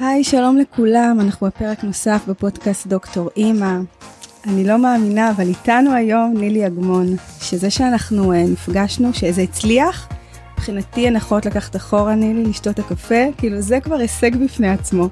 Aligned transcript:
היי, 0.00 0.24
שלום 0.24 0.58
לכולם, 0.58 1.18
אנחנו 1.20 1.46
בפרק 1.46 1.84
נוסף 1.84 2.22
בפודקאסט 2.28 2.86
דוקטור 2.86 3.30
אימא. 3.36 3.78
אני 4.46 4.64
לא 4.64 4.78
מאמינה, 4.78 5.30
אבל 5.30 5.48
איתנו 5.48 5.92
היום 5.94 6.34
נילי 6.36 6.66
אגמון, 6.66 7.06
שזה 7.40 7.70
שאנחנו 7.70 8.32
uh, 8.32 8.36
נפגשנו, 8.36 9.14
שזה 9.14 9.42
הצליח, 9.42 10.08
מבחינתי 10.52 11.00
יכולות 11.00 11.46
לקחת 11.46 11.76
אחורה 11.76 12.14
נילי, 12.14 12.44
לשתות 12.44 12.78
הקפה, 12.78 13.24
כאילו 13.38 13.60
זה 13.60 13.80
כבר 13.80 13.94
הישג 13.94 14.36
בפני 14.36 14.68
עצמו. 14.68 15.08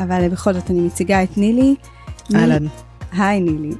אבל 0.00 0.26
uh, 0.26 0.32
בכל 0.32 0.54
זאת 0.54 0.70
אני 0.70 0.80
מציגה 0.80 1.22
את 1.22 1.38
נילי. 1.38 1.74
אהלן. 2.34 2.66
היי 3.12 3.40
נילי. 3.40 3.74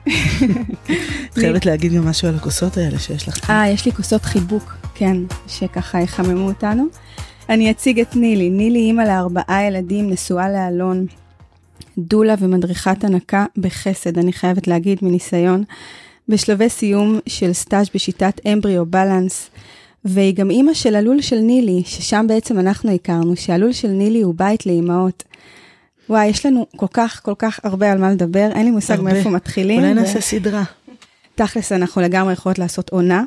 את 1.30 1.34
חייבת 1.34 1.66
להגיד 1.66 1.92
גם 1.92 2.08
משהו 2.08 2.28
על 2.28 2.34
הכוסות 2.36 2.76
האלה 2.76 2.98
שיש 2.98 3.28
לך. 3.28 3.50
אה, 3.50 3.68
יש 3.68 3.86
לי 3.86 3.92
כוסות 3.92 4.22
חיבוק, 4.22 4.76
כן, 4.94 5.16
שככה 5.48 6.00
יחממו 6.00 6.46
אותנו. 6.48 6.86
אני 7.52 7.70
אציג 7.70 8.00
את 8.00 8.16
נילי. 8.16 8.50
נילי 8.50 8.78
אימא 8.78 9.02
לארבעה 9.02 9.64
ילדים, 9.66 10.10
נשואה 10.10 10.50
לאלון, 10.50 11.06
דולה 11.98 12.34
ומדריכת 12.38 13.04
הנקה 13.04 13.46
בחסד, 13.56 14.18
אני 14.18 14.32
חייבת 14.32 14.66
להגיד 14.66 14.98
מניסיון, 15.02 15.64
בשלבי 16.28 16.68
סיום 16.68 17.18
של 17.26 17.52
סטאז' 17.52 17.86
בשיטת 17.94 18.40
אמבריו 18.52 18.86
בלנס, 18.86 19.50
והיא 20.04 20.34
גם 20.34 20.50
אימא 20.50 20.74
של 20.74 20.94
הלול 20.94 21.20
של 21.20 21.38
נילי, 21.38 21.82
ששם 21.86 22.26
בעצם 22.28 22.58
אנחנו 22.58 22.94
הכרנו, 22.94 23.36
שהלול 23.36 23.72
של 23.72 23.88
נילי 23.88 24.22
הוא 24.22 24.34
בית 24.36 24.66
לאימהות. 24.66 25.22
וואי, 26.08 26.26
יש 26.26 26.46
לנו 26.46 26.66
כל 26.76 26.86
כך 26.92 27.20
כל 27.24 27.34
כך 27.38 27.60
הרבה 27.62 27.92
על 27.92 27.98
מה 27.98 28.10
לדבר, 28.10 28.50
אין 28.54 28.64
לי 28.64 28.70
מושג 28.70 28.94
הרבה. 28.94 29.12
מאיפה 29.12 29.30
מתחילים. 29.30 29.80
אולי 29.80 29.92
ו- 29.92 29.94
נעשה 29.94 30.20
סדרה. 30.20 30.62
תכלס, 31.34 31.72
אנחנו 31.72 32.02
לגמרי 32.02 32.32
יכולות 32.32 32.58
לעשות 32.58 32.90
עונה, 32.90 33.24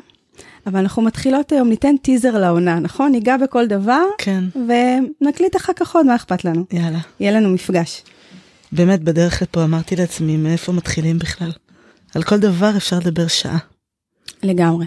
אבל 0.66 0.78
אנחנו 0.78 1.02
מתחילות 1.02 1.52
היום, 1.52 1.68
ניתן 1.68 1.96
טיזר 2.02 2.38
לעונה, 2.38 2.78
נכון? 2.80 3.12
ניגע 3.12 3.36
בכל 3.36 3.66
דבר, 3.66 4.02
כן, 4.18 4.44
ונקליט 4.54 5.56
אחר 5.56 5.72
כך 5.72 5.94
עוד, 5.94 6.06
מה 6.06 6.14
אכפת 6.16 6.44
לנו? 6.44 6.64
יאללה. 6.72 6.98
יהיה 7.20 7.32
לנו 7.32 7.48
מפגש. 7.50 8.02
באמת, 8.72 9.02
בדרך 9.02 9.42
לפה 9.42 9.64
אמרתי 9.64 9.96
לעצמי, 9.96 10.36
מאיפה 10.36 10.72
מתחילים 10.72 11.18
בכלל? 11.18 11.50
על 12.14 12.22
כל 12.22 12.38
דבר 12.38 12.76
אפשר 12.76 12.98
לדבר 12.98 13.26
שעה. 13.26 13.58
לגמרי. 14.42 14.86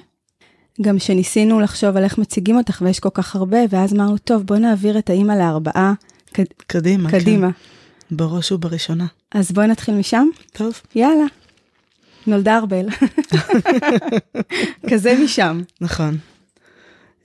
גם 0.82 1.00
שניסינו 1.00 1.60
לחשוב 1.60 1.98
על 1.98 2.04
איך 2.04 2.18
מציגים 2.18 2.58
אותך, 2.58 2.82
ויש 2.86 3.00
כל 3.00 3.10
כך 3.14 3.36
הרבה, 3.36 3.58
ואז 3.70 3.94
אמרנו, 3.94 4.18
טוב, 4.18 4.44
בוא 4.44 4.58
נעביר 4.58 4.98
את 4.98 5.10
האימא 5.10 5.34
לארבעה 5.34 5.94
ק- 6.34 6.40
קדימה, 6.68 7.12
קדימה. 7.12 7.48
כן. 7.52 8.16
בראש 8.16 8.52
ובראשונה. 8.52 9.06
אז 9.32 9.52
בואי 9.52 9.68
נתחיל 9.68 9.96
משם? 9.96 10.28
טוב, 10.54 10.74
יאללה. 10.96 11.26
נולדה 12.30 12.58
ארבל. 12.58 12.86
כזה 14.90 15.18
משם. 15.24 15.62
נכון. 15.82 16.18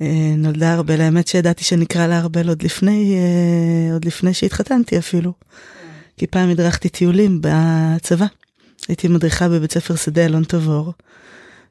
אה, 0.03 0.35
נולדה 0.37 0.75
ארבל, 0.75 1.01
האמת 1.01 1.27
שידעתי 1.29 1.65
שנקרא 1.65 2.07
לה 2.07 2.19
ארבל 2.19 2.49
עוד 2.49 2.63
לפני, 2.63 3.17
אה, 3.17 3.93
עוד 3.93 4.05
לפני 4.05 4.35
שהתחתנתי 4.35 4.99
אפילו. 4.99 5.33
כי 6.17 6.27
פעם 6.27 6.51
הדרכתי 6.51 6.89
טיולים 6.89 7.41
בצבא. 7.43 8.27
הייתי 8.89 9.09
מדריכה 9.09 9.49
בבית 9.49 9.73
ספר 9.73 9.97
שדה 9.97 10.25
אלון 10.25 10.45
תבור, 10.45 10.93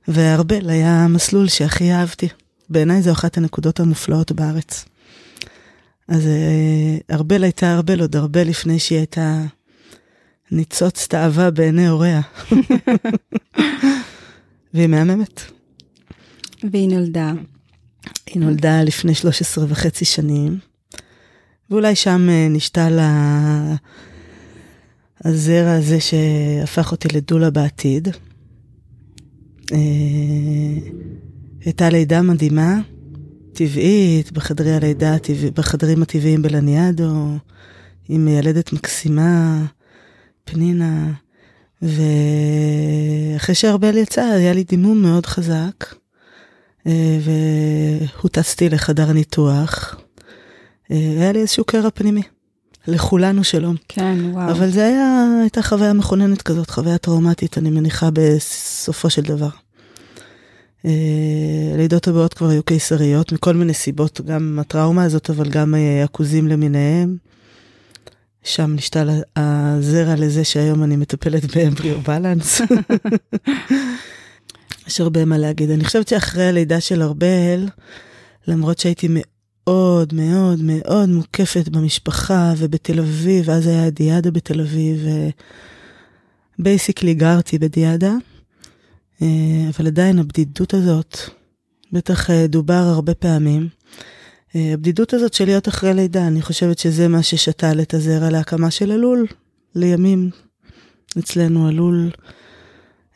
וארבל 0.08 0.70
היה 0.70 1.04
המסלול 1.04 1.48
שהכי 1.48 1.92
אהבתי. 1.92 2.28
בעיניי 2.70 3.02
זו 3.02 3.12
אחת 3.12 3.38
הנקודות 3.38 3.80
המופלאות 3.80 4.32
בארץ. 4.32 4.86
אז 6.08 6.28
אה, 6.28 7.16
ארבל 7.16 7.44
הייתה 7.44 7.74
ארבל 7.74 8.02
עוד 8.02 8.16
הרבה 8.16 8.44
לפני 8.44 8.80
שהיא 8.80 8.98
הייתה 8.98 9.42
ניצוץ 10.54 11.08
תאווה 11.08 11.52
בעיני 11.52 11.88
הוריה. 11.88 12.22
והיא 14.74 14.88
מהממת. 14.88 15.42
והיא 16.72 16.90
נולדה. 16.90 17.34
היא 18.26 18.42
נולדה 18.42 18.84
לפני 18.84 19.16
13 19.16 19.66
וחצי 19.68 20.06
שנים, 20.06 20.58
ואולי 21.70 21.96
שם 21.96 22.28
אה, 22.30 22.48
נשתל 22.50 23.00
ה- 23.00 23.76
הזרע 25.26 25.72
הזה 25.72 25.98
שהפך 26.00 26.92
אותי 26.92 27.08
לדולה 27.14 27.50
בעתיד. 27.50 28.08
אה, 29.72 29.78
הייתה 31.66 31.90
לידה 31.90 32.22
מדהימה, 32.22 32.80
טבעית, 33.54 34.32
בחדרי 34.32 34.74
הלידה, 34.74 35.16
בחדרים 35.56 36.02
הטבעיים 36.04 36.42
בלניאדו, 36.42 37.38
עם 38.10 38.26
מיילדת 38.26 38.74
מקסימה, 38.74 39.66
פנינה, 40.46 41.12
ואחרי 41.82 43.56
שארבל 43.56 43.98
יצאה, 43.98 44.34
היה 44.34 44.54
לי 44.54 44.64
דימום 44.64 45.02
מאוד 45.02 45.26
חזק. 45.26 45.96
אה, 46.88 47.18
והוטסתי 47.22 48.70
לחדר 48.70 49.12
ניתוח. 49.12 49.96
אה, 50.92 50.98
היה 50.98 51.32
לי 51.32 51.40
איזשהו 51.40 51.66
קרע 51.66 51.90
פנימי. 51.94 52.22
לכולנו 52.88 53.44
שלום. 53.44 53.76
כן, 53.88 54.18
וואו. 54.32 54.52
אבל 54.52 54.70
זה 54.70 54.86
היה, 54.86 55.28
הייתה 55.42 55.62
חוויה 55.62 55.94
מכוננת 55.94 56.42
כזאת, 56.42 56.70
חוויה 56.70 56.98
טראומטית, 56.98 57.58
אני 57.58 57.70
מניחה, 57.70 58.10
בסופו 58.14 59.10
של 59.10 59.22
דבר. 59.22 59.50
אה, 60.86 60.92
הלידות 61.74 62.08
הבאות 62.08 62.34
כבר 62.34 62.50
היו 62.50 62.64
קיסריות, 62.64 63.32
מכל 63.32 63.54
מיני 63.54 63.74
סיבות, 63.74 64.22
גם 64.22 64.60
הטראומה 64.62 65.04
הזאת, 65.04 65.30
אבל 65.30 65.50
גם 65.50 65.76
עכוזים 66.04 66.48
למיניהם. 66.48 67.18
שם 68.44 68.74
נשתל 68.76 69.10
הזרע 69.36 70.16
לזה 70.16 70.44
שהיום 70.44 70.84
אני 70.84 70.96
מטפלת 70.96 71.56
באמבריו 71.56 72.02
בלנס. 72.02 72.62
יש 74.88 75.02
הרבה 75.02 75.26
מה 75.26 75.38
להגיד. 75.38 75.70
אני 75.70 75.84
חושבת 75.84 76.08
שאחרי 76.08 76.48
הלידה 76.48 76.82
של 76.82 77.02
ארבל, 77.02 77.68
למרות 78.48 78.80
שהייתי 78.80 79.08
מאוד 79.10 80.14
מאוד 80.14 80.60
מאוד 80.64 81.10
מוקפת 81.10 81.70
במשפחה 81.70 82.54
ובתל 82.58 83.00
אביב, 83.00 83.50
אז 83.50 83.68
היה 83.68 83.90
דיאדה 83.90 84.32
בתל 84.32 84.62
אביב, 84.62 85.08
ו 86.60 86.65
basically 86.65 87.14
גרתי 87.14 87.60
בדיאדה, 87.60 88.14
אה, 89.22 89.28
אבל 89.70 89.88
עדיין 89.88 90.20
הבדידות 90.20 90.74
הזאת, 90.74 91.18
בטח 91.92 92.30
אה, 92.30 92.48
דובר 92.48 92.74
הרבה 92.74 93.14
פעמים, 93.14 93.70
הבדידות 94.56 95.14
הזאת 95.14 95.34
של 95.34 95.46
להיות 95.46 95.68
אחרי 95.68 95.94
לידה, 95.94 96.28
אני 96.28 96.42
חושבת 96.42 96.80
שזה 96.80 97.08
מה 97.08 97.24
ששתל 97.24 97.82
את 97.82 97.94
הזרע 97.94 98.30
להקמה 98.30 98.72
של 98.72 98.92
הלול, 98.92 99.28
לימים. 99.76 100.30
אצלנו 101.20 101.68
הלול 101.68 102.10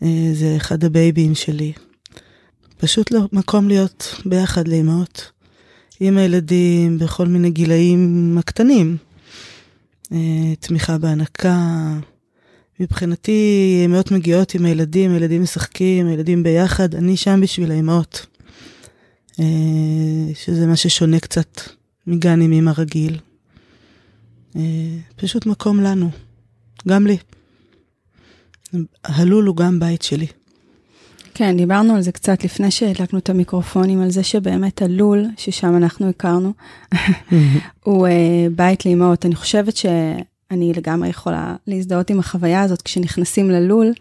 אה, 0.04 0.30
זה 0.34 0.54
אחד 0.58 0.84
הבייבים 0.84 1.36
שלי. 1.36 1.74
פשוט 2.78 3.12
לא, 3.12 3.20
מקום 3.34 3.68
להיות 3.68 4.16
ביחד 4.26 4.68
לאמהות. 4.68 5.32
עם 6.00 6.18
הילדים 6.18 7.00
בכל 7.00 7.28
מיני 7.28 7.50
גילאים 7.50 8.36
הקטנים. 8.40 8.98
אה, 10.12 10.56
תמיכה 10.60 10.98
בהנקה. 10.98 11.94
מבחינתי, 12.80 13.82
אמהות 13.86 14.12
מגיעות 14.12 14.56
עם 14.56 14.66
הילדים, 14.66 15.14
הילדים 15.14 15.44
משחקים, 15.44 16.08
הילדים 16.08 16.44
ביחד, 16.44 16.96
אני 16.96 17.18
שם 17.18 17.42
בשביל 17.42 17.72
האמהות. 17.72 18.26
אה, 19.40 19.46
שזה 20.34 20.66
מה 20.66 20.76
ששונה 20.76 21.20
קצת 21.20 21.62
מגן 22.08 22.42
עם 22.42 22.52
אמא 22.52 22.72
רגיל. 22.78 23.20
אה, 24.56 24.62
פשוט 25.16 25.46
מקום 25.46 25.80
לנו, 25.80 26.10
גם 26.88 27.08
לי. 27.08 27.18
הלול 29.04 29.46
הוא 29.46 29.56
גם 29.56 29.80
בית 29.80 30.02
שלי. 30.02 30.28
כן, 31.34 31.58
דיברנו 31.58 31.96
על 31.96 32.02
זה 32.02 32.12
קצת 32.12 32.44
לפני 32.44 32.72
שהדלקנו 32.72 33.20
את 33.20 33.30
המיקרופונים, 33.30 34.02
על 34.02 34.12
זה 34.12 34.24
שבאמת 34.24 34.82
הלול, 34.82 35.26
ששם 35.38 35.78
אנחנו 35.78 36.10
הכרנו, 36.10 36.54
הוא 37.84 38.08
uh, 38.08 38.12
בית 38.56 38.86
לאמהות. 38.86 39.26
אני 39.26 39.36
חושבת 39.36 39.78
שאני 39.78 40.74
לגמרי 40.74 41.10
יכולה 41.10 41.56
להזדהות 41.68 42.10
עם 42.10 42.20
החוויה 42.20 42.62
הזאת, 42.62 42.82
כשנכנסים 42.82 43.52
ללול, 43.52 43.94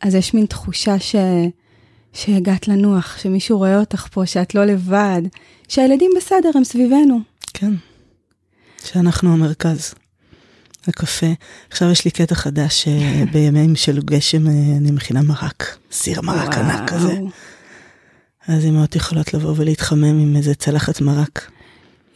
אז 0.00 0.14
יש 0.14 0.34
מין 0.34 0.46
תחושה 0.46 0.98
ש... 0.98 1.16
שהגעת 2.12 2.68
לנוח, 2.68 3.18
שמישהו 3.18 3.58
רואה 3.58 3.80
אותך 3.80 4.06
פה, 4.10 4.26
שאת 4.26 4.54
לא 4.54 4.64
לבד, 4.64 5.22
שהילדים 5.68 6.10
בסדר, 6.16 6.50
הם 6.54 6.64
סביבנו. 6.64 7.20
כן, 7.54 7.72
שאנחנו 8.84 9.32
המרכז. 9.32 9.94
הקפה. 10.88 11.26
עכשיו 11.70 11.90
יש 11.90 12.04
לי 12.04 12.10
קטע 12.10 12.34
חדש, 12.34 12.88
אה, 12.88 13.22
בימים 13.32 13.76
של 13.76 14.00
גשם 14.00 14.46
אה, 14.46 14.52
אני 14.52 14.90
מכינה 14.90 15.22
מרק, 15.22 15.76
סיר 15.92 16.20
מרק 16.20 16.54
ענק 16.54 16.90
כזה. 16.90 17.18
אז 18.48 18.64
אמהות 18.64 18.96
יכולות 18.96 19.34
לבוא 19.34 19.54
ולהתחמם 19.56 20.04
עם 20.04 20.36
איזה 20.36 20.54
צלחת 20.54 21.00
מרק. 21.00 21.50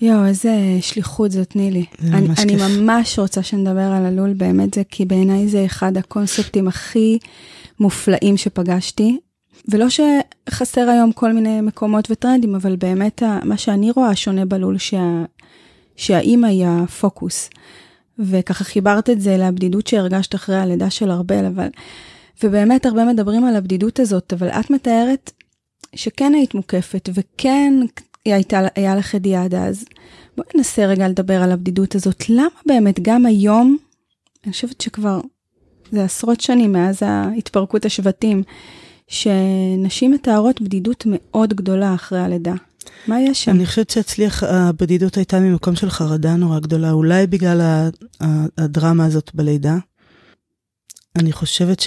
יואו, 0.01 0.27
איזה 0.27 0.53
שליחות 0.81 1.31
זאת, 1.33 1.57
נילי. 1.57 1.85
זה 1.99 2.17
אני, 2.17 2.29
ממש 2.29 2.39
אני 2.39 2.59
כיף. 2.59 2.63
ממש 2.63 3.19
רוצה 3.19 3.43
שנדבר 3.43 3.81
על 3.81 4.07
הלול, 4.07 4.33
באמת 4.33 4.75
זה, 4.75 4.83
כי 4.91 5.05
בעיניי 5.05 5.49
זה 5.49 5.65
אחד 5.67 5.97
הקונספטים 5.97 6.69
הכי 6.69 7.19
מופלאים 7.81 8.37
שפגשתי. 8.37 9.19
ולא 9.69 9.87
שחסר 9.89 10.89
היום 10.91 11.13
כל 11.13 11.33
מיני 11.33 11.61
מקומות 11.61 12.11
וטרנדים, 12.11 12.55
אבל 12.55 12.77
באמת 12.77 13.23
מה 13.45 13.57
שאני 13.57 13.91
רואה 13.91 14.17
שונה 14.17 14.45
בלול, 14.45 14.79
שה, 14.79 15.25
שהאימא 15.97 16.47
היא 16.47 16.67
הפוקוס. 16.67 17.51
וככה 18.19 18.65
חיברת 18.65 19.11
את 19.11 19.21
זה 19.21 19.37
לבדידות 19.37 19.87
שהרגשת 19.87 20.35
אחרי 20.35 20.57
הלידה 20.57 20.91
של 20.91 21.11
ארבל, 21.11 21.47
אבל... 21.47 21.69
ובאמת 22.43 22.87
הרבה 22.87 23.05
מדברים 23.05 23.45
על 23.45 23.57
הבדידות 23.57 24.01
הזאת, 24.01 24.33
אבל 24.33 24.49
את 24.49 24.71
מתארת 24.71 25.33
שכן 25.95 26.33
היית 26.35 26.55
מוקפת, 26.55 27.09
וכן 27.15 27.75
הייתה, 28.25 28.61
היה 28.75 28.97
לך 28.97 29.15
את 29.15 29.55
אז. 29.55 29.85
בואי 30.37 30.49
ננסה 30.55 30.87
רגע 30.87 31.09
לדבר 31.09 31.43
על 31.43 31.53
הבדידות 31.53 31.95
הזאת. 31.95 32.31
למה 32.31 32.49
באמת 32.67 33.01
גם 33.03 33.27
היום, 33.27 33.77
אני 34.45 34.53
חושבת 34.53 34.81
שכבר 34.81 35.21
זה 35.93 36.05
עשרות 36.05 36.41
שנים 36.41 36.73
מאז 36.73 37.03
התפרקות 37.39 37.85
השבטים, 37.85 38.43
שנשים 39.09 40.13
מתארות 40.13 40.61
בדידות 40.61 41.05
מאוד 41.07 41.55
גדולה 41.55 41.95
אחרי 41.95 42.21
הלידה. 42.21 42.55
מה 43.07 43.21
יש 43.21 43.45
שם? 43.45 43.51
אני 43.51 43.67
חושבת 43.67 43.91
שאצלי 43.91 44.27
הבדידות 44.43 45.17
הייתה 45.17 45.41
ממקום 45.41 45.77
של 45.77 45.91
חרדה 45.91 46.37
נורא 46.37 46.59
גדולה, 46.59 46.93
אולי 46.93 47.27
בגלל 47.27 47.89
הדרמה 48.59 49.05
הזאת 49.05 49.31
בלידה. 49.35 49.77
אני 51.17 51.33
חושבת 51.33 51.81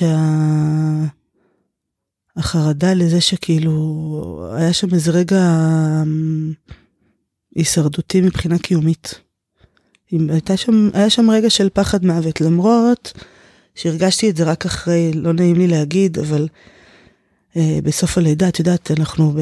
שהחרדה 2.37 2.87
שה... 2.87 2.93
לזה 2.93 3.21
שכאילו 3.21 4.51
היה 4.55 4.73
שם 4.73 4.93
איזה 4.93 5.11
רגע 5.11 5.41
אמ, 6.03 6.53
הישרדותי 7.55 8.21
מבחינה 8.21 8.57
קיומית. 8.57 9.21
הייתה 10.11 10.57
שם, 10.57 10.89
היה 10.93 11.09
שם 11.09 11.29
רגע 11.29 11.49
של 11.49 11.69
פחד 11.73 12.05
מוות, 12.05 12.41
למרות 12.41 13.13
שהרגשתי 13.75 14.29
את 14.29 14.35
זה 14.35 14.43
רק 14.43 14.65
אחרי, 14.65 15.11
לא 15.13 15.33
נעים 15.33 15.55
לי 15.55 15.67
להגיד, 15.67 16.19
אבל 16.19 16.47
בסוף 17.55 18.17
הלידה, 18.17 18.49
את 18.49 18.59
יודעת, 18.59 18.91
אנחנו 18.91 19.31
ב, 19.31 19.39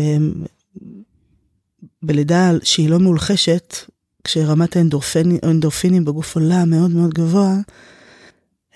בלידה 2.04 2.52
שהיא 2.64 2.90
לא 2.90 3.00
מאולחשת, 3.00 3.76
כשרמת 4.24 4.76
האנדורפינים 5.44 6.06
בגוף 6.06 6.36
עולה 6.36 6.66
מאוד 6.66 6.92
מאוד 6.92 7.14
גבוה, 7.14 7.56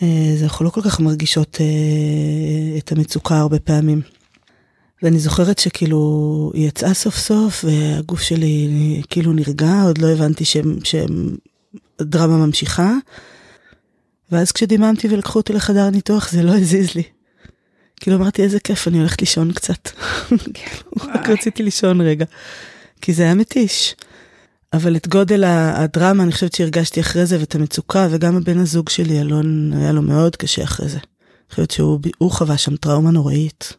אה, 0.01 0.33
אז 0.33 0.43
אנחנו 0.43 0.65
לא 0.65 0.69
כל 0.69 0.81
כך 0.81 0.99
מרגישות 0.99 1.57
אה, 1.61 2.77
את 2.77 2.91
המצוקה 2.91 3.37
הרבה 3.37 3.59
פעמים. 3.59 4.01
ואני 5.03 5.19
זוכרת 5.19 5.59
שכאילו 5.59 6.51
היא 6.53 6.67
יצאה 6.67 6.93
סוף 6.93 7.17
סוף 7.17 7.65
והגוף 7.67 8.21
שלי 8.21 9.01
כאילו 9.09 9.33
נרגע, 9.33 9.81
עוד 9.83 9.97
לא 9.97 10.07
הבנתי 10.07 10.43
שהדרמה 10.83 12.37
ממשיכה. 12.37 12.93
ואז 14.31 14.51
כשדיממתי 14.51 15.07
ולקחו 15.07 15.39
אותי 15.39 15.53
לחדר 15.53 15.89
ניתוח 15.89 16.31
זה 16.31 16.43
לא 16.43 16.51
הזיז 16.51 16.95
לי. 16.95 17.03
כאילו 18.01 18.17
אמרתי 18.17 18.43
איזה 18.43 18.59
כיף 18.59 18.87
אני 18.87 18.99
הולכת 18.99 19.21
לישון 19.21 19.51
קצת. 19.51 19.89
כאילו, 20.53 20.91
רק 21.13 21.29
רציתי 21.29 21.63
לישון 21.63 22.01
רגע. 22.01 22.25
כי 23.01 23.13
זה 23.13 23.23
היה 23.23 23.35
מתיש. 23.35 23.95
אבל 24.73 24.95
את 24.95 25.07
גודל 25.07 25.43
הדרמה 25.45 26.23
אני 26.23 26.31
חושבת 26.31 26.53
שהרגשתי 26.53 27.01
אחרי 27.01 27.25
זה 27.25 27.39
ואת 27.39 27.55
המצוקה 27.55 28.07
וגם 28.11 28.37
הבן 28.37 28.59
הזוג 28.59 28.89
שלי 28.89 29.21
אלון 29.21 29.73
היה 29.73 29.91
לו 29.91 30.01
מאוד 30.01 30.35
קשה 30.35 30.63
אחרי 30.63 30.89
זה. 30.89 30.97
אני 30.97 31.49
חושבת 31.49 31.71
שהוא 31.71 32.31
חווה 32.31 32.57
שם 32.57 32.75
טראומה 32.75 33.11
נוראית. 33.11 33.73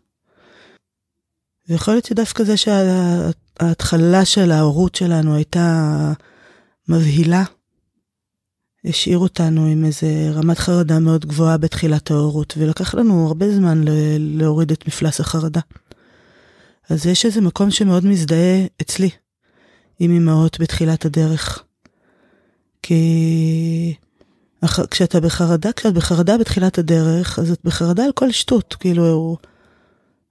ויכול 1.69 1.94
להיות 1.94 2.04
שדווקא 2.04 2.44
זה 2.44 2.56
שההתחלה 2.56 4.24
של 4.24 4.50
ההורות 4.50 4.94
שלנו 4.94 5.34
הייתה 5.34 6.12
מבהילה. 6.88 7.42
השאיר 8.84 9.19
אותנו 9.19 9.67
עם 9.67 9.84
איזה 9.84 10.31
רמת 10.34 10.58
חרדה 10.58 10.99
מאוד 10.99 11.26
גבוהה 11.26 11.58
בתחילת 11.58 12.11
ההורות, 12.11 12.55
ולקח 12.58 12.94
לנו 12.94 13.26
הרבה 13.26 13.55
זמן 13.55 13.84
להוריד 14.19 14.73
את 14.73 14.87
מפלס 14.87 15.20
החרדה. 15.20 15.61
אז 16.90 17.06
יש 17.06 17.26
איזה 17.26 17.40
מקום 17.40 17.70
שמאוד 17.70 18.06
מזדהה 18.06 18.64
אצלי 18.82 19.11
עם 19.99 20.17
אמהות 20.17 20.61
בתחילת 20.61 21.05
הדרך. 21.05 21.62
כי 22.82 23.94
כשאתה 24.90 25.20
בחרדה, 25.20 25.73
כשאת 25.73 25.94
בחרדה 25.94 26.38
בתחילת 26.38 26.79
הדרך, 26.79 27.38
אז 27.38 27.50
את 27.50 27.61
בחרדה 27.64 28.05
על 28.05 28.12
כל 28.12 28.32
שטות, 28.32 28.76
כאילו, 28.81 29.37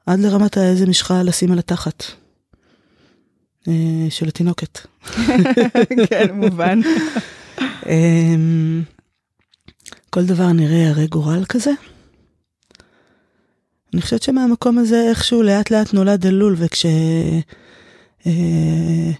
עד 0.05 0.19
לרמת 0.19 0.57
איזה 0.57 0.85
משחה 0.85 1.23
לשים 1.23 1.51
על 1.51 1.59
התחת. 1.59 2.03
אה, 3.67 4.07
של 4.09 4.27
התינוקת. 4.27 4.79
כן, 6.09 6.27
מובן. 6.33 6.79
אמ, 7.85 8.83
כל 10.09 10.25
דבר 10.25 10.51
נראה 10.51 10.89
הרה 10.89 11.07
גורל 11.07 11.45
כזה. 11.49 11.71
אני 13.93 14.01
חושבת 14.01 14.21
שמהמקום 14.21 14.77
הזה 14.77 15.05
איכשהו 15.09 15.41
לאט 15.41 15.71
לאט 15.71 15.93
נולד 15.93 16.25
הלול, 16.25 16.55
וכש... 16.57 16.85
אה, 18.27 19.11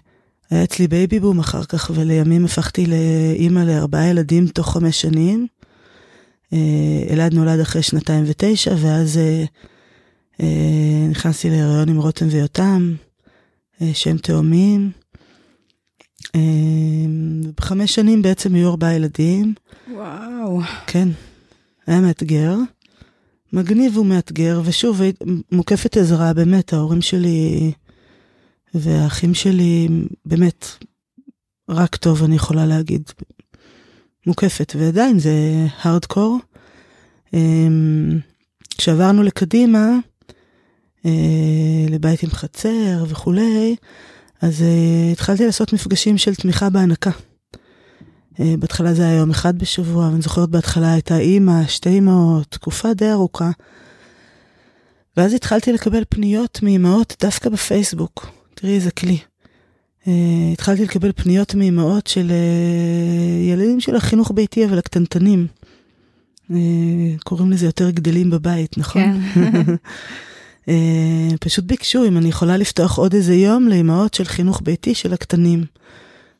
היה 0.50 0.64
אצלי 0.64 0.88
baby 0.88 1.20
boom 1.20 1.38
אחר 1.38 1.64
כך, 1.64 1.90
ולימים 1.94 2.44
הפכתי 2.44 2.86
לאימא 2.86 3.60
לארבעה 3.60 4.08
ילדים 4.08 4.46
תוך 4.46 4.72
חמש 4.72 5.00
שנים. 5.00 5.46
אה, 6.52 6.58
אלעד 7.10 7.34
נולד 7.34 7.60
אחרי 7.60 7.82
שנתיים 7.82 8.24
ותשע, 8.26 8.74
ואז 8.78 9.18
אה, 10.40 11.06
נכנסתי 11.10 11.50
להיריון 11.50 11.88
עם 11.88 11.98
רותם 11.98 12.26
ויותם, 12.30 12.94
שהם 13.92 14.18
תאומים. 14.18 15.01
בחמש 17.56 17.94
שנים 17.94 18.22
בעצם 18.22 18.54
היו 18.54 18.70
ארבעה 18.70 18.94
ילדים. 18.94 19.54
וואו. 19.94 20.60
כן, 20.86 21.08
היה 21.86 22.00
מאתגר. 22.00 22.56
מגניב 23.52 23.98
ומאתגר, 23.98 24.60
ושוב, 24.64 25.00
מוקפת 25.52 25.96
עזרה, 25.96 26.32
באמת, 26.32 26.72
ההורים 26.72 27.02
שלי 27.02 27.72
והאחים 28.74 29.34
שלי, 29.34 29.88
באמת, 30.26 30.66
רק 31.68 31.96
טוב, 31.96 32.22
אני 32.22 32.34
יכולה 32.34 32.66
להגיד. 32.66 33.02
מוקפת, 34.26 34.72
ועדיין 34.78 35.18
זה 35.18 35.32
הארדקור. 35.82 36.38
אמ, 37.34 38.18
כשעברנו 38.78 39.22
לקדימה, 39.22 39.88
אה, 41.06 41.10
לבית 41.90 42.22
עם 42.22 42.30
חצר 42.30 43.04
וכולי, 43.08 43.76
אז 44.42 44.60
uh, 44.60 45.12
התחלתי 45.12 45.46
לעשות 45.46 45.72
מפגשים 45.72 46.18
של 46.18 46.34
תמיכה 46.34 46.70
בהנקה. 46.70 47.10
Uh, 48.34 48.38
בהתחלה 48.58 48.94
זה 48.94 49.02
היה 49.02 49.16
יום 49.16 49.30
אחד 49.30 49.58
בשבוע, 49.58 50.08
ואני 50.08 50.22
זוכרת 50.22 50.48
בהתחלה 50.48 50.92
הייתה 50.92 51.18
אימא, 51.18 51.66
שתי 51.66 51.98
אמהות, 51.98 52.46
תקופה 52.50 52.94
די 52.94 53.10
ארוכה. 53.10 53.50
ואז 55.16 55.34
התחלתי 55.34 55.72
לקבל 55.72 56.02
פניות 56.08 56.58
מאמהות 56.62 57.16
דווקא 57.20 57.50
בפייסבוק. 57.50 58.26
תראי 58.54 58.74
איזה 58.74 58.90
כלי. 58.90 59.18
Uh, 60.04 60.08
התחלתי 60.52 60.82
לקבל 60.84 61.12
פניות 61.12 61.54
מאמהות 61.54 62.06
של 62.06 62.28
uh, 62.30 63.52
ילדים 63.52 63.80
של 63.80 63.96
החינוך 63.96 64.32
ביתי, 64.34 64.64
אבל 64.64 64.78
הקטנטנים. 64.78 65.46
Uh, 66.50 66.54
קוראים 67.24 67.50
לזה 67.50 67.66
יותר 67.66 67.90
גדלים 67.90 68.30
בבית, 68.30 68.78
נכון? 68.78 69.20
כן. 69.34 69.62
אה, 70.68 71.28
פשוט 71.40 71.64
ביקשו 71.64 72.04
אם 72.04 72.16
אני 72.18 72.28
יכולה 72.28 72.56
לפתוח 72.56 72.98
עוד 72.98 73.14
איזה 73.14 73.34
יום 73.34 73.68
לאימהות 73.68 74.14
של 74.14 74.24
חינוך 74.24 74.60
ביתי 74.64 74.94
של 74.94 75.12
הקטנים. 75.12 75.64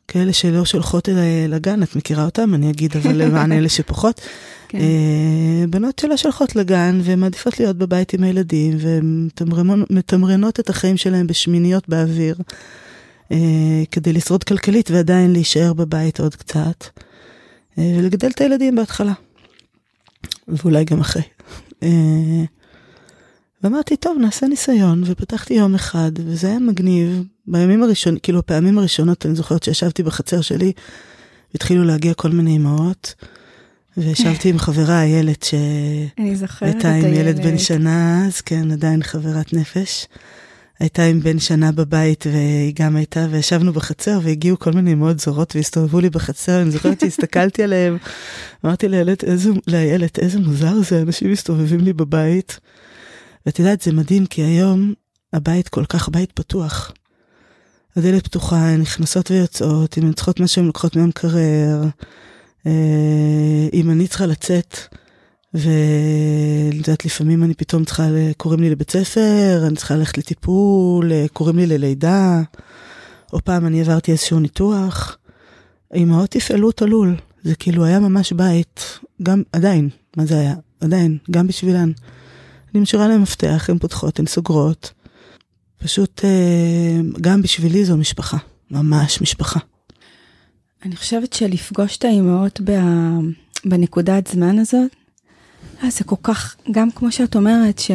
כאלה 0.07 0.33
שלא 0.33 0.65
שולחות 0.65 1.09
אליי 1.09 1.47
לגן, 1.47 1.83
את 1.83 1.95
מכירה 1.95 2.25
אותם? 2.25 2.53
אני 2.53 2.69
אגיד, 2.69 2.97
אבל 2.97 3.15
למען 3.21 3.51
אלה 3.51 3.69
שפחות. 3.69 4.21
כן. 4.67 4.77
אה, 4.77 5.67
בנות 5.69 5.99
שלא 5.99 6.17
שולחות 6.17 6.55
לגן 6.55 6.99
ומעדיפות 7.03 7.59
להיות 7.59 7.77
בבית 7.77 8.13
עם 8.13 8.23
הילדים 8.23 8.77
ומתמרנות 8.79 10.59
את 10.59 10.69
החיים 10.69 10.97
שלהם 10.97 11.27
בשמיניות 11.27 11.89
באוויר 11.89 12.35
אה, 13.31 13.37
כדי 13.91 14.13
לשרוד 14.13 14.43
כלכלית 14.43 14.91
ועדיין 14.91 15.33
להישאר 15.33 15.73
בבית 15.73 16.19
עוד 16.19 16.35
קצת 16.35 16.85
ולגדל 17.77 18.27
את 18.27 18.41
הילדים 18.41 18.75
בהתחלה. 18.75 19.13
ואולי 20.47 20.85
גם 20.85 20.99
אחרי. 20.99 21.23
ואמרתי, 23.63 23.97
טוב, 23.97 24.17
נעשה 24.17 24.47
ניסיון, 24.47 25.03
ופתחתי 25.05 25.53
יום 25.53 25.75
אחד, 25.75 26.11
וזה 26.15 26.47
היה 26.47 26.59
מגניב. 26.59 27.23
בימים 27.47 27.83
הראשונים, 27.83 28.19
כאילו, 28.19 28.39
הפעמים 28.39 28.77
הראשונות, 28.77 29.25
אני 29.25 29.35
זוכרת 29.35 29.63
שישבתי 29.63 30.03
בחצר 30.03 30.41
שלי, 30.41 30.71
התחילו 31.55 31.83
להגיע 31.83 32.13
כל 32.13 32.29
מיני 32.29 32.57
אמהות, 32.57 33.15
וישבתי 33.97 34.49
עם 34.49 34.59
חברה, 34.59 35.03
איילת, 35.03 35.43
שהייתה 35.43 36.93
עם 36.93 37.13
ילד 37.13 37.43
בן 37.43 37.57
שנה, 37.57 38.25
אז 38.27 38.41
כן, 38.41 38.71
עדיין 38.71 39.03
חברת 39.03 39.53
נפש. 39.53 40.07
הייתה 40.79 41.03
עם 41.03 41.19
בן 41.19 41.39
שנה 41.39 41.71
בבית, 41.71 42.25
והיא 42.31 42.73
גם 42.75 42.95
הייתה, 42.95 43.27
וישבנו 43.31 43.73
בחצר, 43.73 44.19
והגיעו 44.23 44.59
כל 44.59 44.71
מיני 44.71 44.93
אמהות 44.93 45.19
זרות, 45.19 45.55
והסתובבו 45.55 45.99
לי 45.99 46.09
בחצר, 46.09 46.61
אני 46.61 46.71
זוכרת 46.71 46.99
שהסתכלתי 46.99 47.63
עליהם, 47.67 47.97
אמרתי 48.65 48.87
לאיילת, 48.87 49.23
איזה, 49.23 49.49
לאיילת, 49.67 50.19
איזה 50.19 50.39
מוזר 50.39 50.73
זה, 50.81 51.01
אנשים 51.01 51.31
מסתובבים 51.31 51.79
לי 51.79 51.93
בבית. 51.93 52.59
ואת 53.45 53.59
יודעת, 53.59 53.81
זה 53.81 53.91
מדהים, 53.91 54.25
כי 54.25 54.41
היום 54.41 54.93
הבית 55.33 55.69
כל 55.69 55.85
כך 55.85 56.09
בית 56.09 56.31
פתוח. 56.31 56.91
הדלת 57.95 58.23
פתוחה, 58.23 58.69
הן 58.69 58.81
נכנסות 58.81 59.31
ויוצאות, 59.31 59.97
אם 59.97 60.05
הן 60.05 60.13
צריכות 60.13 60.39
משהו, 60.39 60.61
הן 60.61 60.67
לוקחות 60.67 60.95
מהמקרר. 60.95 61.83
אה, 62.67 63.67
אם 63.73 63.91
אני 63.91 64.07
צריכה 64.07 64.25
לצאת, 64.25 64.77
ואת 65.53 66.73
יודעת, 66.73 67.05
לפעמים 67.05 67.43
אני 67.43 67.53
פתאום 67.53 67.85
צריכה, 67.85 68.07
קוראים 68.37 68.59
לי 68.59 68.69
לבית 68.69 68.91
ספר, 68.91 69.63
אני 69.67 69.75
צריכה 69.75 69.95
ללכת 69.95 70.17
לטיפול, 70.17 71.11
אה, 71.11 71.25
קוראים 71.33 71.57
לי 71.57 71.67
ללידה, 71.67 72.41
או 73.33 73.39
פעם 73.43 73.65
אני 73.65 73.81
עברתי 73.81 74.11
איזשהו 74.11 74.39
ניתוח. 74.39 75.17
אמהות 75.95 76.29
תפעלו 76.29 76.69
את 76.69 76.81
הלול, 76.81 77.15
זה 77.43 77.55
כאילו 77.55 77.85
היה 77.85 77.99
ממש 77.99 78.33
בית, 78.33 78.99
גם 79.23 79.43
עדיין, 79.51 79.89
מה 80.17 80.25
זה 80.25 80.39
היה? 80.39 80.55
עדיין, 80.81 81.17
גם 81.31 81.47
בשבילן. 81.47 81.91
אני 82.73 82.81
משאירה 82.81 83.07
להם 83.07 83.21
מפתח, 83.21 83.69
הן 83.69 83.77
פותחות, 83.77 84.19
הן 84.19 84.25
סוגרות. 84.25 84.91
פשוט 85.77 86.21
אה, 86.25 87.01
גם 87.21 87.41
בשבילי 87.41 87.85
זו 87.85 87.97
משפחה, 87.97 88.37
ממש 88.71 89.21
משפחה. 89.21 89.59
אני 90.85 90.95
חושבת 90.95 91.33
שלפגוש 91.33 91.97
את 91.97 92.05
האימהות 92.05 92.61
בנקודת 93.65 94.27
זמן 94.27 94.59
הזאת, 94.59 94.91
אה, 95.83 95.89
זה 95.89 96.03
כל 96.03 96.15
כך, 96.23 96.55
גם 96.71 96.91
כמו 96.91 97.11
שאת 97.11 97.35
אומרת, 97.35 97.79
ש, 97.79 97.91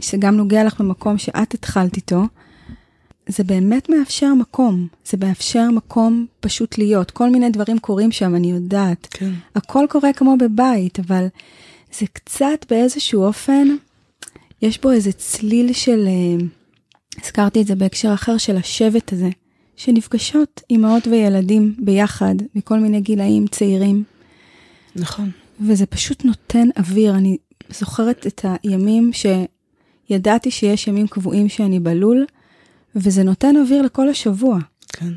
שגם 0.00 0.36
נוגע 0.36 0.64
לך 0.64 0.80
במקום 0.80 1.18
שאת 1.18 1.54
התחלת 1.54 1.96
איתו, 1.96 2.22
זה 3.28 3.44
באמת 3.44 3.88
מאפשר 3.88 4.34
מקום, 4.34 4.86
זה 5.04 5.16
מאפשר 5.20 5.70
מקום 5.70 6.26
פשוט 6.40 6.78
להיות. 6.78 7.10
כל 7.10 7.30
מיני 7.30 7.50
דברים 7.50 7.78
קורים 7.78 8.12
שם, 8.12 8.34
אני 8.34 8.50
יודעת. 8.50 9.06
כן. 9.10 9.30
הכל 9.54 9.86
קורה 9.90 10.12
כמו 10.12 10.36
בבית, 10.40 11.00
אבל 11.00 11.26
זה 11.98 12.06
קצת 12.12 12.64
באיזשהו 12.70 13.24
אופן, 13.24 13.68
יש 14.62 14.80
בו 14.80 14.92
איזה 14.92 15.12
צליל 15.12 15.72
של, 15.72 16.06
אה, 16.06 16.46
הזכרתי 17.22 17.62
את 17.62 17.66
זה 17.66 17.74
בהקשר 17.74 18.14
אחר, 18.14 18.38
של 18.38 18.56
השבט 18.56 19.12
הזה, 19.12 19.28
שנפגשות 19.76 20.60
אימהות 20.70 21.06
וילדים 21.06 21.74
ביחד, 21.78 22.34
מכל 22.54 22.78
מיני 22.78 23.00
גילאים 23.00 23.46
צעירים. 23.46 24.04
נכון. 24.96 25.30
וזה 25.60 25.86
פשוט 25.86 26.24
נותן 26.24 26.68
אוויר. 26.78 27.14
אני 27.14 27.36
זוכרת 27.70 28.26
את 28.26 28.44
הימים 28.62 29.10
שידעתי 30.08 30.50
שיש 30.50 30.86
ימים 30.86 31.06
קבועים 31.06 31.48
שאני 31.48 31.80
בלול, 31.80 32.26
וזה 32.96 33.22
נותן 33.22 33.56
אוויר 33.56 33.82
לכל 33.82 34.08
השבוע. 34.08 34.58
כן. 34.92 35.12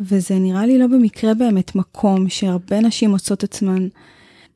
וזה 0.00 0.38
נראה 0.38 0.66
לי 0.66 0.78
לא 0.78 0.86
במקרה 0.86 1.34
באמת 1.34 1.74
מקום 1.74 2.28
שהרבה 2.28 2.80
נשים 2.80 3.10
מוצאות 3.10 3.44
עצמן 3.44 3.88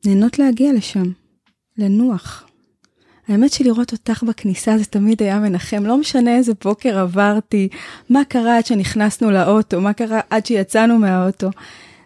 נהנות 0.05 0.39
להגיע 0.39 0.73
לשם, 0.73 1.11
לנוח. 1.77 2.42
האמת 3.27 3.53
שלראות 3.53 3.91
אותך 3.91 4.23
בכניסה 4.23 4.77
זה 4.77 4.85
תמיד 4.85 5.23
היה 5.23 5.39
מנחם, 5.39 5.83
לא 5.85 5.97
משנה 5.97 6.35
איזה 6.35 6.51
בוקר 6.63 6.99
עברתי, 6.99 7.67
מה 8.09 8.25
קרה 8.25 8.57
עד 8.57 8.65
שנכנסנו 8.65 9.31
לאוטו, 9.31 9.81
מה 9.81 9.93
קרה 9.93 10.19
עד 10.29 10.45
שיצאנו 10.45 10.99
מהאוטו. 10.99 11.49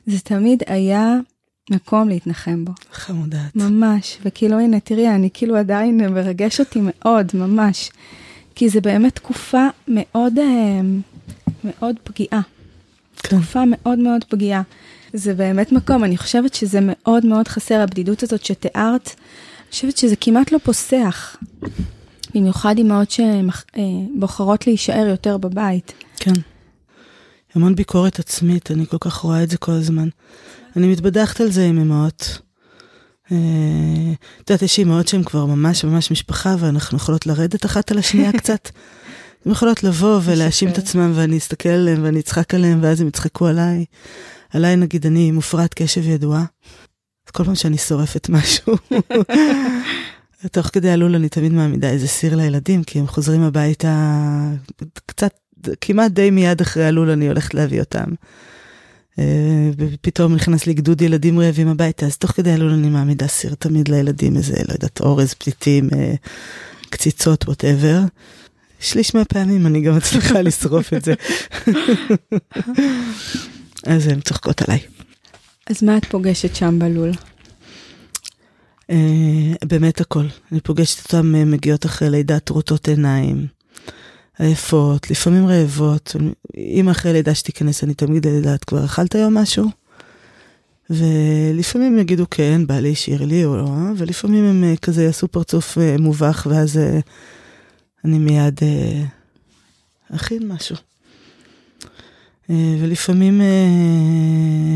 זה 0.07 0.19
תמיד 0.19 0.63
היה 0.67 1.15
מקום 1.69 2.09
להתנחם 2.09 2.65
בו. 2.65 2.71
חמודת. 2.91 3.55
ממש, 3.55 4.17
וכאילו 4.25 4.59
הנה 4.59 4.79
תראי, 4.79 5.09
אני 5.09 5.29
כאילו 5.33 5.55
עדיין 5.55 6.13
מרגש 6.13 6.59
אותי 6.59 6.79
מאוד, 6.83 7.31
ממש. 7.33 7.91
כי 8.55 8.69
זה 8.69 8.81
באמת 8.81 9.15
תקופה 9.15 9.67
מאוד, 9.88 10.39
אה, 10.39 10.81
מאוד 11.63 11.95
פגיעה. 12.03 12.41
כן. 13.17 13.38
תקופה 13.38 13.63
מאוד 13.67 14.00
מאוד 14.00 14.24
פגיעה. 14.24 14.62
זה 15.13 15.33
באמת 15.33 15.71
מקום, 15.71 16.03
אני 16.03 16.17
חושבת 16.17 16.53
שזה 16.53 16.79
מאוד 16.81 17.25
מאוד 17.25 17.47
חסר, 17.47 17.79
הבדידות 17.81 18.24
הזאת 18.24 18.45
שתיארת, 18.45 19.15
אני 19.67 19.71
חושבת 19.71 19.97
שזה 19.97 20.15
כמעט 20.15 20.51
לא 20.51 20.57
פוסח. 20.63 21.38
במיוחד 22.36 22.77
אימהות 22.77 23.12
שבוחרות 23.12 24.67
להישאר 24.67 25.07
יותר 25.07 25.38
בבית. 25.38 25.93
כן. 26.15 26.33
המון 27.55 27.75
ביקורת 27.75 28.19
עצמית, 28.19 28.71
אני 28.71 28.86
כל 28.86 28.97
כך 29.00 29.15
רואה 29.15 29.43
את 29.43 29.50
זה 29.50 29.57
כל 29.57 29.71
הזמן. 29.71 30.09
אני 30.75 30.88
מתבדחת 30.88 31.41
על 31.41 31.51
זה 31.51 31.65
עם 31.65 31.79
אמהות. 31.79 32.39
אה, 33.31 33.38
את 34.41 34.50
יודעת, 34.50 34.62
יש 34.62 34.79
אמהות 34.79 35.07
שהן 35.07 35.24
כבר 35.24 35.45
ממש 35.45 35.83
ממש 35.83 36.12
משפחה, 36.12 36.55
ואנחנו 36.59 36.97
יכולות 36.97 37.25
לרדת 37.25 37.65
אחת 37.65 37.91
על 37.91 37.97
השנייה 37.97 38.31
קצת. 38.39 38.69
הן 39.45 39.51
יכולות 39.51 39.83
לבוא 39.83 40.19
ולהאשים 40.24 40.69
את 40.69 40.77
עצמן, 40.77 41.12
ואני 41.15 41.38
אסתכל 41.38 41.69
עליהן 41.69 42.03
ואני 42.03 42.19
אצחק 42.19 42.53
עליהן, 42.53 42.79
ואז 42.83 43.01
הם 43.01 43.07
יצחקו 43.07 43.47
עליי. 43.47 43.86
עליי, 44.53 44.75
נגיד, 44.75 45.05
אני 45.05 45.31
מופרעת 45.31 45.74
קשב 45.74 46.07
ידועה. 46.07 46.45
אז 47.27 47.31
כל 47.31 47.43
פעם 47.43 47.55
שאני 47.55 47.77
שורפת 47.77 48.29
משהו, 48.29 48.75
תוך 50.51 50.67
כדי 50.67 50.89
הלול 50.89 51.15
אני 51.15 51.29
תמיד 51.29 51.51
מעמידה 51.51 51.89
איזה 51.89 52.07
סיר 52.07 52.36
לילדים, 52.36 52.84
כי 52.84 53.00
הם 53.00 53.07
חוזרים 53.07 53.41
הביתה 53.41 54.19
קצת, 55.05 55.34
כמעט 55.81 56.12
די 56.12 56.31
מיד 56.31 56.62
אחרי 56.62 56.86
הלול 56.86 57.10
אני 57.10 57.27
הולכת 57.27 57.53
להביא 57.53 57.79
אותם. 57.79 58.05
אה, 59.19 59.69
ופתאום 59.77 60.36
נכנס 60.36 60.65
לי 60.65 60.74
גדוד 60.74 61.01
ילדים 61.01 61.39
רעבים 61.39 61.67
הביתה, 61.67 62.05
אז 62.05 62.17
תוך 62.17 62.31
כדי 62.31 62.51
הלול 62.51 62.72
אני 62.72 62.89
מעמידה 62.89 63.27
סיר 63.27 63.55
תמיד 63.60 63.88
לילדים, 63.88 64.38
איזה, 64.38 64.53
לא 64.67 64.74
יודעת, 64.74 65.01
אורז, 65.01 65.34
פתיתים, 65.34 65.89
אה, 65.96 66.13
קציצות, 66.89 67.48
ווטאבר. 67.48 68.00
שליש 68.79 69.15
מהפעמים 69.15 69.67
אני 69.67 69.81
גם 69.81 69.96
מצליחה 69.98 70.41
לשרוף 70.41 70.93
את 70.93 71.05
זה. 71.05 71.13
אז 73.93 74.07
הן 74.07 74.19
צוחקות 74.19 74.62
עליי. 74.62 74.79
אז 75.69 75.83
מה 75.83 75.97
את 75.97 76.05
פוגשת 76.05 76.55
שם 76.55 76.79
בלול? 76.79 77.12
Uh, 78.91 78.95
באמת 79.65 80.01
הכל. 80.01 80.25
אני 80.51 80.59
פוגשת 80.62 81.03
אותן 81.03 81.36
uh, 81.36 81.45
מגיעות 81.45 81.86
אחרי 81.86 82.09
לידה 82.09 82.39
טרוטות 82.39 82.88
עיניים, 82.88 83.47
עייפות, 84.39 85.12
לפעמים 85.12 85.47
רעבות. 85.47 86.15
אם 86.57 86.89
אחרי 86.89 87.13
לידה 87.13 87.36
שתיכנס, 87.36 87.83
אני 87.83 87.93
תמיד 87.93 88.25
יודעת, 88.25 88.63
כבר 88.63 88.86
אכלת 88.86 89.15
היום 89.15 89.38
משהו? 89.38 89.65
ולפעמים 90.89 92.00
יגידו 92.00 92.25
כן, 92.31 92.67
בא 92.67 92.79
לי, 92.79 92.91
השאיר 92.91 93.25
לי 93.25 93.45
או 93.45 93.57
לא, 93.57 93.69
ולפעמים 93.97 94.45
הם 94.45 94.63
uh, 94.74 94.79
כזה 94.79 95.03
יעשו 95.03 95.27
פרצוף 95.27 95.77
מובך, 96.00 96.47
ואז 96.50 96.79
אני 98.05 98.17
מיד 98.17 98.59
אכין 100.15 100.47
משהו. 100.47 100.75
אה, 102.50 102.75
ולפעמים 102.82 103.42
אה, 103.42 103.48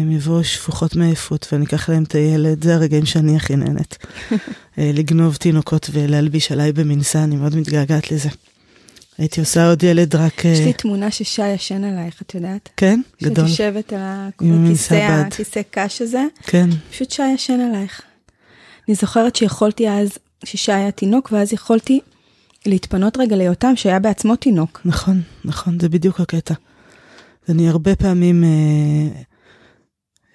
הם 0.01 0.12
יבואו 0.12 0.44
שפוכות 0.44 0.96
מעייפות 0.96 1.48
ואני 1.51 1.66
אקח 1.66 1.90
להם 1.90 2.04
את 2.04 2.16
הילד, 2.16 2.63
זה 2.63 2.75
הרגעים 2.75 3.06
שאני 3.06 3.36
הכי 3.36 3.56
נהנית. 3.56 3.98
אה, 4.78 4.92
לגנוב 4.94 5.36
תינוקות 5.36 5.90
ולהלביש 5.94 6.51
עליי 6.51 6.72
במנסה, 6.72 7.24
אני 7.24 7.36
מאוד 7.36 7.56
מתגעגעת 7.56 8.12
לזה. 8.12 8.30
הייתי 9.18 9.40
עושה 9.40 9.70
עוד 9.70 9.84
ילד 9.84 10.16
רק... 10.16 10.46
יש 10.46 10.60
לי 10.60 10.74
תמונה 10.74 11.12
ששי 11.12 11.48
ישן 11.48 11.84
עלייך, 11.84 12.22
את 12.22 12.36
יודעת? 12.36 12.70
כן? 12.78 13.01
גדול. 13.24 13.48
שאת 13.48 13.50
יושבת 13.50 13.94
על 13.94 14.00
הכיסא 15.28 15.62
קש 15.72 16.01
הזה. 16.01 16.24
כן. 16.44 16.70
פשוט 16.92 17.12
שי 17.12 17.28
ישן 17.36 17.60
עלייך. 17.60 18.01
אני 18.88 18.96
זוכרת 18.96 19.36
שיכולתי 19.36 19.90
אז, 19.90 20.10
ששי 20.46 20.72
היה 20.72 20.92
תינוק, 20.92 21.30
ואז 21.32 21.54
יכולתי 21.54 22.00
להתפנות 22.66 23.18
רגע 23.18 23.36
ליותם, 23.36 23.75
שהיה 23.75 24.00
בעצמו 24.00 24.36
תינוק. 24.36 24.82
נכון, 24.86 25.22
נכון, 25.46 25.80
זה 25.80 25.90
בדיוק 25.90 26.20
הקטע. 26.20 26.54
אני 27.50 27.69
הרבה 27.69 27.95
פעמים 27.95 28.43
אה, 28.43 29.21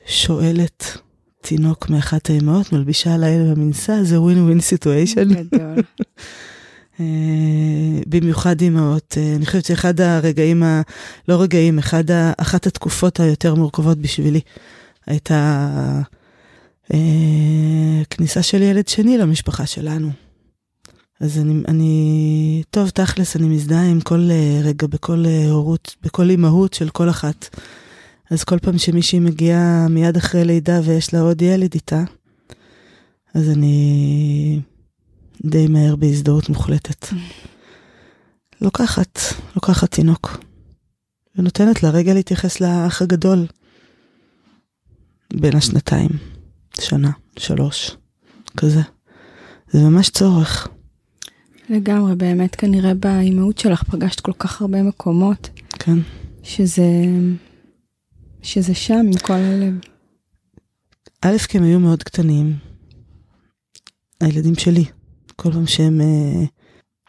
שואלת 0.06 0.98
תינוק 1.42 1.90
מאחת 1.90 2.30
האמהות, 2.30 2.72
מלבישה 2.72 3.14
עליי 3.14 3.38
במנסה, 3.38 4.04
זה 4.04 4.20
ווין 4.20 4.44
ווין 4.44 4.60
סיטואשן. 4.60 5.28
גדול. 5.34 5.82
במיוחד 8.08 8.60
אימהות. 8.60 9.14
אה, 9.18 9.36
אני 9.36 9.46
חושבת 9.46 9.64
שאחד 9.64 10.00
הרגעים, 10.00 10.62
ה... 10.62 10.82
לא 11.28 11.42
רגעים, 11.42 11.78
אחד 11.78 12.10
ה... 12.10 12.32
אחת 12.38 12.66
התקופות 12.66 13.20
היותר 13.20 13.54
מורכבות 13.54 13.98
בשבילי 13.98 14.40
הייתה 15.06 15.70
אה, 16.94 18.02
כניסה 18.10 18.42
של 18.42 18.62
ילד 18.62 18.88
שני 18.88 19.18
למשפחה 19.18 19.66
שלנו. 19.66 20.25
אז 21.20 21.38
אני, 21.38 21.62
אני, 21.68 22.62
טוב, 22.70 22.88
תכלס, 22.88 23.36
אני 23.36 23.48
מזדהה 23.48 23.90
עם 23.90 24.00
כל 24.00 24.28
uh, 24.30 24.66
רגע, 24.66 24.86
בכל 24.86 25.24
uh, 25.24 25.50
הורות, 25.50 25.96
בכל 26.02 26.30
אימהות 26.30 26.74
של 26.74 26.88
כל 26.88 27.10
אחת. 27.10 27.56
אז 28.30 28.44
כל 28.44 28.58
פעם 28.58 28.78
שמישהי 28.78 29.18
מגיעה 29.18 29.88
מיד 29.90 30.16
אחרי 30.16 30.44
לידה 30.44 30.80
ויש 30.84 31.14
לה 31.14 31.20
עוד 31.20 31.42
ילד 31.42 31.74
איתה, 31.74 32.04
אז 33.34 33.50
אני 33.50 34.60
די 35.44 35.66
מהר 35.66 35.96
בהזדהות 35.96 36.48
מוחלטת. 36.48 37.06
לוקחת, 38.60 39.18
לוקחת 39.54 39.90
תינוק, 39.90 40.38
ונותנת 41.36 41.82
לה 41.82 41.90
רגע 41.90 42.14
להתייחס 42.14 42.60
לאח 42.60 43.02
הגדול. 43.02 43.46
בין 45.34 45.56
השנתיים, 45.56 46.10
שנה, 46.80 47.10
שלוש, 47.38 47.96
כזה. 48.56 48.80
זה 49.70 49.82
ממש 49.82 50.10
צורך. 50.10 50.68
לגמרי, 51.68 52.14
באמת 52.14 52.54
כנראה 52.54 52.94
באימהות 52.94 53.58
שלך 53.58 53.82
פגשת 53.82 54.20
כל 54.20 54.32
כך 54.38 54.60
הרבה 54.60 54.82
מקומות. 54.82 55.50
כן. 55.72 55.98
שזה, 56.42 56.86
שזה 58.42 58.74
שם 58.74 58.94
עם 58.94 59.18
כל 59.22 59.32
הלב. 59.32 59.74
א', 61.22 61.38
כי 61.48 61.58
הם 61.58 61.64
היו 61.64 61.80
מאוד 61.80 62.02
קטנים. 62.02 62.56
הילדים 64.20 64.54
שלי, 64.54 64.84
כל 65.36 65.52
פעם 65.52 65.66
שהם 65.66 66.00
אה, 66.00 66.44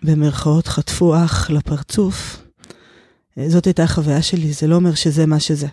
במרכאות 0.04 0.68
חטפו 0.68 1.16
אח 1.16 1.50
לפרצוף, 1.50 2.44
אה, 3.38 3.50
זאת 3.50 3.66
הייתה 3.66 3.84
החוויה 3.84 4.22
שלי, 4.22 4.54
זה 4.54 4.68
לא 4.68 4.76
אומר 4.76 4.94
שזה 4.96 5.26
מה 5.26 5.40
שזה. 5.40 5.68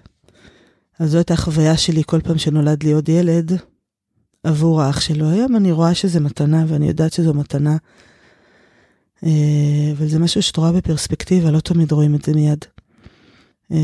אז 0.99 1.11
זו 1.11 1.19
הייתה 1.19 1.35
החוויה 1.35 1.77
שלי 1.77 2.03
כל 2.07 2.21
פעם 2.21 2.39
שנולד 2.39 2.83
לי 2.83 2.93
עוד 2.93 3.09
ילד 3.09 3.53
עבור 4.45 4.83
האח 4.83 5.01
שלו. 5.01 5.31
היום 5.31 5.57
אני 5.57 5.73
רואה 5.73 5.95
שזה 5.95 6.21
מתנה, 6.21 6.65
ואני 6.69 6.89
יודעת 6.89 7.13
שזו 7.13 7.35
מתנה 7.35 7.77
אבל 9.25 10.07
זה 10.07 10.19
משהו 10.19 10.43
שאת 10.43 10.57
רואה 10.57 10.73
בפרספקטיבה, 10.73 11.51
לא 11.51 11.61
תמיד 11.61 11.93
רואים 11.93 12.15
את 12.15 12.25
זה 12.25 12.33
מיד. 12.33 12.65
אה, 13.73 13.79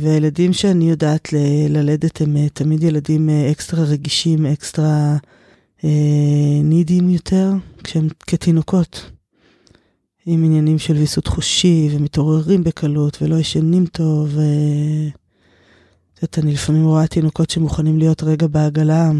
והילדים 0.00 0.52
שאני 0.52 0.90
יודעת 0.90 1.28
ללדת 1.68 2.20
הם 2.20 2.36
אה, 2.36 2.48
תמיד 2.48 2.82
ילדים 2.82 3.28
אקסטרה 3.50 3.84
רגישים, 3.84 4.46
אקסטרה 4.46 5.16
נידים 6.62 7.10
יותר, 7.10 7.52
כשהם 7.84 8.08
כתינוקות. 8.26 9.10
עם 10.26 10.44
עניינים 10.44 10.78
של 10.78 10.94
ויסות 10.94 11.26
חושי, 11.26 11.88
ומתעוררים 11.92 12.64
בקלות, 12.64 13.22
ולא 13.22 13.36
ישנים 13.36 13.86
טוב. 13.86 14.28
ו... 14.32 14.40
את 16.14 16.22
יודעת, 16.22 16.38
אני 16.38 16.52
לפעמים 16.52 16.84
רואה 16.84 17.06
תינוקות 17.06 17.50
שמוכנים 17.50 17.98
להיות 17.98 18.22
רגע 18.22 18.46
בעגלה. 18.46 19.10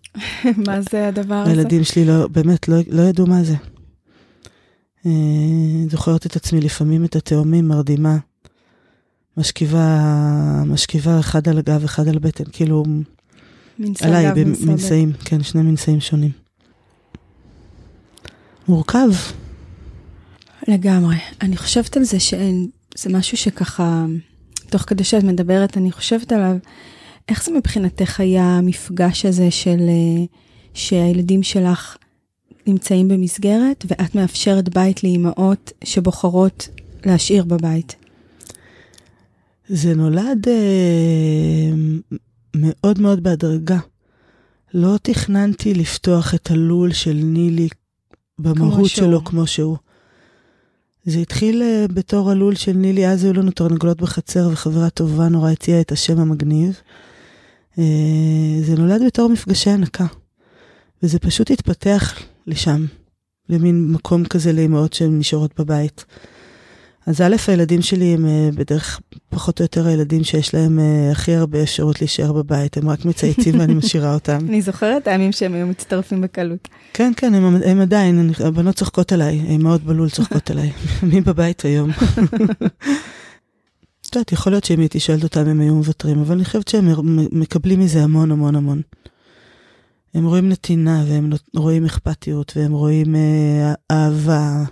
מה 0.66 0.80
זה 0.90 1.08
הדבר 1.08 1.34
הזה? 1.34 1.50
הילדים 1.50 1.84
שלי 1.84 2.04
לא, 2.04 2.28
באמת 2.28 2.68
לא, 2.68 2.76
לא 2.88 3.02
ידעו 3.02 3.26
מה 3.26 3.42
זה. 3.42 3.54
אה, 5.06 5.10
זוכרת 5.90 6.26
את 6.26 6.36
עצמי 6.36 6.60
לפעמים 6.60 7.04
את 7.04 7.16
התאומים 7.16 7.68
מרדימה, 7.68 8.16
משכיבה, 9.36 10.62
משכיבה 10.66 11.20
אחד 11.20 11.48
על 11.48 11.58
הגב, 11.58 11.84
אחד 11.84 12.08
על 12.08 12.16
הבטן, 12.16 12.44
כאילו, 12.52 12.84
מנסה 13.78 14.06
עליי, 14.06 14.30
גב, 14.30 14.38
מנסה 14.38 14.62
בטן. 14.62 14.66
במנסאים, 14.66 15.12
כן, 15.24 15.42
שני 15.42 15.62
מנסאים 15.62 16.00
שונים. 16.00 16.30
מורכב. 18.68 19.08
לגמרי. 20.68 21.16
אני 21.42 21.56
חושבת 21.56 21.96
על 21.96 22.04
זה 22.04 22.20
שאין, 22.20 22.68
זה 22.94 23.10
משהו 23.12 23.36
שככה, 23.36 24.06
תוך 24.70 24.82
כדי 24.82 25.04
שאת 25.04 25.22
מדברת, 25.22 25.76
אני 25.76 25.92
חושבת 25.92 26.32
עליו, 26.32 26.56
איך 27.28 27.44
זה 27.44 27.52
מבחינתך 27.52 28.20
היה 28.20 28.44
המפגש 28.44 29.26
הזה 29.26 29.50
של, 29.50 29.80
אה, 29.80 30.24
שהילדים 30.74 31.42
שלך 31.42 31.96
נמצאים 32.66 33.08
במסגרת, 33.08 33.84
ואת 33.88 34.14
מאפשרת 34.14 34.74
בית 34.74 35.04
לאימהות 35.04 35.72
שבוחרות 35.84 36.68
להשאיר 37.04 37.44
בבית? 37.44 37.96
זה 39.68 39.94
נולד 39.94 40.48
אה, 40.48 41.70
מאוד 42.54 43.00
מאוד 43.00 43.22
בהדרגה. 43.22 43.78
לא 44.74 44.96
תכננתי 45.02 45.74
לפתוח 45.74 46.34
את 46.34 46.50
הלול 46.50 46.92
של 46.92 47.20
נילי 47.24 47.68
במהות 48.38 48.72
שהוא. 48.72 49.06
שלו 49.06 49.24
כמו 49.24 49.46
שהוא. 49.46 49.76
זה 51.04 51.18
התחיל 51.18 51.62
אה, 51.62 51.86
בתור 51.94 52.30
הלול 52.30 52.54
של 52.54 52.72
נילי, 52.72 53.08
אז 53.08 53.24
היו 53.24 53.32
לנו 53.32 53.50
תרנגולות 53.50 54.00
בחצר 54.00 54.48
וחברה 54.52 54.90
טובה 54.90 55.28
נורא 55.28 55.50
הציעה 55.50 55.80
את 55.80 55.92
השם 55.92 56.18
המגניב. 56.18 56.80
אה, 57.78 57.84
זה 58.62 58.74
נולד 58.74 59.02
בתור 59.06 59.28
מפגשי 59.28 59.70
הנקה, 59.70 60.06
וזה 61.02 61.18
פשוט 61.18 61.50
התפתח 61.50 62.22
לשם, 62.46 62.84
למין 63.48 63.92
מקום 63.92 64.24
כזה 64.24 64.52
לאמהות 64.52 64.92
שהן 64.92 65.18
נשארות 65.18 65.60
בבית. 65.60 66.04
אז 67.06 67.20
א', 67.20 67.36
הילדים 67.48 67.82
שלי 67.82 68.14
הם 68.14 68.26
אה, 68.26 68.48
בדרך 68.54 69.00
פחות 69.28 69.60
או 69.60 69.64
יותר 69.64 69.86
הילדים 69.86 70.24
שיש 70.24 70.54
להם 70.54 70.78
אה, 70.78 71.10
הכי 71.12 71.34
הרבה 71.34 71.62
אפשרות 71.62 72.00
להישאר 72.00 72.32
בבית, 72.32 72.76
הם 72.76 72.88
רק 72.88 73.04
מצייצים 73.04 73.60
ואני 73.60 73.74
משאירה 73.84 74.14
אותם. 74.14 74.38
אני 74.48 74.62
זוכרת 74.62 75.08
הימים 75.08 75.32
שהם 75.32 75.54
היו 75.54 75.66
מצטרפים 75.66 76.20
בקלות. 76.20 76.68
כן, 76.92 77.12
כן, 77.16 77.34
הם, 77.34 77.56
הם 77.64 77.80
עדיין, 77.80 78.18
אני, 78.18 78.32
הבנות 78.46 78.76
צוחקות 78.76 79.12
עליי, 79.12 79.40
האמהות 79.48 79.82
בלול 79.82 80.10
צוחקות 80.10 80.50
עליי. 80.50 80.72
מי 81.12 81.20
בבית 81.20 81.64
היום? 81.64 81.90
את 84.00 84.14
יודעת, 84.14 84.32
יכול 84.32 84.52
להיות 84.52 84.64
שאם 84.64 84.80
הייתי 84.80 85.00
שואלת 85.00 85.22
אותם 85.22 85.48
הם 85.48 85.60
היו 85.60 85.74
מוותרים, 85.74 86.20
אבל 86.20 86.34
אני 86.34 86.44
חושבת 86.44 86.68
שהם 86.68 86.88
מקבלים 87.32 87.80
מזה 87.80 88.02
המון 88.02 88.30
המון 88.30 88.54
המון. 88.56 88.80
הם 90.16 90.26
רואים 90.26 90.48
נתינה, 90.48 91.04
והם 91.08 91.30
רואים 91.56 91.84
אכפתיות, 91.84 92.52
והם 92.56 92.72
רואים 92.72 93.16
אה, 93.16 93.74
אהבה, 93.90 94.64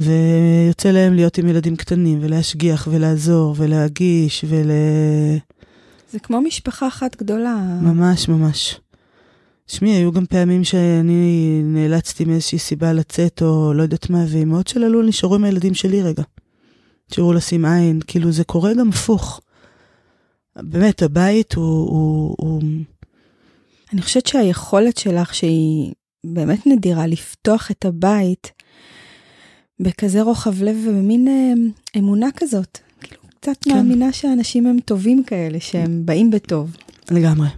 ויוצא 0.00 0.90
להם 0.90 1.14
להיות 1.14 1.38
עם 1.38 1.48
ילדים 1.48 1.76
קטנים, 1.76 2.18
ולהשגיח, 2.22 2.88
ולעזור, 2.90 3.54
ולהגיש, 3.58 4.44
ול... 4.48 4.70
זה 6.12 6.18
כמו 6.18 6.40
משפחה 6.40 6.88
אחת 6.88 7.16
גדולה. 7.16 7.56
ממש 7.82 8.28
ממש. 8.28 8.80
תשמעי, 9.66 9.90
היו 9.90 10.12
גם 10.12 10.26
פעמים 10.26 10.64
שאני 10.64 11.62
נאלצתי 11.64 12.24
מאיזושהי 12.24 12.58
סיבה 12.58 12.92
לצאת, 12.92 13.42
או 13.42 13.72
לא 13.74 13.82
יודעת 13.82 14.10
מה, 14.10 14.24
ואימהות 14.28 14.68
של 14.68 14.84
הלול 14.84 15.06
נשארו 15.06 15.34
עם 15.34 15.44
הילדים 15.44 15.74
שלי 15.74 16.02
רגע. 16.02 16.22
נשארו 17.10 17.32
לשים 17.32 17.64
עין, 17.64 18.00
כאילו 18.06 18.32
זה 18.32 18.44
קורה 18.44 18.74
גם 18.74 18.88
הפוך. 18.88 19.40
באמת, 20.56 21.02
הבית 21.02 21.54
הוא... 21.54 21.90
הוא, 21.90 22.36
הוא... 22.38 22.62
אני 23.92 24.02
חושבת 24.02 24.26
שהיכולת 24.26 24.98
שלך, 24.98 25.34
שהיא 25.34 25.92
באמת 26.26 26.66
נדירה, 26.66 27.06
לפתוח 27.06 27.70
את 27.70 27.84
הבית 27.84 28.52
בכזה 29.80 30.22
רוחב 30.22 30.62
לב 30.62 30.76
ובמין 30.86 31.28
אה, 31.28 31.52
אמונה 31.98 32.28
כזאת. 32.36 32.78
כאילו, 33.00 33.20
קצת 33.40 33.56
כן. 33.64 33.70
מאמינה 33.70 34.12
שאנשים 34.12 34.66
הם 34.66 34.80
טובים 34.80 35.24
כאלה, 35.24 35.60
שהם 35.60 36.06
באים 36.06 36.30
בטוב. 36.30 36.76
לגמרי. 37.10 37.48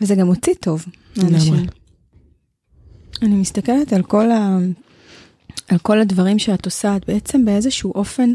וזה 0.00 0.14
גם 0.14 0.26
מוציא 0.26 0.54
טוב. 0.60 0.84
לגמרי. 1.16 1.66
אני 3.22 3.34
מסתכלת 3.34 3.92
על 3.92 4.02
כל, 4.02 4.30
ה... 4.30 4.58
על 5.68 5.78
כל 5.78 6.00
הדברים 6.00 6.38
שאת 6.38 6.64
עושה, 6.64 6.96
את 6.96 7.06
בעצם 7.06 7.44
באיזשהו 7.44 7.92
אופן, 7.94 8.34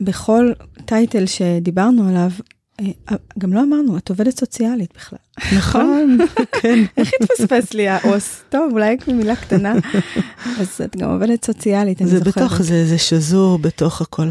בכל 0.00 0.52
טייטל 0.84 1.26
שדיברנו 1.26 2.08
עליו, 2.08 2.30
גם 3.38 3.52
לא 3.52 3.62
אמרנו, 3.62 3.96
את 3.96 4.10
עובדת 4.10 4.38
סוציאלית 4.38 4.90
בכלל. 4.96 5.18
נכון, 5.56 6.18
כן. 6.60 6.84
איך 6.96 7.10
התפספס 7.20 7.74
לי 7.74 7.88
העו"ס? 7.88 8.42
טוב, 8.48 8.72
אולי 8.72 8.96
מילה 9.14 9.36
קטנה. 9.36 9.74
אז 10.60 10.80
את 10.84 10.96
גם 10.96 11.10
עובדת 11.10 11.44
סוציאלית, 11.44 12.02
אני 12.02 12.10
זה 12.10 12.18
זוכרת. 12.18 12.36
בתוך 12.36 12.62
זה, 12.62 12.86
זה 12.86 12.98
שזור 12.98 13.58
בתוך 13.58 14.00
הכל. 14.00 14.28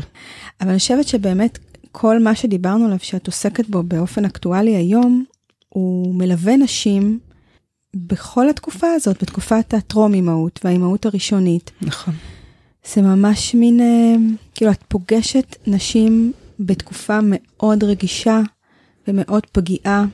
אבל 0.61 0.69
אני 0.69 0.79
חושבת 0.79 1.07
שבאמת 1.07 1.59
כל 1.91 2.19
מה 2.19 2.35
שדיברנו 2.35 2.85
עליו, 2.85 2.97
שאת 3.01 3.27
עוסקת 3.27 3.69
בו 3.69 3.83
באופן 3.83 4.25
אקטואלי 4.25 4.75
היום, 4.75 5.23
הוא 5.69 6.15
מלווה 6.15 6.57
נשים 6.57 7.19
בכל 7.95 8.49
התקופה 8.49 8.87
הזאת, 8.95 9.23
בתקופת 9.23 9.73
הטרום 9.73 10.13
אימהות 10.13 10.59
והאימהות 10.63 11.05
הראשונית. 11.05 11.71
נכון. 11.81 12.13
זה 12.93 13.01
ממש 13.01 13.55
מין, 13.55 13.79
אה, 13.79 14.15
כאילו 14.55 14.71
את 14.71 14.83
פוגשת 14.87 15.55
נשים 15.67 16.33
בתקופה 16.59 17.19
מאוד 17.23 17.83
רגישה 17.83 18.41
ומאוד 19.07 19.45
פגיעה 19.51 20.05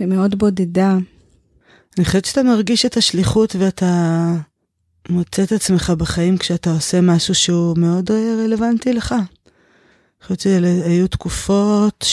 ומאוד 0.00 0.38
בודדה. 0.38 0.96
אני 1.98 2.04
חושבת 2.04 2.24
שאתה 2.24 2.42
מרגיש 2.42 2.86
את 2.86 2.96
השליחות 2.96 3.56
ואתה 3.58 4.32
מוצא 5.08 5.42
את 5.42 5.52
עצמך 5.52 5.90
בחיים 5.90 6.38
כשאתה 6.38 6.70
עושה 6.70 7.00
משהו 7.00 7.34
שהוא 7.34 7.78
מאוד 7.78 8.10
אה, 8.10 8.34
רלוונטי 8.44 8.92
לך. 8.92 9.12
אני 9.12 9.26
חושבת 10.22 10.40
שהיו 10.40 11.08
תקופות 11.08 12.04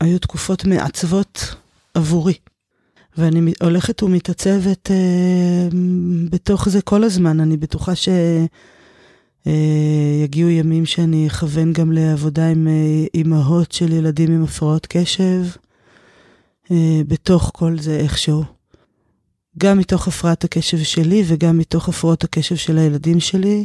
שהיו 0.00 0.18
תקופות 0.18 0.64
מעצבות 0.64 1.54
עבורי. 1.94 2.34
ואני 3.18 3.52
הולכת 3.62 4.02
ומתעצבת 4.02 4.90
אה, 4.90 5.68
בתוך 6.30 6.68
זה 6.68 6.82
כל 6.82 7.04
הזמן. 7.04 7.40
אני 7.40 7.56
בטוחה 7.56 7.92
שיגיעו 9.44 10.50
ימים 10.50 10.86
שאני 10.86 11.26
אכוון 11.26 11.72
גם 11.72 11.92
לעבודה 11.92 12.48
עם 12.48 12.68
אה, 12.68 13.06
אימהות 13.14 13.72
של 13.72 13.92
ילדים 13.92 14.32
עם 14.32 14.44
הפרעות 14.44 14.86
קשב. 14.90 15.44
אה, 16.70 17.00
בתוך 17.08 17.50
כל 17.54 17.78
זה 17.78 17.96
איכשהו. 17.96 18.44
גם 19.58 19.78
מתוך 19.78 20.08
הפרעת 20.08 20.44
הקשב 20.44 20.82
שלי 20.82 21.22
וגם 21.26 21.58
מתוך 21.58 21.88
הפרעות 21.88 22.24
הקשב 22.24 22.56
של 22.56 22.78
הילדים 22.78 23.20
שלי. 23.20 23.64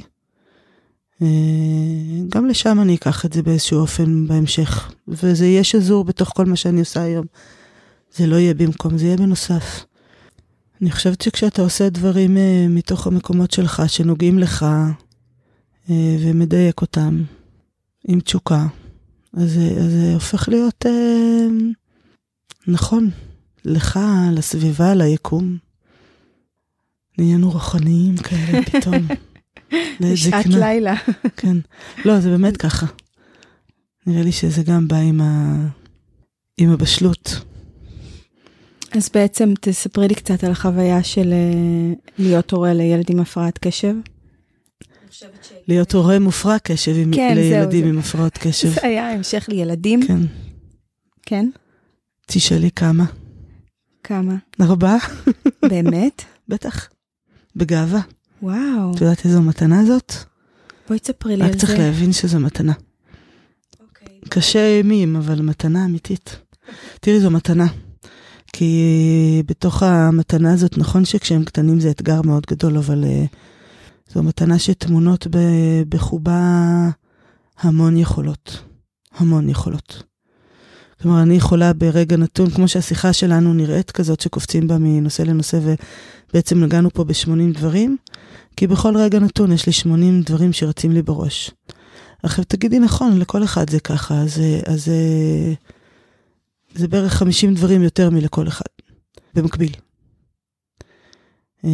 אה, 1.22 1.28
גם 2.30 2.46
לשם 2.46 2.80
אני 2.82 2.96
אקח 2.96 3.26
את 3.26 3.34
זה 3.34 3.44
באיזשהו 3.44 3.80
אופן 3.80 4.28
בהמשך. 4.28 4.92
וזה 5.08 5.46
יהיה 5.46 5.64
שזור 5.64 6.04
בתוך 6.04 6.32
כל 6.36 6.46
מה 6.46 6.56
שאני 6.56 6.80
עושה 6.80 7.02
היום. 7.02 7.26
זה 8.16 8.28
לא 8.28 8.36
יהיה 8.36 8.54
במקום, 8.54 8.98
זה 8.98 9.06
יהיה 9.06 9.18
בנוסף. 9.18 9.86
אני 10.82 10.92
חושבת 10.92 11.22
שכשאתה 11.22 11.62
עושה 11.62 11.90
דברים 11.90 12.38
אה, 12.38 12.66
מתוך 12.70 13.08
המקומות 13.08 13.52
שלך, 13.52 13.84
שנוגעים 13.88 14.40
לך, 14.40 14.64
אה, 14.64 14.90
ומדייק 15.90 16.82
אותם, 16.82 17.24
עם 18.08 18.20
תשוקה, 18.20 18.68
אז, 19.34 19.52
זה- 19.54 19.74
אז 19.80 19.92
זה 19.92 20.14
הופך 20.14 20.50
להיות 20.50 20.86
אה, 20.86 21.48
נכון, 22.68 23.10
לך, 23.66 24.00
לסביבה, 24.32 24.96
ליקום. 24.96 25.58
נהיינו 27.18 27.52
רוחניים 27.52 28.18
כאלה 28.18 28.62
פתאום. 28.72 29.08
זקנה. 30.14 30.58
לילה. 30.60 30.96
כן. 31.38 31.58
לא, 32.06 32.20
זה 32.20 32.30
באמת 32.30 32.58
ככה. 32.58 32.86
נראה 34.08 34.24
לי 34.24 34.32
שזה 34.32 34.64
גם 34.64 34.88
בא 34.88 34.98
עם, 34.98 35.22
ה... 35.22 35.56
עם 36.58 36.70
הבשלות. 36.70 37.42
אז 38.92 39.10
בעצם 39.14 39.54
תספרי 39.62 40.08
לי 40.08 40.16
קצת 40.16 40.44
על 40.44 40.52
החוויה 40.52 41.04
של 41.04 41.34
אה, 41.34 41.94
להיות 42.20 42.52
הורה 42.52 42.74
לילד 42.74 43.06
עם 43.10 43.20
הפרעת 43.20 43.58
קשב. 43.58 43.96
להיות 45.68 45.94
הורה 45.94 46.20
מופרע 46.20 46.60
קשב 46.60 46.96
עם... 46.96 47.16
כן, 47.16 47.36
זהו, 47.36 47.44
לילדים 47.44 47.84
זה. 47.84 47.90
עם 47.90 48.00
הפרעות 48.00 48.38
קשב. 48.38 48.70
זה 48.70 48.82
היה 48.84 49.12
המשך 49.12 49.46
לילדים, 49.50 50.08
כן. 50.08 50.20
כן? 51.22 51.50
תשאלי 52.26 52.72
כמה. 52.72 53.06
כמה? 54.04 54.36
ארבעה? 54.62 54.98
באמת? 55.62 56.24
בטח. 56.50 56.90
בגאווה. 57.56 58.02
וואו, 58.42 58.94
את 58.96 59.02
יודעת 59.02 59.26
איזו 59.26 59.42
מתנה 59.42 59.86
זאת? 59.86 60.14
בואי 60.88 61.00
תספרי 61.00 61.38
לי 61.38 61.44
על 61.44 61.50
רק 61.50 61.54
זה. 61.54 61.60
צריך 61.60 61.80
להבין 61.80 62.14
שזו 62.14 62.40
מתנה. 62.40 62.74
אוקיי. 63.80 64.20
קשה 64.30 64.78
אימים, 64.78 65.16
אבל 65.16 65.42
מתנה 65.42 65.86
אמיתית. 65.86 66.40
תראי, 67.00 67.20
זו 67.20 67.32
מתנה. 67.32 67.68
כי 68.54 69.44
בתוך 69.46 69.84
המתנה 69.84 70.54
הזאת, 70.54 70.78
נכון 70.78 71.06
שכשהם 71.06 71.44
קטנים 71.44 71.80
זה 71.80 71.92
אתגר 71.92 72.22
מאוד 72.22 72.46
גדול, 72.50 72.78
אבל 72.78 73.04
uh, 73.04 73.36
זו 74.14 74.24
מתנה 74.24 74.60
שטמונות 74.60 75.28
בחובה 75.90 76.40
המון 77.60 77.98
יכולות. 77.98 78.64
המון 79.18 79.50
יכולות. 79.50 80.04
כלומר, 81.02 81.22
אני 81.22 81.36
יכולה 81.36 81.74
ברגע 81.74 82.18
נתון, 82.18 82.50
כמו 82.50 82.68
שהשיחה 82.68 83.14
שלנו 83.14 83.54
נראית 83.54 83.92
כזאת, 83.92 84.20
שקופצים 84.20 84.68
בה 84.68 84.78
מנושא 84.78 85.22
לנושא, 85.22 85.60
ובעצם 86.30 86.64
נגענו 86.64 86.90
פה 86.90 87.04
ב-80 87.04 87.54
דברים, 87.54 87.98
כי 88.58 88.68
בכל 88.68 88.98
רגע 88.98 89.20
נתון 89.20 89.52
יש 89.52 89.66
לי 89.66 89.72
80 89.72 90.22
דברים 90.22 90.54
שרצים 90.54 90.92
לי 90.92 91.02
בראש. 91.02 91.52
עכשיו 92.24 92.46
תגידי 92.46 92.80
נכון, 92.80 93.20
לכל 93.20 93.44
אחד 93.44 93.70
זה 93.70 93.80
ככה, 93.80 94.16
אז, 94.16 94.42
אז 94.66 94.92
זה 96.76 96.88
בערך 96.88 97.14
50 97.14 97.54
דברים 97.54 97.84
יותר 97.84 98.10
מלכל 98.10 98.48
אחד, 98.48 98.66
במקביל. 99.36 99.72
אה, 101.66 101.70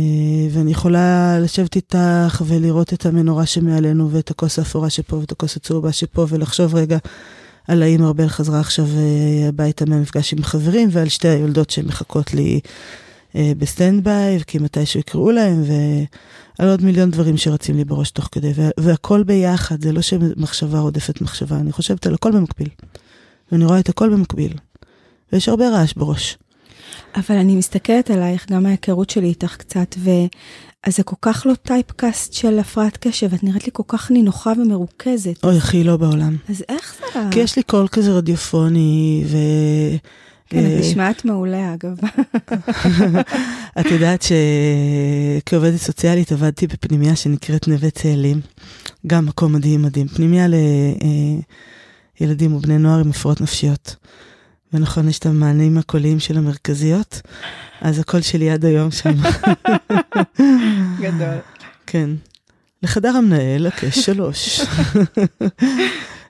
ואני 0.51 0.71
יכולה 0.71 1.39
לשבת 1.39 1.75
איתך 1.75 2.43
ולראות 2.47 2.93
את 2.93 3.05
המנורה 3.05 3.45
שמעלינו 3.45 4.11
ואת 4.11 4.31
הכוס 4.31 4.59
האפורה 4.59 4.89
שפה 4.89 5.15
ואת 5.15 5.31
הכוס 5.31 5.55
הצהובה 5.55 5.91
שפה 5.91 6.25
ולחשוב 6.29 6.75
רגע 6.75 6.97
על 7.67 7.83
האם 7.83 8.03
ארבל 8.03 8.27
חזרה 8.27 8.59
עכשיו 8.59 8.85
אה, 8.85 9.47
הביתה 9.49 9.85
מהמפגש 9.85 10.33
עם 10.33 10.43
חברים 10.43 10.89
ועל 10.91 11.09
שתי 11.09 11.27
היולדות 11.27 11.69
שמחכות 11.69 12.33
לי 12.33 12.59
אה, 13.35 13.51
ב 13.57 13.65
stand 13.65 14.03
by, 14.03 14.39
כי 14.47 14.59
מתישהו 14.59 14.99
יקראו 14.99 15.31
להם, 15.31 15.63
ועל 16.59 16.69
עוד 16.69 16.83
מיליון 16.83 17.11
דברים 17.11 17.37
שרצים 17.37 17.77
לי 17.77 17.83
בראש 17.83 18.11
תוך 18.11 18.29
כדי, 18.31 18.51
והכל 18.77 19.23
ביחד, 19.23 19.81
זה 19.81 19.91
לא 19.91 20.01
שמחשבה 20.01 20.79
רודפת 20.79 21.21
מחשבה, 21.21 21.55
אני 21.55 21.71
חושבת 21.71 22.07
על 22.07 22.13
הכל 22.13 22.31
במקביל. 22.31 22.69
ואני 23.51 23.65
רואה 23.65 23.79
את 23.79 23.89
הכל 23.89 24.09
במקביל. 24.09 24.53
ויש 25.33 25.49
הרבה 25.49 25.69
רעש 25.69 25.93
בראש. 25.93 26.37
אבל 27.15 27.35
אני 27.35 27.55
מסתכלת 27.55 28.11
עלייך, 28.11 28.51
גם 28.51 28.63
מההיכרות 28.63 29.09
שלי 29.09 29.27
איתך 29.27 29.55
קצת, 29.55 29.95
ו... 29.97 30.09
אז 30.85 30.95
זה 30.95 31.03
כל 31.03 31.15
כך 31.21 31.45
לא 31.45 31.53
typecast 31.53 32.33
של 32.33 32.59
הפרעת 32.59 32.97
קשב, 32.97 33.33
את 33.33 33.43
נראית 33.43 33.65
לי 33.65 33.69
כל 33.73 33.83
כך 33.87 34.11
נינוחה 34.11 34.51
ומרוכזת. 34.57 35.43
אוי, 35.43 35.57
הכי 35.57 35.83
לא 35.83 35.97
בעולם. 35.97 36.35
אז 36.49 36.63
איך 36.69 36.95
זה? 37.13 37.19
כי 37.31 37.39
יש 37.39 37.55
לי 37.55 37.63
קול 37.63 37.87
כזה 37.87 38.11
רדיופוני, 38.11 39.23
ו... 39.27 39.37
כן, 40.49 40.59
את 40.59 40.71
אה, 40.71 40.79
נשמעת 40.79 41.25
מעולה, 41.25 41.73
אגב. 41.73 41.99
את 43.79 43.85
יודעת 43.85 44.25
שכעובדת 45.41 45.77
סוציאלית 45.77 46.31
עבדתי 46.31 46.67
בפנימייה 46.67 47.15
שנקראת 47.15 47.67
נווה 47.67 47.89
צאלים. 47.89 48.41
גם 49.07 49.25
מקום 49.25 49.53
מדהים 49.53 49.81
מדהים. 49.81 50.07
פנימייה 50.07 50.47
לילדים 52.19 52.51
אה, 52.51 52.57
ובני 52.57 52.77
נוער 52.77 52.99
עם 52.99 53.09
הפרעות 53.09 53.41
נפשיות. 53.41 53.95
ונכון, 54.73 55.09
יש 55.09 55.19
את 55.19 55.25
המענים 55.25 55.77
הקוליים 55.77 56.19
של 56.19 56.37
המרכזיות, 56.37 57.21
אז 57.81 57.99
הקול 57.99 58.21
שלי 58.21 58.49
עד 58.49 58.65
היום 58.65 58.91
שם. 58.91 59.13
גדול. 61.01 61.37
כן. 61.85 62.09
לחדר 62.83 63.09
המנהל, 63.09 63.67
הקש 63.67 63.99
שלוש. 63.99 64.61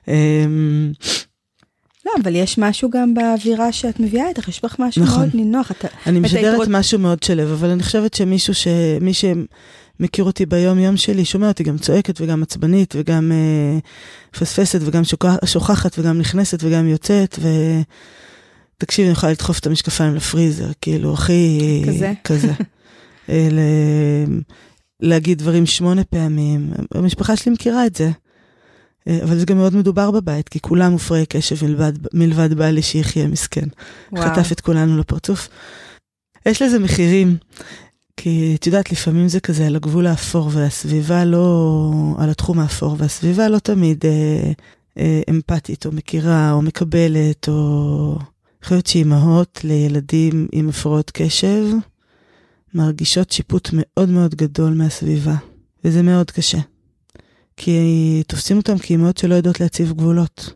אמ, 0.08 0.92
לא, 2.06 2.12
אבל 2.22 2.36
יש 2.36 2.58
משהו 2.58 2.90
גם 2.90 3.14
באווירה 3.14 3.72
שאת 3.72 4.00
מביאה 4.00 4.28
איתך, 4.28 4.48
יש 4.48 4.60
בך 4.64 4.76
משהו 4.78 5.02
נכון. 5.02 5.18
מאוד 5.18 5.30
נינוח. 5.34 5.70
אתה, 5.70 5.88
אני 6.06 6.20
משדרת 6.20 6.44
היתרות... 6.44 6.68
משהו 6.70 6.98
מאוד 6.98 7.22
שלב, 7.22 7.48
אבל 7.48 7.70
אני 7.70 7.82
חושבת 7.82 8.14
שמישהו 8.14 8.54
ש... 8.54 8.68
מי 9.00 9.12
שמכיר 9.14 10.24
אותי 10.24 10.46
ביום-יום 10.46 10.96
שלי, 10.96 11.24
שומע 11.24 11.48
אותי 11.48 11.64
גם 11.64 11.78
צועקת 11.78 12.20
וגם 12.20 12.42
עצבנית 12.42 12.94
וגם 12.98 13.32
אה, 13.32 13.78
וגם 14.80 15.02
שוכחת 15.44 15.98
וגם 15.98 16.18
נכנסת 16.18 16.58
וגם 16.64 16.88
יוצאת, 16.88 17.38
ו... 17.42 17.48
תקשיב, 18.78 19.04
אני 19.04 19.12
יכולה 19.12 19.32
לדחוף 19.32 19.58
את 19.58 19.66
המשקפיים 19.66 20.14
לפריזר, 20.14 20.70
כאילו, 20.80 21.14
הכי... 21.14 21.82
כזה? 21.86 22.12
כזה. 22.24 22.52
ל... 23.28 23.60
להגיד 25.00 25.38
דברים 25.38 25.66
שמונה 25.66 26.04
פעמים. 26.04 26.72
המשפחה 26.94 27.36
שלי 27.36 27.52
מכירה 27.52 27.86
את 27.86 27.96
זה. 27.96 28.10
אה, 29.08 29.18
אבל 29.22 29.38
זה 29.38 29.46
גם 29.46 29.56
מאוד 29.56 29.76
מדובר 29.76 30.10
בבית, 30.10 30.48
כי 30.48 30.60
כולם 30.60 30.92
מופרעי 30.92 31.26
קשב 31.26 31.66
מלבד, 31.66 31.92
מלבד 32.14 32.54
בעלי 32.54 32.82
שיחיה 32.82 33.28
מסכן. 33.28 33.66
וואו. 34.12 34.24
חטף 34.24 34.52
את 34.52 34.60
כולנו 34.60 34.98
לפרצוף. 34.98 35.48
יש 36.46 36.62
לזה 36.62 36.78
מחירים, 36.78 37.36
כי 38.16 38.56
את 38.58 38.66
יודעת, 38.66 38.92
לפעמים 38.92 39.28
זה 39.28 39.40
כזה 39.40 39.66
על 39.66 39.76
הגבול 39.76 40.06
האפור, 40.06 40.50
והסביבה 40.52 41.24
לא, 41.24 41.92
על 42.18 42.30
התחום 42.30 42.58
האפור, 42.58 42.96
והסביבה 42.98 43.48
לא 43.48 43.58
תמיד 43.58 44.04
אה, 44.06 44.52
אה, 44.98 45.20
אמפתית, 45.30 45.86
או 45.86 45.92
מכירה, 45.92 46.52
או 46.52 46.62
מקבלת, 46.62 47.48
או... 47.48 48.18
להיות 48.74 48.86
שאימהות 48.86 49.60
לילדים 49.64 50.48
עם 50.52 50.68
הפרעות 50.68 51.10
קשב 51.14 51.64
מרגישות 52.74 53.30
שיפוט 53.30 53.68
מאוד 53.72 54.08
מאוד 54.08 54.34
גדול 54.34 54.74
מהסביבה, 54.74 55.34
וזה 55.84 56.02
מאוד 56.02 56.30
קשה. 56.30 56.58
כי 57.56 58.22
תופסים 58.26 58.56
אותם 58.56 58.78
כאימהות 58.78 59.16
שלא 59.16 59.34
יודעות 59.34 59.60
להציב 59.60 59.92
גבולות. 59.92 60.54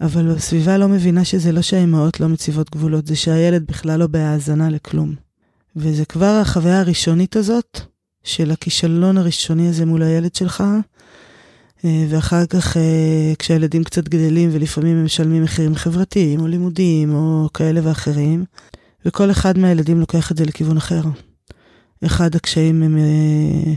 אבל 0.00 0.30
הסביבה 0.30 0.78
לא 0.78 0.88
מבינה 0.88 1.24
שזה 1.24 1.52
לא 1.52 1.62
שהאימהות 1.62 2.20
לא 2.20 2.28
מציבות 2.28 2.70
גבולות, 2.70 3.06
זה 3.06 3.16
שהילד 3.16 3.66
בכלל 3.66 3.98
לא 3.98 4.06
בהאזנה 4.06 4.70
לכלום. 4.70 5.14
וזה 5.76 6.04
כבר 6.04 6.38
החוויה 6.42 6.80
הראשונית 6.80 7.36
הזאת, 7.36 7.80
של 8.24 8.50
הכישלון 8.50 9.18
הראשוני 9.18 9.68
הזה 9.68 9.86
מול 9.86 10.02
הילד 10.02 10.34
שלך, 10.34 10.64
ואחר 11.84 12.46
כך 12.46 12.76
אה, 12.76 13.32
כשהילדים 13.38 13.84
קצת 13.84 14.08
גדלים 14.08 14.50
ולפעמים 14.52 14.96
הם 14.96 15.04
משלמים 15.04 15.42
מחירים 15.42 15.74
חברתיים 15.74 16.40
או 16.40 16.46
לימודיים 16.46 17.14
או 17.14 17.48
כאלה 17.54 17.80
ואחרים, 17.84 18.44
וכל 19.06 19.30
אחד 19.30 19.58
מהילדים 19.58 20.00
לוקח 20.00 20.32
את 20.32 20.36
זה 20.36 20.44
לכיוון 20.44 20.76
אחר. 20.76 21.02
אחד 22.06 22.34
הקשיים 22.34 22.82
הם 22.82 22.98
אה, 22.98 23.74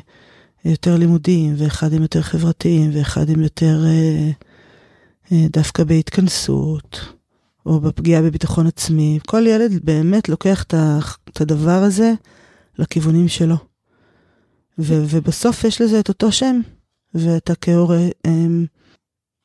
יותר 0.65 0.97
לימודיים, 0.97 1.53
ואחד 1.57 1.93
עם 1.93 2.01
יותר 2.01 2.21
חברתיים, 2.21 2.91
ואחד 2.93 3.29
עם 3.29 3.41
יותר 3.41 3.85
אה, 3.85 4.31
אה, 5.31 5.47
דווקא 5.49 5.83
בהתכנסות, 5.83 6.99
או 7.65 7.79
בפגיעה 7.79 8.21
בביטחון 8.21 8.67
עצמי. 8.67 9.19
כל 9.27 9.47
ילד 9.47 9.85
באמת 9.85 10.29
לוקח 10.29 10.63
את 10.63 11.41
הדבר 11.41 11.83
הזה 11.83 12.13
לכיוונים 12.79 13.27
שלו. 13.27 13.55
ו- 14.79 15.03
ובסוף 15.09 15.63
יש 15.63 15.81
לזה 15.81 15.99
את 15.99 16.09
אותו 16.09 16.31
שם, 16.31 16.59
ואתה 17.13 17.55
כהורה 17.55 18.07
אה, 18.25 18.31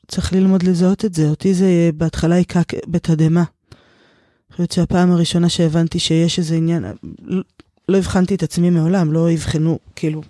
צריך 0.09 0.33
ללמוד 0.33 0.63
לזהות 0.63 1.05
את 1.05 1.15
זה. 1.15 1.29
אותי 1.29 1.55
זה 1.55 1.91
בהתחלה 1.95 2.35
היכה 2.35 2.61
בתדהמה. 2.87 3.45
אני 3.45 4.53
חושבת 4.53 4.73
שהפעם 4.73 5.11
הראשונה 5.11 5.49
שהבנתי 5.49 5.99
שיש 5.99 6.39
איזה 6.39 6.55
עניין, 6.57 6.85
לא, 7.23 7.43
לא 7.89 7.97
הבחנתי 7.99 8.35
את 8.35 8.43
עצמי 8.43 8.71
מעולם, 8.71 9.13
לא 9.13 9.35
אבחנו, 9.35 9.79
כאילו, 9.97 10.23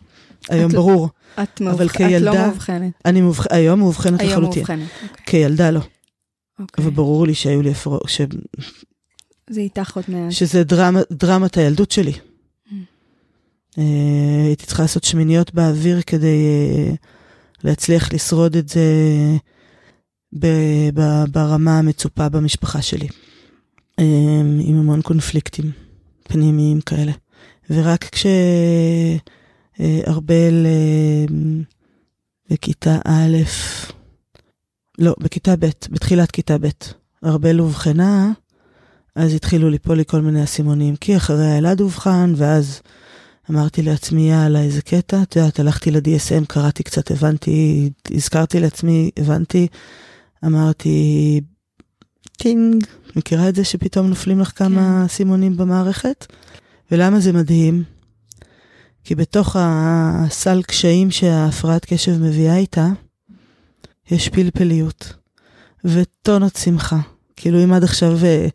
היום 0.48 0.72
ברור. 0.72 1.08
את, 1.42 1.60
מאובח... 1.60 1.74
אבל 1.74 1.88
כילדה, 1.88 2.30
את 2.30 2.36
לא 2.36 2.46
מאובחנת. 2.46 2.92
אני 3.04 3.20
מאובח... 3.20 3.46
היום 3.50 3.78
מאובחנת 3.78 4.20
היום 4.20 4.30
לחלוטין. 4.30 4.64
היום 4.68 4.78
מאובחנת, 4.78 5.10
אוקיי. 5.10 5.26
כילדה 5.26 5.70
לא. 5.70 5.80
אוקיי. 6.58 6.86
וברור 6.86 7.26
לי 7.26 7.34
שהיו 7.34 7.62
לי 7.62 7.70
הפרעות, 7.70 8.08
ש... 8.08 8.20
זה 9.50 9.60
איתך 9.60 9.96
עוד 9.96 10.04
מעט. 10.08 10.32
שזה 10.32 10.64
דרמה, 10.64 11.00
דרמת 11.12 11.56
הילדות 11.56 11.90
שלי. 11.90 12.12
Mm. 12.12 12.72
Uh, 13.70 13.80
הייתי 14.46 14.66
צריכה 14.66 14.82
לעשות 14.82 15.04
שמיניות 15.04 15.54
באוויר 15.54 16.00
כדי 16.06 16.36
uh, 16.92 16.96
להצליח 17.64 18.12
לשרוד 18.12 18.56
את 18.56 18.68
זה 18.68 18.84
ב- 20.32 20.90
ב- 20.94 21.24
ברמה 21.30 21.78
המצופה 21.78 22.28
במשפחה 22.28 22.82
שלי. 22.82 23.08
Uh, 24.00 24.02
עם 24.60 24.78
המון 24.78 25.02
קונפליקטים 25.02 25.70
פנימיים 26.22 26.80
כאלה. 26.80 27.12
ורק 27.70 28.04
כש... 28.04 28.26
אה, 28.26 29.16
אה, 29.80 31.24
בכיתה 32.50 32.98
א', 33.04 33.36
לא, 34.98 35.14
בכיתה 35.20 35.56
ב', 35.56 35.66
בתחילת 35.90 36.30
כיתה 36.30 36.58
ב', 36.58 36.68
ארבל 37.24 37.60
אובחנה, 37.60 38.32
אז 39.14 39.34
התחילו 39.34 39.70
ליפול 39.70 39.96
לי 39.96 40.04
כל 40.04 40.20
מיני 40.20 40.44
אסימונים, 40.44 40.96
כי 40.96 41.16
אחרי 41.16 41.58
אלעד 41.58 41.80
אובחן, 41.80 42.32
ואז 42.36 42.80
אמרתי 43.50 43.82
לעצמי, 43.82 44.30
יאללה, 44.30 44.62
איזה 44.62 44.82
קטע, 44.82 45.22
את 45.22 45.36
יודעת, 45.36 45.60
הלכתי 45.60 45.90
ל-DSM, 45.90 46.46
קראתי 46.48 46.82
קצת, 46.82 47.10
הבנתי, 47.10 47.90
הזכרתי 48.10 48.60
לעצמי, 48.60 49.10
הבנתי, 49.16 49.66
אמרתי, 50.44 51.40
טינג, 52.36 52.84
מכירה 53.16 53.48
את 53.48 53.54
זה 53.54 53.64
שפתאום 53.64 54.06
נופלים 54.06 54.40
לך 54.40 54.52
כמה 54.58 55.00
כן. 55.02 55.08
סימונים 55.08 55.56
במערכת? 55.56 56.26
ולמה 56.92 57.20
זה 57.20 57.32
מדהים? 57.32 57.84
כי 59.04 59.14
בתוך 59.14 59.56
הסל 59.58 60.62
קשיים 60.62 61.10
שההפרעת 61.10 61.84
קשב 61.84 62.22
מביאה 62.22 62.56
איתה, 62.56 62.88
יש 64.10 64.28
פלפליות 64.28 65.12
וטונות 65.84 66.56
שמחה. 66.56 66.98
כאילו 67.36 67.64
אם 67.64 67.72
עד 67.72 67.84
עכשיו 67.84 68.24
אה, 68.24 68.48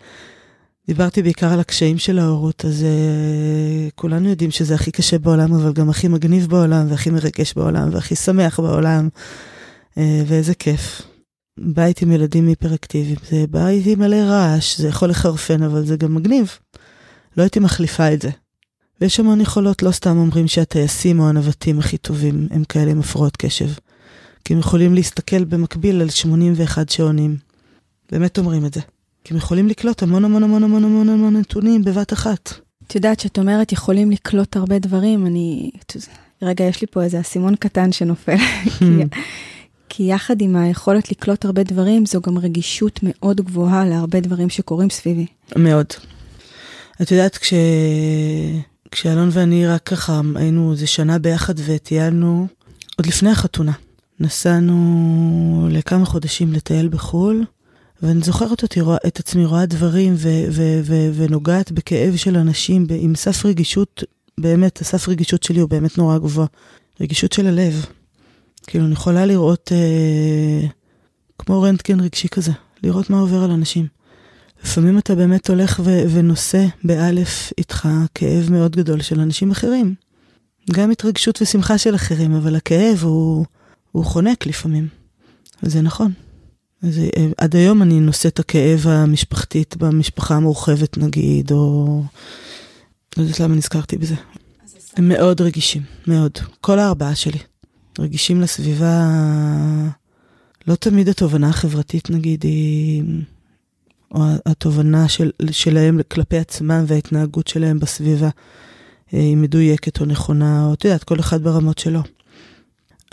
דיברתי 0.88 1.24
בעיקר 1.24 1.54
על 1.54 1.60
הקשיים 1.60 1.98
של 1.98 2.19
ההורות, 2.19 2.65
אז 2.65 2.82
uh, 2.82 3.91
כולנו 3.96 4.30
יודעים 4.30 4.52
שזה 4.52 4.76
הכי 4.76 4.91
קשה 4.91 5.19
בעולם, 5.19 5.54
אבל 5.54 5.74
גם 5.74 5.89
הכי 5.89 6.08
מגניב 6.08 6.48
בעולם, 6.48 6.86
והכי 6.89 7.10
מרגש 7.10 7.54
בעולם, 7.54 7.89
והכי 7.93 8.15
שמח 8.15 8.60
בעולם, 8.60 9.10
uh, 9.91 10.00
ואיזה 10.28 10.54
כיף. 10.56 11.02
בית 11.60 12.02
עם 12.02 12.12
ילדים 12.12 12.48
היפראקטיביים, 12.48 13.15
זה 13.30 13.46
בית 13.50 13.86
עם 13.86 14.00
מלא 14.00 14.15
רעש, 14.15 14.78
זה 14.78 14.88
יכול 14.88 15.10
לחרפן, 15.10 15.63
אבל 15.63 15.86
זה 15.86 15.96
גם 15.96 16.15
מגניב. 16.15 16.58
לא 17.38 17.43
הייתי 17.43 17.60
מחליפה 17.60 18.13
את 18.13 18.22
זה. 18.22 18.30
ויש 19.02 19.19
המון 19.19 19.41
יכולות, 19.41 19.84
לא 19.84 19.91
סתם 19.91 20.17
אומרים 20.17 20.48
שהטייסים 20.48 21.19
או 21.19 21.30
הנווטים 21.30 21.80
הכי 21.80 21.98
טובים 21.98 22.48
הם 22.52 22.63
כאלה 22.63 22.91
עם 22.91 23.00
הפרעות 23.00 23.38
קשב. 23.38 23.69
כי 24.46 24.54
הם 24.54 24.60
יכולים 24.60 24.93
להסתכל 24.93 25.43
במקביל 25.43 26.02
על 26.02 26.10
81 26.10 26.89
שעונים. 26.89 27.38
באמת 28.12 28.38
אומרים 28.38 28.65
את 28.65 28.74
זה. 28.74 28.82
כי 29.24 29.34
הם 29.34 29.38
יכולים 29.38 29.68
לקלוט 29.68 30.04
המון 30.04 30.26
המון 30.26 30.44
המון 30.44 30.64
המון 30.64 30.84
המון 30.84 31.10
המון 31.10 31.38
נתונים 31.38 31.84
בבת 31.84 32.14
אחת. 32.14 32.54
את 32.88 32.96
יודעת, 32.96 33.20
שאת 33.20 33.40
אומרת 33.40 33.72
יכולים 33.72 34.12
לקלוט 34.12 34.56
הרבה 34.56 34.80
דברים, 34.80 35.26
אני... 35.26 35.72
רגע, 36.42 36.64
יש 36.64 36.82
לי 36.82 36.88
פה 36.92 37.04
איזה 37.04 37.20
אסימון 37.20 37.56
קטן 37.56 37.92
שנופל. 37.92 38.38
כי, 38.80 38.86
כי 39.90 40.04
יחד 40.04 40.42
עם 40.42 40.56
היכולת 40.56 41.12
לקלוט 41.12 41.46
הרבה 41.46 41.64
דברים, 41.64 42.06
זו 42.06 42.22
גם 42.22 42.38
רגישות 42.38 43.00
מאוד 43.04 43.42
גבוהה 43.42 43.86
להרבה 43.86 44.20
דברים 44.20 44.50
שקורים 44.50 44.90
סביבי. 44.90 45.26
מאוד. 45.56 45.86
את 47.02 47.12
יודעת, 47.12 47.38
כש... 47.38 47.54
כשאלון 48.92 49.30
ואני 49.32 49.68
רק 49.68 49.84
ככה 49.84 50.22
היינו 50.36 50.72
איזה 50.72 50.88
שנה 50.88 51.20
ביחד 51.20 51.54
וטיילנו, 51.66 52.48
עוד 52.98 53.06
לפני 53.06 53.30
החתונה, 53.30 53.72
נסענו 54.20 55.68
לכמה 55.72 56.06
חודשים 56.06 56.54
לטייל 56.54 56.88
בחו"ל, 56.88 57.46
ואני 58.04 58.22
זוכרת 58.22 58.63
אותי, 58.63 58.82
רואה, 58.82 58.98
את 59.08 59.20
עצמי 59.20 59.46
רואה 59.46 59.66
דברים 59.66 60.13
ו- 60.18 60.46
ו- 60.52 60.82
ו- 60.84 61.10
ונוגעת 61.13 61.72
בכאב 61.72 62.16
של 62.16 62.38
אנשים 62.38 62.88
עם 62.89 63.16
סף 63.16 63.46
רגישות, 63.46 64.04
באמת, 64.38 64.82
הסף 64.82 65.10
רגישות 65.10 65.44
שלי 65.44 65.60
הוא 65.60 65.70
באמת 65.70 65.98
נורא 65.98 66.18
גבוה. 66.18 66.46
רגישות 67.02 67.34
של 67.34 67.48
הלב. 67.48 67.86
כאילו, 68.68 68.86
אני 68.86 68.94
יכולה 68.94 69.26
לראות 69.26 69.72
אה, 69.72 70.68
כמו 71.39 71.62
רנטגן 71.62 72.00
רגשי 72.00 72.28
כזה, 72.28 72.52
לראות 72.84 73.10
מה 73.10 73.20
עובר 73.20 73.44
על 73.44 73.52
אנשים. 73.52 73.88
לפעמים 74.63 74.98
אתה 74.98 75.16
באמת 75.16 75.50
הולך 75.50 75.82
ו- 75.84 76.04
ונושא 76.13 76.66
באלף 76.84 77.52
איתך 77.58 77.88
כאב 78.16 78.52
מאוד 78.52 78.76
גדול 78.76 79.02
של 79.02 79.20
אנשים 79.20 79.52
אחרים. 79.52 79.96
גם 80.72 80.92
התרגשות 80.92 81.42
ושמחה 81.42 81.78
של 81.78 81.96
אחרים, 81.96 82.36
אבל 82.36 82.56
הכאב 82.56 83.00
הוא, 83.02 83.46
הוא 83.92 84.06
חונק 84.06 84.46
לפעמים. 84.46 84.88
וזה 85.63 85.82
נכון. 85.82 86.12
אז 86.84 87.00
אה, 87.00 87.28
עד 87.38 87.56
היום 87.56 87.82
אני 87.82 88.00
נושא 88.00 88.30
את 88.30 88.39
הכאב 88.39 88.88
המשפחתית 88.88 89.78
במשפחה 89.78 90.36
המורחבת 90.36 90.98
נגיד, 90.98 91.52
או... 91.52 92.04
לא 93.17 93.24
יודעת 93.24 93.39
למה 93.39 93.56
נזכרתי 93.56 93.98
בזה. 93.98 94.15
הם 94.96 95.08
מאוד 95.08 95.41
רגישים, 95.41 95.82
מאוד. 96.08 96.32
כל 96.62 96.80
הארבעה 96.80 97.15
שלי. 97.15 97.39
רגישים 98.00 98.41
לסביבה, 98.41 99.02
לא 100.67 100.76
תמיד 100.76 101.10
התובנה 101.10 101.50
החברתית 101.50 102.10
נגיד 102.10 102.43
היא... 102.43 103.04
או 104.12 104.24
התובנה 104.46 105.08
של, 105.08 105.32
שלהם 105.52 106.00
כלפי 106.12 106.38
עצמם 106.38 106.84
וההתנהגות 106.88 107.48
שלהם 107.48 107.80
בסביבה 107.80 108.30
אה, 109.13 109.19
היא 109.19 109.38
מדויקת 109.38 110.02
או 110.02 110.06
נכונה, 110.06 110.65
או 110.65 110.74
את 110.74 110.86
יודעת, 110.86 111.04
כל 111.04 111.19
אחד 111.19 111.43
ברמות 111.43 111.78
שלו. 111.78 112.02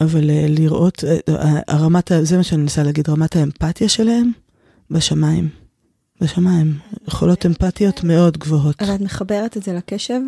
אבל 0.00 0.30
אה, 0.30 0.46
לראות, 0.48 1.04
אה, 1.28 1.60
הרמת, 1.68 2.12
זה 2.22 2.36
מה 2.36 2.42
שאני 2.42 2.62
מנסה 2.62 2.82
להגיד, 2.82 3.08
רמת 3.08 3.36
האמפתיה 3.36 3.88
שלהם 3.88 4.32
בשמיים. 4.90 5.48
בשמיים. 6.20 6.78
יכולות 7.08 7.46
אמפתיות 7.46 8.04
מאוד 8.04 8.38
גבוהות. 8.38 8.82
אבל 8.82 8.94
את 8.94 9.00
מחברת 9.00 9.56
את 9.56 9.62
זה 9.62 9.72
לקשב? 9.72 10.20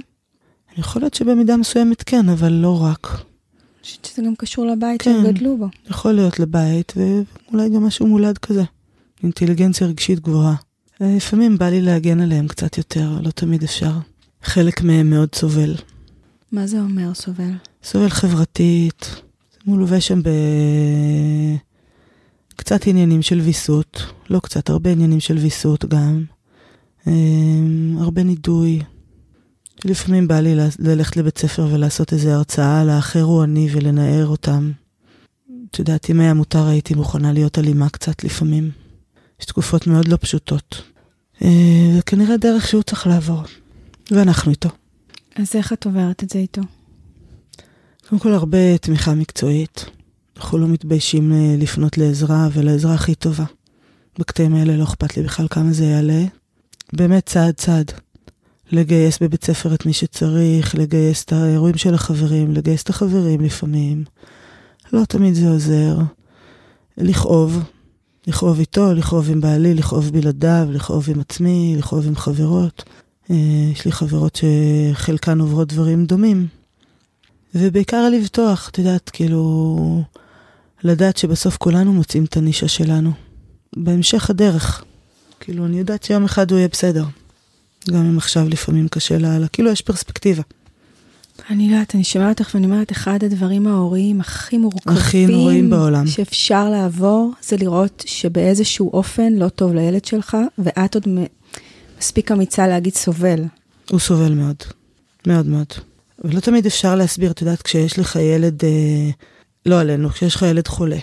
יכול 0.76 1.02
להיות 1.02 1.14
שבמידה 1.14 1.56
מסוימת 1.56 2.02
כן, 2.02 2.28
אבל 2.28 2.52
לא 2.52 2.82
רק. 2.82 3.08
אני 3.12 3.82
חושבת 3.82 4.04
שזה 4.04 4.22
גם 4.22 4.35
קשור 4.37 4.66
לבית 4.66 5.02
כן, 5.02 5.22
שהם 5.22 5.32
גדלו 5.32 5.56
בו. 5.56 5.66
יכול 5.90 6.12
להיות 6.12 6.38
לבית, 6.40 6.92
ואולי 6.96 7.68
גם 7.70 7.85
משהו 7.85 8.06
מולד 8.06 8.38
כזה. 8.38 8.62
אינטליגנציה 9.22 9.87
רגשית 9.87 10.20
גבוהה. 10.20 10.54
לפעמים 11.00 11.58
בא 11.58 11.68
לי 11.68 11.80
להגן 11.80 12.20
עליהם 12.20 12.48
קצת 12.48 12.78
יותר, 12.78 13.11
לא 13.22 13.30
תמיד 13.30 13.62
אפשר. 13.62 13.92
חלק 14.42 14.82
מהם 14.82 15.11
מאוד 15.11 15.35
סובל. 15.35 15.74
מה 16.52 16.66
זה 16.66 16.80
אומר 16.80 17.14
סובל? 17.14 17.52
סובל 17.85 18.08
חברתית. 18.08 19.22
לובש 19.66 20.09
שם 20.09 20.20
בקצת 22.55 22.87
עניינים 22.87 23.22
של 23.22 23.40
ויסות, 23.40 24.03
לא 24.31 24.40
קצת, 24.40 24.70
הרבה 24.70 24.90
עניינים 24.90 25.20
של 25.20 25.37
ויסות 25.37 25.85
גם. 25.85 26.25
אמ, 27.07 27.96
הרבה 28.01 28.22
נידוי. 28.22 28.83
לפעמים 29.85 30.29
בא 30.29 30.40
לי 30.40 30.55
ללכת 30.79 31.16
לבית 31.16 31.38
ספר 31.38 31.68
ולעשות 31.72 32.12
איזו 32.12 32.31
הרצאה 32.31 32.81
על 32.81 32.90
האחר 32.90 33.22
הוא 33.22 33.44
אני 33.44 33.68
ולנער 33.72 34.27
אותם. 34.27 34.70
את 35.70 35.79
יודעת, 35.79 36.11
אם 36.11 36.20
היה 36.20 36.35
מותר 36.35 36.66
הייתי 36.66 36.94
מוכנה 36.94 37.33
להיות 37.33 37.59
אלימה 37.59 37.88
קצת 37.88 38.25
לפעמים. 38.25 38.70
יש 39.40 39.46
תקופות 39.46 39.87
מאוד 39.87 40.09
לא 40.09 40.16
פשוטות. 40.16 40.83
אה, 41.42 41.90
זה 41.94 42.03
כנראה 42.03 42.37
דרך 42.37 42.68
שהוא 42.68 42.83
צריך 42.83 43.07
לעבור, 43.07 43.42
ואנחנו 44.11 44.51
איתו. 44.51 44.68
אז 45.37 45.57
איך 45.57 45.72
את 45.72 45.87
עוברת 45.87 46.25
את 46.25 46.31
זה 46.31 46.38
איתו? 46.38 46.62
קודם 48.12 48.22
כל 48.22 48.33
הרבה 48.33 48.79
תמיכה 48.79 49.14
מקצועית. 49.14 49.87
אנחנו 50.37 50.59
לא 50.59 50.68
מתביישים 50.68 51.33
אה, 51.33 51.55
לפנות 51.59 51.98
לעזרה, 51.98 52.48
ולעזרה 52.53 52.94
הכי 52.94 53.14
טובה. 53.14 53.44
בקטעים 54.18 54.55
האלה 54.55 54.77
לא 54.77 54.85
אכפת 54.85 55.16
לי 55.16 55.22
בכלל 55.22 55.46
כמה 55.51 55.72
זה 55.72 55.85
יעלה. 55.85 56.25
באמת 56.92 57.27
צעד 57.27 57.55
צעד. 57.55 57.92
לגייס 58.72 59.18
בבית 59.22 59.44
ספר 59.44 59.75
את 59.75 59.87
מי 59.87 59.92
שצריך, 59.92 60.75
לגייס 60.75 61.25
את 61.25 61.33
האירועים 61.33 61.77
של 61.77 61.94
החברים, 61.94 62.53
לגייס 62.53 62.83
את 62.83 62.90
החברים 62.90 63.40
לפעמים. 63.40 64.05
לא 64.92 65.05
תמיד 65.09 65.35
זה 65.35 65.48
עוזר. 65.48 65.98
לכאוב, 66.98 67.62
לכאוב 68.27 68.59
איתו, 68.59 68.94
לכאוב 68.94 69.31
עם 69.31 69.40
בעלי, 69.40 69.75
לכאוב 69.75 70.11
בלעדיו, 70.11 70.68
לכאוב 70.70 71.11
עם 71.11 71.20
עצמי, 71.20 71.75
לכאוב 71.79 72.07
עם 72.07 72.16
חברות. 72.16 72.85
אה, 73.31 73.37
יש 73.72 73.85
לי 73.85 73.92
חברות 73.92 74.40
שחלקן 74.40 75.40
עוברות 75.40 75.72
דברים 75.72 76.07
דומים. 76.07 76.62
ובעיקר 77.55 78.09
לבטוח, 78.09 78.69
את 78.69 78.79
יודעת, 78.79 79.11
כאילו, 79.11 80.03
לדעת 80.85 81.17
שבסוף 81.17 81.57
כולנו 81.57 81.93
מוצאים 81.93 82.25
את 82.25 82.37
הנישה 82.37 82.69
שלנו. 82.69 83.12
בהמשך 83.77 84.31
הדרך. 84.31 84.85
כאילו, 85.41 85.67
אני 85.67 85.79
יודעת 85.79 86.03
שיום 86.03 86.25
אחד 86.25 86.51
הוא 86.51 86.59
יהיה 86.59 86.69
בסדר. 86.69 87.05
גם 87.91 88.07
אם 88.07 88.19
עכשיו 88.19 88.49
לפעמים 88.49 88.88
קשה 88.88 89.19
לאללה, 89.19 89.49
כאילו 89.49 89.71
יש 89.71 89.81
פרספקטיבה. 89.81 90.43
אני 91.51 91.69
לא 91.69 91.75
יודעת, 91.75 91.95
אני 91.95 92.05
שומעת 92.05 92.41
אותך 92.41 92.55
ואני 92.55 92.67
אומרת, 92.67 92.93
אחד 92.93 93.25
הדברים 93.25 93.67
ההוריים 93.67 94.21
הכי 94.21 94.59
מורכבים, 94.59 94.97
הכי 94.97 95.27
נוראים 95.27 95.71
בעולם, 95.71 96.07
שאפשר 96.07 96.69
לעבור, 96.69 97.33
זה 97.43 97.57
לראות 97.57 98.05
שבאיזשהו 98.07 98.93
אופן 98.93 99.33
לא 99.33 99.49
טוב 99.49 99.75
לילד 99.75 100.05
שלך, 100.05 100.37
ואת 100.59 100.95
עוד 100.95 101.09
מספיק 101.99 102.33
אמיצה 102.33 102.67
להגיד 102.67 102.95
סובל. 102.95 103.45
הוא 103.91 104.01
סובל 104.01 104.35
מאוד, 104.35 104.57
מאוד 105.27 105.47
מאוד. 105.47 105.67
ולא 106.24 106.40
תמיד 106.40 106.66
אפשר 106.66 106.94
להסביר, 106.94 107.30
את 107.30 107.40
יודעת, 107.40 107.62
כשיש 107.62 107.98
לך 107.98 108.16
ילד, 108.16 108.64
אה, 108.64 109.11
לא 109.66 109.80
עלינו, 109.80 110.08
כשיש 110.11 110.37
לך 110.37 110.42
ילד 110.42 110.68
חולה, 110.68 110.98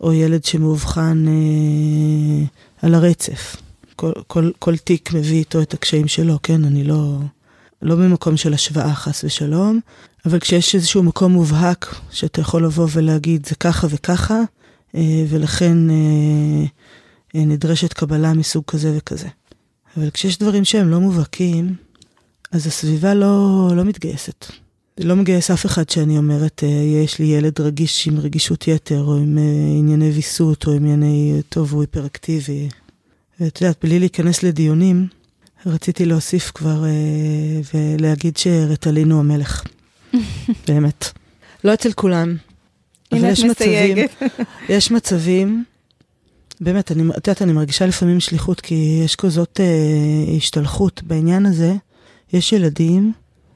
או 0.00 0.12
ילד 0.12 0.44
שמאובחן 0.44 1.24
אה, 1.28 2.46
על 2.82 2.94
הרצף, 2.94 3.56
כל, 3.96 4.12
כל, 4.26 4.50
כל 4.58 4.76
תיק 4.76 5.12
מביא 5.12 5.38
איתו 5.38 5.62
את 5.62 5.74
הקשיים 5.74 6.08
שלו, 6.08 6.38
כן? 6.42 6.64
אני 6.64 6.84
לא... 6.84 7.18
לא 7.82 7.94
במקום 7.94 8.36
של 8.36 8.54
השוואה 8.54 8.94
חס 8.94 9.24
ושלום, 9.24 9.80
אבל 10.26 10.38
כשיש 10.38 10.74
איזשהו 10.74 11.02
מקום 11.02 11.32
מובהק 11.32 11.94
שאתה 12.10 12.40
יכול 12.40 12.64
לבוא 12.64 12.86
ולהגיד 12.92 13.46
זה 13.46 13.54
ככה 13.54 13.86
וככה, 13.90 14.40
אה, 14.94 15.24
ולכן 15.28 15.90
אה, 15.90 16.64
אה, 17.34 17.44
נדרשת 17.44 17.92
קבלה 17.92 18.34
מסוג 18.34 18.64
כזה 18.66 18.94
וכזה. 18.96 19.28
אבל 19.96 20.10
כשיש 20.10 20.38
דברים 20.38 20.64
שהם 20.64 20.88
לא 20.88 21.00
מובהקים, 21.00 21.74
אז 22.52 22.66
הסביבה 22.66 23.14
לא, 23.14 23.68
לא 23.76 23.84
מתגייסת. 23.84 24.46
לא 24.98 25.16
מגייס 25.16 25.50
אף 25.50 25.66
אחד 25.66 25.90
שאני 25.90 26.18
אומרת, 26.18 26.62
יש 27.04 27.18
לי 27.18 27.26
ילד 27.26 27.60
רגיש 27.60 28.06
עם 28.06 28.18
רגישות 28.18 28.68
יתר, 28.68 29.02
או 29.02 29.16
עם 29.16 29.38
ענייני 29.78 30.10
ויסות, 30.10 30.66
או 30.66 30.72
עם 30.72 30.84
ענייני, 30.84 31.42
טוב, 31.48 31.72
הוא 31.72 31.80
היפראקטיבי. 31.80 32.68
ואת 33.40 33.60
יודעת, 33.60 33.76
בלי 33.82 33.98
להיכנס 33.98 34.42
לדיונים, 34.42 35.06
רציתי 35.66 36.04
להוסיף 36.04 36.50
כבר 36.54 36.84
אה, 36.84 36.90
ולהגיד 37.74 38.36
שרטלין 38.36 39.12
הוא 39.12 39.20
המלך. 39.20 39.64
באמת. 40.68 41.04
לא 41.64 41.74
אצל 41.74 41.92
כולם. 41.92 42.36
אבל 43.12 43.24
יש 43.24 43.44
מצבים, 43.44 43.96
יש 44.68 44.90
מצבים, 44.90 45.64
באמת, 46.60 46.92
אני, 46.92 47.02
את 47.10 47.26
יודעת, 47.26 47.42
אני 47.42 47.52
מרגישה 47.52 47.86
לפעמים 47.86 48.20
שליחות, 48.20 48.60
כי 48.60 49.00
יש 49.04 49.16
כזאת 49.16 49.60
אה, 49.60 50.36
השתלחות 50.36 51.02
בעניין 51.02 51.46
הזה. 51.46 51.74
יש 52.32 52.52
ילדים 52.52 53.12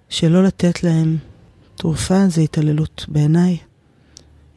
שלא 0.09 0.45
לתת 0.45 0.85
להם 0.85 1.17
תרופה 1.77 2.29
זה 2.29 2.41
התעללות, 2.41 3.05
בעיניי. 3.09 3.57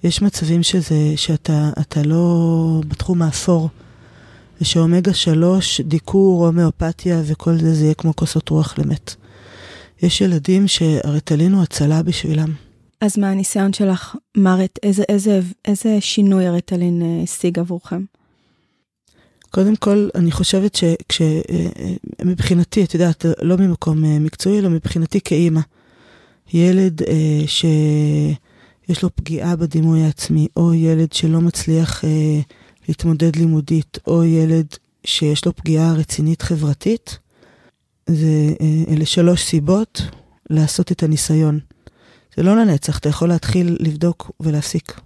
יש 0.04 0.21
מצבים 0.21 0.63
שזה, 0.63 1.13
שאתה 1.15 2.01
לא 2.06 2.82
בתחום 2.88 3.21
האפור. 3.21 3.69
ושאומגה 4.62 5.13
3, 5.13 5.82
דיקור, 5.82 6.45
הומאופתיה 6.45 7.21
וכל 7.25 7.58
זה, 7.58 7.73
זה 7.73 7.84
יהיה 7.84 7.93
כמו 7.93 8.15
כוסות 8.15 8.49
רוח 8.49 8.78
למת. 8.78 9.15
יש 10.01 10.21
ילדים 10.21 10.67
שהרטלין 10.67 11.54
הוא 11.54 11.63
הצלה 11.63 12.04
בשבילם. 12.04 12.54
אז 13.01 13.17
מה 13.17 13.30
הניסיון 13.30 13.73
שלך, 13.73 14.15
מרת, 14.38 14.80
איזה, 14.84 15.04
איזה, 15.10 15.39
איזה 15.65 15.97
שינוי 15.99 16.47
הרטלין 16.47 17.01
אה, 17.01 17.23
השיג 17.23 17.60
עבורכם? 17.60 18.04
קודם 19.55 19.75
כל, 19.75 20.09
אני 20.15 20.31
חושבת 20.31 20.79
שמבחינתי, 21.11 22.83
את 22.83 22.93
יודעת, 22.93 23.25
לא 23.41 23.57
ממקום 23.57 24.05
אה, 24.05 24.19
מקצועי, 24.19 24.59
אלא 24.59 24.69
מבחינתי 24.69 25.21
כאימא. 25.21 25.61
ילד 26.53 27.01
אה, 27.01 27.41
שיש 27.47 29.03
לו 29.03 29.15
פגיעה 29.15 29.55
בדימוי 29.55 30.03
העצמי, 30.03 30.47
או 30.57 30.73
ילד 30.73 31.13
שלא 31.13 31.41
מצליח 31.41 32.05
אה, 32.05 32.39
להתמודד 32.87 33.35
לימודית, 33.35 33.97
או 34.07 34.23
ילד 34.23 34.67
שיש 35.03 35.45
לו 35.45 35.55
פגיעה 35.55 35.93
רצינית 35.93 36.41
חברתית, 36.41 37.19
זה, 38.07 38.53
אה, 38.61 38.93
אלה 38.93 39.05
שלוש 39.05 39.43
סיבות 39.43 40.01
לעשות 40.49 40.91
את 40.91 41.03
הניסיון. 41.03 41.59
זה 42.37 42.43
לא 42.43 42.55
לנצח, 42.55 42.99
אתה 42.99 43.09
יכול 43.09 43.29
להתחיל 43.29 43.77
לבדוק 43.79 44.31
ולהפסיק. 44.39 45.04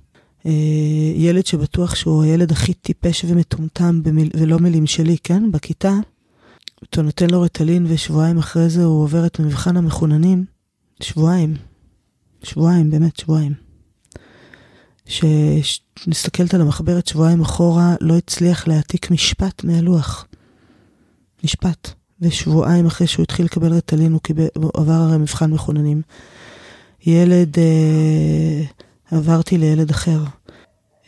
אה, 0.49 1.13
ילד 1.15 1.45
שבטוח 1.45 1.95
שהוא 1.95 2.23
הילד 2.23 2.51
הכי 2.51 2.73
טיפש 2.73 3.25
ומטומטם 3.27 4.03
במיל, 4.03 4.29
ולא 4.38 4.59
מילים 4.59 4.88
שלי, 4.88 5.17
כן? 5.23 5.51
בכיתה, 5.51 5.93
אתה 6.83 7.01
נותן 7.01 7.29
לו 7.29 7.41
רטלין 7.41 7.85
ושבועיים 7.89 8.38
אחרי 8.38 8.69
זה 8.69 8.83
הוא 8.83 9.03
עובר 9.03 9.25
את 9.25 9.39
מבחן 9.39 9.77
המחוננים. 9.77 10.45
שבועיים. 11.03 11.55
שבועיים, 12.43 12.91
באמת 12.91 13.17
שבועיים. 13.17 13.53
שנסתכלת 15.05 16.53
על 16.53 16.62
המחברת 16.62 17.07
שבועיים 17.07 17.41
אחורה, 17.41 17.95
לא 18.01 18.17
הצליח 18.17 18.67
להעתיק 18.67 19.12
משפט 19.12 19.63
מהלוח. 19.63 20.27
משפט. 21.43 21.91
ושבועיים 22.21 22.85
אחרי 22.85 23.07
שהוא 23.07 23.23
התחיל 23.23 23.45
לקבל 23.45 23.73
רטלין, 23.73 24.12
הוא, 24.12 24.21
קיבל, 24.21 24.47
הוא 24.55 24.71
עבר 24.73 24.93
הרי 24.93 25.17
מבחן 25.17 25.51
מחוננים. 25.51 26.01
ילד, 27.05 27.59
אה, 27.59 28.63
עברתי 29.12 29.57
לילד 29.57 29.89
אחר, 29.89 30.23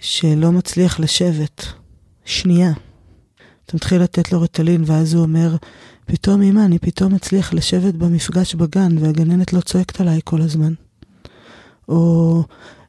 שלא 0.02 0.52
מצליח 0.52 1.00
לשבת. 1.00 1.66
שנייה. 2.26 2.72
אתה 3.66 3.76
מתחיל 3.76 4.02
לתת 4.02 4.32
לו 4.32 4.42
רטלין, 4.42 4.84
ואז 4.86 5.14
הוא 5.14 5.24
אומר, 5.24 5.56
פתאום 6.06 6.42
אמא, 6.42 6.66
אני 6.66 6.80
פתאום 6.80 7.14
מצליח 7.14 7.54
לשבת 7.54 7.94
במפגש 7.94 8.56
בגן, 8.56 8.98
והגננת 8.98 9.54
לא 9.54 9.62
צועקת 9.62 10.02
עליי 10.02 10.20
כל 10.24 10.42
הזמן. 10.42 10.74
או 11.90 12.44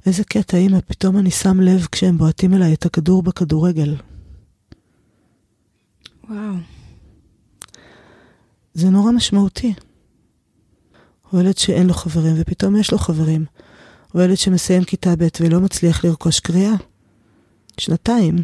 איזה 0.06 0.24
קטע, 0.24 0.56
אמא, 0.56 0.78
פתאום 0.86 1.18
אני 1.18 1.30
שם 1.30 1.60
לב 1.60 1.86
כשהם 1.92 2.18
בועטים 2.18 2.54
אליי 2.54 2.74
את 2.74 2.86
הכדור 2.86 3.22
בכדורגל. 3.22 3.96
וואו. 6.28 6.54
זה 8.74 8.90
נורא 8.90 9.12
משמעותי. 9.12 9.74
הוא 11.30 11.40
ילד 11.40 11.58
שאין 11.58 11.86
לו 11.86 11.94
חברים, 11.94 12.34
ופתאום 12.38 12.76
יש 12.76 12.92
לו 12.92 12.98
חברים. 12.98 13.44
הוא 14.12 14.22
ילד 14.22 14.36
שמסיים 14.36 14.84
כיתה 14.84 15.16
ב' 15.18 15.28
ולא 15.40 15.60
מצליח 15.60 16.04
לרכוש 16.04 16.40
קריאה. 16.40 16.74
שנתיים. 17.78 18.42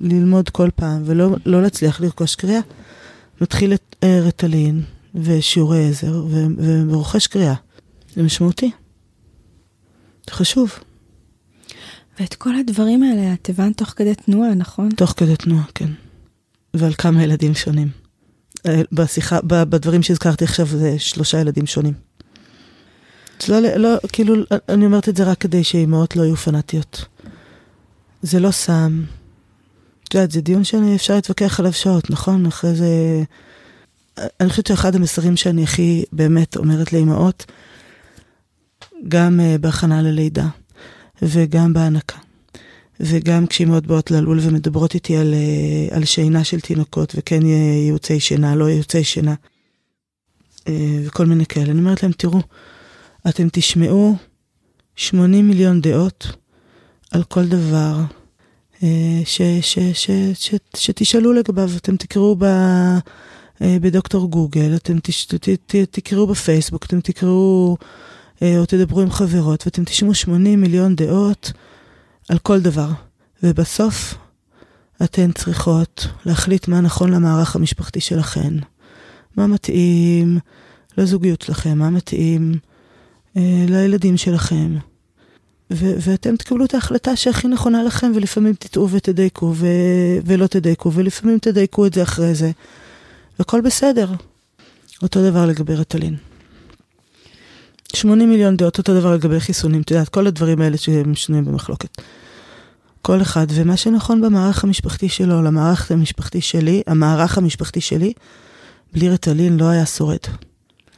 ללמוד 0.00 0.48
כל 0.48 0.68
פעם 0.76 1.02
ולא 1.04 1.36
לא 1.46 1.62
להצליח 1.62 2.00
לרכוש 2.00 2.34
קריאה. 2.34 2.60
מתחיל 3.40 3.74
את 3.74 3.96
אה, 4.02 4.20
רטלין 4.22 4.82
ושיעורי 5.14 5.88
עזר 5.88 6.24
ורוכש 6.88 7.26
קריאה. 7.26 7.54
זה 8.14 8.22
משמעותי. 8.22 8.70
זה 10.26 10.32
חשוב. 10.32 10.72
ואת 12.20 12.34
כל 12.34 12.54
הדברים 12.54 13.02
האלה 13.02 13.32
את 13.32 13.48
הבנת 13.48 13.76
תוך 13.76 13.88
כדי 13.88 14.14
תנועה, 14.14 14.54
נכון? 14.54 14.88
תוך 14.90 15.14
כדי 15.16 15.36
תנועה, 15.36 15.64
כן. 15.74 15.88
ועל 16.74 16.92
כמה 16.94 17.22
ילדים 17.22 17.54
שונים. 17.54 17.88
אה, 18.66 18.82
בשיחה, 18.92 19.38
בדברים 19.42 20.02
שהזכרתי 20.02 20.44
עכשיו 20.44 20.66
זה 20.66 20.98
שלושה 20.98 21.40
ילדים 21.40 21.66
שונים. 21.66 21.94
לא, 23.48 23.60
לא, 23.60 23.96
כאילו, 24.12 24.34
אני 24.68 24.86
אומרת 24.86 25.08
את 25.08 25.16
זה 25.16 25.24
רק 25.24 25.38
כדי 25.38 25.64
שאימהות 25.64 26.16
לא 26.16 26.22
יהיו 26.22 26.36
פנאטיות. 26.36 27.04
זה 28.22 28.40
לא 28.40 28.50
סם. 28.50 29.02
את 30.04 30.14
יודעת, 30.14 30.30
זה 30.30 30.40
דיון 30.40 30.64
שאפשר 30.64 31.14
להתווכח 31.14 31.60
עליו 31.60 31.72
שעות, 31.72 32.10
נכון? 32.10 32.46
אחרי 32.46 32.74
זה... 32.74 33.22
אני 34.40 34.50
חושבת 34.50 34.66
שאחד 34.66 34.94
המסרים 34.94 35.36
שאני 35.36 35.62
הכי 35.62 36.04
באמת 36.12 36.56
אומרת 36.56 36.92
לאימהות, 36.92 37.46
גם 39.08 39.40
uh, 39.40 39.58
בהכנה 39.58 40.02
ללידה, 40.02 40.48
וגם 41.22 41.72
בהנקה, 41.72 42.18
וגם 43.00 43.46
כשאימהות 43.46 43.86
באות 43.86 44.10
ללול 44.10 44.38
ומדברות 44.42 44.94
איתי 44.94 45.16
על, 45.16 45.34
uh, 45.34 45.94
על 45.94 46.04
שינה 46.04 46.44
של 46.44 46.60
תינוקות, 46.60 47.14
וכן 47.16 47.46
ייעוצי 47.46 48.20
שינה, 48.20 48.56
לא 48.56 48.70
ייעוצי 48.70 49.04
שינה, 49.04 49.34
uh, 50.58 50.70
וכל 51.04 51.26
מיני 51.26 51.46
כאלה. 51.46 51.70
אני 51.70 51.80
אומרת 51.80 52.02
להם, 52.02 52.12
תראו, 52.12 52.40
אתם 53.28 53.48
תשמעו 53.52 54.16
80 54.96 55.48
מיליון 55.48 55.80
דעות 55.80 56.26
על 57.10 57.24
כל 57.24 57.46
דבר 57.46 57.96
אה, 58.82 59.20
ש, 59.24 59.42
ש, 59.60 59.78
ש, 59.78 60.10
ש, 60.34 60.54
שתשאלו 60.76 61.32
לגביו, 61.32 61.70
אתם 61.76 61.96
תקראו 61.96 62.36
ב, 62.36 62.44
אה, 63.62 63.76
בדוקטור 63.80 64.30
גוגל, 64.30 64.76
אתם 64.76 64.98
תש, 65.02 65.24
ת, 65.24 65.48
ת, 65.48 65.76
תקראו 65.90 66.26
בפייסבוק, 66.26 66.84
אתם 66.84 67.00
תקראו 67.00 67.76
אה, 68.42 68.58
או 68.58 68.66
תדברו 68.66 69.00
עם 69.00 69.10
חברות, 69.10 69.66
ואתם 69.66 69.84
תשמעו 69.84 70.14
80 70.14 70.60
מיליון 70.60 70.96
דעות 70.96 71.52
על 72.28 72.38
כל 72.38 72.60
דבר. 72.60 72.88
ובסוף 73.42 74.14
אתן 75.04 75.32
צריכות 75.32 76.06
להחליט 76.26 76.68
מה 76.68 76.80
נכון 76.80 77.10
למערך 77.10 77.56
המשפחתי 77.56 78.00
שלכן, 78.00 78.54
מה 79.36 79.46
מתאים 79.46 80.38
לזוגיות 80.98 81.42
שלכם, 81.42 81.78
מה 81.78 81.90
מתאים 81.90 82.54
אה, 83.36 83.64
לילדים 83.68 84.16
שלכם. 84.16 84.76
ו- 85.70 85.94
ואתם 86.00 86.36
תקבלו 86.36 86.64
את 86.64 86.74
ההחלטה 86.74 87.16
שהכי 87.16 87.48
נכונה 87.48 87.82
לכם, 87.82 88.12
ולפעמים 88.14 88.54
תטעו 88.54 88.90
ותדייקו, 88.90 89.52
ו- 89.56 89.66
ולא 90.24 90.46
תדייקו, 90.46 90.92
ולפעמים 90.92 91.38
תדייקו 91.38 91.86
את 91.86 91.94
זה 91.94 92.02
אחרי 92.02 92.34
זה. 92.34 92.50
והכל 93.38 93.60
בסדר. 93.60 94.10
אותו 95.02 95.30
דבר 95.30 95.46
לגבי 95.46 95.74
רטלין. 95.74 96.16
80 97.96 98.30
מיליון 98.30 98.56
דעות, 98.56 98.78
אותו 98.78 99.00
דבר 99.00 99.14
לגבי 99.14 99.40
חיסונים, 99.40 99.80
את 99.80 99.90
יודעת, 99.90 100.08
כל 100.08 100.26
הדברים 100.26 100.60
האלה 100.60 100.76
שהם 100.76 101.14
שנויים 101.14 101.44
במחלוקת. 101.44 102.02
כל 103.02 103.22
אחד, 103.22 103.46
ומה 103.50 103.76
שנכון 103.76 104.20
במערך 104.20 104.64
המשפחתי 104.64 105.08
שלו, 105.08 105.42
למערך 105.42 105.90
המשפחתי 105.90 106.40
שלי, 106.40 106.82
המערך 106.86 107.38
המשפחתי 107.38 107.80
שלי, 107.80 108.12
בלי 108.92 109.08
רטלין 109.08 109.56
לא 109.56 109.64
היה 109.64 109.86
שורד. 109.86 110.18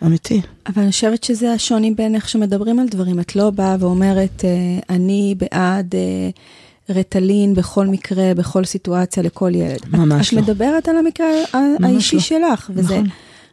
אמיתי. 0.07 0.41
אבל 0.67 0.83
אני 0.83 0.93
חושבת 0.93 1.25
שזה 1.25 1.53
השוני 1.53 1.91
בין 1.91 2.15
איך 2.15 2.29
שמדברים 2.29 2.79
על 2.79 2.89
דברים. 2.89 3.21
את 3.21 3.37
לא 3.37 3.51
באה 3.51 3.77
ואומרת, 3.81 4.45
אה, 4.45 4.51
אני 4.95 5.35
בעד 5.39 5.95
אה, 5.95 6.31
רטלין 6.95 7.55
בכל 7.55 7.87
מקרה, 7.87 8.35
בכל 8.37 8.65
סיטואציה, 8.65 9.23
לכל 9.23 9.55
ילד. 9.55 9.81
ממש 9.91 10.29
את, 10.29 10.33
לא. 10.33 10.39
את 10.39 10.45
מדברת 10.45 10.89
על 10.89 10.97
המקרה 10.97 11.27
האישי 11.83 12.17
לא. 12.17 12.23
שלך, 12.23 12.71
וזה... 12.75 12.95
נכון. 12.95 13.09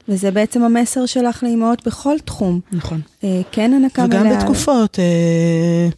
וזה 0.10 0.32
בעצם 0.32 0.64
המסר 0.64 1.06
שלך 1.06 1.44
לאימהות 1.44 1.88
בכל 1.88 2.16
תחום. 2.26 2.60
נכון. 2.72 3.02
אה, 3.24 3.42
כן 3.52 3.74
הנקה 3.74 4.08
מלאה. 4.08 4.22
וגם 4.22 4.38
בתקופות, 4.38 5.00
אה, 5.00 5.90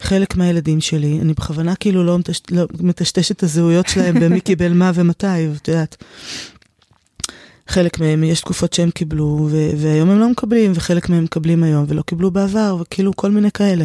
חלק 0.00 0.36
מהילדים 0.36 0.80
שלי, 0.80 1.18
אני 1.20 1.32
בכוונה 1.32 1.74
כאילו 1.74 2.04
לא, 2.04 2.18
מטש, 2.18 2.40
לא 2.50 2.64
מטשטש 2.80 3.30
את 3.30 3.42
הזהויות 3.42 3.88
שלהם 3.88 4.20
במי 4.20 4.40
קיבל 4.40 4.72
מה 4.72 4.90
ומתי, 4.94 5.26
את 5.56 5.68
יודעת. 5.68 5.96
חלק 7.68 8.00
מהם, 8.00 8.24
יש 8.24 8.40
תקופות 8.40 8.72
שהם 8.72 8.90
קיבלו, 8.90 9.48
ו- 9.50 9.70
והיום 9.76 10.10
הם 10.10 10.18
לא 10.18 10.28
מקבלים, 10.28 10.72
וחלק 10.74 11.08
מהם 11.08 11.24
מקבלים 11.24 11.62
היום 11.64 11.84
ולא 11.88 12.02
קיבלו 12.02 12.30
בעבר, 12.30 12.76
וכאילו 12.80 13.16
כל 13.16 13.30
מיני 13.30 13.50
כאלה. 13.50 13.84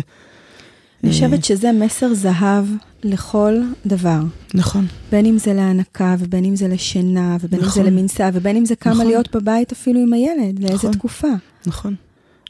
אני 1.04 1.12
חושבת 1.12 1.44
שזה 1.44 1.72
מסר 1.72 2.14
זהב 2.14 2.66
לכל 3.04 3.54
דבר. 3.86 4.20
נכון. 4.54 4.88
בין 5.12 5.26
אם 5.26 5.38
זה 5.38 5.54
להנקה, 5.54 6.16
ובין 6.20 6.46
אם 6.46 6.56
זה 6.56 6.68
לשינה, 6.68 7.38
ובין 7.42 7.60
נכון. 7.60 7.70
אם 7.70 7.76
זה 7.76 7.82
נכון. 7.82 7.94
למנסה, 7.94 8.30
ובין 8.34 8.58
אם 8.58 8.66
זה 8.66 8.76
כמה 8.76 8.94
נכון. 8.94 9.08
להיות 9.08 9.36
בבית 9.36 9.72
אפילו 9.72 10.00
עם 10.00 10.14
הילד, 10.14 10.60
לאיזה 10.60 10.76
נכון. 10.76 10.92
תקופה. 10.92 11.28
נכון. 11.66 11.96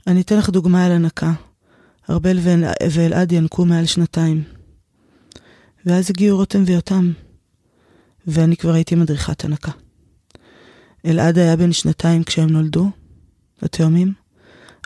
אני 0.08 0.22
אתן 0.22 0.38
לך 0.38 0.50
דוגמה 0.50 0.86
על 0.86 0.92
הנקה. 0.92 1.34
ארבל 2.10 2.40
ואלעד 2.92 3.32
ינקו 3.32 3.66
מעל 3.66 3.86
שנתיים. 3.86 4.44
ואז 5.86 6.10
הגיעו 6.10 6.38
רותם 6.38 6.64
ויותם, 6.66 7.12
ואני 8.28 8.58
כבר 8.58 8.74
הייתי 8.74 8.96
מדריכת 8.96 9.46
הנקה. 9.46 9.72
אלעד 11.06 11.38
היה 11.38 11.56
בן 11.56 11.72
שנתיים 11.72 12.24
כשהם 12.24 12.50
נולדו, 12.50 12.90
התאומים. 13.62 14.14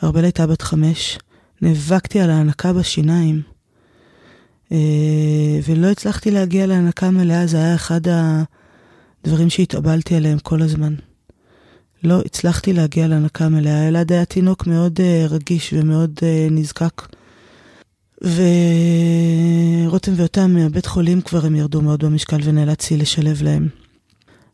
ארבל 0.04 0.24
הייתה 0.24 0.48
בת 0.48 0.62
חמש. 0.62 1.18
נאבקתי 1.62 2.20
על 2.20 2.30
ההנקה 2.30 2.74
בשיניים, 2.74 3.42
אה, 4.72 5.60
ולא 5.68 5.88
הצלחתי 5.88 6.32
להגיע 6.32 6.66
להנקה 6.66 7.12
מלאה, 7.12 7.48
זה 7.48 7.58
היה 7.58 7.76
אחד 7.76 8.02
הדברים 9.24 9.50
שהתאבלתי 9.50 10.16
עליהם 10.16 10.40
כל 10.40 10.62
הזמן. 10.62 10.96
לא 12.04 12.22
הצלחתי 12.26 12.74
להגיע 12.74 13.08
להנקה 13.08 13.50
מלאה. 13.50 13.88
אלעד 13.88 14.12
היה 14.12 14.26
תינוק 14.26 14.68
מאוד 14.68 15.00
uh, 15.00 15.32
רגיש 15.32 15.74
ומאוד 15.74 16.20
uh, 16.20 16.52
נזקק. 16.52 17.02
ורותם 18.22 20.12
ויותם 20.16 20.54
מהבית 20.54 20.86
חולים 20.86 21.22
כבר 21.22 21.46
הם 21.46 21.56
ירדו 21.56 21.82
מאוד 21.82 22.06
במשקל 22.06 22.38
ונאלצתי 22.44 22.98
לשלב 22.98 23.42
להם. 23.44 23.68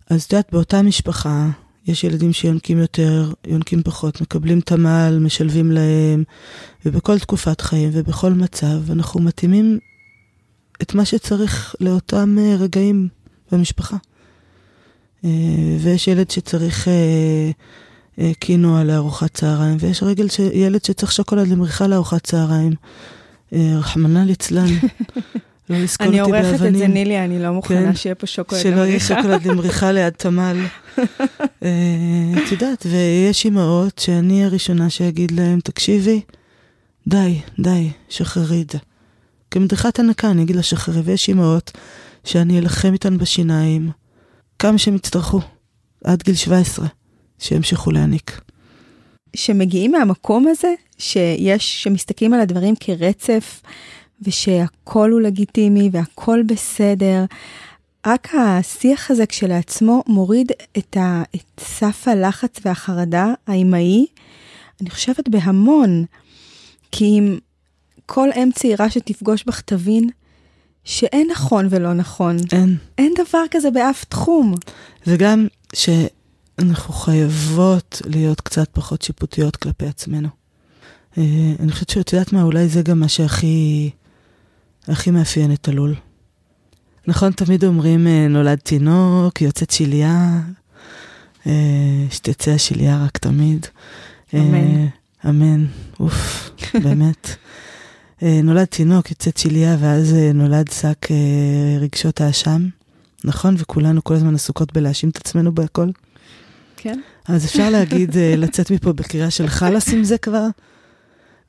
אז 0.09 0.23
את 0.23 0.33
יודעת, 0.33 0.51
באותה 0.51 0.81
משפחה 0.81 1.49
יש 1.87 2.03
ילדים 2.03 2.33
שיונקים 2.33 2.77
יותר, 2.77 3.31
יונקים 3.47 3.83
פחות, 3.83 4.21
מקבלים 4.21 4.61
תמ"ל, 4.61 5.19
משלבים 5.21 5.71
להם, 5.71 6.23
ובכל 6.85 7.19
תקופת 7.19 7.61
חיים 7.61 7.89
ובכל 7.93 8.33
מצב 8.33 8.91
אנחנו 8.91 9.21
מתאימים 9.21 9.79
את 10.81 10.93
מה 10.93 11.05
שצריך 11.05 11.75
לאותם 11.79 12.35
אה, 12.39 12.55
רגעים 12.59 13.07
במשפחה. 13.51 13.97
אה, 15.25 15.29
ויש 15.79 16.07
ילד 16.07 16.31
שצריך 16.31 16.87
אה, 16.87 18.31
קינוע 18.39 18.83
לארוחת 18.83 19.33
צהריים, 19.33 19.77
ויש 19.79 20.03
רגל 20.03 20.29
ש... 20.29 20.39
ילד 20.39 20.85
שצריך 20.85 21.11
שוקולד 21.11 21.47
למריחה 21.47 21.87
לארוחת 21.87 22.23
צהריים. 22.23 22.73
רחמנא 23.51 24.19
ליצלן. 24.19 24.67
לא 25.69 25.77
לסקול 25.77 26.07
אותי 26.07 26.17
באבנים. 26.17 26.35
אני 26.35 26.51
עורכת 26.51 26.65
את 26.65 26.77
זה, 26.77 26.87
נילי, 26.87 27.19
אני 27.19 27.39
לא 27.39 27.51
מוכנה 27.51 27.85
כן, 27.85 27.95
שיהיה 27.95 28.15
פה 28.15 28.27
שוקולד 28.27 28.65
למריחה. 28.65 28.77
שלא 28.77 28.87
יהיה 28.87 28.99
שוקולד 28.99 29.47
למריחה 29.47 29.91
ליד 29.91 30.13
תמ"ל. 30.13 30.65
את 32.43 32.51
יודעת, 32.51 32.85
ויש 32.89 33.45
אימהות 33.45 33.99
שאני 33.99 34.45
הראשונה 34.45 34.89
שאגיד 34.89 35.31
להם, 35.31 35.59
תקשיבי, 35.59 36.21
די, 37.07 37.41
די, 37.59 37.89
שחררי 38.09 38.61
את 38.61 38.69
זה. 38.69 38.77
כמדריכת 39.51 39.99
הנקה, 39.99 40.31
אני 40.31 40.43
אגיד 40.43 40.55
לה 40.55 40.63
שחררי, 40.63 41.01
ויש 41.01 41.27
אימהות 41.29 41.71
שאני 42.23 42.59
אלחם 42.59 42.93
איתן 42.93 43.17
בשיניים, 43.17 43.89
כמה 44.59 44.77
שהם 44.77 44.95
יצטרכו, 44.95 45.39
עד 46.03 46.23
גיל 46.23 46.35
17, 46.35 46.87
שימשיכו 47.39 47.91
להעניק. 47.91 48.41
שמגיעים 49.35 49.91
מהמקום 49.91 50.47
הזה, 50.47 50.73
שיש, 50.97 51.83
שמסתכלים 51.83 52.33
על 52.33 52.39
הדברים 52.39 52.75
כרצף, 52.79 53.61
ושהכול 54.23 55.11
הוא 55.11 55.21
לגיטימי 55.21 55.89
והכול 55.93 56.43
בסדר, 56.43 57.25
רק 58.07 58.27
השיח 58.35 59.11
הזה 59.11 59.25
כשלעצמו 59.25 60.03
מוריד 60.07 60.51
את, 60.77 60.97
ה, 60.97 61.23
את 61.35 61.59
סף 61.59 62.07
הלחץ 62.07 62.55
והחרדה 62.65 63.33
האימהי, 63.47 64.05
אני 64.81 64.89
חושבת 64.89 65.29
בהמון. 65.29 66.05
כי 66.91 67.05
אם 67.05 67.37
כל 68.05 68.29
אם 68.35 68.49
צעירה 68.55 68.89
שתפגוש 68.89 69.43
בך 69.43 69.61
תבין 69.61 70.09
שאין 70.83 71.27
נכון 71.31 71.67
ולא 71.69 71.93
נכון. 71.93 72.37
אין. 72.51 72.77
אין 72.97 73.13
דבר 73.17 73.43
כזה 73.51 73.71
באף 73.71 74.03
תחום. 74.03 74.55
וגם 75.07 75.47
שאנחנו 75.73 76.93
חייבות 76.93 78.01
להיות 78.05 78.41
קצת 78.41 78.69
פחות 78.71 79.01
שיפוטיות 79.01 79.55
כלפי 79.55 79.85
עצמנו. 79.85 80.27
אה, 81.17 81.23
אני 81.59 81.71
חושבת 81.71 81.89
שאת 81.89 82.13
יודעת 82.13 82.33
מה, 82.33 82.43
אולי 82.43 82.67
זה 82.67 82.81
גם 82.81 82.99
מה 82.99 83.07
שהכי 83.07 83.89
הכי 84.87 85.11
מאפיין 85.11 85.53
את 85.53 85.67
הלול. 85.67 85.95
נכון, 87.07 87.31
תמיד 87.31 87.65
אומרים 87.65 88.07
אה, 88.07 88.27
נולד 88.29 88.57
תינוק, 88.57 89.41
יוצאת 89.41 89.71
שליה, 89.71 90.39
אה, 91.47 91.51
שתצא 92.09 92.51
השליה 92.51 93.03
רק 93.05 93.17
תמיד. 93.17 93.65
אמן. 94.33 94.87
אמן, 95.29 95.65
אוף, 95.99 96.49
באמת. 96.83 97.35
נולד 98.21 98.65
תינוק, 98.65 99.09
יוצאת 99.09 99.37
שליה, 99.37 99.77
ואז 99.79 100.13
נולד 100.33 100.71
שק 100.71 101.07
רגשות 101.81 102.21
האשם, 102.21 102.67
נכון? 103.23 103.55
וכולנו 103.57 104.03
כל 104.03 104.13
הזמן 104.13 104.35
עסוקות 104.35 104.73
בלהאשים 104.73 105.09
את 105.09 105.17
עצמנו 105.17 105.51
בהכל. 105.55 105.89
כן. 106.77 106.99
אז 107.27 107.45
אפשר 107.45 107.69
להגיד, 107.69 108.17
לצאת 108.43 108.71
מפה 108.71 108.93
בקריאה 108.93 109.31
של 109.31 109.47
חלאס 109.47 109.93
עם 109.93 110.03
זה 110.03 110.17
כבר? 110.17 110.47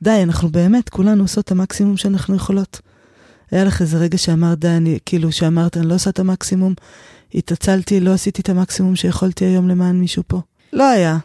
די, 0.03 0.21
אנחנו 0.23 0.49
באמת, 0.49 0.89
כולנו 0.89 1.23
עושות 1.23 1.45
את 1.45 1.51
המקסימום 1.51 1.97
שאנחנו 1.97 2.37
יכולות. 2.37 2.81
היה 3.51 3.65
לך 3.65 3.83
איזה 3.83 3.99
רגע 3.99 4.19
שאמרת, 4.19 4.59
די, 4.59 4.69
אני, 4.69 4.99
כאילו, 5.07 5.33
שאמרת, 5.33 5.77
אני 5.77 5.87
לא 5.87 5.95
עושה 5.95 6.11
את 6.11 6.19
המקסימום, 6.19 6.75
התעצלתי, 7.35 8.01
לא 8.01 8.13
עשיתי 8.13 8.43
את 8.43 8.49
המקסימום 8.49 8.97
שיכולתי 8.97 9.45
היום 9.45 9.69
למען 9.69 9.97
מישהו 9.97 10.23
פה. 10.27 10.41
לא 10.73 10.89
היה. 10.89 11.19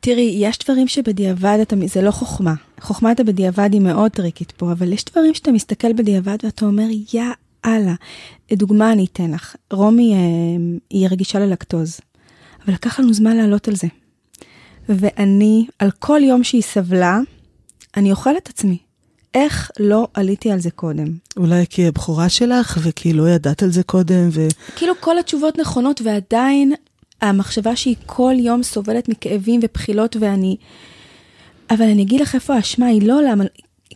תראי, 0.00 0.36
יש 0.38 0.58
דברים 0.58 0.88
שבדיעבד 0.88 1.58
אתה, 1.62 1.76
זה 1.86 2.02
לא 2.02 2.10
חוכמה. 2.10 2.54
חוכמת 2.80 3.20
הבדיעבד 3.20 3.68
היא 3.72 3.80
מאוד 3.80 4.10
טריקית 4.10 4.52
פה, 4.52 4.72
אבל 4.72 4.92
יש 4.92 5.04
דברים 5.04 5.34
שאתה 5.34 5.52
מסתכל 5.52 5.92
בדיעבד 5.92 6.36
ואתה 6.44 6.66
אומר, 6.66 6.86
יא 7.12 7.22
אללה. 7.64 7.94
דוגמה 8.52 8.92
אני 8.92 9.06
אתן 9.12 9.30
לך. 9.30 9.56
רומי 9.72 10.14
אה, 10.14 10.18
היא 10.90 11.08
רגישה 11.10 11.38
ללקטוז, 11.38 12.00
אבל 12.64 12.74
לקח 12.74 13.00
לנו 13.00 13.14
זמן 13.14 13.36
לעלות 13.36 13.68
על 13.68 13.76
זה. 13.76 13.86
ואני, 14.88 15.66
על 15.78 15.90
כל 15.90 16.20
יום 16.24 16.44
שהיא 16.44 16.62
סבלה, 16.62 17.20
אני 17.96 18.10
אוכלת 18.10 18.48
עצמי. 18.48 18.78
איך 19.34 19.70
לא 19.80 20.08
עליתי 20.14 20.50
על 20.50 20.60
זה 20.60 20.70
קודם? 20.70 21.06
אולי 21.36 21.64
כי 21.70 21.88
הבכורה 21.88 22.28
שלך, 22.28 22.78
וכי 22.82 23.12
לא 23.12 23.28
ידעת 23.28 23.62
על 23.62 23.70
זה 23.70 23.82
קודם, 23.82 24.28
ו... 24.32 24.48
כאילו 24.76 24.94
כל 25.00 25.18
התשובות 25.18 25.58
נכונות, 25.58 26.00
ועדיין 26.04 26.72
המחשבה 27.22 27.76
שהיא 27.76 27.96
כל 28.06 28.34
יום 28.38 28.62
סובלת 28.62 29.08
מכאבים 29.08 29.60
ובחילות, 29.62 30.16
ואני... 30.20 30.56
אבל 31.70 31.84
אני 31.84 32.02
אגיד 32.02 32.20
לך 32.20 32.34
איפה 32.34 32.54
האשמה, 32.54 32.86
היא 32.86 33.08
לא 33.08 33.22
למה... 33.22 33.44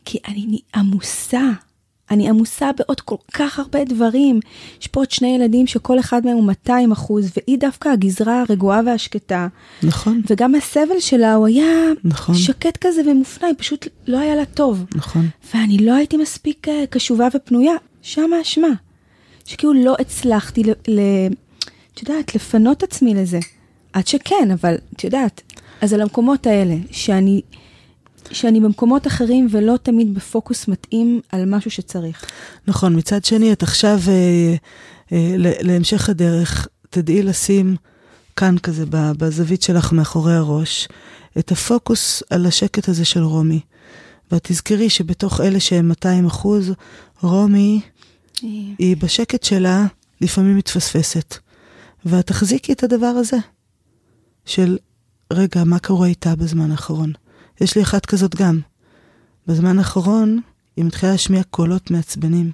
כי 0.04 0.18
אני 0.28 0.58
עמוסה. 0.74 1.42
אני 2.10 2.28
עמוסה 2.28 2.70
בעוד 2.78 3.00
כל 3.00 3.16
כך 3.32 3.58
הרבה 3.58 3.84
דברים. 3.84 4.40
יש 4.80 4.86
פה 4.86 5.00
עוד 5.00 5.10
שני 5.10 5.28
ילדים 5.28 5.66
שכל 5.66 5.98
אחד 5.98 6.26
מהם 6.26 6.36
הוא 6.36 6.44
200 6.44 6.92
אחוז, 6.92 7.30
והיא 7.36 7.58
דווקא 7.58 7.88
הגזרה 7.88 8.44
הרגועה 8.48 8.80
והשקטה. 8.86 9.48
נכון. 9.82 10.22
וגם 10.30 10.54
הסבל 10.54 11.00
שלה, 11.00 11.34
הוא 11.34 11.46
היה 11.46 11.92
נכון. 12.04 12.34
שקט 12.34 12.76
כזה 12.80 13.00
ומופנע, 13.06 13.46
היא 13.48 13.56
פשוט 13.58 13.88
לא 14.06 14.18
היה 14.18 14.36
לה 14.36 14.44
טוב. 14.44 14.84
נכון. 14.94 15.28
ואני 15.54 15.78
לא 15.78 15.94
הייתי 15.94 16.16
מספיק 16.16 16.68
אה, 16.68 16.84
קשובה 16.90 17.28
ופנויה, 17.34 17.74
שם 18.02 18.32
האשמה. 18.38 18.68
שכאילו 19.44 19.74
לא 19.74 19.96
הצלחתי, 20.00 20.62
את 21.94 22.02
יודעת, 22.02 22.34
לפנות 22.34 22.82
עצמי 22.82 23.14
לזה. 23.14 23.38
עד 23.92 24.06
שכן, 24.06 24.50
אבל 24.52 24.74
את 24.96 25.04
יודעת, 25.04 25.42
אז 25.80 25.92
על 25.92 26.00
המקומות 26.00 26.46
האלה, 26.46 26.74
שאני... 26.90 27.42
שאני 28.32 28.60
במקומות 28.60 29.06
אחרים 29.06 29.48
ולא 29.50 29.76
תמיד 29.82 30.14
בפוקוס 30.14 30.68
מתאים 30.68 31.20
על 31.32 31.44
משהו 31.46 31.70
שצריך. 31.70 32.24
נכון, 32.66 32.96
מצד 32.96 33.24
שני, 33.24 33.52
את 33.52 33.62
עכשיו, 33.62 33.98
אה, 34.08 34.54
אה, 35.12 35.34
להמשך 35.38 36.08
הדרך, 36.08 36.68
תדעי 36.90 37.22
לשים 37.22 37.76
כאן 38.36 38.58
כזה, 38.58 38.84
בזווית 38.90 39.62
שלך 39.62 39.92
מאחורי 39.92 40.34
הראש, 40.34 40.88
את 41.38 41.52
הפוקוס 41.52 42.22
על 42.30 42.46
השקט 42.46 42.88
הזה 42.88 43.04
של 43.04 43.22
רומי. 43.22 43.60
ואת 44.32 44.44
תזכרי 44.44 44.90
שבתוך 44.90 45.40
אלה 45.40 45.60
שהם 45.60 45.88
200 45.88 46.26
אחוז, 46.26 46.72
רומי 47.22 47.80
היא... 48.42 48.74
היא 48.78 48.96
בשקט 48.96 49.42
שלה 49.42 49.86
לפעמים 50.20 50.56
מתפספסת. 50.56 51.38
ואת 52.04 52.26
תחזיקי 52.26 52.72
את 52.72 52.82
הדבר 52.82 53.06
הזה, 53.06 53.36
של 54.44 54.78
רגע, 55.32 55.64
מה 55.64 55.78
קורה 55.78 56.06
איתה 56.06 56.36
בזמן 56.36 56.70
האחרון? 56.70 57.12
יש 57.60 57.76
לי 57.76 57.82
אחת 57.82 58.06
כזאת 58.06 58.34
גם. 58.34 58.60
בזמן 59.46 59.78
האחרון 59.78 60.40
היא 60.76 60.84
מתחילה 60.84 61.12
להשמיע 61.12 61.42
קולות 61.42 61.90
מעצבנים, 61.90 62.50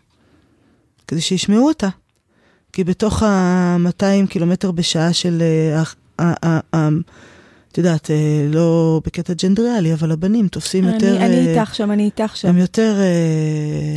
כדי 1.07 1.21
שישמעו 1.21 1.69
אותה. 1.69 1.89
כי 2.73 2.85
בתוך 2.85 3.23
ה-200 3.23 4.27
קילומטר 4.29 4.71
בשעה 4.71 5.13
של... 5.13 5.43
אה, 6.21 6.89
את 7.73 7.79
יודעת, 7.79 8.11
אה, 8.11 8.47
לא 8.53 9.01
בקטע 9.07 9.33
ג'נדריאלי, 9.33 9.95
אבל 9.95 10.13
הבנים 10.13 10.49
תופסים 10.49 10.85
יותר... 10.85 11.17
אני 11.17 11.47
אה, 11.47 11.61
איתך 11.61 11.75
שם, 11.75 11.91
אני 11.91 12.05
איתך 12.05 12.37
שם. 12.37 12.49
הם 12.49 12.59
יותר... 12.59 12.97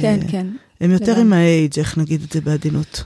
כן, 0.01 0.19
כן. 0.27 0.47
הם 0.81 0.91
יותר 0.91 1.17
עם 1.17 1.33
האייג', 1.33 1.79
איך 1.79 1.97
נגיד 1.97 2.21
את 2.23 2.31
זה 2.31 2.41
בעדינות. 2.41 3.03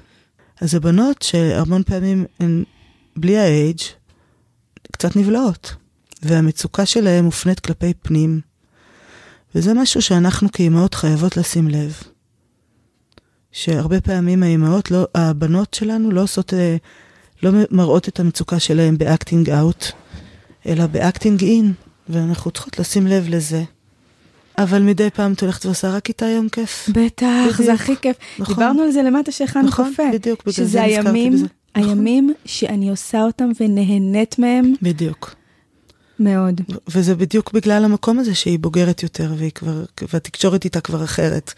אז 0.62 0.76
הבנות 0.76 1.22
שהמון 1.22 1.84
פעמים 1.84 2.26
הן 2.40 2.64
בלי 3.16 3.38
האייג', 3.38 3.80
קצת 4.92 5.16
נבלעות. 5.16 5.76
והמצוקה 6.24 6.86
שלהם 6.86 7.26
מופנית 7.26 7.60
כלפי 7.60 7.94
פנים. 8.02 8.42
וזה 9.56 9.74
משהו 9.74 10.02
שאנחנו 10.02 10.52
כאימהות 10.52 10.96
חייבות 10.96 11.38
לשים 11.38 11.68
לב. 11.68 12.04
שהרבה 13.52 14.02
פעמים 14.02 14.44
האימהות, 14.44 14.92
לא, 14.92 15.08
הבנות 15.16 15.74
שלנו 15.74 16.12
לא 16.12 16.22
עושות, 16.22 16.54
אה, 16.54 16.78
לא 17.44 17.52
מראות 17.72 18.08
את 18.08 18.20
המצוקה 18.20 18.60
שלהם 18.60 18.98
ב 18.98 19.05
acting 19.05 19.50
out, 19.50 19.86
אלא 20.68 20.86
ב 20.86 20.94
acting 20.94 21.44
in, 21.44 21.74
ואנחנו 22.10 22.52
צריכות 22.52 22.80
לשים 22.80 23.08
לב 23.08 23.30
לזה. 23.30 23.64
אבל 24.58 24.82
מדי 24.82 25.10
פעם 25.10 25.34
את 25.34 25.42
הולכת 25.42 25.66
ועושה 25.66 25.90
רק 25.90 26.10
איתה 26.10 26.26
יום 26.26 26.50
כיף. 26.50 26.90
בטח, 26.90 27.26
בדיוק. 27.44 27.62
זה 27.62 27.74
הכי 27.74 27.96
כיף. 28.02 28.18
נכון. 28.40 28.56
דיברנו 28.56 28.82
על 28.82 28.92
זה 28.92 29.04
למטה 29.04 29.32
שהכנו 29.32 29.68
נכון, 29.68 29.92
קפה. 29.94 30.04
בדיוק, 30.14 30.42
בגלל 30.46 30.66
זה 30.66 30.82
נזכרתי 30.82 31.30
בזה. 31.30 31.38
שזה 31.38 31.48
הימים 31.76 32.26
נכון. 32.26 32.36
שאני 32.46 32.90
עושה 32.90 33.24
אותם 33.24 33.52
ונהנית 33.60 34.40
מהם. 34.40 34.74
בדיוק. 34.82 35.36
מאוד. 36.22 36.62
וזה 36.88 37.16
בדיוק 37.16 37.52
בגלל 37.52 37.86
המקום 37.86 38.20
הזה 38.20 38.36
שהיא 38.36 38.60
בוגרת 38.60 39.04
יותר, 39.04 39.34
והיא 39.38 39.52
כבר, 39.52 39.84
והתקשורת 40.14 40.66
איתה 40.66 40.82
כבר 40.82 41.04
אחרת. 41.04 41.54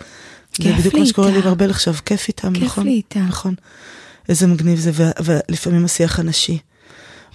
כיף 0.54 0.66
לי 0.66 0.70
איתה. 0.72 0.82
זה 0.82 0.90
בדיוק 0.90 1.00
מה 1.00 1.06
שקורה 1.06 1.32
לי 1.32 1.40
הרבה 1.40 1.66
עכשיו, 1.66 1.94
כיף 2.06 2.28
איתם, 2.28 2.54
כיף 2.54 2.64
נכון? 2.64 2.84
כיף 2.84 2.92
לי 2.92 2.96
איתה. 2.98 3.20
נכון. 3.20 3.56
איזה 4.30 4.48
מגניב 4.48 4.80
זה, 4.80 4.92
ולפעמים 5.24 5.86
השיח 5.86 6.20
הנשי. 6.20 6.60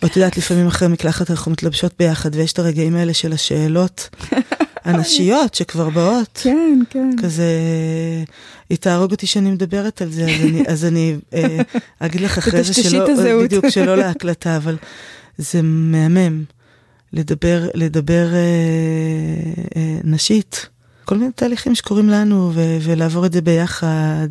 ואת 0.02 0.16
יודעת, 0.16 0.36
לפעמים 0.36 0.66
אחרי 0.66 0.88
מקלחת 0.88 1.30
אנחנו 1.30 1.52
מתלבשות 1.52 1.94
ביחד, 1.98 2.30
ויש 2.34 2.52
את 2.52 2.58
הרגעים 2.58 2.96
האלה 2.96 3.14
של 3.14 3.32
השאלות 3.32 4.08
הנשיות 4.84 5.54
שכבר 5.54 5.90
באות. 5.90 6.40
כן, 6.42 6.80
כן. 6.90 7.10
כזה, 7.22 7.44
היא 8.70 8.78
תהרוג 8.78 9.10
אותי 9.10 9.26
שאני 9.26 9.50
מדברת 9.50 10.02
על 10.02 10.10
זה, 10.10 10.24
אז 10.24 10.40
אני, 10.40 10.64
אז 10.68 10.84
אני 10.84 11.16
אה, 11.34 11.58
אגיד 11.98 12.20
לך 12.20 12.38
אחרי 12.38 12.62
זה 12.62 12.74
שלא, 12.74 13.06
בדיוק, 13.42 13.68
שלא 13.68 13.96
להקלטה, 13.96 14.56
אבל 14.56 14.76
זה 15.38 15.60
מהמם. 15.62 16.44
לדבר, 17.12 17.68
לדבר 17.74 18.34
אה, 18.34 18.38
אה, 19.76 19.98
נשית. 20.04 20.68
כל 21.04 21.18
מיני 21.18 21.32
תהליכים 21.32 21.74
שקורים 21.74 22.08
לנו, 22.08 22.50
ו- 22.54 22.78
ולעבור 22.82 23.26
את 23.26 23.32
זה 23.32 23.40
ביחד, 23.40 24.28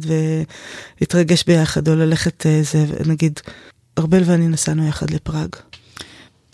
ולהתרגש 1.00 1.44
ביחד, 1.44 1.88
או 1.88 1.96
ללכת, 1.96 2.46
אה, 2.46 2.60
זה, 2.64 2.86
נגיד, 3.06 3.40
ארבל 4.00 4.22
ואני 4.26 4.48
נסענו 4.48 4.88
יחד 4.88 5.10
לפראג. 5.10 5.50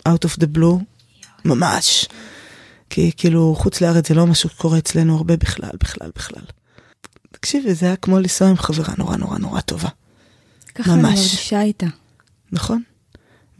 Out 0.08 0.26
of 0.26 0.40
the 0.40 0.58
blue, 0.58 0.82
ממש. 1.44 2.08
כי 2.90 3.10
כאילו 3.16 3.54
חוץ 3.58 3.80
לארץ 3.80 4.08
זה 4.08 4.14
לא 4.14 4.26
משהו 4.26 4.48
שקורה 4.48 4.78
אצלנו 4.78 5.16
הרבה 5.16 5.36
בכלל, 5.36 5.70
בכלל, 5.80 6.10
בכלל. 6.16 6.44
תקשיבי, 7.32 7.74
זה 7.74 7.86
היה 7.86 7.96
כמו 7.96 8.18
לנסוע 8.18 8.48
עם 8.48 8.56
חברה 8.56 8.94
נורא 8.98 9.16
נורא 9.16 9.38
נורא 9.38 9.60
טובה. 9.60 9.88
ככה 10.74 10.92
אני 10.94 11.02
ממש. 11.02 11.18
מרגישה 11.18 11.62
איתה. 11.62 11.86
נכון? 12.52 12.82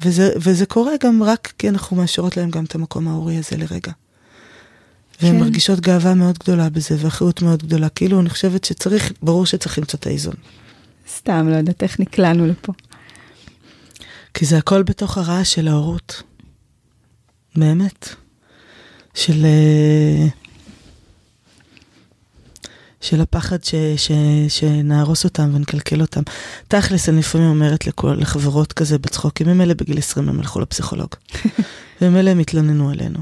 וזה, 0.02 0.30
וזה 0.36 0.66
קורה 0.66 0.92
גם 1.02 1.22
רק 1.22 1.52
כי 1.58 1.68
אנחנו 1.68 1.96
מאשרות 1.96 2.36
להם 2.36 2.50
גם 2.50 2.64
את 2.64 2.74
המקום 2.74 3.08
ההורי 3.08 3.36
הזה 3.36 3.56
לרגע. 3.56 3.92
והן 5.22 5.32
כן. 5.32 5.40
מרגישות 5.40 5.80
גאווה 5.80 6.14
מאוד 6.14 6.38
גדולה 6.38 6.70
בזה, 6.70 6.96
ואחריות 6.98 7.42
מאוד 7.42 7.62
גדולה. 7.62 7.88
כאילו, 7.88 8.20
אני 8.20 8.30
חושבת 8.30 8.64
שצריך, 8.64 9.12
ברור 9.22 9.46
שצריך 9.46 9.78
למצוא 9.78 9.98
את 9.98 10.06
האיזון. 10.06 10.34
סתם, 11.16 11.48
לא 11.48 11.56
יודעת 11.56 11.82
איך 11.82 12.00
נקלענו 12.00 12.46
לפה. 12.46 12.72
כי 14.34 14.46
זה 14.46 14.58
הכל 14.58 14.82
בתוך 14.82 15.18
הרעש 15.18 15.54
של 15.54 15.68
ההורות. 15.68 16.22
באמת. 17.56 18.08
של... 19.14 19.44
אה, 19.44 20.26
של 23.04 23.20
הפחד 23.20 23.64
ש, 23.64 23.74
ש, 23.96 24.10
שנהרוס 24.48 25.24
אותם 25.24 25.50
ונקלקל 25.54 26.00
אותם. 26.00 26.22
תכלס, 26.68 27.08
אני 27.08 27.18
לפעמים 27.18 27.48
אומרת 27.48 27.86
לכל, 27.86 28.16
לחברות 28.18 28.72
כזה 28.72 28.98
בצחוק, 28.98 29.42
אם 29.42 29.48
הם 29.48 29.60
אלה 29.60 29.74
בגיל 29.74 29.98
20 29.98 30.28
הם 30.28 30.40
הלכו 30.40 30.60
לפסיכולוג. 30.60 31.08
והם 32.00 32.16
אלה 32.16 32.30
הם 32.30 32.38
התלוננו 32.38 32.90
עלינו. 32.90 33.18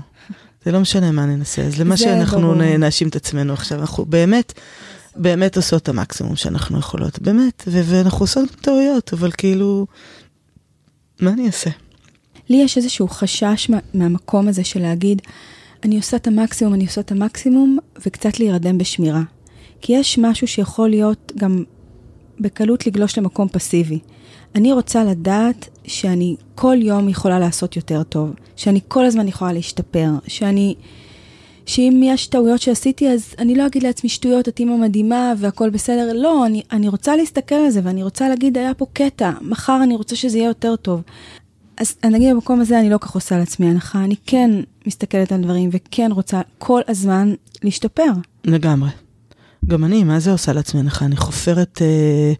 זה 0.64 0.72
לא 0.72 0.80
משנה 0.80 1.12
מה 1.12 1.26
ננסה, 1.26 1.62
אז 1.62 1.80
למה 1.80 1.96
שאנחנו 1.96 2.40
ברור. 2.40 2.54
נאשים 2.54 3.08
את 3.08 3.16
עצמנו 3.16 3.52
עכשיו, 3.52 3.80
אנחנו 3.80 4.04
באמת, 4.04 4.52
באמת 5.16 5.56
עושות 5.56 5.82
את 5.82 5.88
המקסימום 5.88 6.36
שאנחנו 6.36 6.78
יכולות, 6.78 7.18
באמת, 7.18 7.62
ו- 7.66 7.82
ואנחנו 7.84 8.20
עושות 8.20 8.50
טעויות, 8.50 9.12
אבל 9.12 9.30
כאילו, 9.38 9.86
מה 11.20 11.30
אני 11.30 11.46
אעשה? 11.46 11.70
לי 12.48 12.56
יש 12.56 12.76
איזשהו 12.76 13.08
חשש 13.08 13.70
מה, 13.70 13.78
מהמקום 13.94 14.48
הזה 14.48 14.64
של 14.64 14.80
להגיד, 14.80 15.22
אני 15.84 15.96
עושה 15.96 16.16
את 16.16 16.26
המקסימום, 16.26 16.74
אני 16.74 16.84
עושה 16.84 17.00
את 17.00 17.12
המקסימום, 17.12 17.78
וקצת 18.06 18.40
להירדם 18.40 18.78
בשמירה. 18.78 19.22
כי 19.82 19.92
יש 19.92 20.18
משהו 20.18 20.46
שיכול 20.46 20.90
להיות 20.90 21.32
גם 21.38 21.64
בקלות 22.40 22.86
לגלוש 22.86 23.18
למקום 23.18 23.48
פסיבי. 23.48 23.98
אני 24.54 24.72
רוצה 24.72 25.04
לדעת 25.04 25.68
שאני 25.84 26.36
כל 26.54 26.76
יום 26.80 27.08
יכולה 27.08 27.38
לעשות 27.38 27.76
יותר 27.76 28.02
טוב, 28.02 28.30
שאני 28.56 28.80
כל 28.88 29.04
הזמן 29.04 29.28
יכולה 29.28 29.52
להשתפר, 29.52 30.10
שאני... 30.26 30.74
שאם 31.66 32.00
יש 32.04 32.26
טעויות 32.26 32.60
שעשיתי, 32.60 33.08
אז 33.08 33.34
אני 33.38 33.54
לא 33.54 33.66
אגיד 33.66 33.82
לעצמי 33.82 34.10
שטויות, 34.10 34.48
את 34.48 34.60
אימא 34.60 34.76
מדהימה 34.76 35.32
והכל 35.38 35.70
בסדר. 35.70 36.12
לא, 36.12 36.46
אני, 36.46 36.62
אני 36.72 36.88
רוצה 36.88 37.16
להסתכל 37.16 37.54
על 37.54 37.70
זה 37.70 37.80
ואני 37.84 38.02
רוצה 38.02 38.28
להגיד, 38.28 38.58
היה 38.58 38.74
פה 38.74 38.86
קטע, 38.92 39.30
מחר 39.40 39.80
אני 39.82 39.96
רוצה 39.96 40.16
שזה 40.16 40.38
יהיה 40.38 40.48
יותר 40.48 40.76
טוב. 40.76 41.02
אז 41.76 41.96
נגיד 42.04 42.30
במקום 42.30 42.60
הזה 42.60 42.80
אני 42.80 42.90
לא 42.90 42.98
כך 42.98 43.14
עושה 43.14 43.38
לעצמי 43.38 43.66
הנחה, 43.66 44.04
אני 44.04 44.14
כן 44.26 44.50
מסתכלת 44.86 45.32
על 45.32 45.42
דברים 45.42 45.70
וכן 45.72 46.12
רוצה 46.12 46.40
כל 46.58 46.80
הזמן 46.88 47.34
להשתפר. 47.62 48.12
לגמרי. 48.44 48.88
גם 49.66 49.84
אני, 49.84 50.04
מה 50.04 50.20
זה 50.20 50.32
עושה 50.32 50.52
לעצמי 50.52 50.80
הנחה? 50.80 51.04
אני 51.04 51.16
חופרת 51.16 51.82
אה, 51.82 52.32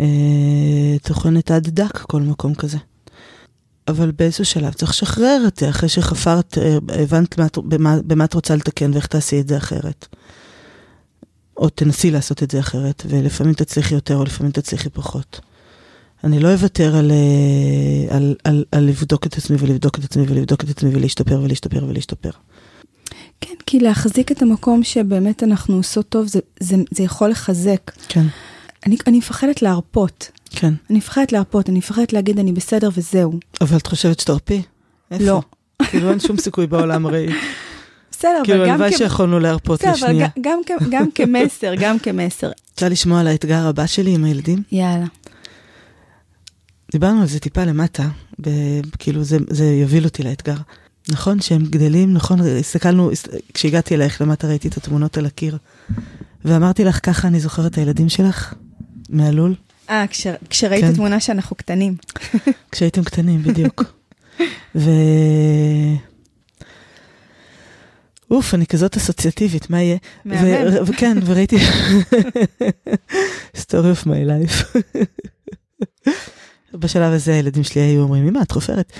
אה, 0.00 0.98
טוחנת 1.02 1.50
עד 1.50 1.68
דק 1.68 1.98
כל 1.98 2.22
מקום 2.22 2.54
כזה. 2.54 2.78
אבל 3.88 4.10
באיזשהו 4.10 4.44
שלב 4.44 4.72
צריך 4.72 4.90
לשחרר 4.90 5.44
את 5.48 5.56
זה, 5.58 5.68
אחרי 5.68 5.88
שחפרת, 5.88 6.58
אה, 6.58 6.76
הבנת 7.02 7.38
מה, 7.38 7.46
במה, 7.56 7.96
במה 8.06 8.24
את 8.24 8.34
רוצה 8.34 8.56
לתקן 8.56 8.90
ואיך 8.94 9.06
תעשי 9.06 9.40
את 9.40 9.48
זה 9.48 9.56
אחרת. 9.56 10.06
או 11.56 11.68
תנסי 11.68 12.10
לעשות 12.10 12.42
את 12.42 12.50
זה 12.50 12.60
אחרת, 12.60 13.02
ולפעמים 13.08 13.54
תצליחי 13.54 13.94
יותר 13.94 14.16
או 14.16 14.24
לפעמים 14.24 14.52
תצליחי 14.52 14.90
פחות. 14.90 15.40
אני 16.24 16.40
לא 16.40 16.52
אוותר 16.52 16.96
על, 16.96 17.10
אה, 17.10 18.16
על, 18.16 18.34
על, 18.44 18.64
על 18.72 18.84
לבדוק 18.84 19.26
את 19.26 19.36
עצמי 19.36 19.56
ולבדוק 19.60 19.98
את 19.98 20.04
עצמי 20.04 20.24
ולבדוק 20.28 20.64
את 20.64 20.68
עצמי 20.68 20.90
ולהשתפר 20.94 21.40
ולהשתפר 21.42 21.84
ולהשתפר. 21.88 22.30
כן, 23.40 23.54
כי 23.66 23.78
להחזיק 23.80 24.32
את 24.32 24.42
המקום 24.42 24.82
שבאמת 24.84 25.42
אנחנו 25.42 25.76
עושות 25.76 26.08
טוב, 26.08 26.26
זה, 26.26 26.40
זה, 26.60 26.76
זה 26.90 27.02
יכול 27.02 27.30
לחזק. 27.30 27.90
כן, 28.08 28.24
אני, 28.86 28.96
אני 29.06 29.18
מפחדת 29.18 29.62
להרפות. 29.62 30.30
כן. 30.50 30.74
אני 30.90 30.98
מפחדת 30.98 31.32
להרפות, 31.32 31.68
אני 31.68 31.78
מפחדת 31.78 32.12
להגיד 32.12 32.38
אני 32.38 32.52
בסדר 32.52 32.88
וזהו. 32.94 33.38
אבל 33.60 33.76
את 33.76 33.86
חושבת 33.86 34.20
שתרפי? 34.20 34.62
איפה? 35.10 35.24
לא. 35.24 35.40
כאילו 35.90 36.10
אין 36.10 36.20
שום 36.20 36.36
סיכוי 36.38 36.66
בעולם 36.66 37.06
הרי. 37.06 37.26
בסדר, 38.10 38.40
כאילו 38.44 38.58
אבל 38.58 38.66
גם, 38.68 38.74
הלוואי 38.74 38.94
כ... 38.94 38.98
שיכולנו 38.98 39.38
להרפות 39.38 39.80
בסדר, 39.80 39.90
אבל 39.90 40.06
לשנייה. 40.08 40.28
גם, 40.40 40.60
גם, 40.68 40.78
כ- 40.78 40.88
גם 40.90 41.10
כמסר, 41.10 41.72
גם 41.80 41.98
כמסר. 41.98 42.50
רוצה 42.72 42.88
לשמוע 42.88 43.20
על 43.20 43.26
האתגר 43.26 43.66
הבא 43.66 43.86
שלי 43.86 44.14
עם 44.14 44.24
הילדים? 44.24 44.62
יאללה. 44.72 45.06
דיברנו 46.92 47.20
על 47.20 47.26
זה 47.26 47.40
טיפה 47.40 47.64
למטה, 47.64 48.08
כאילו 48.98 49.24
זה, 49.24 49.38
זה 49.50 49.64
יוביל 49.64 50.04
אותי 50.04 50.22
לאתגר. 50.22 50.56
נכון 51.08 51.40
שהם 51.40 51.62
גדלים, 51.62 52.14
נכון, 52.14 52.40
הסתכלנו, 52.40 53.12
הס- 53.12 53.26
כשהגעתי 53.54 53.94
אלייך 53.94 54.22
למטה 54.22 54.48
ראיתי 54.48 54.68
את 54.68 54.76
התמונות 54.76 55.18
על 55.18 55.26
הקיר, 55.26 55.58
ואמרתי 56.44 56.84
לך, 56.84 57.00
ככה 57.02 57.28
אני 57.28 57.40
זוכרת 57.40 57.72
את 57.72 57.78
הילדים 57.78 58.08
שלך, 58.08 58.54
מהלול, 59.08 59.54
אה, 59.90 60.04
כש, 60.10 60.26
כשראית 60.50 60.84
כן. 60.84 60.94
תמונה 60.94 61.20
שאנחנו 61.20 61.56
קטנים. 61.56 61.96
כשהייתם 62.72 63.04
קטנים, 63.04 63.42
בדיוק. 63.42 63.84
ו... 64.74 64.90
אוף, 68.30 68.54
אני 68.54 68.66
כזאת 68.66 68.96
אסוציאטיבית, 68.96 69.70
מה 69.70 69.82
יהיה? 69.82 69.96
מהמם. 70.24 70.82
וכן, 70.86 71.16
וראיתי... 71.26 71.56
story 73.62 73.92
of 74.02 74.04
my 74.04 74.28
life. 74.28 74.78
בשלב 76.74 77.12
הזה 77.12 77.34
הילדים 77.34 77.64
שלי 77.64 77.80
היו 77.80 78.02
אומרים, 78.02 78.28
אמא, 78.28 78.42
את 78.42 78.50
חופרת. 78.52 78.92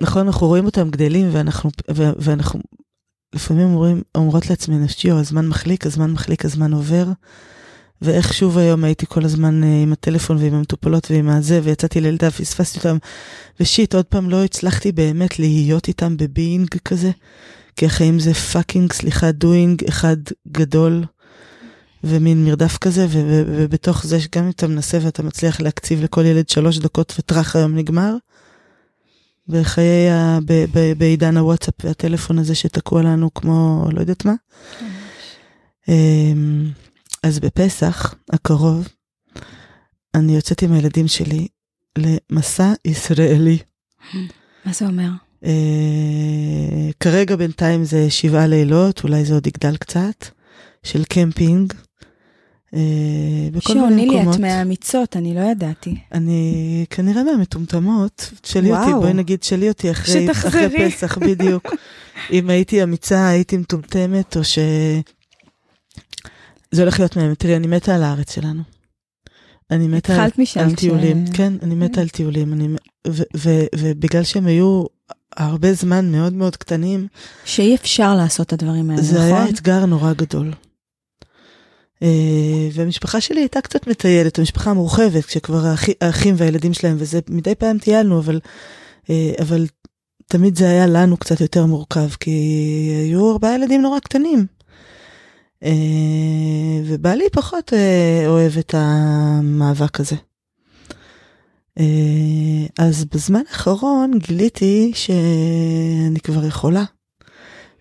נכון, 0.00 0.26
אנחנו 0.26 0.46
רואים 0.46 0.66
אותם 0.66 0.90
גדלים, 0.90 1.28
ואנחנו, 1.32 1.70
ו- 1.96 2.12
ואנחנו 2.18 2.60
לפעמים 3.34 3.66
אומרים, 3.66 4.02
אומרות 4.14 4.50
לעצמנו, 4.50 4.88
שיו, 4.88 5.18
הזמן 5.18 5.48
מחליק, 5.48 5.86
הזמן 5.86 6.10
מחליק, 6.10 6.44
הזמן 6.44 6.72
עובר. 6.72 7.04
ואיך 8.02 8.34
שוב 8.34 8.58
היום 8.58 8.84
הייתי 8.84 9.06
כל 9.08 9.24
הזמן 9.24 9.64
אה, 9.64 9.82
עם 9.82 9.92
הטלפון 9.92 10.36
ועם 10.36 10.54
המטופלות 10.54 11.10
ועם 11.10 11.28
הזה, 11.28 11.60
ויצאתי 11.62 12.00
לילדה, 12.00 12.30
פספסתי 12.30 12.78
אותם, 12.78 12.96
ו 13.60 13.66
shit, 13.66 13.94
עוד 13.94 14.04
פעם 14.04 14.30
לא 14.30 14.44
הצלחתי 14.44 14.92
באמת 14.92 15.38
להיות 15.38 15.88
איתם 15.88 16.16
ב 16.16 16.25
being 16.25 16.68
כזה, 16.84 17.10
כי 17.76 17.86
החיים 17.86 18.18
זה 18.18 18.34
fucking, 18.34 18.92
סליחה, 18.92 19.32
doing 19.32 19.84
אחד 19.88 20.16
גדול, 20.48 21.04
ומין 22.04 22.44
מרדף 22.44 22.78
כזה, 22.78 23.06
ובתוך 23.10 24.06
זה 24.06 24.20
שגם 24.20 24.44
אם 24.44 24.50
אתה 24.50 24.66
מנסה 24.66 24.98
ואתה 25.02 25.22
מצליח 25.22 25.60
להקציב 25.60 26.02
לכל 26.02 26.24
ילד 26.24 26.48
שלוש 26.48 26.78
דקות 26.78 27.14
וטראח 27.18 27.56
היום 27.56 27.74
נגמר, 27.74 28.14
בחיי, 29.48 30.10
ה- 30.10 30.38
ב- 30.44 30.64
ב- 30.72 30.92
בעידן 30.98 31.36
הוואטסאפ 31.36 31.74
והטלפון 31.84 32.38
הזה 32.38 32.54
שתקוע 32.54 33.02
לנו 33.02 33.34
כמו, 33.34 33.86
לא 33.92 34.00
יודעת 34.00 34.24
מה. 34.24 34.34
אמ, 35.88 36.70
אז 37.22 37.38
בפסח 37.38 38.14
הקרוב, 38.32 38.88
אני 40.14 40.34
יוצאת 40.34 40.62
עם 40.62 40.72
הילדים 40.72 41.08
שלי 41.08 41.48
למסע 41.98 42.72
ישראלי. 42.84 43.58
מה 44.64 44.72
זה 44.72 44.86
אומר? 44.86 45.08
אה, 45.44 46.90
כרגע 47.00 47.36
בינתיים 47.36 47.84
זה 47.84 48.10
שבעה 48.10 48.46
לילות, 48.46 49.04
אולי 49.04 49.24
זה 49.24 49.34
עוד 49.34 49.46
יגדל 49.46 49.76
קצת, 49.76 50.26
של 50.82 51.04
קמפינג. 51.04 51.72
אה, 52.74 52.80
בכל 53.52 53.74
מיני 53.74 53.86
שעוני 53.86 54.06
לי 54.06 54.16
מקומות. 54.16 54.34
את 54.34 54.40
מהאמיצות, 54.40 55.16
אני 55.16 55.34
לא 55.34 55.40
ידעתי. 55.40 55.96
אני 56.12 56.84
כנראה 56.90 57.22
מהמטומטמות, 57.24 58.30
תשאלי 58.40 58.72
אותי. 58.72 58.92
בואי 59.00 59.12
נגיד, 59.12 59.38
תשאלי 59.38 59.68
אותי 59.68 59.90
אחרי. 59.90 60.30
אחרי 60.30 60.90
פסח, 60.90 61.18
בדיוק. 61.18 61.66
אם 62.32 62.50
הייתי 62.50 62.82
אמיצה, 62.82 63.28
הייתי 63.28 63.56
מטומטמת, 63.56 64.36
או 64.36 64.44
ש... 64.44 64.58
זה 66.70 66.82
הולך 66.82 66.98
להיות 67.00 67.16
מהם. 67.16 67.34
תראי, 67.34 67.56
אני 67.56 67.66
מתה 67.66 67.94
על 67.94 68.02
הארץ 68.02 68.34
שלנו. 68.34 68.62
אני 69.70 69.88
מתה 69.88 70.14
על. 70.24 70.30
על 70.56 70.70
ש- 70.70 70.74
טיולים, 70.76 71.24
כן, 71.32 71.52
אני 71.62 71.74
מתה 71.74 72.00
על 72.00 72.08
טיולים. 72.08 72.52
אני, 72.52 72.68
ו, 73.08 73.22
ו, 73.36 73.50
ובגלל 73.78 74.22
שהם 74.22 74.46
היו 74.46 74.84
הרבה 75.36 75.72
זמן 75.72 76.12
מאוד 76.12 76.32
מאוד 76.32 76.56
קטנים, 76.56 77.06
שאי 77.44 77.74
אפשר 77.74 78.14
לעשות 78.14 78.46
את 78.46 78.52
הדברים 78.52 78.90
האלה, 78.90 79.02
זה 79.02 79.22
היה 79.22 79.34
נכון? 79.42 79.54
אתגר 79.54 79.86
נורא 79.86 80.12
גדול. 80.12 80.52
אה, 82.02 82.08
והמשפחה 82.72 83.20
שלי 83.20 83.40
הייתה 83.40 83.60
קצת 83.60 83.86
מטיילת, 83.86 84.38
המשפחה 84.38 84.70
המורחבת, 84.70 85.24
כשכבר 85.24 85.66
האחי- 85.66 85.92
האחים 86.00 86.34
והילדים 86.38 86.72
שלהם, 86.74 86.96
וזה 86.98 87.20
מדי 87.30 87.54
פעם 87.54 87.78
טיילנו, 87.78 88.18
אבל, 88.18 88.40
אה, 89.10 89.32
אבל 89.40 89.66
תמיד 90.26 90.56
זה 90.56 90.68
היה 90.68 90.86
לנו 90.86 91.16
קצת 91.16 91.40
יותר 91.40 91.66
מורכב, 91.66 92.08
כי 92.20 92.30
היו 93.04 93.32
ארבעה 93.32 93.54
ילדים 93.54 93.82
נורא 93.82 93.98
קטנים. 93.98 94.46
אה, 95.64 95.70
ובעלי 96.84 97.24
פחות 97.32 97.72
אוהב 98.26 98.58
את 98.58 98.74
המאבק 98.78 100.00
הזה. 100.00 100.16
אז 102.78 103.04
בזמן 103.04 103.40
האחרון 103.48 104.18
גיליתי 104.18 104.92
שאני 104.94 106.20
כבר 106.20 106.44
יכולה. 106.44 106.84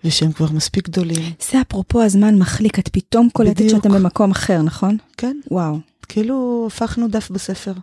ושהם 0.05 0.31
כבר 0.31 0.51
מספיק 0.51 0.89
גדולים. 0.89 1.33
זה 1.51 1.61
אפרופו 1.61 2.01
הזמן 2.03 2.37
מחליק, 2.37 2.79
את 2.79 2.87
פתאום 2.87 3.29
קולטת 3.33 3.55
בדיוק. 3.55 3.71
שאתם 3.71 3.93
במקום 3.93 4.31
אחר, 4.31 4.61
נכון? 4.61 4.97
כן, 5.17 5.37
וואו. 5.51 5.79
כאילו 6.09 6.63
הפכנו 6.67 7.07
דף 7.07 7.31
בספר. 7.31 7.73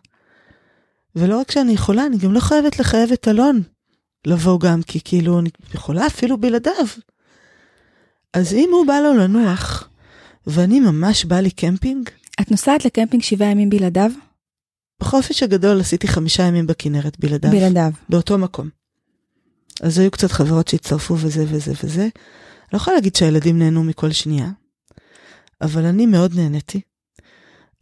ולא 1.17 1.41
רק 1.41 1.51
שאני 1.51 1.73
יכולה, 1.73 2.07
אני 2.07 2.17
גם 2.17 2.33
לא 2.33 2.41
חייבת 2.41 2.79
לחייב 2.79 3.13
את 3.13 3.29
אלון 3.29 3.63
לבוא 4.27 4.61
גם, 4.61 4.83
כי 4.83 5.01
כאילו 5.05 5.39
אני 5.39 5.51
יכולה 5.75 6.07
אפילו 6.07 6.39
בלעדיו. 6.39 6.87
אז 8.35 8.53
אם 8.53 8.69
הוא 8.73 8.87
בא 8.87 9.01
לו 9.01 9.15
לנוח, 9.15 9.89
ואני 10.47 10.81
ממש 10.81 11.25
בא 11.25 11.41
לי 11.41 11.51
קמפינג, 11.51 12.09
את 12.41 12.51
נוסעת 12.51 12.85
לקמפינג 12.85 13.23
שבעה 13.23 13.51
ימים 13.51 13.71
בלעדיו? 13.71 14.11
בחופש 15.01 15.43
הגדול 15.43 15.81
עשיתי 15.81 16.09
חמישה 16.09 16.43
ימים 16.43 16.67
בכנרת 16.67 17.21
בלעדיו. 17.21 17.51
בלעדיו. 17.51 17.91
באותו 18.09 18.39
מקום. 18.39 18.82
אז 19.83 19.99
היו 19.99 20.11
קצת 20.11 20.33
חברות 20.33 20.69
שהצטרפו 20.69 21.15
וזה 21.19 21.45
וזה 21.49 21.73
וזה. 21.85 22.09
לא 22.73 22.77
יכולה 22.77 22.97
להגיד 22.97 23.17
שהילדים 23.17 23.59
נהנו 23.59 23.85
מכל 23.85 24.13
שנייה, 24.13 24.51
אבל 25.61 25.85
אני 25.85 26.07
מאוד 26.07 26.35
נהניתי. 26.35 26.81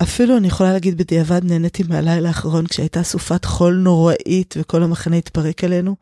אפילו 0.02 0.36
אני 0.36 0.48
יכולה 0.48 0.72
להגיד 0.72 0.98
בדיעבד 0.98 1.44
נהניתי 1.44 1.82
מהלילה 1.88 2.28
האחרון 2.28 2.66
כשהייתה 2.66 3.02
סופת 3.02 3.44
חול 3.44 3.74
נוראית 3.74 4.54
וכל 4.58 4.82
המחנה 4.82 5.16
התפרק 5.16 5.64
עלינו, 5.64 5.96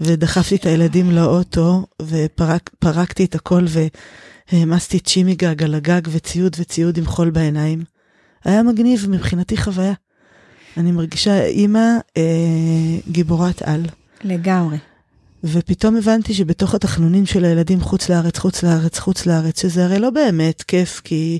ודחפתי 0.00 0.56
את 0.56 0.66
הילדים 0.66 1.10
לאוטו 1.10 1.86
ופרקתי 2.02 3.24
את 3.24 3.34
הכל 3.34 3.64
והעמסתי 4.52 5.00
צ'ימי 5.00 5.34
גג 5.34 5.62
על 5.62 5.74
הגג 5.74 6.02
וציוד 6.08 6.56
וציוד 6.58 6.98
עם 6.98 7.06
חול 7.06 7.30
בעיניים. 7.30 7.84
היה 8.44 8.62
מגניב 8.62 9.06
מבחינתי 9.10 9.56
חוויה. 9.56 9.92
אני 10.76 10.92
מרגישה 10.92 11.44
אימא 11.44 11.88
אה, 12.16 12.22
גיבורת 13.08 13.62
על. 13.62 13.86
לגמרי. 14.24 14.93
ופתאום 15.44 15.96
הבנתי 15.96 16.34
שבתוך 16.34 16.74
התחנונים 16.74 17.26
של 17.26 17.44
הילדים 17.44 17.80
חוץ 17.80 18.08
לארץ, 18.08 18.38
חוץ 18.38 18.62
לארץ, 18.62 18.98
חוץ 18.98 19.26
לארץ, 19.26 19.62
שזה 19.62 19.84
הרי 19.84 19.98
לא 19.98 20.10
באמת 20.10 20.62
כיף, 20.62 21.00
כי 21.04 21.38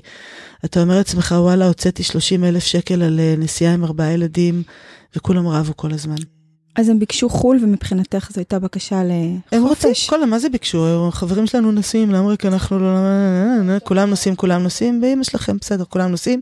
אתה 0.65 0.81
אומר 0.81 0.97
לעצמך, 0.97 1.35
וואלה, 1.37 1.67
הוצאתי 1.67 2.03
30 2.03 2.43
אלף 2.43 2.63
שקל 2.63 3.01
על 3.01 3.19
אה, 3.19 3.35
נסיעה 3.37 3.73
עם 3.73 3.83
ארבעה 3.83 4.11
ילדים, 4.11 4.63
וכולם 5.15 5.47
רבו 5.47 5.73
כל 5.75 5.93
הזמן. 5.93 6.34
אז 6.75 6.89
הם 6.89 6.99
ביקשו 6.99 7.29
חו"ל, 7.29 7.59
ומבחינתך 7.61 8.29
זו 8.33 8.39
הייתה 8.39 8.59
בקשה 8.59 9.01
לחופש. 9.03 9.47
הם 9.51 9.63
רוצים, 9.63 9.91
כל, 10.09 10.25
מה 10.25 10.39
זה 10.39 10.49
ביקשו? 10.49 11.09
חברים 11.11 11.47
שלנו 11.47 11.71
נוסעים 11.71 12.11
לאמריקה, 12.11 12.47
אנחנו 12.47 12.79
לא... 12.79 13.79
כולם 13.83 14.09
נוסעים, 14.09 14.35
כולם 14.35 14.63
נוסעים, 14.63 14.99
ואמא 15.03 15.23
שלכם, 15.23 15.57
בסדר, 15.61 15.83
כולם 15.85 16.11
נוסעים, 16.11 16.41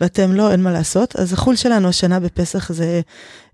ואתם 0.00 0.32
לא, 0.32 0.52
אין 0.52 0.62
מה 0.62 0.72
לעשות. 0.72 1.16
אז 1.16 1.32
החו"ל 1.32 1.56
שלנו 1.56 1.88
השנה 1.88 2.20
בפסח 2.20 2.72
זה 2.72 3.00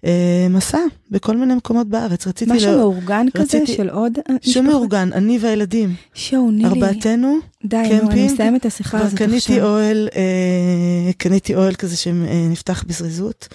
אה, 0.05 0.47
מסע 0.51 0.79
בכל 1.11 1.37
מיני 1.37 1.55
מקומות 1.55 1.89
בארץ. 1.89 2.27
רציתי... 2.27 2.53
משהו 2.53 2.73
לא, 2.73 2.79
מאורגן 2.79 3.27
רציתי, 3.35 3.65
כזה 3.65 3.77
של 3.77 3.89
עוד 3.89 4.19
משהו 4.47 4.63
מאורגן, 4.63 5.13
אני 5.13 5.39
והילדים. 5.41 5.95
שואו, 6.15 6.51
נילי. 6.51 6.69
ארבעתנו, 6.69 7.39
די, 7.65 7.77
קמפינג. 7.83 8.03
נו, 8.03 8.11
אני 8.11 8.27
מסיימת 8.27 8.61
את 8.61 8.67
השיחה 8.67 8.99
הזאת 8.99 9.13
עכשיו. 9.13 9.29
קניתי 9.29 9.63
אוהל, 9.63 10.09
אה, 10.17 11.13
קניתי 11.19 11.55
אוהל 11.55 11.75
כזה 11.75 11.97
שנפתח 11.97 12.85
בזריזות. 12.87 13.49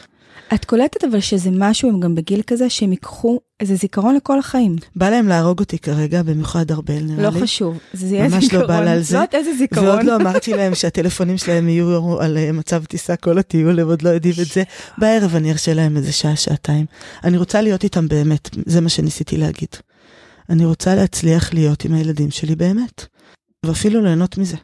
את 0.53 0.65
קולטת 0.65 1.03
אבל 1.03 1.19
שזה 1.19 1.49
משהו, 1.53 1.89
הם 1.89 1.99
גם 1.99 2.15
בגיל 2.15 2.41
כזה, 2.47 2.69
שהם 2.69 2.91
ייקחו 2.91 3.39
איזה 3.59 3.75
זיכרון 3.75 4.15
לכל 4.15 4.39
החיים. 4.39 4.75
בא 4.95 5.09
להם 5.09 5.27
להרוג 5.27 5.59
אותי 5.59 5.79
כרגע, 5.79 6.23
במיוחד 6.23 6.71
ארבל 6.71 6.99
נראה 6.99 7.23
לא 7.23 7.29
לי. 7.29 7.39
לא 7.39 7.43
חשוב, 7.43 7.77
זה 7.93 8.15
יהיה 8.15 8.27
ממש 8.27 8.43
זיכרון. 8.43 8.61
ממש 8.61 8.71
לא 8.71 8.77
בא 8.77 8.83
לה 8.83 8.91
על 8.91 9.01
זה. 9.01 9.15
יודעת 9.15 9.35
איזה 9.35 9.53
זיכרון. 9.57 9.87
ועוד 9.87 10.03
לא 10.03 10.15
אמרתי 10.15 10.53
להם 10.59 10.75
שהטלפונים 10.75 11.37
שלהם 11.37 11.69
יהיו 11.69 12.21
על 12.21 12.37
אה, 12.37 12.51
מצב 12.51 12.85
טיסה 12.85 13.15
כל 13.15 13.37
הטיול, 13.37 13.79
הם 13.79 13.87
עוד 13.87 14.01
לא 14.01 14.09
יודעים 14.09 14.35
את 14.41 14.47
זה. 14.47 14.63
בערב 14.97 15.35
אני 15.35 15.51
ארשה 15.51 15.73
להם 15.73 15.97
איזה 15.97 16.11
שעה, 16.11 16.35
שעתיים. 16.35 16.85
אני 17.23 17.37
רוצה 17.37 17.61
להיות 17.61 17.83
איתם 17.83 18.07
באמת, 18.07 18.49
זה 18.65 18.81
מה 18.81 18.89
שניסיתי 18.89 19.37
להגיד. 19.37 19.69
אני 20.49 20.65
רוצה 20.65 20.95
להצליח 20.95 21.53
להיות 21.53 21.85
עם 21.85 21.93
הילדים 21.93 22.31
שלי 22.31 22.55
באמת, 22.55 23.05
ואפילו 23.65 24.01
ליהנות 24.01 24.37
מזה. 24.37 24.57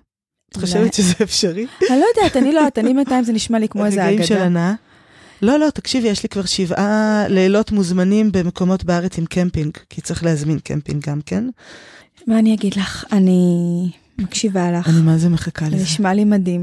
את 0.52 0.56
חושבת 0.56 0.94
שזה 0.94 1.14
אפשרי? 1.24 1.68
אני 1.90 2.00
לא 2.00 2.06
יודעת, 2.16 2.38
אני 2.38 2.52
לא 2.52 2.60
יודעת, 2.60 2.78
אני 2.78 2.94
בינתיים 2.94 3.24
זה 3.24 3.34
נשמע 3.34 3.60
לי 3.60 3.68
כמו 3.68 3.86
איזה 3.86 4.02
אגדה. 4.02 4.12
רגעים 4.12 4.28
של 4.28 4.38
הנאה. 4.38 4.74
לא, 5.42 5.60
לא, 5.60 5.70
תקשיבי, 5.70 6.08
יש 6.08 6.24
לי 6.24 6.30
כבר 6.30 6.46
שבעה 6.46 7.24
לילות 7.28 7.72
מוזמנים 7.72 8.32
במקומות 8.32 8.84
בארץ 8.84 9.18
עם 9.18 9.26
קמפינג, 9.26 9.78
כי 9.90 10.02
צריך 10.02 10.24
להזמין 10.24 10.60
קמפינג 10.60 11.10
גם 11.10 11.20
כן. 11.26 11.44
מה 12.28 12.40
אני 12.40 12.54
אגיד 12.54 12.76
לך? 12.76 13.06
אני 13.12 13.42
מקשיבה 14.18 14.72
לך. 14.72 14.90
אני 14.90 15.02
מה 15.02 15.18
זה 15.18 15.30
מחכה 15.30 15.68
לזה. 15.68 15.78
זה 15.78 15.84
נשמע 15.84 16.14
לי 16.14 16.26
מדהים. 16.26 16.62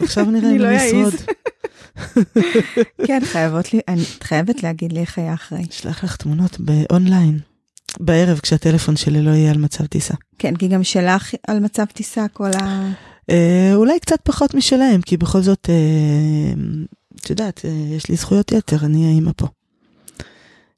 עכשיו 0.00 0.24
נראה 0.24 0.50
אם 0.50 0.62
אני 0.62 0.78
אני 0.78 0.88
אשרוד. 0.88 1.14
כן, 3.06 3.20
חייבות 3.24 3.74
לי, 3.74 3.80
אני 3.88 4.02
חייבת 4.22 4.62
להגיד 4.62 4.92
לי 4.92 5.00
איך 5.00 5.18
היה 5.18 5.34
אחרי. 5.34 5.62
אשלח 5.70 6.04
לך 6.04 6.16
תמונות 6.16 6.60
באונליין, 6.60 7.38
בערב 8.00 8.38
כשהטלפון 8.38 8.96
שלי 8.96 9.22
לא 9.22 9.30
יהיה 9.30 9.50
על 9.50 9.58
מצב 9.58 9.86
טיסה. 9.86 10.14
כן, 10.38 10.56
כי 10.56 10.68
גם 10.68 10.84
שלך 10.84 11.34
על 11.46 11.60
מצב 11.60 11.84
טיסה 11.84 12.28
כל 12.28 12.50
ה... 12.60 12.88
אה, 13.30 13.70
אולי 13.74 14.00
קצת 14.00 14.20
פחות 14.22 14.54
משלהם, 14.54 15.00
כי 15.00 15.16
בכל 15.16 15.40
זאת, 15.40 15.70
אה, 15.70 16.62
את 17.22 17.30
יודעת, 17.30 17.64
אה, 17.64 17.70
יש 17.70 18.08
לי 18.08 18.16
זכויות 18.16 18.52
יתר, 18.52 18.76
אני 18.84 19.06
האימא 19.06 19.30
פה. 19.36 19.46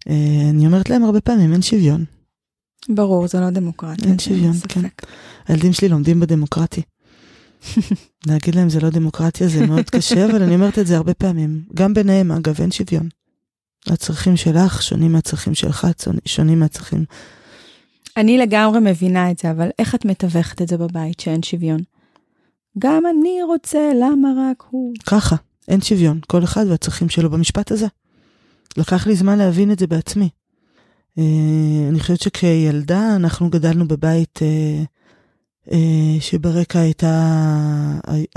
אה, 0.09 0.51
אני 0.51 0.67
אומרת 0.67 0.91
להם 0.91 1.05
הרבה 1.05 1.21
פעמים, 1.21 1.53
אין 1.53 1.63
שוויון. 1.63 2.05
ברור, 2.89 3.29
זה 3.29 3.41
לא 3.41 3.51
דמוקרטיה. 3.51 4.09
אין 4.09 4.19
שוויון, 4.19 4.53
כן. 4.69 4.81
הילדים 5.49 5.73
שלי 5.73 5.89
לומדים 5.89 6.21
בדמוקרטי. 6.21 6.83
להגיד 8.27 8.55
להם 8.55 8.69
זה 8.69 8.81
לא 8.81 8.91
דמוקרטיה 8.91 9.49
זה 9.49 9.67
מאוד 9.67 9.91
קשה, 9.91 10.25
אבל 10.25 10.43
אני 10.43 10.55
אומרת 10.55 10.79
את 10.79 10.87
זה 10.87 10.97
הרבה 10.97 11.15
פעמים. 11.15 11.63
גם 11.75 11.95
ביניהם, 11.95 12.33
אגב, 12.33 12.61
אין 12.61 12.71
שוויון. 12.71 13.09
הצרכים 13.87 14.37
שלך 14.37 14.83
שונים 14.83 15.13
מהצרכים 15.13 15.55
שלך, 15.55 15.87
שונים 16.25 16.61
מהצרכים. 16.61 17.05
אני 18.17 18.39
לגמרי 18.39 18.81
מבינה 18.81 19.31
את 19.31 19.39
זה, 19.39 19.51
אבל 19.51 19.69
איך 19.79 19.95
את 19.95 20.05
מתווכת 20.05 20.63
את 20.63 20.69
זה 20.69 20.77
בבית 20.77 21.21
שאין 21.21 21.43
שוויון? 21.43 21.81
גם 22.79 23.03
אני 23.07 23.43
רוצה, 23.43 23.91
למה 24.01 24.29
רק 24.39 24.65
הוא? 24.71 24.95
ככה, 25.07 25.37
אין 25.69 25.81
שוויון, 25.81 26.21
כל 26.27 26.45
אחד 26.45 26.67
והצרכים 26.69 27.09
שלו 27.09 27.31
במשפט 27.31 27.73
הזה. 27.73 27.87
לקח 28.77 29.07
לי 29.07 29.17
זמן 29.17 29.39
להבין 29.39 29.73
את 29.73 29.79
זה 29.79 29.87
בעצמי. 29.87 30.29
Uh, 31.19 31.23
אני 31.89 32.01
חושבת 32.01 32.21
שכילדה 32.21 33.17
אנחנו 33.17 33.51
גדלנו 33.51 33.89
בבית 33.89 34.39
uh, 34.39 35.71
uh, 35.71 35.75
שברקע 36.21 36.81
הייתה, 36.81 37.35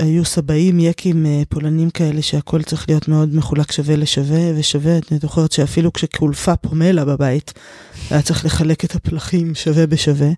היו 0.00 0.24
סבאים, 0.24 0.80
יקים, 0.80 1.26
פולנים 1.48 1.90
כאלה 1.90 2.22
שהכל 2.22 2.62
צריך 2.62 2.88
להיות 2.88 3.08
מאוד 3.08 3.34
מחולק 3.34 3.72
שווה 3.72 3.96
לשווה 3.96 4.40
ושווה. 4.56 4.92
אני 5.10 5.18
זוכרת 5.18 5.52
שאפילו 5.52 5.92
כשקולפה 5.92 6.56
פומלה 6.56 7.04
בבית, 7.04 7.52
היה 8.10 8.22
צריך 8.22 8.44
לחלק 8.44 8.84
את 8.84 8.94
הפלחים 8.94 9.54
שווה 9.54 9.86
בשווה. 9.86 10.30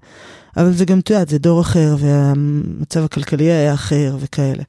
אבל 0.56 0.72
זה 0.72 0.84
גם, 0.84 0.98
את 0.98 1.10
יודעת, 1.10 1.28
זה 1.28 1.38
דור 1.38 1.60
אחר 1.60 1.96
והמצב 1.98 3.04
הכלכלי 3.04 3.50
היה 3.50 3.74
אחר 3.74 4.16
וכאלה. 4.20 4.62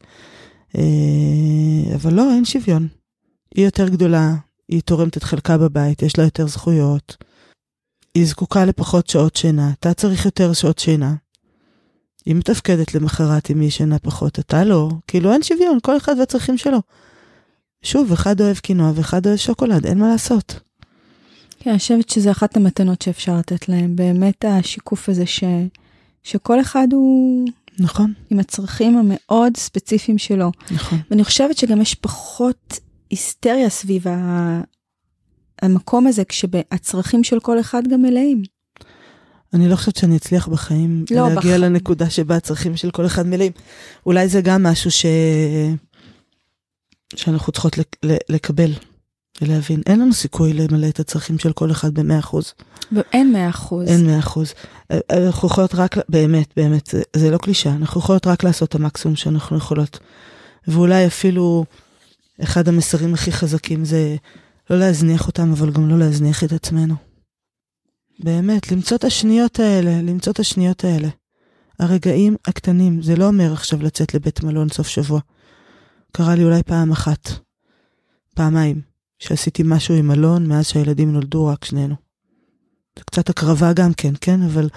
אבל 1.95 2.13
לא, 2.13 2.31
אין 2.33 2.45
שוויון. 2.45 2.87
היא 3.55 3.65
יותר 3.65 3.89
גדולה, 3.89 4.33
היא 4.69 4.81
תורמת 4.81 5.17
את 5.17 5.23
חלקה 5.23 5.57
בבית, 5.57 6.01
יש 6.01 6.17
לה 6.17 6.23
יותר 6.23 6.47
זכויות. 6.47 7.17
היא 8.15 8.25
זקוקה 8.25 8.65
לפחות 8.65 9.07
שעות 9.07 9.35
שינה, 9.35 9.71
אתה 9.79 9.93
צריך 9.93 10.25
יותר 10.25 10.53
שעות 10.53 10.79
שינה. 10.79 11.15
היא 12.25 12.35
מתפקדת 12.35 12.95
למחרת 12.95 13.51
אם 13.51 13.59
היא 13.59 13.67
ישנה 13.67 13.99
פחות, 13.99 14.39
אתה 14.39 14.63
לא. 14.63 14.89
כאילו 15.07 15.33
אין 15.33 15.43
שוויון, 15.43 15.77
כל 15.81 15.97
אחד 15.97 16.15
והצרכים 16.19 16.57
שלו. 16.57 16.79
שוב, 17.83 18.11
אחד 18.11 18.41
אוהב 18.41 18.57
קינוע 18.57 18.91
ואחד 18.95 19.27
אוהב 19.27 19.37
שוקולד, 19.37 19.85
אין 19.85 19.99
מה 19.99 20.09
לעשות. 20.09 20.59
כן, 21.59 21.69
אני 21.69 21.79
חושבת 21.79 22.09
שזה 22.09 22.31
אחת 22.31 22.57
המתנות 22.57 23.01
שאפשר 23.01 23.37
לתת 23.37 23.69
להם, 23.69 23.95
באמת 23.95 24.45
השיקוף 24.45 25.09
הזה 25.09 25.25
ש... 25.25 25.43
שכל 26.23 26.61
אחד 26.61 26.87
הוא... 26.91 27.45
נכון. 27.79 28.13
עם 28.29 28.39
הצרכים 28.39 28.97
המאוד 28.97 29.57
ספציפיים 29.57 30.17
שלו. 30.17 30.51
נכון. 30.71 30.99
ואני 31.11 31.23
חושבת 31.23 31.57
שגם 31.57 31.81
יש 31.81 31.95
פחות 31.95 32.79
היסטריה 33.09 33.69
סביב 33.69 34.07
ה... 34.07 34.61
המקום 35.61 36.07
הזה, 36.07 36.25
כשהצרכים 36.25 37.23
של 37.23 37.39
כל 37.39 37.59
אחד 37.59 37.87
גם 37.87 38.01
מלאים. 38.01 38.43
אני 39.53 39.69
לא 39.69 39.75
חושבת 39.75 39.95
שאני 39.95 40.17
אצליח 40.17 40.47
בחיים 40.47 41.05
לא, 41.11 41.29
להגיע 41.29 41.57
בח... 41.57 41.63
לנקודה 41.63 42.09
שבה 42.09 42.35
הצרכים 42.35 42.77
של 42.77 42.91
כל 42.91 43.05
אחד 43.05 43.27
מלאים. 43.27 43.51
אולי 44.05 44.27
זה 44.27 44.41
גם 44.41 44.63
משהו 44.63 44.91
ש... 44.91 45.05
שאנחנו 47.15 47.51
צריכות 47.51 47.77
לקבל 48.29 48.71
ולהבין. 49.41 49.81
אין 49.85 49.99
לנו 49.99 50.13
סיכוי 50.13 50.53
למלא 50.53 50.87
את 50.87 50.99
הצרכים 50.99 51.39
של 51.39 51.53
כל 51.53 51.71
אחד 51.71 51.93
ב-100%. 51.93 52.37
אין 53.13 53.35
100%. 53.53 53.75
אין 53.87 54.19
100%. 54.19 54.39
אנחנו 55.09 55.47
יכולות 55.47 55.75
רק, 55.75 55.97
באמת, 56.09 56.53
באמת, 56.57 56.87
זה, 56.87 57.01
זה 57.15 57.31
לא 57.31 57.37
קלישה, 57.37 57.69
אנחנו 57.69 58.01
יכולות 58.01 58.27
רק 58.27 58.43
לעשות 58.43 58.69
את 58.69 58.75
המקסימום 58.75 59.15
שאנחנו 59.15 59.57
יכולות. 59.57 59.99
ואולי 60.67 61.07
אפילו 61.07 61.65
אחד 62.43 62.67
המסרים 62.67 63.13
הכי 63.13 63.31
חזקים 63.31 63.85
זה 63.85 64.15
לא 64.69 64.79
להזניח 64.79 65.27
אותם, 65.27 65.51
אבל 65.51 65.71
גם 65.71 65.89
לא 65.89 65.99
להזניח 65.99 66.43
את 66.43 66.51
עצמנו. 66.51 66.95
באמת, 68.19 68.71
למצוא 68.71 68.97
את 68.97 69.03
השניות 69.03 69.59
האלה, 69.59 70.01
למצוא 70.01 70.33
את 70.33 70.39
השניות 70.39 70.83
האלה. 70.83 71.07
הרגעים 71.79 72.35
הקטנים, 72.47 73.01
זה 73.01 73.15
לא 73.15 73.27
אומר 73.27 73.53
עכשיו 73.53 73.83
לצאת 73.83 74.13
לבית 74.13 74.43
מלון 74.43 74.69
סוף 74.69 74.87
שבוע. 74.87 75.19
קרה 76.11 76.35
לי 76.35 76.43
אולי 76.43 76.63
פעם 76.63 76.91
אחת, 76.91 77.29
פעמיים, 78.35 78.90
שעשיתי 79.21 79.63
משהו 79.65 79.95
עם 79.95 80.07
מלון 80.07 80.47
מאז 80.47 80.67
שהילדים 80.67 81.13
נולדו 81.13 81.45
רק 81.45 81.65
שנינו. 81.65 81.95
זה 82.99 83.03
קצת 83.03 83.29
הקרבה 83.29 83.73
גם 83.73 83.93
כן, 83.93 84.13
כן? 84.21 84.41
אבל, 84.41 84.69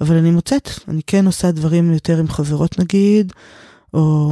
אבל 0.00 0.16
אני 0.16 0.30
מוצאת, 0.30 0.68
אני 0.88 1.02
כן 1.06 1.26
עושה 1.26 1.50
דברים 1.50 1.92
יותר 1.92 2.18
עם 2.18 2.28
חברות 2.28 2.78
נגיד, 2.78 3.32
או 3.94 4.30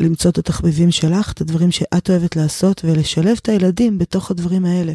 למצוא 0.00 0.30
את 0.30 0.38
התחביבים 0.38 0.90
שלך, 0.90 1.32
את 1.32 1.40
הדברים 1.40 1.70
שאת 1.70 2.10
אוהבת 2.10 2.36
לעשות, 2.36 2.84
ולשלב 2.84 3.36
את 3.42 3.48
הילדים 3.48 3.98
בתוך 3.98 4.30
הדברים 4.30 4.64
האלה. 4.64 4.92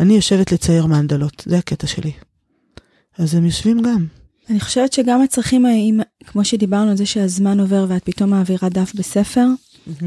אני 0.00 0.14
יושבת 0.14 0.52
לצייר 0.52 0.86
מנדלות, 0.86 1.42
זה 1.46 1.58
הקטע 1.58 1.86
שלי. 1.86 2.12
אז 3.18 3.34
הם 3.34 3.44
יושבים 3.44 3.82
גם. 3.82 4.06
אני 4.50 4.60
חושבת 4.60 4.92
שגם 4.92 5.22
הצרכים, 5.22 6.00
כמו 6.26 6.44
שדיברנו 6.44 6.90
על 6.90 6.96
זה 6.96 7.06
שהזמן 7.06 7.60
עובר 7.60 7.86
ואת 7.88 8.04
פתאום 8.04 8.30
מעבירה 8.30 8.68
דף 8.68 8.92
בספר, 8.94 9.46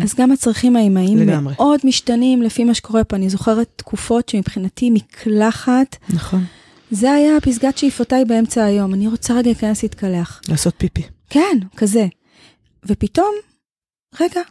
אז 0.01 0.15
גם 0.15 0.31
הצרכים 0.31 0.75
האימהיים. 0.75 1.29
מאוד 1.41 1.79
משתנים 1.83 2.41
לפי 2.41 2.63
מה 2.63 2.73
שקורה 2.73 3.03
פה. 3.03 3.15
אני 3.15 3.29
זוכרת 3.29 3.67
תקופות 3.75 4.29
שמבחינתי 4.29 4.89
מקלחת, 4.89 5.95
נכון. 6.09 6.43
זה 6.91 7.11
היה 7.11 7.41
פסגת 7.41 7.77
שאיפותיי 7.77 8.25
באמצע 8.25 8.63
היום. 8.63 8.93
אני 8.93 9.07
רוצה 9.07 9.33
רגע 9.33 9.41
להיכנס 9.41 9.83
להתקלח. 9.83 10.41
לעשות 10.49 10.73
פיפי. 10.77 11.01
כן, 11.29 11.57
כזה. 11.77 12.07
ופתאום, 12.85 13.31
רגע, 14.19 14.41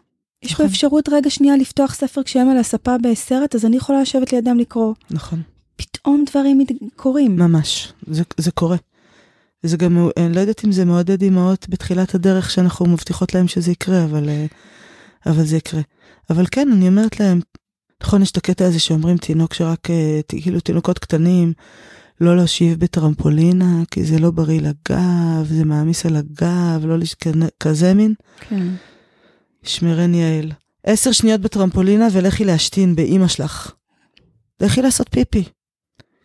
יש 0.42 0.50
פה 0.50 0.54
נכון. 0.54 0.66
אפשרות 0.66 1.08
רגע 1.08 1.30
שנייה 1.30 1.56
לפתוח 1.56 1.94
ספר 1.94 2.22
כשהם 2.22 2.50
על 2.50 2.58
הספה 2.58 2.96
בסרט, 2.98 3.54
אז 3.54 3.64
אני 3.64 3.76
יכולה 3.76 4.02
לשבת 4.02 4.32
לידם 4.32 4.58
לקרוא. 4.58 4.94
נכון. 5.10 5.42
פתאום 5.76 6.24
דברים 6.30 6.64
קורים. 6.96 7.36
ממש, 7.36 7.92
זה, 8.06 8.22
זה 8.36 8.50
קורה. 8.50 8.76
זה 9.62 9.76
גם, 9.76 10.08
אני 10.16 10.32
לא 10.34 10.40
יודעת 10.40 10.64
אם 10.64 10.72
זה 10.72 10.84
מעודד 10.84 11.22
אימהות 11.22 11.66
בתחילת 11.68 12.14
הדרך 12.14 12.50
שאנחנו 12.50 12.86
מבטיחות 12.86 13.34
להם 13.34 13.48
שזה 13.48 13.70
יקרה, 13.70 14.04
אבל, 14.04 14.28
אה, 14.28 14.46
אבל 15.26 15.44
זה 15.44 15.56
יקרה. 15.56 15.80
אבל 16.30 16.46
כן, 16.50 16.68
אני 16.72 16.88
אומרת 16.88 17.20
להם, 17.20 17.40
נכון, 18.02 18.22
יש 18.22 18.30
את 18.30 18.36
הקטע 18.36 18.66
הזה 18.66 18.80
שאומרים 18.80 19.16
תינוק 19.16 19.54
שרק, 19.54 19.90
אה, 19.90 20.20
כאילו 20.28 20.60
תינוקות 20.60 20.98
קטנים, 20.98 21.52
לא 22.20 22.36
להושיב 22.36 22.78
בטרמפולינה, 22.78 23.82
כי 23.90 24.04
זה 24.04 24.18
לא 24.18 24.30
בריא 24.30 24.60
לגב, 24.60 25.46
זה 25.48 25.64
מעמיס 25.64 26.06
על 26.06 26.16
הגב, 26.16 26.86
לא 26.86 26.98
לש... 26.98 27.14
כזה 27.60 27.94
מין. 27.94 28.14
כן. 28.40 28.66
שמרני 29.62 30.22
יעל. 30.22 30.52
עשר 30.84 31.12
שניות 31.12 31.40
בטרמפולינה 31.40 32.08
ולכי 32.12 32.44
להשתין 32.44 32.96
באימא 32.96 33.28
שלך. 33.28 33.72
לכי 34.60 34.82
לעשות 34.82 35.08
פיפי. 35.10 35.44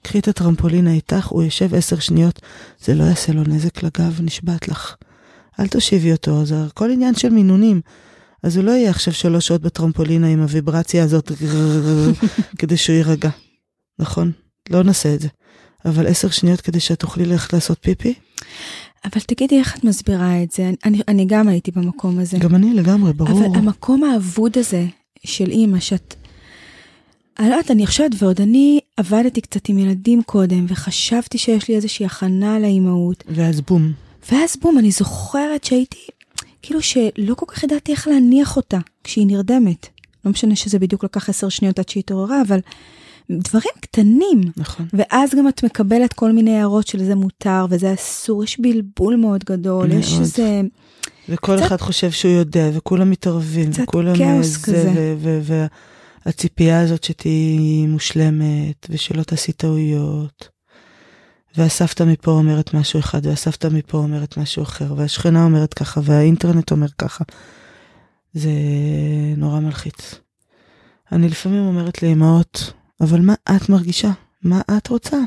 קחי 0.02 0.20
את 0.20 0.28
הטרמפולינה 0.28 0.92
איתך, 0.92 1.28
הוא 1.28 1.44
יושב 1.44 1.76
עשר 1.76 2.00
שניות, 2.00 2.42
זה 2.80 2.96
לא 2.96 3.04
יעשה 3.04 3.34
לו 3.34 3.44
נזק 3.44 3.84
לגב, 3.84 4.22
נשבעת 4.22 4.68
לך. 4.68 4.96
אל 5.60 5.68
תושיבי 5.68 6.12
אותו, 6.12 6.46
זה 6.46 6.64
הכל 6.64 6.92
עניין 6.92 7.16
של 7.16 7.30
מינונים. 7.30 7.82
אז 8.44 8.58
הוא 8.58 8.66
לא 8.66 8.72
יהיה 8.72 8.90
עכשיו 8.90 9.14
שלוש 9.14 9.48
שעות 9.48 9.62
בטרמפולינה 9.62 10.28
עם 10.28 10.42
הוויברציה 10.42 11.04
הזאת, 11.04 11.32
כדי 12.60 12.78
שהוא 12.78 12.96
יירגע. 12.96 13.30
נכון? 14.00 14.32
לא 14.70 14.84
נעשה 14.84 15.14
את 15.14 15.20
זה. 15.20 15.28
אבל 15.86 16.08
עשר 16.08 16.30
שניות 16.30 16.62
כדי 16.62 16.80
שאת 16.80 17.00
תוכלי 17.00 17.26
ללכת 17.26 17.54
לעשות 17.54 17.78
פיפי? 17.82 18.14
אבל 19.06 19.22
תגידי 19.28 19.60
איך 19.60 19.78
את 19.78 19.84
מסבירה 19.84 20.44
את 20.44 20.52
זה, 20.52 20.72
אני, 20.86 21.02
אני 21.08 21.26
גם 21.26 21.48
הייתי 21.48 21.72
במקום 21.72 22.20
הזה. 22.20 22.38
גם 22.38 22.56
אני 22.56 22.74
לגמרי, 22.74 23.14
ברור. 23.14 23.46
אבל 23.46 23.58
המקום 23.58 24.04
האבוד 24.04 24.58
הזה 24.58 24.86
של 25.26 25.52
אימא, 25.52 25.80
שאת... 25.80 26.16
אני 27.40 27.50
לא 27.50 27.54
יודעת, 27.54 27.72
אני 27.72 27.88
חושבת, 27.88 28.12
ועוד 28.20 28.42
אני 28.42 28.80
עבדתי 28.98 29.42
קצת 29.42 29.70
עם 29.70 29.78
ילדים 29.78 30.24
קודם, 30.24 30.66
וחשבתי 30.70 31.38
שיש 31.38 31.68
לי 31.68 31.76
איזושהי 31.76 32.06
הכנה 32.06 32.60
לאימהות, 32.60 33.24
ואז 33.28 33.62
בום. 33.62 33.92
ואז 34.32 34.58
בום, 34.62 34.78
אני 34.78 34.92
זוכרת 34.92 35.64
שהייתי, 35.64 36.08
כאילו 36.62 36.82
שלא 36.82 37.34
כל 37.36 37.46
כך 37.48 37.64
ידעתי 37.64 37.92
איך 37.92 38.08
להניח 38.08 38.58
אותה 38.58 38.78
כשהיא 39.04 39.28
נרדמת. 39.28 39.88
לא 40.26 40.32
משנה 40.32 40.56
שזה 40.56 40.80
בדיוק 40.80 41.04
לקח 41.04 41.30
עשר 41.30 41.50
שניות 41.50 41.80
עד 41.80 41.90
שהיא 41.90 42.02
התעוררה, 42.02 42.42
אבל 42.48 42.60
דברים 43.32 43.74
קטנים. 43.82 44.42
נכון. 44.58 44.86
ואז 44.94 45.30
גם 45.38 45.48
את 45.48 45.64
מקבלת 45.64 46.14
כל 46.14 46.32
מיני 46.32 46.58
הערות 46.58 46.88
של 46.88 47.04
זה 47.04 47.16
מותר 47.16 47.66
וזה 47.70 47.94
אסור, 47.94 48.44
יש 48.44 48.60
בלבול 48.60 49.16
מאוד 49.16 49.44
גדול, 49.44 49.88
מאוד. 49.88 50.00
יש 50.00 50.14
איזה... 50.20 50.62
וכל 51.30 51.56
קצת- 51.58 51.66
אחד 51.66 51.78
חושב 51.82 52.12
שהוא 52.12 52.32
יודע, 52.32 52.70
וכולם 52.74 53.10
מתערבים, 53.10 53.72
קצת 53.72 53.84
וכולם... 53.84 54.16
כאוס 54.18 54.48
זה, 54.48 54.64
כזה. 54.64 55.16
והציפייה 56.26 56.82
הזאת 56.82 57.04
שתהיי 57.04 57.86
מושלמת, 57.88 58.88
ושלא 58.90 59.24
תעשי 59.24 59.52
טעויות. 59.52 60.50
והסבתא 61.58 62.04
מפה 62.04 62.32
אומרת 62.32 62.74
משהו 62.74 63.00
אחד, 63.00 63.26
והסבתא 63.26 63.68
מפה 63.72 63.98
אומרת 63.98 64.38
משהו 64.38 64.64
אחר, 64.64 64.94
והשכנה 64.98 65.44
אומרת 65.44 65.74
ככה, 65.74 66.02
והאינטרנט 66.04 66.72
אומר 66.72 66.88
ככה. 66.98 67.24
זה 68.34 68.52
נורא 69.38 69.60
מלחיץ. 69.60 70.16
אני 71.12 71.30
לפעמים 71.30 71.66
אומרת 71.66 72.04
לאמהות, 72.04 72.74
אבל 73.02 73.22
מה 73.22 73.34
את 73.56 73.70
מרגישה? 73.70 74.12
מה 74.44 74.62
את 74.78 74.88
רוצה? 74.88 75.18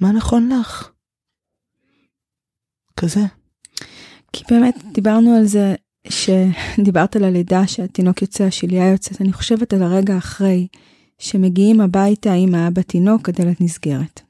מה 0.00 0.12
נכון 0.12 0.52
לך? 0.60 0.90
כזה. 2.96 3.20
כי 4.32 4.44
באמת 4.50 4.74
דיברנו 4.92 5.36
על 5.36 5.44
זה, 5.44 5.74
שדיברת 6.08 7.16
על 7.16 7.24
הלידה 7.24 7.66
שהתינוק 7.66 8.22
יוצא, 8.22 8.44
השליה 8.44 8.90
יוצאת, 8.90 9.20
אני 9.20 9.32
חושבת 9.32 9.72
על 9.72 9.82
הרגע 9.82 10.18
אחרי, 10.18 10.66
שמגיעים 11.18 11.80
הביתה 11.80 12.32
עם 12.32 12.54
האבא 12.54 12.82
תינוק, 12.82 13.28
הדלת 13.28 13.60
נסגרת. 13.60 14.25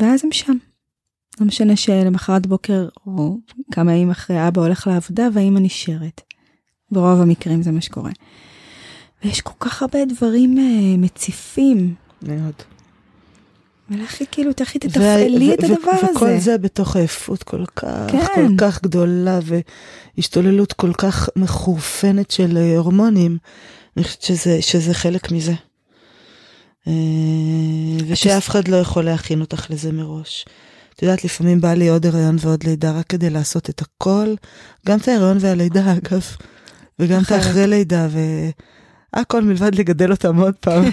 ואז 0.00 0.24
הם 0.24 0.32
שם. 0.32 0.56
לא 1.40 1.46
משנה 1.46 1.76
שלמחרת 1.76 2.46
בוקר, 2.46 2.88
או 3.06 3.36
כמה 3.72 3.92
ימים 3.92 4.10
אחרי 4.10 4.48
אבא 4.48 4.60
הולך 4.62 4.86
לעבודה, 4.86 5.28
והאימא 5.34 5.58
נשארת. 5.58 6.20
ברוב 6.90 7.20
המקרים 7.20 7.62
זה 7.62 7.70
מה 7.70 7.80
שקורה. 7.80 8.10
ויש 9.24 9.40
כל 9.40 9.52
כך 9.60 9.82
הרבה 9.82 10.04
דברים 10.04 10.58
אה, 10.58 10.96
מציפים. 10.98 11.94
מאוד. 12.22 12.54
ולכי 13.90 14.24
כאילו, 14.30 14.52
תלכי 14.52 14.78
וה- 14.82 14.88
תתפעלי 14.90 15.54
את 15.54 15.64
הדבר 15.64 15.90
הזה. 16.02 16.12
וכל 16.16 16.38
זה 16.38 16.58
בתוך 16.58 16.96
עייפות 16.96 17.42
כל 17.42 17.64
כך, 17.76 17.86
כן. 18.08 18.18
כל 18.34 18.54
כך 18.58 18.82
גדולה, 18.82 19.38
והשתוללות 20.16 20.72
כל 20.72 20.92
כך 20.92 21.28
מחורפנת 21.36 22.30
של 22.30 22.56
אה, 22.56 22.76
הורמונים, 22.78 23.38
אני 23.96 24.04
חושבת 24.04 24.22
שזה, 24.22 24.62
שזה 24.62 24.94
חלק 24.94 25.32
מזה. 25.32 25.52
אה, 26.88 26.92
ושאף 28.08 28.48
אחד 28.48 28.68
לא 28.68 28.76
יכול 28.76 29.04
להכין 29.04 29.40
אותך 29.40 29.66
לזה 29.70 29.92
מראש. 29.92 30.46
את 30.94 31.02
יודעת, 31.02 31.24
לפעמים 31.24 31.60
בא 31.60 31.74
לי 31.74 31.88
עוד 31.88 32.06
הריון 32.06 32.36
ועוד 32.40 32.64
לידה 32.64 32.92
רק 32.92 33.06
כדי 33.06 33.30
לעשות 33.30 33.70
את 33.70 33.82
הכל, 33.82 34.34
גם 34.86 34.98
את 34.98 35.08
ההריון 35.08 35.36
והלידה 35.40 35.92
אגב, 35.96 36.26
וגם 36.98 37.22
את. 37.22 37.30
האחרי 37.30 37.66
לידה, 37.66 38.08
והכל 39.12 39.42
מלבד 39.42 39.74
לגדל 39.74 40.10
אותם 40.10 40.36
עוד 40.36 40.54
פעם. 40.60 40.84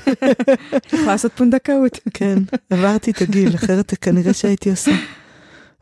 יכולה 0.88 1.06
לעשות 1.06 1.32
פונדקאות. 1.36 2.00
כן, 2.14 2.38
עברתי 2.70 3.12
את 3.12 3.22
הגיל, 3.22 3.56
אחרת 3.56 3.94
כנראה 4.02 4.34
שהייתי 4.34 4.70
עושה. 4.70 4.92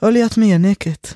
או 0.01 0.10
להיות 0.10 0.38
מיינקת. 0.38 1.08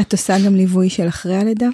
את 0.00 0.12
עושה 0.12 0.36
גם 0.46 0.54
ליווי 0.54 0.90
של 0.90 1.08
אחרי 1.08 1.36
הלידה? 1.36 1.68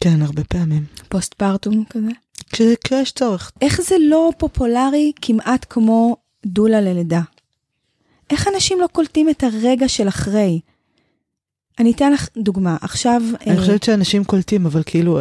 כן, 0.00 0.22
הרבה 0.22 0.44
פעמים. 0.44 0.84
פוסט 1.08 1.34
פרטום 1.34 1.84
כזה? 1.90 2.08
כש- 2.52 2.62
כשיש 2.84 3.12
צורך. 3.12 3.52
איך 3.60 3.80
זה 3.80 3.94
לא 4.00 4.30
פופולרי 4.38 5.12
כמעט 5.22 5.66
כמו 5.70 6.16
דולה 6.46 6.80
ללידה? 6.80 7.20
איך 8.30 8.48
אנשים 8.54 8.80
לא 8.80 8.86
קולטים 8.86 9.28
את 9.30 9.44
הרגע 9.44 9.88
של 9.88 10.08
אחרי? 10.08 10.60
אני 11.78 11.92
אתן 11.92 12.12
לך 12.12 12.28
דוגמה, 12.38 12.76
עכשיו... 12.80 13.22
אני 13.46 13.54
אה, 13.56 13.60
חושבת 13.60 13.82
שאנשים 13.82 14.24
קולטים, 14.24 14.66
אבל 14.66 14.82
כאילו 14.86 15.18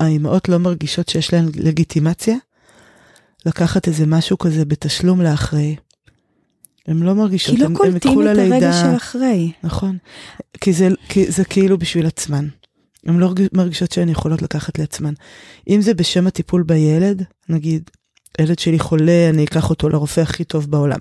האימהות 0.00 0.48
לא 0.48 0.58
מרגישות 0.58 1.08
שיש 1.08 1.32
להן 1.32 1.48
לגיטימציה 1.56 2.36
לקחת 3.46 3.88
איזה 3.88 4.06
משהו 4.06 4.38
כזה 4.38 4.64
בתשלום 4.64 5.20
לאחרי. 5.22 5.76
הן 6.86 7.02
לא 7.02 7.14
מרגישות, 7.14 7.54
כי 7.54 7.60
לא 7.60 7.66
הן 7.66 7.74
קולטים 7.74 7.96
יקחו 7.96 8.22
את 8.22 8.26
הרגע 8.26 8.42
ללידה- 8.42 8.72
של 8.72 8.96
אחרי. 8.96 9.52
נכון. 9.62 9.98
כי 10.60 10.72
זה, 10.72 10.88
כי 11.08 11.30
זה 11.30 11.44
כאילו 11.44 11.78
בשביל 11.78 12.06
עצמן. 12.06 12.48
הן 13.06 13.16
לא 13.18 13.30
מרגישות 13.52 13.92
שהן 13.92 14.08
יכולות 14.08 14.42
לקחת 14.42 14.78
לעצמן. 14.78 15.12
אם 15.68 15.80
זה 15.80 15.94
בשם 15.94 16.26
הטיפול 16.26 16.62
בילד, 16.62 17.22
נגיד, 17.48 17.90
הילד 18.38 18.58
שלי 18.58 18.78
חולה, 18.78 19.28
אני 19.30 19.44
אקח 19.44 19.70
אותו 19.70 19.88
לרופא 19.88 20.20
הכי 20.20 20.44
טוב 20.44 20.70
בעולם. 20.70 21.00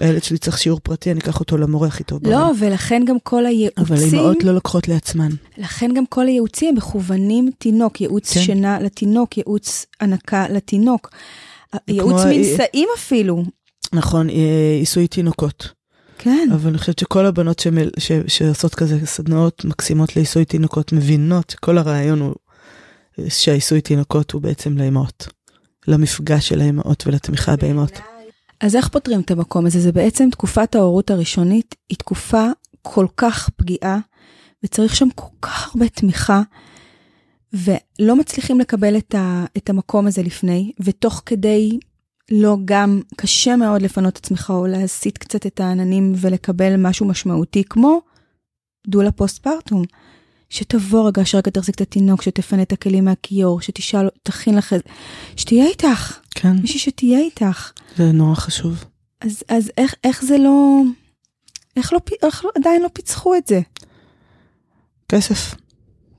הילד 0.00 0.22
שלי 0.22 0.38
צריך 0.38 0.58
שיעור 0.58 0.80
פרטי, 0.82 1.10
אני 1.10 1.20
אקח 1.20 1.40
אותו 1.40 1.56
למורה 1.56 1.88
הכי 1.88 2.04
טוב 2.04 2.22
בעולם. 2.22 2.38
לא, 2.40 2.52
ולכן 2.58 3.02
גם 3.06 3.16
כל 3.22 3.36
אבל 3.36 3.46
הייעוצים, 3.48 4.18
אימהות 4.18 4.44
לא 4.44 4.54
לוקחות 4.54 4.88
לעצמן. 4.88 5.28
לכן 5.58 5.90
גם 5.94 6.06
כל 6.06 6.26
הייעוצים 6.26 6.68
הם 6.68 6.74
מכוונים 6.74 7.50
תינוק, 7.58 8.00
ייעוץ 8.00 8.34
כן. 8.34 8.40
שינה 8.40 8.80
לתינוק, 8.80 9.36
ייעוץ 9.38 9.86
הנקה 10.00 10.46
לתינוק. 10.48 11.10
ייעוץ 11.88 12.20
ה- 12.20 12.26
מנשאים 12.26 12.88
אפילו. 12.96 13.44
נכון, 13.92 14.30
אה, 14.30 14.76
עיסוי 14.78 15.06
תינוקות. 15.08 15.68
כן. 16.22 16.48
אבל 16.54 16.68
אני 16.68 16.78
חושבת 16.78 16.98
שכל 16.98 17.26
הבנות 17.26 17.58
שמל, 17.58 17.90
ש, 17.98 18.12
שעושות 18.26 18.74
כזה 18.74 19.06
סדנאות 19.06 19.64
מקסימות 19.64 20.16
לעיסוי 20.16 20.44
תינוקות 20.44 20.92
מבינות 20.92 21.50
שכל 21.50 21.78
הרעיון 21.78 22.20
הוא 22.20 22.34
שהעיסוי 23.28 23.80
תינוקות 23.80 24.30
הוא 24.30 24.42
בעצם 24.42 24.78
לאמהות. 24.78 25.28
למפגש 25.88 26.48
של 26.48 26.60
האמהות 26.60 27.06
ולתמיכה 27.06 27.56
באמהות. 27.56 28.00
אז 28.60 28.76
איך 28.76 28.88
פותרים 28.88 29.20
את 29.20 29.30
המקום 29.30 29.66
הזה? 29.66 29.80
זה 29.80 29.92
בעצם 29.92 30.28
תקופת 30.30 30.74
ההורות 30.74 31.10
הראשונית, 31.10 31.74
היא 31.88 31.98
תקופה 31.98 32.46
כל 32.82 33.06
כך 33.16 33.48
פגיעה, 33.56 33.98
וצריך 34.64 34.96
שם 34.96 35.08
כל 35.14 35.36
כך 35.42 35.68
הרבה 35.68 35.88
תמיכה, 35.88 36.42
ולא 37.52 38.16
מצליחים 38.16 38.60
לקבל 38.60 38.96
את, 38.96 39.14
ה, 39.14 39.44
את 39.56 39.70
המקום 39.70 40.06
הזה 40.06 40.22
לפני, 40.22 40.72
ותוך 40.80 41.22
כדי 41.26 41.78
לא 42.30 42.56
גם 42.64 43.00
קשה 43.16 43.56
מאוד 43.56 43.82
לפנות 43.82 44.12
את 44.12 44.24
עצמך 44.24 44.52
או 44.54 44.66
להסיט 44.66 45.18
קצת 45.18 45.46
את 45.46 45.60
העננים 45.60 46.12
ולקבל 46.16 46.76
משהו 46.76 47.06
משמעותי, 47.06 47.64
כמו 47.64 48.02
דולה 48.86 49.12
פוסט 49.12 49.38
פרטום, 49.38 49.82
שתבוא 50.50 51.08
רגע, 51.08 51.24
שרגע 51.24 51.50
תחזיק 51.50 51.74
את 51.74 51.80
התינוק, 51.80 52.22
שתפנה 52.22 52.62
את 52.62 52.72
הכלים 52.72 53.04
מהכיור, 53.04 53.60
שתשאל, 53.60 54.08
תכין 54.22 54.54
לך, 54.54 54.74
שתהיה 55.36 55.66
איתך, 55.66 56.18
כן, 56.30 56.56
מישהי 56.56 56.78
שתהיה 56.78 57.18
איתך. 57.18 57.72
זה 57.96 58.12
נורא 58.12 58.34
חשוב. 58.34 58.84
אז, 59.20 59.44
אז 59.48 59.70
איך, 59.78 59.94
איך 60.04 60.24
זה 60.24 60.38
לא, 60.38 60.82
איך, 61.76 61.92
לא, 61.92 61.98
איך 62.22 62.44
לא, 62.44 62.50
עדיין 62.56 62.82
לא 62.82 62.88
פיצחו 62.92 63.34
את 63.34 63.46
זה, 63.46 63.60
כסף, 65.08 65.54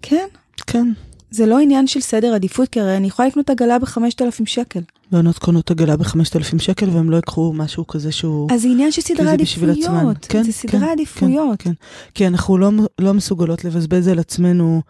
כן? 0.02 0.28
כן. 0.68 0.88
זה 1.34 1.46
לא 1.46 1.60
עניין 1.60 1.88
של 1.88 2.00
סדר 2.00 2.34
עדיפות, 2.34 2.70
כי 2.70 2.80
הרי 2.80 2.98
אני 2.98 3.08
יכולה 3.08 3.28
לקנות 3.28 3.50
עגלה 3.50 3.80
ב-5,000 3.80 4.46
שקל. 4.46 4.80
בנות 5.12 5.38
קונות 5.38 5.72
עגלה 5.72 5.98
ב-5,000 5.98 6.60
שקל 6.60 6.90
והם 6.90 7.10
לא 7.10 7.18
יקחו 7.18 7.54
משהו 7.54 7.88
כזה 7.88 8.12
שהוא... 8.12 8.50
אז 8.54 8.62
זה 8.62 8.68
עניין 8.68 8.92
של 8.92 9.02
סדרי. 9.02 9.30
עדיפויות. 9.30 10.26
כן, 10.30 10.44
זה 10.44 10.52
סדרי 10.52 10.80
כן, 10.80 10.86
עדיפויות. 10.86 11.62
כן, 11.62 11.74
כי 12.14 12.28
אנחנו 12.28 12.58
לא, 12.58 12.72
לא 13.00 13.14
מסוגלות 13.14 13.66
לבזבז 13.66 14.08
על 14.08 14.20
עצמנו, 14.20 14.82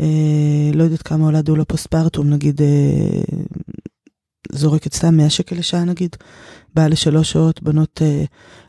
אה, 0.00 0.06
לא 0.74 0.84
יודעת 0.84 1.02
כמה 1.02 1.24
עולה 1.24 1.42
דולה 1.42 1.64
פוסט-פרטום, 1.64 2.30
נגיד, 2.30 2.62
אה, 2.62 3.20
זורקת 4.52 4.94
סתם 4.94 5.16
100 5.16 5.30
שקל 5.30 5.56
לשעה 5.56 5.84
נגיד, 5.84 6.16
באה 6.74 6.88
לשלוש 6.88 7.32
שעות, 7.32 7.62
בנות 7.62 8.02
אה, 8.02 8.24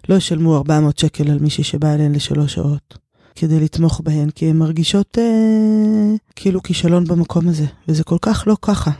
לא 0.10 0.16
ישלמו 0.16 0.58
400 0.58 0.98
שקל 0.98 1.32
על 1.32 1.40
מישהי 1.40 1.64
שבאה 1.64 1.94
אליהן 1.94 2.16
לשלוש 2.16 2.54
שעות, 2.54 2.98
כדי 3.36 3.60
לתמוך 3.60 4.02
בהן, 4.04 4.30
כי 4.30 4.46
הן 4.50 4.58
מרגישות 4.58 5.18
אה, 5.18 5.24
כאילו 6.36 6.64
כישלון 6.64 7.06
במקום 7.06 7.48
הזה, 7.48 7.66
וזה 7.88 8.04
כל 8.04 8.18
כך 8.22 8.44
לא 8.48 8.58
ככה. 8.62 8.92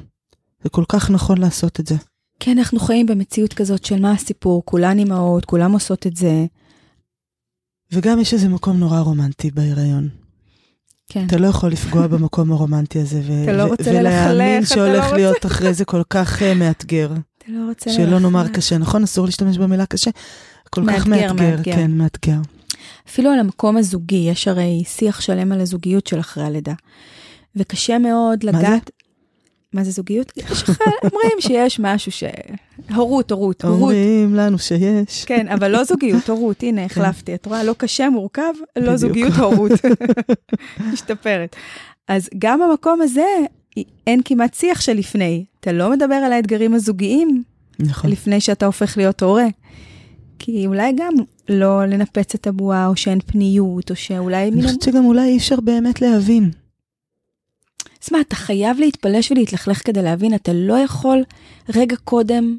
זה 0.64 0.70
כל 0.70 0.84
כך 0.90 1.10
נכון 1.10 1.38
לעשות 1.38 1.80
את 1.80 1.88
זה. 1.88 1.96
כן, 2.40 2.58
אנחנו 2.58 2.80
חיים 2.80 3.06
במציאות 3.06 3.54
כזאת 3.54 3.86
של 3.86 4.02
מה 4.02 4.12
הסיפור, 4.12 4.62
כולן 4.66 5.00
אימהות, 5.00 5.46
כולם 5.46 5.72
עושות 5.72 6.08
את 6.08 6.18
זה. 6.18 6.46
וגם 7.92 8.20
יש 8.20 8.34
איזה 8.34 8.50
מקום 8.50 8.78
נורא 8.78 9.00
רומנטי 9.00 9.52
בהיריון. 9.52 10.10
כן. 11.10 11.26
אתה 11.28 11.38
לא 11.38 11.48
יכול 11.48 11.72
לפגוע 11.72 12.08
במקום 12.18 12.52
הרומנטי 12.52 13.00
הזה, 13.00 13.22
ו- 13.28 13.44
אתה 13.44 13.54
לא 13.54 13.64
ו- 13.64 13.68
רוצה 13.68 13.90
ולהאמין 13.92 14.38
ללכלך, 14.38 14.68
אתה 14.68 14.76
שהולך 14.76 14.98
לא 15.00 15.04
רוצה- 15.06 15.16
להיות 15.16 15.46
אחרי 15.46 15.74
זה 15.74 15.86
כל 15.86 16.02
כך 16.10 16.42
אה, 16.42 16.54
מאתגר. 16.54 17.12
אתה 17.38 17.46
לא 17.52 17.66
רוצה 17.70 17.90
שלא 17.92 18.04
ללכת. 18.06 18.22
נאמר 18.22 18.48
קשה, 18.48 18.78
נכון? 18.78 19.04
אסור 19.04 19.26
להשתמש 19.26 19.58
במילה 19.58 19.86
קשה. 19.86 20.12
כל 20.70 20.82
כך 20.88 21.08
מאתגר, 21.08 21.34
מאתגר, 21.34 21.52
מאתגר. 21.56 21.76
כן, 21.76 21.92
מאתגר. 21.92 22.38
אפילו 23.08 23.32
על 23.32 23.40
המקום 23.40 23.78
הזוגי, 23.78 24.28
יש 24.32 24.48
הרי 24.48 24.84
שיח 24.86 25.22
שלם 25.22 25.52
על 25.52 25.62
הזוגיות 25.62 26.08
של 26.08 26.20
אחרי 26.20 26.44
הלידה. 26.44 26.74
וקשה 27.56 27.98
מאוד 27.98 28.46
מה 28.46 28.52
זה? 28.52 28.58
לגעת... 28.58 28.92
מה 29.74 29.84
זה 29.84 29.92
זוגיות? 29.92 30.32
אומרים 31.04 31.38
שיש 31.40 31.80
משהו 31.80 32.12
ש... 32.12 32.24
הורות, 32.96 33.32
הורות, 33.32 33.64
הורות. 33.64 33.82
אומרים 33.82 34.36
לנו 34.36 34.60
שיש. 34.60 35.26
כן, 35.26 35.48
אבל 35.48 35.72
לא 35.72 35.84
זוגיות, 35.84 36.30
הורות, 36.30 36.64
הנה, 36.64 36.86
החלפתי. 36.86 37.36
את 37.36 37.46
רואה, 37.46 37.64
לא 37.64 37.76
קשה, 37.78 38.10
מורכב, 38.10 38.54
לא. 38.76 38.98
זוגיות, 38.98 39.34
הורות. 39.34 39.72
משתפרת. 40.94 41.56
אז 42.08 42.30
גם 42.38 42.60
במקום 42.60 43.02
הזה, 43.02 43.26
אין 44.08 44.22
כמעט 44.26 44.54
שיח 44.54 44.82
של 44.82 44.94
לפני. 44.94 45.46
אתה 45.60 45.72
לא 45.72 45.92
מדבר 45.92 46.16
על 46.16 46.34
האתגרים 46.34 46.74
הזוגיים 46.74 47.44
נכון. 47.80 48.12
לפני 48.12 48.42
שאתה 48.42 48.66
הופך 48.66 48.98
להיות 48.98 49.24
הורה. 49.24 49.46
כי 50.44 50.68
אולי 50.68 50.94
גם 50.98 51.14
לא 51.50 51.86
לנפץ 51.86 52.36
את 52.36 52.48
הבועה, 52.48 52.88
או 52.88 52.96
שאין 52.96 53.20
פניות, 53.20 53.92
או 53.92 53.96
שאולי... 53.96 54.48
אני 54.48 54.64
חושבת 54.64 54.82
שגם 54.82 55.06
אולי 55.06 55.30
אי 55.30 55.38
אפשר 55.38 55.60
באמת 55.60 56.02
להבין. 56.02 56.52
אז 58.04 58.10
מה, 58.12 58.22
אתה 58.22 58.36
חייב 58.36 58.80
להתפלש 58.80 59.32
ולהתלכלך 59.32 59.88
כדי 59.88 60.02
להבין, 60.02 60.36
אתה 60.36 60.54
לא 60.54 60.74
יכול 60.74 61.24
רגע 61.76 61.96
קודם 61.96 62.58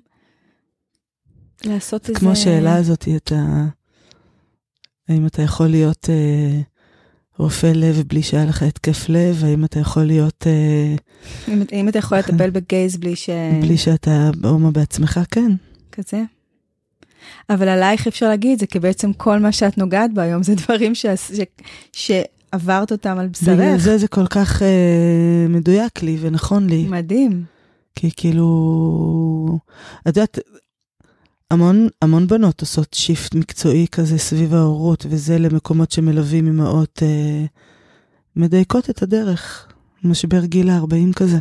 לעשות 1.65 2.09
איזה... 2.09 2.21
כמו 2.21 2.31
השאלה 2.31 2.77
הזאת, 2.77 3.09
אתה... 3.17 3.65
האם 5.09 5.27
אתה 5.27 5.43
יכול 5.43 5.67
להיות 5.67 6.11
אה, 6.11 6.61
רופא 7.39 7.67
לב 7.67 8.03
בלי 8.07 8.23
שהיה 8.23 8.45
לך 8.45 8.63
התקף 8.63 9.09
לב? 9.09 9.45
האם 9.45 9.65
אתה 9.65 9.81
יכול 9.81 10.05
להיות... 10.05 10.47
אה, 10.47 10.95
אם, 11.49 11.63
אם 11.73 11.89
אתה 11.89 11.99
יכול 11.99 12.19
לטפל 12.19 12.51
בגייז 12.51 12.97
בלי 12.97 13.17
ש... 13.17 13.31
בלי 13.63 13.77
שאתה 13.77 14.31
הומו 14.45 14.71
בעצמך? 14.71 15.21
כן. 15.31 15.53
כזה. 15.93 16.23
אבל 17.51 17.69
עלייך 17.69 18.07
אפשר 18.07 18.29
להגיד 18.29 18.59
זה, 18.59 18.67
כי 18.67 18.79
בעצם 18.79 19.13
כל 19.13 19.39
מה 19.39 19.53
שאת 19.53 19.79
נוגעת 19.79 20.15
בו 20.15 20.21
היום 20.21 20.43
זה 20.43 20.55
דברים 20.55 20.95
ש... 20.95 21.07
ש... 21.07 21.41
שעברת 21.93 22.93
אותם 22.93 23.19
על 23.19 23.29
בגלל 23.43 23.55
בשרך. 23.55 23.77
זה 23.77 23.99
זה 23.99 24.09
כל 24.09 24.27
כך 24.27 24.63
אה, 24.63 25.47
מדויק 25.49 26.03
לי 26.03 26.17
ונכון 26.21 26.71
לי. 26.71 26.87
מדהים. 26.89 27.45
כי 27.95 28.11
כאילו, 28.17 29.59
את 30.03 30.17
יודעת, 30.17 30.39
המון, 31.51 31.89
המון 32.03 32.27
בנות 32.27 32.61
עושות 32.61 32.95
שיפט 32.95 33.35
מקצועי 33.35 33.87
כזה 33.93 34.19
סביב 34.19 34.55
ההורות, 34.55 35.07
וזה 35.09 35.39
למקומות 35.39 35.93
שמלווים 35.93 36.49
אמהות 36.49 37.03
אה, 37.03 37.45
מדייקות 38.37 38.91
את 38.91 39.03
הדרך. 39.03 39.69
משבר 40.05 40.45
גיל 40.45 40.71
ה-40 40.71 41.13
כזה. 41.17 41.39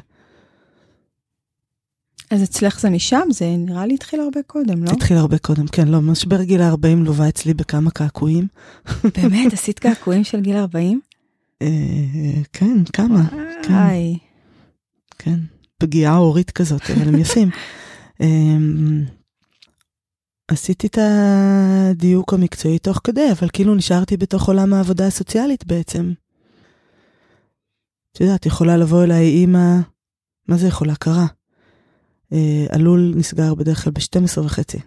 אז 2.32 2.44
אצלך 2.44 2.80
זה 2.80 2.90
משם? 2.90 3.28
זה 3.30 3.56
נראה 3.58 3.86
לי 3.86 3.94
התחיל 3.94 4.20
הרבה 4.20 4.40
קודם, 4.48 4.84
לא? 4.84 4.92
התחיל 4.92 5.18
הרבה 5.18 5.38
קודם, 5.38 5.68
כן, 5.68 5.88
לא, 5.88 6.02
משבר 6.02 6.44
גיל 6.44 6.62
ה-40 6.62 6.96
לווה 6.96 7.30
אצלי 7.30 7.54
בכמה 7.54 7.92
קעקועים. 7.92 8.48
באמת? 9.04 9.54
עשית 9.54 9.80
קעקועים 9.80 10.24
של 10.24 10.42
גיל 10.42 10.56
40? 10.58 11.02
אה, 11.62 11.68
כן, 12.54 12.84
כמה, 12.94 13.24
כן. 13.64 13.74
כן. 15.18 15.40
פגיעה 15.78 16.16
הורית 16.16 16.52
כזאת, 16.52 16.82
אבל 16.90 17.08
הם 17.08 17.16
יפים. 17.16 17.50
אמ, 18.22 19.04
עשיתי 20.48 20.88
את 20.88 20.98
הדיוק 21.02 22.34
המקצועי 22.34 22.80
תוך 22.80 23.02
כדי, 23.04 23.32
אבל 23.32 23.48
כאילו 23.54 23.76
נשארתי 23.76 24.18
בתוך 24.18 24.48
עולם 24.48 24.74
העבודה 24.74 25.08
הסוציאלית 25.08 25.68
בעצם. 25.68 26.14
את 28.12 28.22
יודעת, 28.22 28.46
יכולה 28.46 28.78
לבוא 28.78 29.04
אליי 29.04 29.26
אימא, 29.26 29.80
מה 30.48 30.58
זה 30.58 30.68
יכולה? 30.68 30.96
קרה. 30.96 31.26
אה, 32.34 32.66
הלול 32.70 33.14
נסגר 33.16 33.54
בדרך 33.54 33.84
כלל 33.84 33.94
ב-12 33.94 34.40
וחצי. 34.40 34.80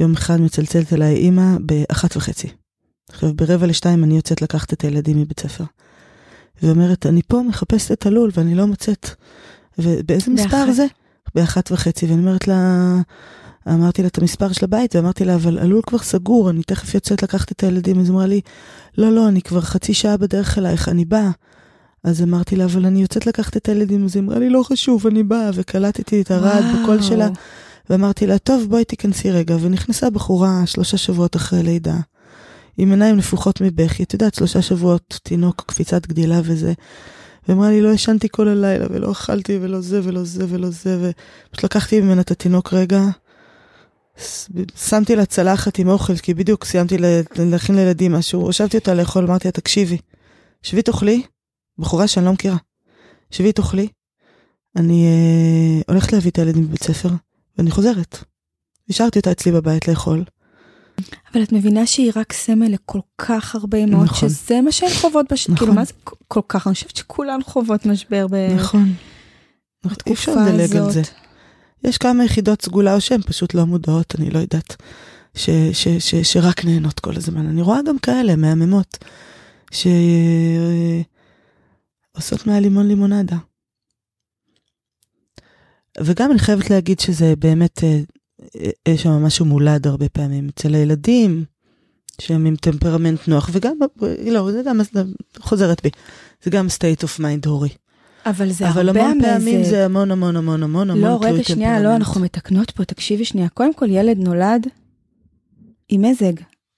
יום 0.00 0.12
אחד 0.12 0.40
מצלצלת 0.40 0.92
אליי 0.92 1.14
אימא 1.14 1.56
ב-1 1.66 2.04
וחצי. 2.16 2.48
עכשיו, 3.08 3.34
ברבע 3.34 3.66
לשתיים 3.66 4.04
אני 4.04 4.16
יוצאת 4.16 4.42
לקחת 4.42 4.72
את 4.72 4.82
הילדים 4.82 5.20
מבית 5.20 5.40
ספר. 5.40 5.64
ואומרת, 6.62 7.06
אני 7.06 7.22
פה 7.28 7.42
מחפשת 7.48 7.92
את 7.92 8.06
הלול 8.06 8.30
ואני 8.34 8.54
לא 8.54 8.66
מוצאת. 8.66 9.10
ובאיזה 9.78 10.30
מספר 10.30 10.48
באחת. 10.50 10.74
זה? 10.74 10.86
באחת 11.34 11.72
וחצי, 11.72 12.06
ואני 12.06 12.20
אומרת 12.20 12.48
לה, 12.48 12.94
אמרתי 13.68 14.02
לה 14.02 14.08
את 14.08 14.18
המספר 14.18 14.52
של 14.52 14.64
הבית, 14.64 14.96
ואמרתי 14.96 15.24
לה, 15.24 15.34
אבל 15.34 15.58
הלול 15.58 15.82
כבר 15.86 15.98
סגור, 15.98 16.50
אני 16.50 16.62
תכף 16.62 16.94
יוצאת 16.94 17.22
לקחת 17.22 17.52
את 17.52 17.62
הילדים. 17.62 18.00
אז 18.00 18.10
אמרה 18.10 18.26
לי, 18.26 18.40
לא, 18.98 19.12
לא, 19.12 19.28
אני 19.28 19.42
כבר 19.42 19.60
חצי 19.60 19.94
שעה 19.94 20.16
בדרך 20.16 20.58
אלייך, 20.58 20.88
אני 20.88 21.04
באה. 21.04 21.30
אז 22.04 22.22
אמרתי 22.22 22.56
לה, 22.56 22.64
אבל 22.64 22.86
אני 22.86 23.02
יוצאת 23.02 23.26
לקחת 23.26 23.56
את 23.56 23.68
הילדים, 23.68 24.04
אז 24.04 24.16
היא 24.16 24.22
אמרה 24.22 24.38
לי, 24.38 24.50
לא 24.50 24.62
חשוב, 24.62 25.06
אני 25.06 25.22
באה, 25.22 25.50
וקלטתי 25.54 26.20
את 26.22 26.30
הרעד 26.30 26.64
בקול. 26.82 27.02
שלה, 27.02 27.28
ואמרתי 27.90 28.26
לה, 28.26 28.38
טוב, 28.38 28.66
בואי 28.68 28.84
תיכנסי 28.84 29.30
רגע, 29.30 29.56
ונכנסה 29.60 30.10
בחורה 30.10 30.62
שלושה 30.66 30.96
שבועות 30.96 31.36
אחרי 31.36 31.62
לידה, 31.62 31.96
עם 32.78 32.90
עיניים 32.90 33.16
נפוחות 33.16 33.60
מבכי, 33.60 34.02
את 34.02 34.12
יודעת, 34.12 34.34
שלושה 34.34 34.62
שבועות, 34.62 35.20
תינוק, 35.22 35.64
קפיצת 35.66 36.06
גדילה 36.06 36.40
וזה. 36.44 36.72
ואמרה 37.48 37.68
לי, 37.70 37.80
לא 37.82 37.88
ישנתי 37.88 38.28
כל 38.30 38.48
הלילה, 38.48 38.86
ולא 38.90 39.12
אכלתי, 39.12 39.58
ולא 39.62 39.80
זה, 39.80 40.00
ולא 40.04 40.24
זה, 40.24 40.44
ולא 40.48 40.70
זה, 40.70 40.98
ופשוט 41.50 41.64
לקחתי 41.64 42.00
ממנה 42.00 42.20
את 42.20 42.30
התינוק 42.30 42.72
רגע, 42.74 43.02
שמתי 44.76 45.16
לה 45.16 45.24
צלחת 45.24 45.78
עם 45.78 45.88
אוכל, 45.88 46.16
כי 46.16 46.34
בדיוק 46.34 46.64
סיימתי 46.64 46.98
לה- 46.98 47.20
להכין 47.38 47.74
לילדים 47.74 48.12
משהו, 48.12 48.40
הושבתי 48.40 48.76
אותה 48.76 48.94
לאכול, 48.94 49.24
אמרתי 49.24 49.48
לה, 49.48 49.52
תקשיבי, 49.52 49.98
שבי 50.62 50.82
תאכלי, 50.82 51.22
בחורה 51.78 52.08
שאני 52.08 52.26
לא 52.26 52.32
מכירה, 52.32 52.56
שבי 53.30 53.52
תאכלי, 53.52 53.88
אני 54.76 55.06
אה, 55.06 55.82
הולכת 55.88 56.12
להביא 56.12 56.30
את 56.30 56.38
הילדים 56.38 56.66
בבית 56.68 56.82
ספר, 56.82 57.08
ואני 57.58 57.70
חוזרת. 57.70 58.18
השארתי 58.90 59.18
אותה 59.18 59.32
אצלי 59.32 59.52
בבית 59.52 59.88
לאכול. 59.88 60.24
אבל 61.34 61.42
את 61.42 61.52
מבינה 61.52 61.86
שהיא 61.86 62.12
רק 62.16 62.32
סמל 62.32 62.66
לכל 62.68 62.98
כך 63.18 63.54
הרבה 63.54 63.78
אמהות, 63.78 64.04
נכון. 64.04 64.28
שזה 64.28 64.60
מה 64.60 64.72
שהן 64.72 64.90
חוות, 65.00 65.32
בש... 65.32 65.44
נכון. 65.48 65.56
כאילו 65.56 65.72
מה 65.74 65.84
זה 65.84 65.92
כל- 66.28 66.40
כך, 66.48 66.66
אני 66.66 66.74
חושבת 66.74 66.96
שכולן 66.96 67.42
חוות 67.44 67.86
משבר 67.86 68.26
ב... 68.30 68.34
נכון. 68.56 68.92
אי 70.06 70.12
אפשר 70.12 70.34
לדלג 70.34 70.76
על. 70.76 70.90
זה. 70.90 71.02
יש 71.84 71.98
כמה 71.98 72.24
יחידות 72.24 72.62
סגולה 72.62 72.94
או 72.94 73.00
שהן 73.00 73.22
פשוט 73.22 73.54
לא 73.54 73.64
מודעות, 73.64 74.14
אני 74.18 74.30
לא 74.30 74.38
יודעת, 74.38 74.76
ש, 75.34 75.50
ש, 75.72 75.88
ש, 75.88 76.14
שרק 76.14 76.64
נהנות 76.64 77.00
כל 77.00 77.16
הזמן. 77.16 77.46
אני 77.46 77.62
רואה 77.62 77.78
גם 77.86 77.98
כאלה 77.98 78.36
מהממות, 78.36 78.98
שעושות 82.14 82.46
מהלימון 82.46 82.88
לימונדה. 82.88 83.36
וגם 86.00 86.30
אני 86.30 86.38
חייבת 86.38 86.70
להגיד 86.70 87.00
שזה 87.00 87.34
באמת, 87.38 87.84
אה, 87.84 88.00
אה, 88.56 88.70
יש 88.88 89.02
שם 89.02 89.10
משהו 89.10 89.46
מולד 89.46 89.86
הרבה 89.86 90.08
פעמים 90.08 90.48
אצל 90.48 90.74
הילדים, 90.74 91.44
שהם 92.20 92.46
עם 92.46 92.56
טמפרמנט 92.56 93.28
נוח, 93.28 93.50
וגם, 93.52 93.76
לא, 94.30 94.52
זה 94.52 94.62
גם, 94.66 94.80
חוזרת 95.38 95.82
בי, 95.82 95.90
זה 96.42 96.50
גם 96.50 96.66
state 96.66 97.04
of 97.04 97.20
mind 97.20 97.48
הורי. 97.48 97.68
אבל 98.26 98.50
זה 98.50 98.68
אבל 98.68 98.88
הרבה 98.88 99.04
המון 99.04 99.22
פעמים 99.22 99.56
המזג. 99.56 99.70
זה 99.70 99.84
המון 99.84 100.10
המון 100.10 100.36
המון 100.36 100.62
המון 100.62 100.90
המון 100.90 101.04
לא, 101.04 101.18
רגע, 101.22 101.44
שנייה, 101.44 101.82
לא. 101.82 101.96
אנחנו 101.96 102.20
מתקנות 102.20 102.70
פה, 102.70 102.84
תקשיבי 102.84 103.24
שנייה. 103.24 103.48
קודם 103.48 103.74
כל, 103.74 103.90
ילד 103.90 104.18
נולד 104.18 104.66
עם 105.88 106.02
מזג, 106.02 106.32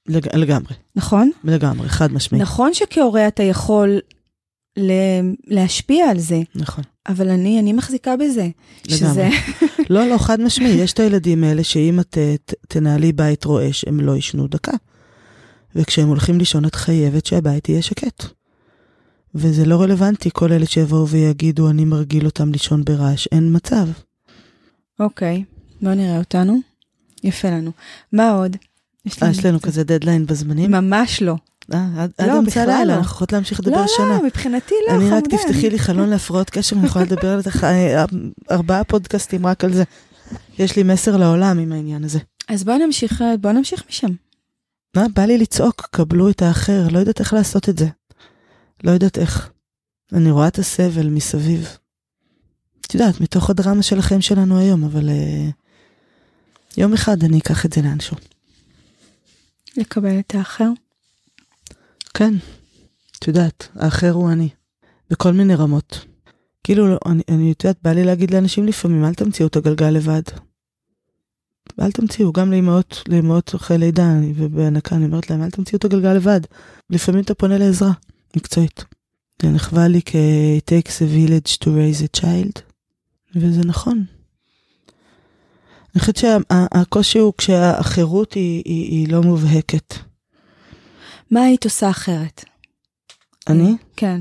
לג... 0.09 0.37
לגמרי, 0.37 0.75
נכון? 0.97 1.31
לגמרי, 1.45 1.89
חד 1.89 2.13
משמעית. 2.13 2.43
נכון 2.43 2.75
שכהורה 2.75 3.29
אתה 3.29 3.43
יכול 3.43 4.01
להשפיע 5.47 6.11
על 6.11 6.19
זה. 6.19 6.41
נכון. 6.55 6.85
אבל 7.09 7.29
אני, 7.31 7.61
אני 7.61 7.73
מחזיקה 7.73 8.17
בזה. 8.17 8.49
שזה... 8.89 9.29
לא, 9.91 10.07
לא, 10.09 10.19
חד 10.19 10.41
משמעי, 10.41 10.69
יש 10.75 10.93
את 10.93 11.01
הילדים 11.01 11.45
האלה 11.45 11.65
שאם 11.65 12.01
את 12.01 12.19
ת- 12.45 12.55
תנהלי 12.69 13.13
בית 13.13 13.45
רועש, 13.45 13.85
הם 13.89 14.01
לא 14.01 14.17
ישנו 14.17 14.47
דקה. 14.47 14.73
וכשהם 15.77 16.09
הולכים 16.09 16.39
לישון, 16.39 16.65
את 16.65 16.75
חייבת 16.75 17.27
שהבית 17.27 17.69
יהיה 17.69 17.83
שקט. 17.83 18.25
וזה 19.35 19.65
לא 19.67 19.83
רלוונטי, 19.83 20.31
כל 20.33 20.53
אלה 20.53 20.67
שיבואו 20.67 21.09
ויגידו, 21.09 21.71
אני 21.71 21.85
מרגיל 21.85 22.27
אותם 22.27 22.53
לישון 22.53 22.85
ברעש, 22.85 23.27
אין 23.33 23.57
מצב. 23.57 23.89
אוקיי, 25.01 25.45
בוא 25.83 25.95
נראה 25.95 26.19
אותנו. 26.19 26.59
יפה 27.25 27.51
לנו. 27.51 27.71
מה 28.13 28.31
עוד? 28.31 28.57
אה, 29.23 29.31
יש 29.31 29.45
לנו 29.45 29.61
כזה 29.61 29.85
דדליין 29.85 30.27
בזמנים? 30.27 30.71
ממש 30.71 31.23
לא. 31.23 31.35
אה, 31.73 31.87
עד 31.99 32.29
לא, 32.29 32.39
אמצע 32.39 32.63
הלילה, 32.63 32.85
לא. 32.85 32.95
אנחנו 32.95 33.13
יכולות 33.15 33.33
להמשיך 33.33 33.61
לדבר 33.61 33.81
לא, 33.81 33.87
שנה. 33.97 34.07
לא, 34.07 34.27
מבחינתי 34.27 34.75
לא, 34.89 34.95
אני 34.95 35.11
רק 35.11 35.25
חמודה. 35.25 35.37
תפתחי 35.37 35.71
לי 35.71 35.79
חלון 35.79 36.09
להפרעות 36.09 36.51
קשר, 36.51 36.77
אני 36.77 36.87
יכולה 36.87 37.05
לדבר 37.05 37.29
על 37.29 37.43
זה 37.43 37.51
אה, 37.63 38.05
ארבעה 38.51 38.85
פודקאסטים 38.85 39.47
רק 39.47 39.65
על 39.65 39.73
זה. 39.73 39.85
יש 40.59 40.77
לי 40.77 40.83
מסר 40.83 41.17
לעולם 41.17 41.59
עם 41.59 41.73
העניין 41.73 42.05
הזה. 42.05 42.19
אז 42.49 42.65
בוא 42.65 42.75
נמשיך, 42.75 43.25
בוא 43.41 43.53
נמשיך 43.53 43.85
משם. 43.89 44.11
מה, 44.97 45.07
בא 45.15 45.23
לי 45.25 45.39
לצעוק, 45.39 45.89
קבלו 45.91 46.31
את 46.31 46.43
האחר, 46.43 46.89
לא 46.91 46.99
יודעת 46.99 47.21
איך 47.21 47.33
לעשות 47.33 47.69
את 47.69 47.79
זה. 47.79 47.87
לא 48.85 48.91
יודעת 48.91 49.19
איך. 49.19 49.51
אני 50.13 50.31
רואה 50.31 50.49
את 50.49 50.59
הסבל 50.59 51.09
מסביב. 51.09 51.69
את 52.81 52.95
יודעת, 52.95 53.21
מתוך 53.21 53.51
הדרמה 53.51 53.83
של 53.83 53.99
החיים 53.99 54.21
שלנו 54.21 54.59
היום, 54.59 54.85
אבל 54.85 55.09
uh, 55.09 55.53
יום 56.77 56.93
אחד 56.93 57.25
אני 57.25 57.39
אקח 57.39 57.67
את 57.67 57.73
זה 57.73 57.83
לאנשהו. 57.83 58.17
לקבל 59.77 60.19
את 60.19 60.35
האחר. 60.35 60.69
כן, 62.15 62.35
את 63.19 63.29
יודעת, 63.29 63.69
האחר 63.75 64.11
הוא 64.11 64.31
אני. 64.33 64.49
בכל 65.11 65.33
מיני 65.33 65.55
רמות. 65.55 66.05
כאילו, 66.65 66.89
לא, 66.89 66.99
אני, 67.07 67.23
אני 67.29 67.53
את 67.53 67.65
יודעת, 67.65 67.79
בא 67.83 67.93
לי 67.93 68.05
להגיד 68.05 68.31
לאנשים 68.31 68.67
לפעמים, 68.67 69.05
אל 69.05 69.15
תמציאו 69.15 69.49
את 69.49 69.57
הגלגל 69.57 69.91
לבד. 69.91 70.23
אל 71.81 71.93
תמציאו, 71.93 72.33
גם 72.33 72.53
לאמהות, 72.53 73.03
לאמהות 73.09 73.55
אחרי 73.55 73.79
לידה 73.79 74.13
ובהנקה, 74.35 74.97
אני 74.97 75.05
אומרת 75.05 75.31
להם, 75.31 75.43
אל 75.43 75.51
תמציאו 75.51 75.79
את 75.79 75.85
הגלגל 75.85 76.13
לבד. 76.13 76.41
לפעמים 76.91 77.23
אתה 77.23 77.35
פונה 77.35 77.59
לעזרה, 77.59 77.93
מקצועית. 78.37 78.85
זה 79.43 79.49
נחווה 79.49 79.89
לי 79.89 80.01
כ- 80.05 80.15
it 80.59 80.71
takes 80.71 80.93
a 80.99 81.05
village 81.17 81.57
to 81.57 81.67
raise 81.67 82.03
a 82.19 82.21
child, 82.21 82.61
וזה 83.37 83.61
נכון. 83.61 84.05
אני 85.95 86.01
חושבת 86.01 86.17
שהקושי 86.17 87.19
הוא 87.19 87.33
כשהחירות 87.39 88.33
היא, 88.33 88.63
היא, 88.65 88.91
היא 88.91 89.13
לא 89.13 89.23
מובהקת. 89.23 89.95
מה 91.31 91.43
היית 91.43 91.65
עושה 91.65 91.91
אחרת? 91.91 92.45
אני? 93.49 93.75
כן. 93.97 94.21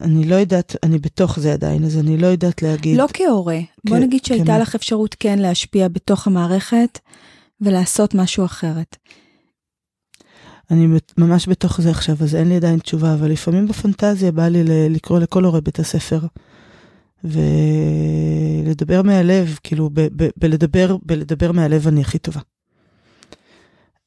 אני 0.00 0.24
לא 0.24 0.34
יודעת, 0.34 0.76
אני 0.82 0.98
בתוך 0.98 1.38
זה 1.40 1.52
עדיין, 1.52 1.84
אז 1.84 1.98
אני 1.98 2.16
לא 2.18 2.26
יודעת 2.26 2.62
להגיד. 2.62 2.96
לא 2.96 3.06
כהורה. 3.12 3.58
בוא 3.84 3.96
כ- 3.96 4.00
נגיד 4.00 4.24
שהייתה 4.24 4.44
כמה? 4.46 4.58
לך 4.58 4.74
אפשרות 4.74 5.16
כן 5.20 5.38
להשפיע 5.38 5.88
בתוך 5.88 6.26
המערכת 6.26 6.98
ולעשות 7.60 8.14
משהו 8.14 8.44
אחרת. 8.44 8.96
אני 10.70 10.86
ממש 11.18 11.48
בתוך 11.48 11.80
זה 11.80 11.90
עכשיו, 11.90 12.16
אז 12.20 12.34
אין 12.34 12.48
לי 12.48 12.56
עדיין 12.56 12.78
תשובה, 12.78 13.14
אבל 13.14 13.30
לפעמים 13.30 13.68
בפנטזיה 13.68 14.32
בא 14.32 14.48
לי 14.48 14.64
לקרוא 14.90 15.18
לכל 15.18 15.44
הורה 15.44 15.60
בית 15.60 15.78
הספר. 15.78 16.20
ולדבר 17.24 19.02
מהלב, 19.02 19.58
כאילו, 19.62 19.90
ב- 19.92 20.00
ב- 20.22 20.28
בלדבר, 20.36 20.96
בלדבר 21.02 21.52
מהלב 21.52 21.88
אני 21.88 22.00
הכי 22.00 22.18
טובה. 22.18 22.40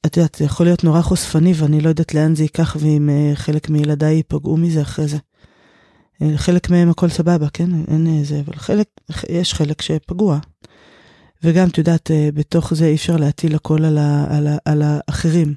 את 0.08 0.18
יודעת, 0.18 0.36
זה 0.36 0.46
יכול 0.46 0.66
להיות 0.66 0.84
נורא 0.84 1.02
חושפני 1.02 1.54
ואני 1.56 1.82
לא 1.82 1.90
יודעת 1.90 2.14
לאן 2.14 2.36
זה 2.36 2.44
ייקח 2.44 2.78
ואם 2.80 3.10
אה, 3.10 3.36
חלק 3.36 3.70
מילדיי 3.70 4.16
ייפגעו 4.16 4.58
מזה 4.58 4.82
אחרי 4.82 5.08
זה. 5.08 5.18
אה, 6.22 6.38
חלק 6.38 6.70
מהם 6.70 6.90
הכל 6.90 7.10
סבבה, 7.10 7.50
כן? 7.50 7.70
אין 7.88 8.08
אה, 8.08 8.24
זה, 8.24 8.40
אבל 8.46 8.56
חלק, 8.56 8.88
יש 9.30 9.54
חלק 9.54 9.82
שפגוע. 9.82 10.40
וגם, 11.44 11.68
את 11.68 11.78
יודעת, 11.78 12.12
בתוך 12.34 12.74
זה 12.74 12.86
אי 12.86 12.96
אפשר 12.96 13.18
להטיל 13.18 13.56
הכל 13.56 13.86
על, 13.86 13.98
ה, 13.98 14.38
על, 14.38 14.48
ה, 14.48 14.58
על 14.66 14.82
האחרים. 14.82 15.54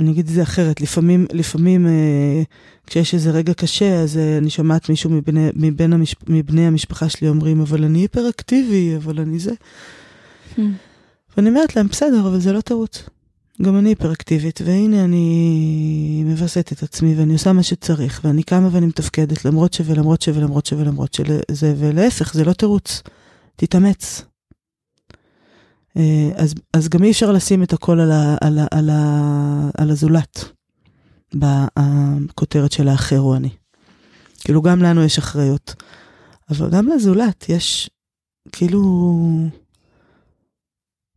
אני 0.00 0.10
אגיד 0.10 0.28
את 0.28 0.34
זה 0.34 0.42
אחרת, 0.42 0.80
לפעמים, 0.80 1.26
לפעמים 1.32 1.86
כשיש 2.86 3.14
איזה 3.14 3.30
רגע 3.30 3.54
קשה, 3.54 4.02
אז 4.02 4.18
אני 4.38 4.50
שומעת 4.50 4.88
מישהו 4.88 5.10
מבני, 5.10 5.50
מבין 5.54 5.92
המשפ, 5.92 6.28
מבני 6.28 6.66
המשפחה 6.66 7.08
שלי 7.08 7.28
אומרים, 7.28 7.60
אבל 7.60 7.84
אני 7.84 7.98
היפראקטיבי, 7.98 8.96
אבל 8.96 9.20
אני 9.20 9.38
זה. 9.38 9.52
ואני 11.40 11.48
אומרת 11.50 11.76
להם, 11.76 11.86
בסדר, 11.86 12.28
אבל 12.28 12.40
זה 12.40 12.52
לא 12.52 12.60
תירוץ. 12.60 13.02
גם 13.62 13.78
אני 13.78 13.88
היפראקטיבית, 13.88 14.60
והנה 14.64 15.04
אני 15.04 16.22
מווסת 16.26 16.72
את 16.72 16.82
עצמי, 16.82 17.14
ואני 17.14 17.32
עושה 17.32 17.52
מה 17.52 17.62
שצריך, 17.62 18.20
ואני 18.24 18.42
קמה 18.42 18.68
ואני 18.72 18.86
מתפקדת, 18.86 19.44
למרות 19.44 19.72
ש 19.72 19.80
ולמרות 19.84 20.22
ש 20.22 20.28
ולמרות 20.28 20.66
ש 20.66 20.72
ולמרות 20.72 21.14
שזה, 21.14 21.74
ולהפך, 21.78 22.34
זה 22.34 22.44
לא 22.44 22.52
תירוץ. 22.52 23.02
תתאמץ. 23.56 24.22
אה, 25.96 26.30
אז, 26.36 26.54
אז 26.72 26.88
גם 26.88 27.04
אי 27.04 27.10
אפשר 27.10 27.32
לשים 27.32 27.62
את 27.62 27.72
הכל 27.72 28.00
על, 28.00 28.12
ה, 28.12 28.36
על, 28.40 28.58
ה, 28.58 28.66
על, 28.70 28.90
ה, 28.90 29.70
על 29.78 29.90
הזולת, 29.90 30.44
בכותרת 31.34 32.72
של 32.72 32.88
האחר 32.88 33.18
הוא 33.18 33.36
אני. 33.36 33.50
כאילו, 34.40 34.62
גם 34.62 34.82
לנו 34.82 35.04
יש 35.04 35.18
אחריות, 35.18 35.74
אבל 36.50 36.70
גם 36.70 36.88
לזולת 36.88 37.48
יש, 37.48 37.90
כאילו, 38.52 38.82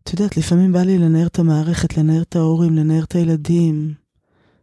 את 0.03 0.13
יודעת, 0.13 0.37
לפעמים 0.37 0.71
בא 0.73 0.81
לי 0.81 0.97
לנער 0.97 1.27
את 1.27 1.39
המערכת, 1.39 1.97
לנער 1.97 2.21
את 2.21 2.35
ההורים, 2.35 2.75
לנער 2.75 3.03
את 3.03 3.15
הילדים, 3.15 3.93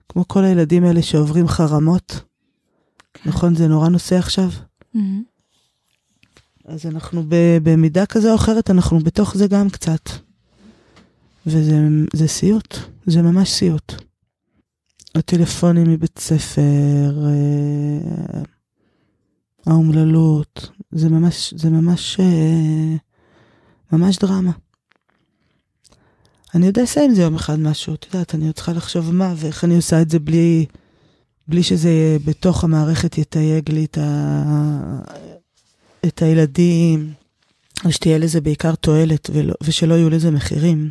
כמו 0.09 0.29
כל 0.29 0.45
הילדים 0.45 0.85
האלה 0.85 1.03
שעוברים 1.03 1.49
חרמות. 1.49 2.21
נכון, 3.27 3.55
זה 3.55 3.69
נורא 3.69 3.89
נושא 3.89 4.17
עכשיו. 4.17 4.51
מהמם. 4.95 5.23
אז 6.65 6.87
אנחנו 6.87 7.23
ב- 7.29 7.59
במידה 7.63 8.07
כזו 8.07 8.31
או 8.31 8.35
אחרת, 8.35 8.71
אנחנו 8.71 8.99
בתוך 8.99 9.37
זה 9.37 9.47
גם 9.47 9.71
קצת. 9.71 10.11
וזה 11.47 11.79
זה 12.13 12.29
סיוט, 12.29 12.77
זה 13.07 13.23
ממש 13.23 13.51
סיוט. 13.51 13.93
הטלפונים 15.15 15.91
מבית 15.91 16.19
ספר, 16.19 17.27
אה, 17.27 18.43
האומללות, 19.67 20.71
זה 20.91 21.09
ממש, 21.09 21.55
זה 21.57 21.71
ממש, 21.71 22.21
אה, 22.21 22.97
ממש 23.93 24.19
דרמה. 24.19 24.53
אני 26.55 26.67
יודע 26.67 26.83
לסיים 26.83 27.11
עם 27.11 27.17
זה 27.17 27.23
יום 27.23 27.35
אחד 27.35 27.59
משהו, 27.59 27.95
את 27.95 28.07
יודעת, 28.07 28.35
אני 28.35 28.47
עוד 28.47 28.55
צריכה 28.55 28.73
לחשוב 28.73 29.15
מה 29.15 29.35
ואיך 29.37 29.65
אני 29.65 29.77
עושה 29.77 30.03
את 30.03 30.11
זה 30.11 30.19
בלי, 30.19 30.67
בלי 31.49 31.63
שזה 31.63 32.17
בתוך 32.25 32.65
המערכת 32.65 33.19
יתייג 33.19 33.71
לי 33.71 33.85
את, 33.85 33.99
ה, 33.99 34.43
את 36.07 36.23
הילדים, 36.23 37.13
ושתהיה 37.85 38.19
לזה 38.19 38.41
בעיקר 38.41 38.75
תועלת 38.75 39.31
ולא, 39.33 39.55
ושלא 39.63 39.95
יהיו 39.95 40.11
לזה 40.11 40.31
מחירים. 40.31 40.91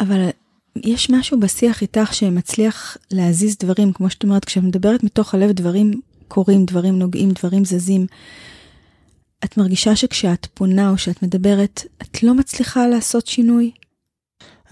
אבל 0.00 0.28
יש 0.76 1.10
משהו 1.10 1.40
בשיח 1.40 1.82
איתך 1.82 2.14
שמצליח 2.14 2.96
להזיז 3.10 3.56
דברים, 3.58 3.92
כמו 3.92 4.10
שאת 4.10 4.22
אומרת, 4.22 4.44
כשאת 4.44 4.62
מדברת 4.62 5.02
מתוך 5.02 5.34
הלב, 5.34 5.52
דברים 5.52 6.00
קורים, 6.28 6.64
דברים 6.64 6.98
נוגעים, 6.98 7.30
דברים 7.30 7.64
זזים. 7.64 8.06
את 9.44 9.56
מרגישה 9.56 9.96
שכשאת 9.96 10.46
פונה 10.54 10.90
או 10.90 10.98
שאת 10.98 11.22
מדברת, 11.22 11.84
את 12.02 12.22
לא 12.22 12.34
מצליחה 12.34 12.86
לעשות 12.86 13.26
שינוי? 13.26 13.70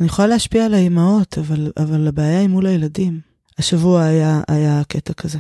אני 0.01 0.07
יכולה 0.07 0.29
להשפיע 0.29 0.65
על 0.65 0.75
האימהות, 0.75 1.39
אבל, 1.39 1.73
אבל 1.77 2.09
הבעיה 2.09 2.41
היא 2.41 2.49
מול 2.49 2.67
הילדים. 2.67 3.21
השבוע 3.59 4.03
היה, 4.03 4.41
היה 4.49 4.83
קטע 4.89 5.13
כזה. 5.13 5.39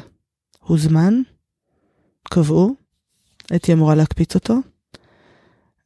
הוזמן, 0.61 1.21
קבעו, 2.25 2.75
הייתי 3.51 3.73
אמורה 3.73 3.95
להקפיץ 3.95 4.35
אותו, 4.35 4.55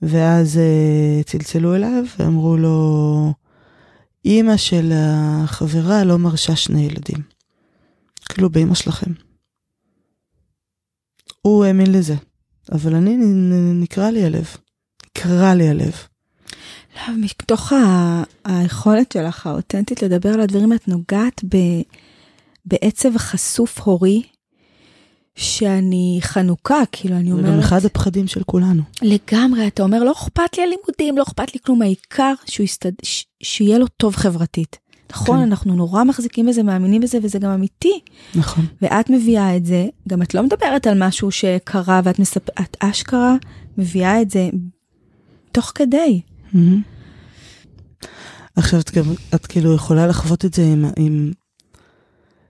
ואז 0.02 0.56
uh, 0.56 1.24
צלצלו 1.24 1.74
אליו 1.74 2.04
ואמרו 2.18 2.56
לו, 2.56 3.34
אימא 4.24 4.56
של 4.56 4.92
החברה 4.94 6.04
לא 6.04 6.18
מרשה 6.18 6.56
שני 6.56 6.80
ילדים. 6.80 7.22
כאילו 8.28 8.50
באימא 8.50 8.74
שלכם. 8.74 9.12
הוא 11.42 11.64
האמין 11.64 11.92
לזה, 11.92 12.14
אבל 12.72 12.94
אני, 12.94 13.16
נקרע 13.74 14.10
לי 14.10 14.24
הלב. 14.24 14.56
נקרע 15.06 15.54
לי 15.54 15.68
הלב. 15.68 15.92
לא, 16.96 17.14
מתוך 17.16 17.72
ה- 17.72 18.22
היכולת 18.44 19.12
שלך 19.12 19.46
האותנטית 19.46 20.02
לדבר 20.02 20.28
על 20.28 20.40
הדברים, 20.40 20.72
את 20.72 20.88
נוגעת 20.88 21.44
ב, 21.44 21.56
בעצב 22.64 23.16
חשוף 23.18 23.80
הורי, 23.80 24.22
שאני 25.36 26.18
חנוכה, 26.20 26.82
כאילו, 26.92 27.16
אני 27.16 27.24
זה 27.24 27.32
אומרת... 27.32 27.52
גם 27.52 27.58
אחד 27.58 27.84
הפחדים 27.84 28.26
של 28.26 28.42
כולנו. 28.42 28.82
לגמרי, 29.02 29.66
אתה 29.66 29.82
אומר, 29.82 30.04
לא 30.04 30.12
אכפת 30.12 30.56
לי 30.58 30.62
הלימודים, 30.62 31.18
לא 31.18 31.22
אכפת 31.22 31.54
לי 31.54 31.60
כלום, 31.66 31.82
העיקר 31.82 32.32
שהוא 32.46 32.64
יסתד... 32.64 32.92
ש... 33.02 33.24
שיהיה 33.42 33.78
לו 33.78 33.86
טוב 33.86 34.16
חברתית. 34.16 34.78
נכון, 35.12 35.38
כן. 35.38 35.42
אנחנו 35.42 35.74
נורא 35.74 36.04
מחזיקים 36.04 36.46
בזה, 36.46 36.62
מאמינים 36.62 37.00
בזה, 37.00 37.18
וזה 37.22 37.38
גם 37.38 37.50
אמיתי. 37.50 38.00
נכון. 38.34 38.66
ואת 38.82 39.10
מביאה 39.10 39.56
את 39.56 39.66
זה, 39.66 39.86
גם 40.08 40.22
את 40.22 40.34
לא 40.34 40.42
מדברת 40.42 40.86
על 40.86 41.06
משהו 41.06 41.30
שקרה 41.30 42.00
ואת 42.04 42.18
מספ... 42.18 42.60
את 42.60 42.76
אשכרה 42.80 43.36
מביאה 43.78 44.22
את 44.22 44.30
זה 44.30 44.48
תוך 45.52 45.72
כדי. 45.74 46.20
מהמם. 46.52 46.82
עכשיו 48.56 48.80
את, 48.80 48.90
את 49.34 49.46
כאילו 49.46 49.74
יכולה 49.74 50.06
לחוות 50.06 50.44
את 50.44 50.54
זה 50.54 50.62
עם, 50.62 50.84
עם... 50.96 51.32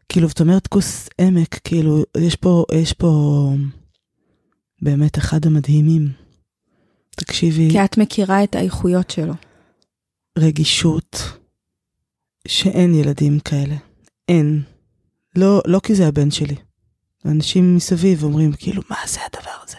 כאילו, 0.09 0.29
זאת 0.29 0.41
אומרת 0.41 0.67
כוס 0.67 1.09
עמק, 1.21 1.61
כאילו, 1.65 2.05
יש 2.17 2.37
פה, 2.37 2.65
יש 2.75 2.93
פה 2.93 3.53
באמת 4.83 5.19
אחד 5.19 5.47
המדהימים. 5.47 6.09
תקשיבי. 7.11 7.71
כי 7.71 7.85
את 7.85 7.99
מכירה 7.99 8.45
את 8.45 8.55
האיכויות 8.55 9.11
שלו. 9.11 9.35
רגישות, 10.39 11.17
שאין 12.49 12.95
ילדים 12.95 13.41
כאלה. 13.41 13.75
אין. 14.29 14.63
לא, 15.37 15.63
לא 15.67 15.81
כי 15.83 15.95
זה 15.95 16.09
הבן 16.09 16.31
שלי. 16.31 16.57
אנשים 17.25 17.77
מסביב 17.77 18.25
אומרים, 18.25 18.53
כאילו, 18.53 18.83
מה 18.91 18.97
זה 19.07 19.21
הדבר 19.27 19.53
הזה? 19.65 19.77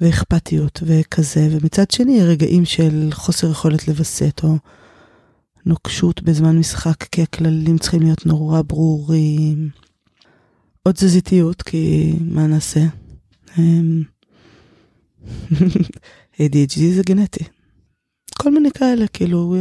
ואכפתיות 0.00 0.82
וכזה, 0.86 1.48
ומצד 1.50 1.90
שני 1.90 2.24
רגעים 2.24 2.64
של 2.64 3.08
חוסר 3.12 3.50
יכולת 3.50 3.88
לווסת, 3.88 4.40
או 4.44 4.56
נוקשות 5.66 6.22
בזמן 6.22 6.58
משחק, 6.58 7.02
כי 7.02 7.22
הכללים 7.22 7.78
צריכים 7.78 8.02
להיות 8.02 8.26
נורא 8.26 8.62
ברורים. 8.62 9.70
עוד 10.82 10.94
תזזיתיות, 10.94 11.62
כי 11.62 12.14
מה 12.20 12.46
נעשה? 12.46 12.80
אמ, 13.58 14.02
ADHD 16.36 16.80
זה 16.94 17.02
גנטי. 17.06 17.44
כל 18.38 18.54
מיני 18.54 18.70
כאלה, 18.70 19.06
כאילו, 19.08 19.56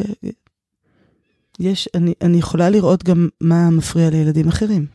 יש, 1.60 1.90
אני, 1.96 2.14
אני 2.22 2.38
יכולה 2.38 2.70
לראות 2.70 3.04
גם 3.04 3.30
מה 3.42 3.70
מפריע 3.70 4.10
לילדים 4.10 4.48
אחרים. 4.48 4.86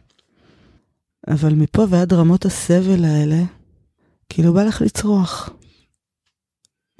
אבל 1.29 1.55
מפה 1.55 1.87
ועד 1.91 2.13
רמות 2.13 2.45
הסבל 2.45 3.05
האלה, 3.05 3.43
כאילו 4.29 4.53
בא 4.53 4.65
לך 4.65 4.83
לצרוח. 4.83 5.51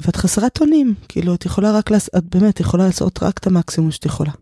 ואת 0.03 0.17
חסרת 0.17 0.61
אונים, 0.61 0.95
כאילו 1.09 1.35
את 1.35 1.47
יכולה 1.47 1.73
רק, 1.73 1.91
לעשות, 1.91 2.15
את 2.15 2.25
באמת 2.25 2.61
יכולה 2.61 2.87
לעשות 2.87 3.23
רק 3.23 3.39
את 3.39 3.47
המקסימום 3.47 3.91
שאת 3.91 4.07
יכולה. 4.07 4.33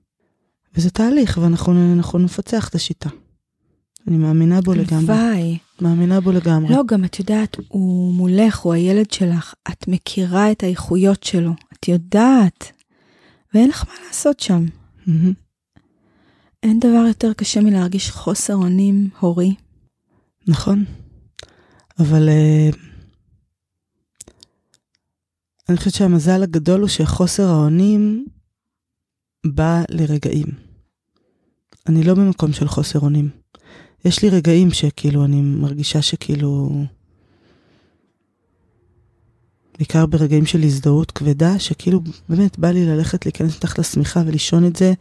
וזה 0.75 0.91
תהליך, 0.91 1.39
ואנחנו 1.43 2.19
נפצח 2.19 2.69
את 2.69 2.75
השיטה. 2.75 3.09
אני 4.09 4.17
מאמינה 4.17 4.61
בו 4.61 4.73
לגמרי. 4.73 5.15
הלוואי. 5.15 5.59
מאמינה 5.81 6.21
בו 6.21 6.33
לגמרי. 6.33 6.75
לא, 6.75 6.83
גם 6.87 7.05
את 7.05 7.19
יודעת, 7.19 7.57
הוא 7.69 8.15
מולך, 8.15 8.59
הוא 8.59 8.73
הילד 8.73 9.11
שלך, 9.11 9.55
את 9.73 9.89
מכירה 9.89 10.53
את 10.53 10.63
האיכויות 10.63 11.23
שלו, 11.23 11.53
את 11.73 11.89
יודעת, 11.89 12.73
ואין 13.55 13.69
לך 13.69 13.85
מה 13.89 13.95
לעשות 14.07 14.41
שם. 14.41 14.65
Mm-hmm. 15.07 15.11
אין 16.63 16.81
דבר 16.81 17.05
יותר 17.09 17.33
קשה 17.33 17.61
מלהרגיש 17.61 18.11
חוסר 18.11 18.55
אונים 18.55 19.09
הורי. 19.21 19.55
נכון, 20.47 20.85
אבל 22.03 22.29
uh, 22.29 22.77
אני 25.69 25.77
חושבת 25.77 25.95
שהמזל 25.95 26.43
הגדול 26.43 26.81
הוא 26.81 26.89
שחוסר 26.89 27.49
האונים 27.49 28.27
בא 29.47 29.83
לרגעים. 29.91 30.47
אני 31.87 32.05
לא 32.05 32.15
במקום 32.15 32.53
של 32.53 32.69
חוסר 32.69 32.99
אונים. 32.99 33.29
יש 34.05 34.23
לי 34.23 34.29
רגעים 34.29 34.71
שכאילו 34.71 35.25
אני 35.25 35.41
מרגישה 35.41 36.03
שכאילו... 36.03 36.85
בעיקר 39.79 40.07
ברגעים 40.07 40.47
של 40.47 40.63
הזדהות 40.63 41.11
כבדה, 41.11 41.59
שכאילו 41.59 42.01
באמת 42.29 42.59
בא 42.59 42.71
לי 42.71 42.87
ללכת 42.87 43.27
להיכנס 43.27 43.57
מתחת 43.57 43.79
לשמיכה 43.79 44.23
ולישון 44.27 44.67
את 44.67 44.77
זה, 44.77 44.93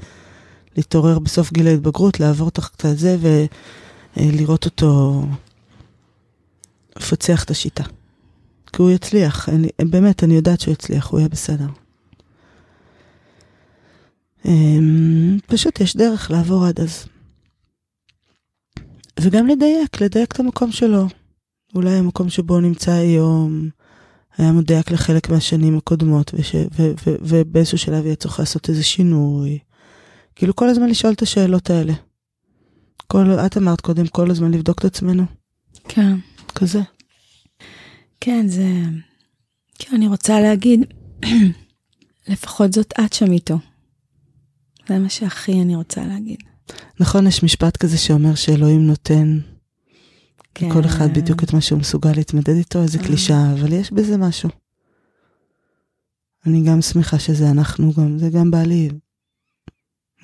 להתעורר 0.78 1.20
בסוף 1.20 1.54
גיל 1.54 1.68
ההתבגרות, 1.68 2.20
לעבור 2.20 2.52
תחת 2.52 2.86
זה 2.96 3.18
ולראות 4.18 4.66
אותו 4.66 5.24
מפצח 6.98 7.44
את 7.44 7.52
השיטה. 7.52 7.84
כי 8.74 8.82
הוא 8.82 8.92
יצליח, 8.92 9.50
אני, 9.50 9.70
באמת, 9.80 10.24
אני 10.24 10.34
יודעת 10.36 10.60
שהוא 10.60 10.74
יצליח, 10.74 11.08
הוא 11.08 11.20
יהיה 11.20 11.30
בסדר. 11.30 11.68
אמ, 14.46 15.38
פשוט 15.48 15.82
יש 15.82 15.96
דרך 15.96 16.32
לעבור 16.32 16.66
עד 16.66 16.80
אז. 16.80 17.06
וגם 19.20 19.48
לדייק, 19.48 20.02
לדייק 20.02 20.32
את 20.32 20.40
המקום 20.40 20.72
שלו. 20.72 21.08
אולי 21.76 21.92
המקום 21.92 22.30
שבו 22.30 22.60
נמצא 22.60 22.92
היום 22.92 23.70
היה 24.38 24.52
מדויק 24.52 24.92
לחלק 24.92 25.30
מהשנים 25.30 25.78
הקודמות, 25.78 26.32
וש, 26.34 26.56
ו, 26.56 26.92
ו, 27.08 27.16
ובאיזשהו 27.22 27.78
שלב 27.78 28.06
יהיה 28.06 28.16
צריך 28.16 28.40
לעשות 28.40 28.70
איזה 28.70 28.84
שינוי. 28.84 29.60
כאילו 30.36 30.56
כל 30.56 30.70
הזמן 30.70 30.90
לשאול 30.90 31.14
את 31.14 31.22
השאלות 31.22 31.70
האלה. 31.70 31.94
כל, 33.08 33.32
את 33.46 33.58
אמרת 33.58 33.82
קודם, 33.82 34.08
כל 34.08 34.32
הזמן 34.32 34.52
לבדוק 34.52 34.80
את 34.80 34.86
עצמנו. 34.86 35.24
כן. 35.88 36.16
כזה. 36.52 36.80
כן, 38.20 38.48
זה... 38.48 38.68
כן, 39.80 39.96
אני 39.96 40.08
רוצה 40.08 40.42
להגיד, 40.42 40.80
לפחות 42.28 42.74
זאת 42.74 42.94
את 43.06 43.14
שם 43.14 43.32
איתו. 43.32 43.58
זה 44.88 45.00
מה 45.00 45.10
שהכי 45.10 45.62
אני 45.62 45.76
רוצה 45.76 46.06
להגיד. 46.06 46.38
נכון, 47.00 47.28
יש 47.28 47.44
משפט 47.44 47.78
כזה 47.78 47.98
שאומר 47.98 48.36
שאלוהים 48.36 48.88
נותן 48.88 49.40
כן. 50.56 50.70
לכל 50.70 50.86
אחד 50.86 51.14
בדיוק 51.14 51.44
את 51.44 51.54
מה 51.54 51.62
שהוא 51.62 51.80
מסוגל 51.80 52.12
להתמודד 52.16 52.56
איתו, 52.56 52.84
איזה 52.84 53.00
אה. 53.00 53.04
קלישאה, 53.04 53.54
אבל 53.54 53.74
יש 53.74 53.92
בזה 53.92 54.18
משהו. 54.18 54.50
אני 56.46 56.64
גם 56.68 56.82
שמחה 56.82 57.20
שזה 57.20 57.52
אנחנו, 57.52 57.94
גם, 57.94 58.20
זה 58.20 58.30
גם 58.30 58.52
בעלי, 58.52 58.90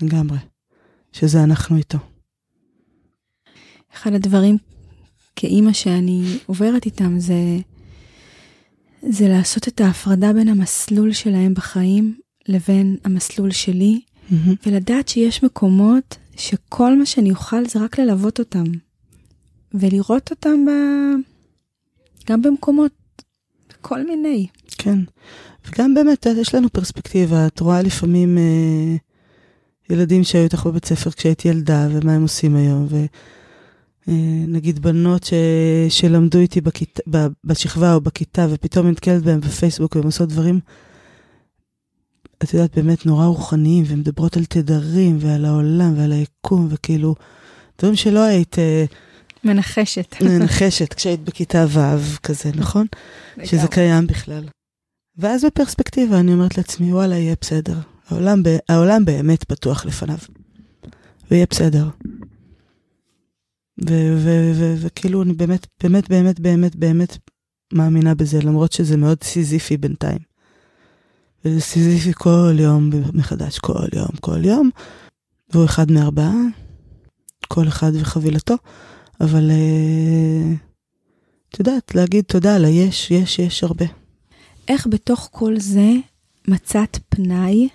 לגמרי, 0.02 0.38
שזה 1.12 1.44
אנחנו 1.44 1.78
איתו. 1.78 1.98
אחד 3.94 4.14
הדברים 4.14 4.58
כאימא 5.40 5.74
שאני 5.74 6.38
עוברת 6.46 6.86
איתם 6.86 7.20
זה, 7.20 7.58
זה 9.02 9.28
לעשות 9.28 9.68
את 9.68 9.82
ההפרדה 9.82 10.34
בין 10.34 10.48
המסלול 10.48 11.14
שלהם 11.14 11.54
בחיים 11.54 12.16
לבין 12.48 12.98
המסלול 13.04 13.52
שלי, 13.52 14.02
מהמם. 14.30 14.56
ולדעת 14.66 15.08
שיש 15.08 15.44
מקומות 15.44 16.18
שכל 16.38 16.98
מה 16.98 17.06
שאני 17.06 17.32
אוכל 17.32 17.68
זה 17.68 17.80
רק 17.80 18.00
ללוות 18.00 18.40
אותם, 18.40 18.64
ולראות 19.74 20.32
אותם 20.32 20.66
ב... 20.66 20.72
גם 22.30 22.42
במקומות, 22.42 22.92
כל 23.82 24.06
מיני. 24.06 24.48
כן, 24.78 25.00
וגם 25.68 25.94
באמת, 25.94 26.28
יש 26.42 26.56
לנו 26.56 26.70
פרספקטיבה, 26.70 27.48
את 27.48 27.60
רואה 27.60 27.82
לפעמים 27.82 28.38
אה, 28.38 28.96
ילדים 29.90 30.24
שהיו 30.24 30.44
איתך 30.44 30.66
בבית 30.66 30.86
ספר 30.86 31.12
כשהיית 31.12 31.46
ילדה, 31.46 31.88
ומה 31.92 32.14
הם 32.14 32.22
עושים 32.22 32.56
היום, 32.56 32.88
ונגיד 34.08 34.80
בנות 34.80 35.24
ש, 35.24 35.34
שלמדו 35.90 36.40
איתי 36.40 36.62
בכית, 36.62 37.00
ב, 37.10 37.18
בשכבה 37.44 37.94
או 37.94 38.02
בכיתה, 38.02 38.48
ופתאום 38.50 38.88
נתקלת 38.88 39.24
בהם 39.24 39.40
בפייסבוק, 39.40 39.96
והן 39.96 40.06
עושות 40.06 40.30
דברים, 40.30 40.60
את 42.44 42.54
יודעת, 42.54 42.76
באמת 42.76 43.06
נורא 43.06 43.26
רוחניים, 43.26 43.84
ומדברות 43.88 44.38
על 44.38 44.46
תדרים, 44.46 45.18
ועל 45.22 45.46
העולם, 45.46 45.94
ועל 45.98 46.12
היקום, 46.12 46.68
וכאילו, 46.70 47.16
דברים 47.80 47.96
שלא 47.96 48.20
היית 48.20 48.60
אה, 48.60 48.86
מנחשת. 49.44 50.16
מנחשת 50.22 50.94
כשהיית 50.94 51.24
בכיתה 51.24 51.66
ו' 51.70 52.18
כזה, 52.24 52.52
נכון? 52.56 52.86
שזה 53.44 53.68
קיים 53.68 54.08
בכלל. 54.08 54.44
ואז 55.18 55.46
בפרספקטיבה 55.46 56.20
אני 56.20 56.34
אומרת 56.34 56.58
לעצמי, 56.58 56.94
וואלה, 56.94 57.16
יהיה 57.16 57.36
בסדר. 57.42 57.78
העולם, 58.10 58.44
ב- 58.44 58.58
העולם 58.70 59.06
באמת 59.06 59.44
פתוח 59.44 59.86
לפניו. 59.86 60.18
ויהיה 61.32 61.46
בסדר. 61.50 61.88
וכאילו 64.82 65.24
אני 65.24 65.34
באמת, 65.34 65.68
באמת, 65.84 66.10
באמת, 66.10 66.40
באמת, 66.40 66.76
באמת 66.76 67.18
מאמינה 67.74 68.16
בזה, 68.16 68.40
למרות 68.42 68.72
שזה 68.72 68.98
מאוד 68.98 69.24
סיזיפי 69.24 69.78
בינתיים. 69.78 70.20
וזה 71.46 71.62
סיזיפי 71.62 72.14
כל 72.14 72.56
יום 72.60 72.90
מחדש, 73.14 73.60
כל 73.60 73.88
יום, 73.96 74.10
כל 74.22 74.46
יום. 74.46 74.70
והוא 75.50 75.66
אחד 75.66 75.92
מארבעה, 75.92 76.34
כל 77.48 77.68
אחד 77.68 77.92
וחבילתו, 77.94 78.56
אבל 79.22 79.52
אה, 79.52 80.54
את 81.50 81.60
יודעת, 81.60 81.96
להגיד 81.96 82.24
תודה 82.24 82.56
על 82.56 82.66
היש, 82.66 83.12
יש, 83.12 83.40
יש 83.40 83.64
הרבה. 83.64 83.86
איך 84.68 84.88
בתוך 84.88 85.30
כל 85.32 85.60
זה 85.60 85.92
מצאת 86.48 86.98
פנאי 87.10 87.68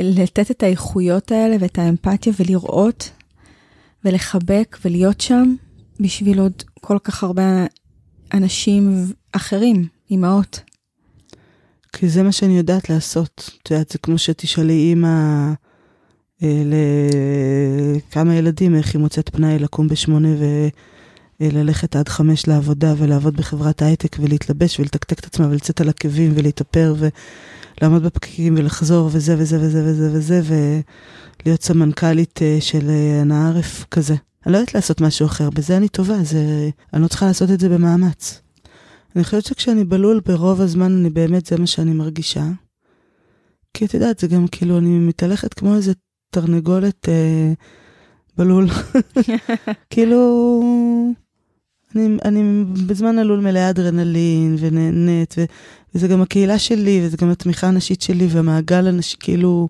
לתת 0.00 0.50
את 0.50 0.62
האיכויות 0.62 1.32
האלה 1.32 1.56
ואת 1.60 1.78
האמפתיה 1.78 2.32
ולראות 2.40 3.10
ולחבק 4.04 4.78
ולהיות 4.84 5.20
שם 5.20 5.54
בשביל 6.00 6.38
עוד 6.38 6.62
כל 6.80 6.98
כך 7.04 7.22
הרבה 7.22 7.66
אנשים 8.34 9.12
אחרים, 9.32 9.86
אימהות. 10.10 10.60
כי 11.92 12.08
זה 12.08 12.22
מה 12.22 12.32
שאני 12.32 12.56
יודעת 12.56 12.90
לעשות. 12.90 13.50
את 13.62 13.70
יודעת, 13.70 13.90
זה 13.90 13.98
כמו 13.98 14.18
שתשאלי 14.18 14.72
אימא 14.72 15.52
אה, 16.42 16.62
לכמה 17.96 18.34
ילדים, 18.34 18.74
איך 18.74 18.94
היא 18.94 19.00
מוצאת 19.00 19.28
פנאי 19.28 19.58
לקום 19.58 19.88
בשמונה 19.88 20.28
וללכת 21.40 21.96
עד 21.96 22.08
חמש 22.08 22.48
לעבודה 22.48 22.94
ולעבוד 22.98 23.36
בחברת 23.36 23.82
הייטק 23.82 24.16
ולהתלבש 24.20 24.80
ולתקתק 24.80 25.18
את 25.18 25.24
עצמה 25.24 25.46
ולצאת 25.48 25.80
על 25.80 25.88
עקבים 25.88 26.32
ולהתאפר 26.34 26.94
ולעמוד 27.82 28.02
בפקקים 28.02 28.54
ולחזור 28.58 29.10
וזה 29.12 29.34
וזה 29.38 29.58
וזה 29.60 29.82
וזה 29.84 30.10
וזה 30.12 30.40
ולהיות 31.44 31.62
סמנכ"לית 31.62 32.42
אה, 32.42 32.56
של 32.60 32.90
אה, 32.90 33.22
אנא 33.22 33.48
ערף 33.48 33.84
כזה. 33.90 34.14
אני 34.46 34.52
לא 34.52 34.58
יודעת 34.58 34.74
לעשות 34.74 35.00
משהו 35.00 35.26
אחר, 35.26 35.50
בזה 35.50 35.76
אני 35.76 35.88
טובה, 35.88 36.22
זה... 36.22 36.70
אני 36.92 37.02
לא 37.02 37.08
צריכה 37.08 37.26
לעשות 37.26 37.50
את 37.50 37.60
זה 37.60 37.68
במאמץ. 37.68 38.42
אני 39.16 39.24
חושבת 39.24 39.44
שכשאני 39.44 39.84
בלול 39.84 40.20
ברוב 40.26 40.60
הזמן, 40.60 40.92
אני 40.92 41.10
באמת, 41.10 41.46
זה 41.46 41.58
מה 41.58 41.66
שאני 41.66 41.92
מרגישה. 41.92 42.44
כי 43.74 43.84
את 43.84 43.94
יודעת, 43.94 44.18
זה 44.18 44.26
גם 44.26 44.46
כאילו, 44.48 44.78
אני 44.78 44.98
מתהלכת 44.98 45.54
כמו 45.54 45.74
איזה 45.74 45.92
תרנגולת 46.30 47.08
אה, 47.08 47.52
בלול. 48.36 48.68
כאילו, 49.90 50.22
אני, 51.96 52.16
אני 52.24 52.64
בזמן 52.86 53.18
הלול 53.18 53.40
מלאה 53.40 53.70
אדרנלין 53.70 54.56
ונהנית, 54.58 55.34
ו, 55.38 55.44
וזה 55.94 56.08
גם 56.08 56.22
הקהילה 56.22 56.58
שלי, 56.58 57.00
וזה 57.04 57.16
גם 57.16 57.30
התמיכה 57.30 57.66
הנשית 57.66 58.02
שלי, 58.02 58.26
והמעגל 58.30 58.86
הנשי, 58.86 59.16
כאילו, 59.20 59.68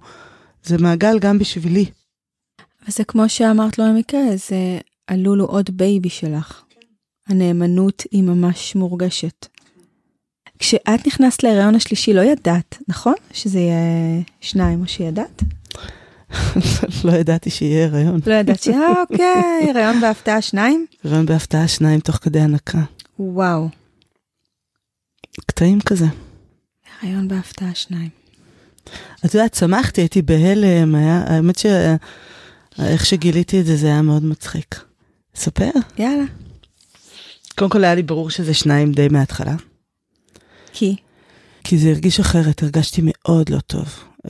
זה 0.65 0.78
מעגל 0.78 1.19
גם 1.19 1.39
בשבילי. 1.39 1.85
וזה 2.89 3.05
כמו 3.05 3.28
שאמרת 3.28 3.78
לא 3.78 3.85
במקרה, 3.89 4.20
זה 4.36 4.78
הלול 5.09 5.40
הוא 5.40 5.49
עוד 5.49 5.70
baby 5.73 6.09
שלך. 6.09 6.62
הנאמנות 7.28 8.03
היא 8.11 8.23
ממש 8.23 8.74
מורגשת. 8.74 9.47
כשאת 10.59 11.07
נכנסת 11.07 11.43
להיריון 11.43 11.74
השלישי 11.74 12.12
לא 12.12 12.20
ידעת, 12.20 12.78
נכון? 12.89 13.15
שזה 13.32 13.59
יהיה 13.59 14.23
שניים 14.40 14.81
או 14.81 14.89
שידעת? 14.89 15.43
לא 17.04 17.12
ידעתי 17.12 17.50
שיהיה 17.50 17.86
הריון. 17.86 18.20
לא 18.26 18.34
ידעת 18.34 18.62
שיהיה, 18.62 18.88
אוקיי, 19.00 19.70
הריון 19.70 20.00
בהפתעה 20.00 20.42
שניים? 20.42 20.86
הריון 21.04 21.26
בהפתעה 21.26 21.68
שניים 21.68 22.00
תוך 22.00 22.16
כדי 22.16 22.40
הנקה. 22.40 22.82
וואו. 23.18 23.68
קטעים 25.46 25.80
כזה. 25.80 26.06
הריון 27.02 27.28
בהפתעה 27.28 27.74
שניים. 27.74 28.09
את 29.26 29.34
יודעת, 29.34 29.54
שמחתי, 29.54 30.00
הייתי 30.00 30.22
בהלם, 30.22 30.94
היה, 30.94 31.24
האמת 31.26 31.59
שאיך 31.59 33.06
שגיליתי 33.06 33.60
את 33.60 33.66
זה, 33.66 33.76
זה 33.76 33.86
היה 33.86 34.02
מאוד 34.02 34.24
מצחיק. 34.24 34.84
ספר? 35.34 35.70
יאללה. 35.98 36.24
קודם 37.59 37.70
כל 37.70 37.84
היה 37.84 37.94
לי 37.94 38.02
ברור 38.02 38.30
שזה 38.30 38.54
שניים 38.54 38.92
די 38.92 39.09
מההתחלה. 39.09 39.54
כי? 40.72 40.96
כי 41.73 41.78
זה 41.78 41.89
הרגיש 41.89 42.20
אחרת, 42.20 42.62
הרגשתי 42.62 43.01
מאוד 43.05 43.49
לא 43.49 43.61
טוב. 43.61 43.89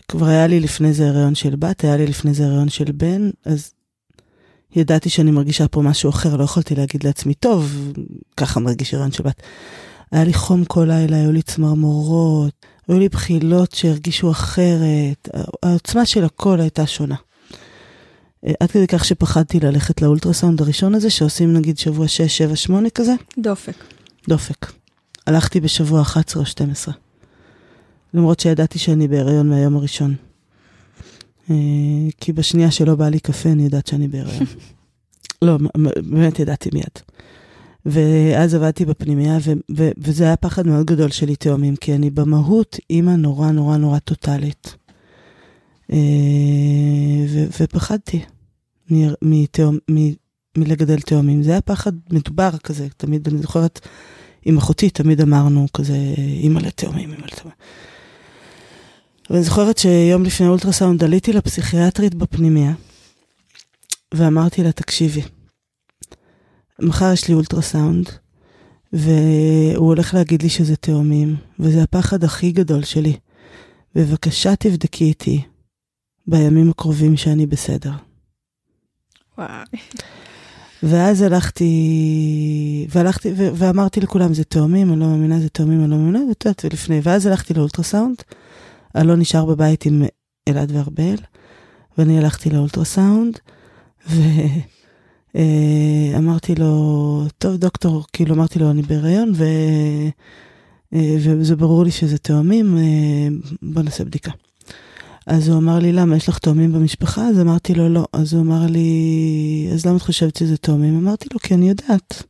כבר 0.09 0.27
היה 0.27 0.47
לי 0.47 0.60
לפני 0.60 0.93
זה 0.93 1.09
הריון 1.09 1.35
של 1.35 1.56
בת, 1.56 1.85
היה 1.85 1.97
לי 1.97 2.06
לפני 2.06 2.35
זה 2.35 2.47
הריון 2.47 2.69
של 2.69 2.93
בן, 2.93 3.31
אז 3.44 3.73
ידעתי 4.77 5.10
שאני 5.10 5.31
מרגישה 5.31 5.69
פה 5.69 5.82
משהו 5.82 6.10
אחר, 6.10 6.36
לא 6.36 6.44
יכולתי 6.44 6.74
להגיד 6.74 7.05
לעצמי, 7.05 7.35
טוב, 7.35 7.93
ככה 8.36 8.60
מרגיש 8.60 8.94
הריון 8.94 9.12
של 9.12 9.23
בת. 9.23 9.43
היה 10.12 10.24
לי 10.24 10.35
חום 10.35 10.64
כל 10.64 10.85
לילה, 10.89 11.16
היו 11.16 11.32
לי 11.32 11.43
צמרמורות, 11.43 12.66
היו 12.89 12.98
לי 12.98 13.09
בחילות 13.09 13.73
שהרגישו 13.73 14.31
אחרת, 14.31 15.28
העוצמה 15.62 16.06
של 16.06 16.24
הכל 16.24 16.60
הייתה 16.60 16.86
שונה. 16.86 17.16
עד 18.60 18.70
כדי 18.70 18.86
כך 18.86 19.05
שפחדתי 19.05 19.60
ללכת 19.60 20.02
לאולטרסאונד 20.02 20.60
הראשון 20.60 20.94
הזה, 20.94 21.10
שעושים 21.10 21.52
נגיד 21.52 21.78
שבוע 21.78 22.09
6, 22.09 22.39
7, 22.39 22.56
8 22.56 22.90
כזה. 22.90 23.14
דופק. 23.39 23.85
דופק. 24.28 24.73
הלכתי 25.27 25.60
בשבוע 25.60 26.02
11 26.02 26.43
או 26.43 26.47
12. 26.47 26.94
למרות 28.14 28.40
שידעתי 28.40 28.78
שאני 28.78 29.09
בהיריון 29.09 29.48
מהיום 29.48 29.76
הראשון. 29.76 30.14
אה, 31.51 31.56
כי 32.20 32.32
בשנייה 32.32 32.70
שלא 32.70 32.94
בא 32.94 33.09
לי 33.09 33.20
קפה, 33.20 33.48
אני 33.48 33.64
יודעת 33.64 33.86
שאני 33.86 34.09
בהיריון. 34.09 34.47
לא, 35.43 35.59
באמת 36.10 36.39
ידעתי 36.39 36.70
מיד. 36.72 36.98
ואז 37.86 38.55
עבדתי 38.55 38.84
בפנימייה, 38.84 39.39
ו- 39.44 39.76
ו- 39.76 39.90
וזה 39.98 40.24
היה 40.24 40.36
פחד 40.36 40.66
מאוד 40.66 40.86
גדול 40.86 41.10
שלי 41.10 41.36
תאומים, 41.36 41.76
כי 41.76 41.94
אני 41.94 42.10
במהות 42.10 42.78
אימא 42.90 43.10
נורא 43.10 43.51
נורא 43.51 43.76
נורא 43.76 43.98
טוטאלית. 43.98 44.76
אה, 45.93 45.98
ו- 47.28 47.47
ופחדתי 47.60 48.20
מתאום, 49.22 49.78
מ- 49.90 50.12
מלגדל 50.59 51.01
תאומים. 51.01 51.43
זה 51.43 51.51
היה 51.51 51.60
פחד 51.60 51.93
מדובר 52.10 52.51
כזה, 52.64 52.89
תמיד, 52.97 53.28
אני 53.28 53.39
זוכרת, 53.39 53.80
עם 54.44 54.59
אחותי 54.59 54.90
תמיד 54.90 55.20
אמרנו 55.20 55.66
כזה, 55.74 55.97
אימא 56.18 56.60
לתאומים, 56.60 57.10
אימא 57.10 57.26
לתאומים. 57.26 57.56
ואני 59.31 59.43
זוכרת 59.43 59.78
שיום 59.78 60.24
לפני 60.24 60.47
אולטרסאונד 60.47 61.05
עליתי 61.05 61.32
לפסיכיאטרית 61.32 62.15
בפנימיה, 62.15 62.73
ואמרתי 64.15 64.62
לה, 64.62 64.73
תקשיבי, 64.73 65.23
מחר 66.78 67.12
יש 67.12 67.28
לי 67.28 67.35
אולטרסאונד, 67.35 68.09
והוא 68.93 69.86
הולך 69.86 70.15
להגיד 70.15 70.43
לי 70.43 70.49
שזה 70.49 70.77
תאומים, 70.77 71.36
וזה 71.59 71.82
הפחד 71.82 72.24
הכי 72.24 72.53
גדול 72.53 72.85
שלי. 72.85 73.16
בבקשה 73.94 74.57
תבדקי 74.57 75.05
איתי 75.05 75.43
בימים 76.27 76.70
הקרובים 76.70 77.16
שאני 77.16 77.47
בסדר. 77.47 77.93
וואי. 79.39 79.65
ואז 80.82 81.23
הלכתי, 81.23 82.86
והלכתי, 82.89 83.32
ו- 83.36 83.49
ואמרתי 83.55 84.01
לכולם, 84.01 84.35
זה 84.35 84.44
תאומים, 84.44 84.93
אני 84.93 85.01
לא 85.01 85.07
מאמינה, 85.07 85.40
זה 85.40 85.49
תאומים, 85.49 85.81
אני 85.81 85.90
לא 85.90 85.97
מאמינה, 85.97 86.19
ואת 86.28 86.44
יודעת, 86.44 86.65
ולפני, 86.65 87.01
ואז 87.03 87.27
הלכתי 87.27 87.55
לאולטרסאונד, 87.55 88.16
אלון 88.97 89.20
נשאר 89.20 89.44
בבית 89.44 89.86
עם 89.86 90.02
אלעד 90.48 90.73
וארבל, 90.73 91.16
ואני 91.98 92.19
הלכתי 92.19 92.51
לאולטרסאונד, 92.51 93.39
ואמרתי 95.35 96.55
לו, 96.55 97.24
טוב 97.39 97.56
דוקטור, 97.56 98.05
כאילו 98.12 98.35
אמרתי 98.35 98.59
לו, 98.59 98.70
אני 98.70 98.82
בהיריון, 98.82 99.32
ו... 99.35 99.44
אה, 100.94 101.16
וזה 101.19 101.56
ברור 101.56 101.85
לי 101.85 101.90
שזה 101.90 102.19
תאומים, 102.19 102.77
אה, 102.78 103.28
בוא 103.62 103.82
נעשה 103.82 104.05
בדיקה. 104.05 104.31
אז 105.27 105.48
הוא 105.48 105.59
אמר 105.59 105.78
לי, 105.78 105.93
למה, 105.93 106.16
יש 106.16 106.28
לך 106.28 106.39
תאומים 106.39 106.73
במשפחה? 106.73 107.28
אז 107.28 107.40
אמרתי 107.40 107.74
לו, 107.74 107.89
לא. 107.89 108.06
אז 108.12 108.35
הוא 108.35 108.43
אמר 108.43 108.66
לי, 108.66 109.69
אז 109.73 109.86
למה 109.86 109.97
את 109.97 110.02
חושבת 110.02 110.36
שזה 110.36 110.56
תאומים? 110.56 110.98
אמרתי 110.98 111.28
לו, 111.32 111.40
כי 111.40 111.55
אני 111.55 111.69
יודעת. 111.69 112.23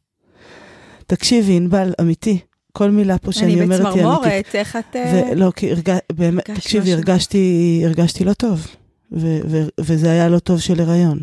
תקשיבי, 1.06 1.56
ענבל, 1.56 1.92
אמיתי, 2.00 2.38
כל 2.72 2.90
מילה 2.90 3.18
פה 3.18 3.32
שאני 3.32 3.62
אומרת 3.62 3.80
היא 3.80 3.86
אמיתית. 3.86 3.86
אני 3.86 4.02
בצמרמורת, 4.02 4.54
איך 4.54 4.76
את... 4.76 4.96
אה, 4.96 5.30
ולא, 5.32 5.52
כי 5.56 5.70
הרג... 5.70 5.98
באמת, 6.12 6.50
תקשיבי. 6.50 6.92
הרגשתי, 6.92 7.82
הרגשתי 7.84 8.24
לא 8.24 8.32
טוב. 8.32 8.66
ו- 9.12 9.40
ו- 9.48 9.68
וזה 9.80 10.10
היה 10.10 10.28
לא 10.28 10.38
טוב 10.38 10.60
של 10.60 10.80
הריון. 10.80 11.20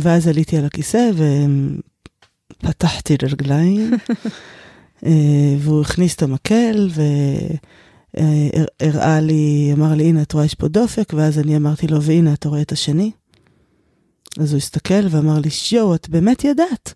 ואז 0.00 0.28
עליתי 0.28 0.56
על 0.56 0.64
הכיסא 0.64 1.10
ופתחתי 2.62 3.16
לרגליים, 3.22 3.90
אה, 5.06 5.54
והוא 5.58 5.80
הכניס 5.80 6.14
את 6.14 6.22
המקל 6.22 6.88
והראה 8.14 9.20
לי, 9.20 9.70
אמר 9.72 9.94
לי, 9.94 10.04
הנה, 10.04 10.22
את 10.22 10.32
רואה, 10.32 10.44
יש 10.44 10.54
פה 10.54 10.68
דופק, 10.68 11.12
ואז 11.16 11.38
אני 11.38 11.56
אמרתי 11.56 11.86
לו, 11.86 12.02
והנה, 12.02 12.32
אתה 12.32 12.48
רואה 12.48 12.62
את 12.62 12.72
השני? 12.72 13.10
אז 14.40 14.52
הוא 14.52 14.58
הסתכל 14.58 15.06
ואמר 15.10 15.38
לי, 15.38 15.50
שיו, 15.50 15.94
את 15.94 16.08
באמת 16.08 16.44
ידעת. 16.44 16.94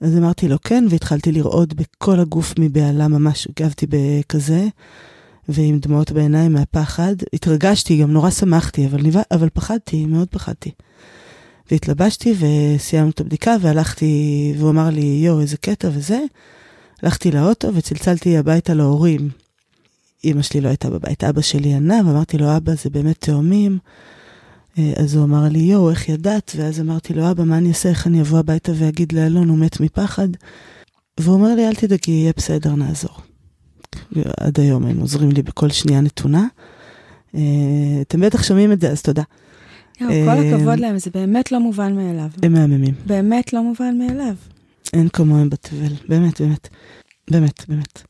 אז 0.00 0.16
אמרתי 0.16 0.48
לו, 0.48 0.56
כן, 0.64 0.84
והתחלתי 0.90 1.32
לרעוד 1.32 1.74
בכל 1.74 2.20
הגוף 2.20 2.54
מבהלה, 2.58 3.08
ממש 3.08 3.48
הגבתי 3.50 3.86
בכזה, 3.88 4.66
ועם 5.48 5.78
דמעות 5.78 6.10
בעיניים 6.12 6.52
מהפחד. 6.52 7.14
התרגשתי, 7.32 8.02
גם 8.02 8.12
נורא 8.12 8.30
שמחתי, 8.30 8.86
אבל, 8.86 9.02
ניב... 9.02 9.16
אבל 9.30 9.48
פחדתי, 9.48 10.06
מאוד 10.06 10.28
פחדתי. 10.28 10.70
והתלבשתי 11.70 12.34
וסיימנו 12.38 13.10
את 13.10 13.20
הבדיקה 13.20 13.56
והלכתי, 13.60 14.54
והוא 14.58 14.70
אמר 14.70 14.90
לי, 14.90 15.20
יואו, 15.24 15.40
איזה 15.40 15.56
קטע 15.56 15.88
וזה. 15.92 16.20
הלכתי 17.02 17.30
לאוטו 17.30 17.74
וצלצלתי 17.74 18.36
הביתה 18.36 18.74
להורים. 18.74 19.28
אמא 20.24 20.42
שלי 20.42 20.60
לא 20.60 20.68
הייתה 20.68 20.90
בבית, 20.90 21.24
אבא 21.24 21.40
שלי 21.40 21.74
ענה, 21.74 22.00
ואמרתי 22.06 22.38
לו, 22.38 22.56
אבא, 22.56 22.72
זה 22.74 22.90
באמת 22.90 23.20
תאומים. 23.20 23.78
אה, 24.78 24.92
אז 24.96 25.14
הוא 25.14 25.24
אמר 25.24 25.48
לי, 25.48 25.58
יואו, 25.58 25.90
איך 25.90 26.08
ידעת? 26.08 26.52
ואז 26.56 26.80
אמרתי 26.80 27.14
לו, 27.14 27.30
אבא, 27.30 27.44
מה 27.44 27.58
אני 27.58 27.68
אעשה? 27.68 27.88
איך 27.88 28.06
אני 28.06 28.20
אבוא 28.20 28.38
הביתה 28.38 28.72
ואגיד 28.74 29.12
לאלון, 29.12 29.48
הוא 29.48 29.58
מת 29.58 29.80
מפחד? 29.80 30.28
והוא 31.20 31.34
אומר 31.34 31.54
לי, 31.54 31.68
אל 31.68 31.74
תדאגי, 31.74 32.12
יהיה 32.12 32.32
בסדר, 32.36 32.74
נעזור. 32.74 33.16
עד 34.40 34.60
היום 34.60 34.86
הם 34.86 35.00
עוזרים 35.00 35.30
לי 35.32 35.42
בכל 35.42 35.68
שנייה 35.70 36.00
נתונה. 36.00 36.46
אה, 37.34 37.40
אתם 38.00 38.20
בטח 38.20 38.42
שומעים 38.42 38.72
את 38.72 38.80
זה, 38.80 38.90
אז 38.90 39.02
תודה. 39.02 39.22
יואו, 40.00 40.10
כל 40.10 40.28
אה, 40.28 40.56
הכבוד 40.56 40.78
להם, 40.78 40.98
זה 40.98 41.10
באמת 41.14 41.52
לא 41.52 41.60
מובן 41.60 41.94
מאליו. 41.94 42.28
הם 42.42 42.52
מהממים. 42.52 42.94
באמת 43.06 43.52
לא 43.52 43.62
מובן 43.62 43.98
מאליו. 43.98 44.34
אין 44.92 45.08
כמוהם 45.08 45.50
בתבל, 45.50 45.92
באמת, 46.08 46.40
באמת. 46.40 46.68
באמת, 47.30 47.64
באמת. 47.68 48.02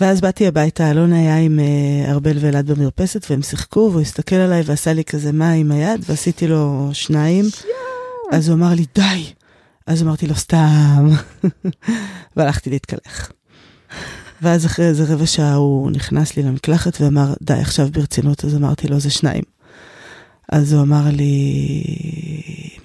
ואז 0.00 0.20
באתי 0.20 0.46
הביתה, 0.46 0.90
אלון 0.90 1.12
היה 1.12 1.38
עם 1.38 1.58
uh, 1.58 2.10
ארבל 2.10 2.36
ואלעד 2.40 2.70
במרפסת, 2.70 3.26
והם 3.30 3.42
שיחקו, 3.42 3.88
והוא 3.90 4.00
הסתכל 4.00 4.36
עליי 4.36 4.62
ועשה 4.64 4.92
לי 4.92 5.04
כזה 5.04 5.32
מה 5.32 5.50
עם 5.52 5.72
היד, 5.72 6.04
ועשיתי 6.08 6.46
לו 6.46 6.90
שניים. 6.92 7.44
אז 8.32 8.48
הוא 8.48 8.56
אמר 8.56 8.74
לי, 8.74 8.84
די. 8.94 9.24
אז 9.86 10.02
אמרתי 10.02 10.26
לו, 10.26 10.34
סתם. 10.34 11.08
והלכתי 12.36 12.70
להתקלח. 12.70 13.32
ואז 14.42 14.66
אחרי 14.66 14.86
איזה 14.86 15.14
רבע 15.14 15.26
שעה 15.26 15.54
הוא 15.54 15.90
נכנס 15.90 16.36
לי 16.36 16.42
למקלחת 16.42 17.00
ואמר, 17.00 17.34
די, 17.42 17.52
עכשיו 17.52 17.88
ברצינות, 17.92 18.44
אז 18.44 18.56
אמרתי 18.56 18.88
לו, 18.88 19.00
זה 19.00 19.10
שניים. 19.10 19.42
אז 20.52 20.72
הוא 20.72 20.82
אמר 20.82 21.04
לי, 21.12 21.84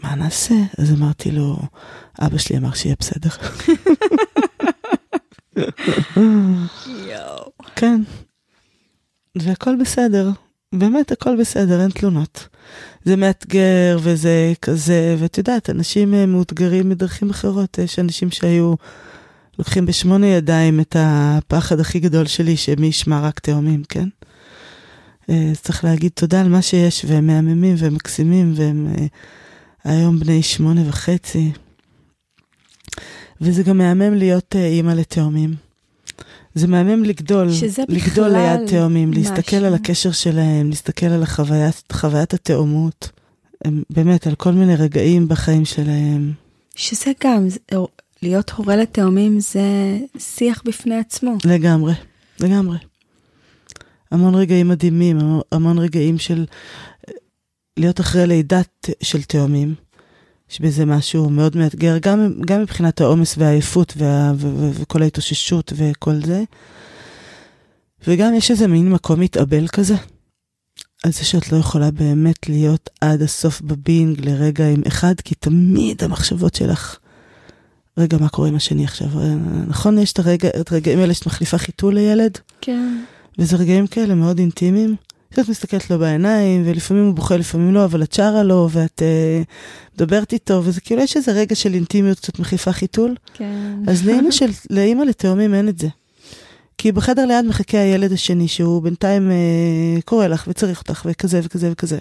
מה 0.03 0.15
נעשה? 0.15 0.55
אז 0.77 0.91
אמרתי 0.91 1.31
לו, 1.31 1.57
אבא 2.19 2.37
שלי 2.37 2.57
אמר 2.57 2.73
שיהיה 2.73 2.95
בסדר. 2.99 3.29
יואו. 7.07 7.51
כן. 7.75 8.01
והכל 9.35 9.75
בסדר. 9.81 10.29
באמת 10.73 11.11
הכל 11.11 11.35
בסדר, 11.39 11.81
אין 11.81 11.89
תלונות. 11.89 12.47
זה 13.03 13.15
מאתגר 13.15 13.97
וזה 14.01 14.53
כזה, 14.61 15.15
ואת 15.19 15.37
יודעת, 15.37 15.69
אנשים 15.69 16.13
אה, 16.13 16.25
מאותגרים 16.25 16.89
מדרכים 16.89 17.29
אחרות. 17.29 17.77
יש 17.77 17.99
אנשים 17.99 18.31
שהיו 18.31 18.73
לוקחים 19.59 19.85
בשמונה 19.85 20.27
ידיים 20.27 20.79
את 20.79 20.95
הפחד 20.99 21.79
הכי 21.79 21.99
גדול 21.99 22.25
שלי, 22.25 22.57
שמי 22.57 22.87
ישמע 22.87 23.19
רק 23.19 23.39
תאומים, 23.39 23.83
כן? 23.89 24.07
אה, 25.29 25.47
אז 25.51 25.61
צריך 25.61 25.83
להגיד 25.83 26.11
תודה 26.15 26.41
על 26.41 26.49
מה 26.49 26.61
שיש, 26.61 27.05
והם 27.07 27.27
מהממים 27.27 27.75
והם 27.77 27.93
מקסימים, 27.93 28.53
והם... 28.55 28.87
אה, 28.97 29.05
היום 29.83 30.19
בני 30.19 30.43
שמונה 30.43 30.81
וחצי. 30.87 31.51
וזה 33.41 33.63
גם 33.63 33.77
מהמם 33.77 34.13
להיות 34.13 34.55
אה, 34.55 34.65
אימא 34.67 34.91
לתאומים. 34.91 35.55
זה 36.55 36.67
מהמם 36.67 37.03
לגדול, 37.03 37.47
לגדול 37.89 38.27
ליד 38.29 38.69
תאומים, 38.69 39.13
להסתכל 39.13 39.55
משהו. 39.55 39.65
על 39.67 39.73
הקשר 39.73 40.11
שלהם, 40.11 40.69
להסתכל 40.69 41.05
על 41.05 41.23
החוויית, 41.23 41.83
חוויית 41.91 42.33
התאומות. 42.33 43.09
הם, 43.65 43.83
באמת, 43.89 44.27
על 44.27 44.35
כל 44.35 44.51
מיני 44.51 44.75
רגעים 44.75 45.27
בחיים 45.27 45.65
שלהם. 45.65 46.31
שזה 46.75 47.11
גם, 47.23 47.49
זה- 47.49 47.59
להיות 48.21 48.49
הורה 48.49 48.75
לתאומים 48.75 49.39
זה 49.39 49.61
שיח 50.17 50.61
בפני 50.65 50.95
עצמו. 50.95 51.37
לגמרי, 51.45 51.93
לגמרי. 52.39 52.77
המון 54.11 54.35
רגעים 54.35 54.67
מדהימים, 54.67 55.19
המון- 55.19 55.41
המון 55.51 55.77
רגעים 55.79 56.17
של 56.17 56.45
אה, 57.09 57.13
להיות 57.77 57.99
אחרי 57.99 58.27
לידת 58.27 58.89
של 59.03 59.23
תאומים. 59.23 59.75
יש 60.53 60.61
בזה 60.61 60.85
משהו 60.85 61.29
מאוד 61.29 61.57
מאתגר, 61.57 61.97
גם, 62.01 62.33
גם 62.45 62.61
מבחינת 62.61 63.01
העומס 63.01 63.35
והעייפות 63.37 63.93
וה, 63.97 64.31
ו, 64.35 64.47
ו, 64.57 64.69
וכל 64.73 65.01
ההתאוששות 65.01 65.73
וכל 65.75 66.15
זה. 66.25 66.43
וגם 68.07 68.33
יש 68.33 68.51
איזה 68.51 68.67
מין 68.67 68.89
מקום 68.91 69.19
מתאבל 69.19 69.67
כזה. 69.67 69.95
על 71.03 71.11
זה 71.11 71.25
שאת 71.25 71.51
לא 71.51 71.57
יכולה 71.57 71.91
באמת 71.91 72.49
להיות 72.49 72.89
עד 73.01 73.21
הסוף 73.21 73.61
בבינג 73.61 74.25
לרגע 74.25 74.67
עם 74.67 74.81
אחד, 74.87 75.13
כי 75.23 75.35
תמיד 75.35 76.03
המחשבות 76.03 76.55
שלך, 76.55 76.97
רגע, 77.97 78.17
מה 78.17 78.29
קורה 78.29 78.47
עם 78.47 78.55
השני 78.55 78.83
עכשיו? 78.83 79.07
אה, 79.19 79.35
נכון, 79.67 79.97
יש 79.97 80.13
את 80.13 80.19
הרגע, 80.19 80.49
את 80.59 80.71
הרגעים 80.71 80.99
האלה 80.99 81.13
שאת 81.13 81.25
מחליפה 81.25 81.57
חיתול 81.57 81.93
לילד, 81.93 82.37
כן. 82.61 83.03
וזה 83.39 83.57
רגעים 83.57 83.87
כאלה 83.87 84.15
מאוד 84.15 84.39
אינטימיים. 84.39 84.95
שאת 85.35 85.49
מסתכלת 85.49 85.89
לו 85.89 85.99
בעיניים, 85.99 86.63
ולפעמים 86.65 87.05
הוא 87.05 87.13
בוכה, 87.13 87.37
לפעמים 87.37 87.73
לא, 87.73 87.85
אבל 87.85 88.03
את 88.03 88.13
שרה 88.13 88.43
לו, 88.43 88.69
ואת 88.71 89.01
uh, 89.01 89.95
מדברת 89.95 90.33
איתו, 90.33 90.61
וזה 90.63 90.81
כאילו 90.81 91.01
יש 91.01 91.17
איזה 91.17 91.31
רגע 91.31 91.55
של 91.55 91.73
אינטימיות 91.73 92.19
קצת 92.19 92.39
מחליפה 92.39 92.71
חיתול. 92.71 93.15
כן. 93.33 93.75
אז 93.87 94.05
לאימא 94.05 94.31
של, 94.31 94.49
לאימא 94.75 95.03
לתאומים 95.03 95.53
אין 95.53 95.69
את 95.69 95.79
זה. 95.79 95.87
כי 96.77 96.91
בחדר 96.91 97.25
ליד 97.25 97.45
מחכה 97.45 97.77
הילד 97.77 98.11
השני, 98.11 98.47
שהוא 98.47 98.81
בינתיים 98.81 99.29
uh, 99.29 100.01
קורא 100.01 100.27
לך 100.27 100.45
וצריך 100.47 100.79
אותך, 100.79 101.05
וכזה 101.05 101.39
וכזה 101.43 101.71
וכזה. 101.71 101.99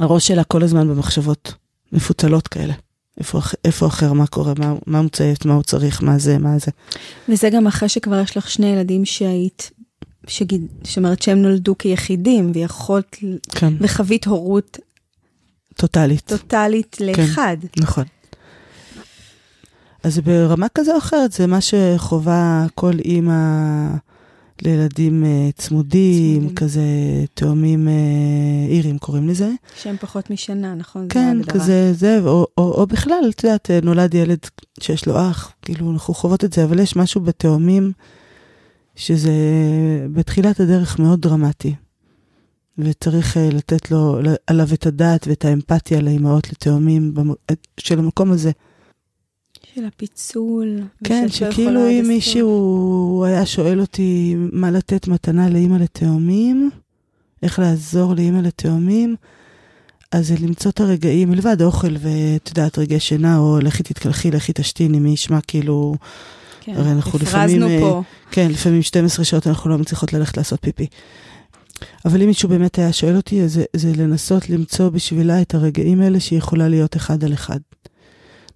הראש 0.00 0.28
שלה 0.28 0.44
כל 0.44 0.62
הזמן 0.62 0.88
במחשבות 0.88 1.54
מפוצלות 1.92 2.48
כאלה. 2.48 2.74
איפה, 3.18 3.40
איפה 3.64 3.86
אחר, 3.86 4.12
מה 4.12 4.26
קורה, 4.26 4.52
מה, 4.58 4.74
מה 4.86 4.98
הוא 4.98 5.08
צריך, 5.08 5.46
מה 5.46 5.54
הוא 5.54 5.62
צריך, 5.62 6.02
מה 6.02 6.18
זה, 6.18 6.38
מה 6.38 6.58
זה. 6.58 6.70
וזה 7.28 7.50
גם 7.50 7.66
אחרי 7.66 7.88
שכבר 7.88 8.20
יש 8.20 8.36
לך 8.36 8.50
שני 8.50 8.66
ילדים 8.66 9.04
שהיית, 9.04 9.70
שגיד, 10.26 10.66
זאת 10.82 10.96
אומרת 10.96 11.22
שהם 11.22 11.42
נולדו 11.42 11.78
כיחידים, 11.78 12.52
ויכולת, 12.54 13.16
כן, 13.50 13.72
וחווית 13.80 14.26
הורות 14.26 14.78
טוטאלית. 15.76 16.22
טוטאלית 16.26 16.96
לאחד. 17.00 17.56
נכון. 17.76 18.04
אז 20.02 20.18
ברמה 20.18 20.66
כזו 20.74 20.92
או 20.92 20.98
אחרת, 20.98 21.32
זה 21.32 21.46
מה 21.46 21.58
שחובה 21.60 22.66
כל 22.74 22.92
אימא 23.04 23.34
לילדים 24.62 25.24
אה, 25.24 25.48
צמודים, 25.56 26.38
צמודים. 26.38 26.54
כזה 26.54 26.82
תאומים 27.34 27.88
אה, 27.88 27.92
אירים 28.68 28.98
קוראים 28.98 29.28
לזה. 29.28 29.50
שהם 29.82 29.96
פחות 30.00 30.30
משנה, 30.30 30.74
נכון? 30.74 31.06
כן, 31.08 31.36
ההגדרה. 31.36 31.54
כזה 31.54 31.92
זה, 31.92 32.18
או, 32.24 32.46
או, 32.58 32.72
או 32.72 32.86
בכלל, 32.86 33.30
את 33.30 33.44
יודעת, 33.44 33.70
אה, 33.70 33.78
נולד 33.82 34.14
ילד 34.14 34.38
שיש 34.80 35.06
לו 35.06 35.20
אח, 35.30 35.52
כאילו 35.62 35.92
אנחנו 35.92 36.14
חוות 36.14 36.44
את 36.44 36.52
זה, 36.52 36.64
אבל 36.64 36.78
יש 36.78 36.96
משהו 36.96 37.20
בתאומים 37.20 37.92
שזה 38.96 39.32
בתחילת 40.12 40.60
הדרך 40.60 40.98
מאוד 40.98 41.20
דרמטי. 41.20 41.74
וצריך 42.78 43.36
אה, 43.36 43.48
לתת 43.52 43.90
לו, 43.90 44.18
עליו 44.46 44.68
את 44.74 44.86
הדעת 44.86 45.26
ואת 45.26 45.44
האמפתיה 45.44 46.00
לאימהות 46.00 46.50
לתאומים 46.52 47.14
במ- 47.14 47.34
של 47.80 47.98
המקום 47.98 48.32
הזה. 48.32 48.50
של 49.74 49.84
הפיצול. 49.84 50.80
כן, 51.04 51.22
לא 51.22 51.28
שכאילו 51.28 51.88
אם. 51.88 52.04
מישהו 52.08 53.24
היה 53.26 53.46
שואל 53.46 53.80
אותי 53.80 54.34
מה 54.52 54.70
לתת 54.70 55.08
מתנה 55.08 55.48
לאימא 55.48 55.76
לתאומים, 55.76 56.70
איך 57.42 57.58
לעזור 57.58 58.14
לאימא 58.14 58.38
לתאומים, 58.38 59.16
אז 60.12 60.32
למצוא 60.42 60.70
את 60.70 60.80
הרגעים, 60.80 61.30
מלבד 61.30 61.62
אוכל 61.62 61.96
ואת 61.98 62.48
יודעת, 62.48 62.78
רגעי 62.78 63.00
שינה, 63.00 63.38
או 63.38 63.58
לכי 63.62 63.82
תתקלחי, 63.82 64.30
לכי 64.30 64.52
תשתיני, 64.54 64.98
מי 64.98 65.10
ישמע 65.10 65.38
כאילו, 65.48 65.94
כן, 66.66 66.76
הרי 66.76 66.90
אנחנו 66.92 67.18
לפעמים, 67.18 67.62
אה, 67.62 67.78
פה. 67.80 68.02
כן, 68.30 68.50
לפעמים 68.50 68.82
12 68.82 69.24
שעות 69.24 69.46
אנחנו 69.46 69.70
לא 69.70 69.78
מצליחות 69.78 70.12
ללכת 70.12 70.36
לעשות 70.36 70.60
פיפי. 70.62 70.86
אבל 72.04 72.20
אם 72.22 72.26
מישהו 72.26 72.48
באמת 72.48 72.78
היה 72.78 72.92
שואל 72.92 73.16
אותי, 73.16 73.48
זה, 73.48 73.64
זה 73.76 73.92
לנסות 73.96 74.50
למצוא 74.50 74.88
בשבילה 74.88 75.42
את 75.42 75.54
הרגעים 75.54 76.00
האלה 76.00 76.20
שהיא 76.20 76.38
יכולה 76.38 76.68
להיות 76.68 76.96
אחד 76.96 77.24
על 77.24 77.32
אחד. 77.32 77.58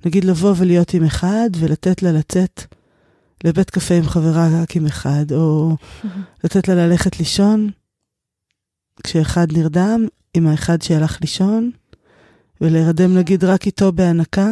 נגיד 0.07 0.25
לבוא 0.25 0.55
ולהיות 0.57 0.95
עם 0.95 1.05
אחד 1.05 1.51
ולתת 1.59 2.03
לה 2.03 2.13
לצאת 2.13 2.63
לבית 3.45 3.71
קפה 3.71 3.95
עם 3.95 4.03
חברה 4.09 4.49
רק 4.63 4.77
עם 4.77 4.87
אחד, 4.87 5.33
או 5.33 5.77
לתת 6.45 6.69
לה 6.69 6.75
ללכת 6.75 7.19
לישון 7.19 7.71
כשאחד 9.05 9.47
נרדם 9.53 10.07
עם 10.35 10.47
האחד 10.47 10.83
שהלך 10.83 11.19
לישון, 11.21 11.71
ולהירדם 12.61 13.15
נגיד 13.19 13.45
רק 13.45 13.67
איתו 13.67 13.93
בהנקה. 13.93 14.49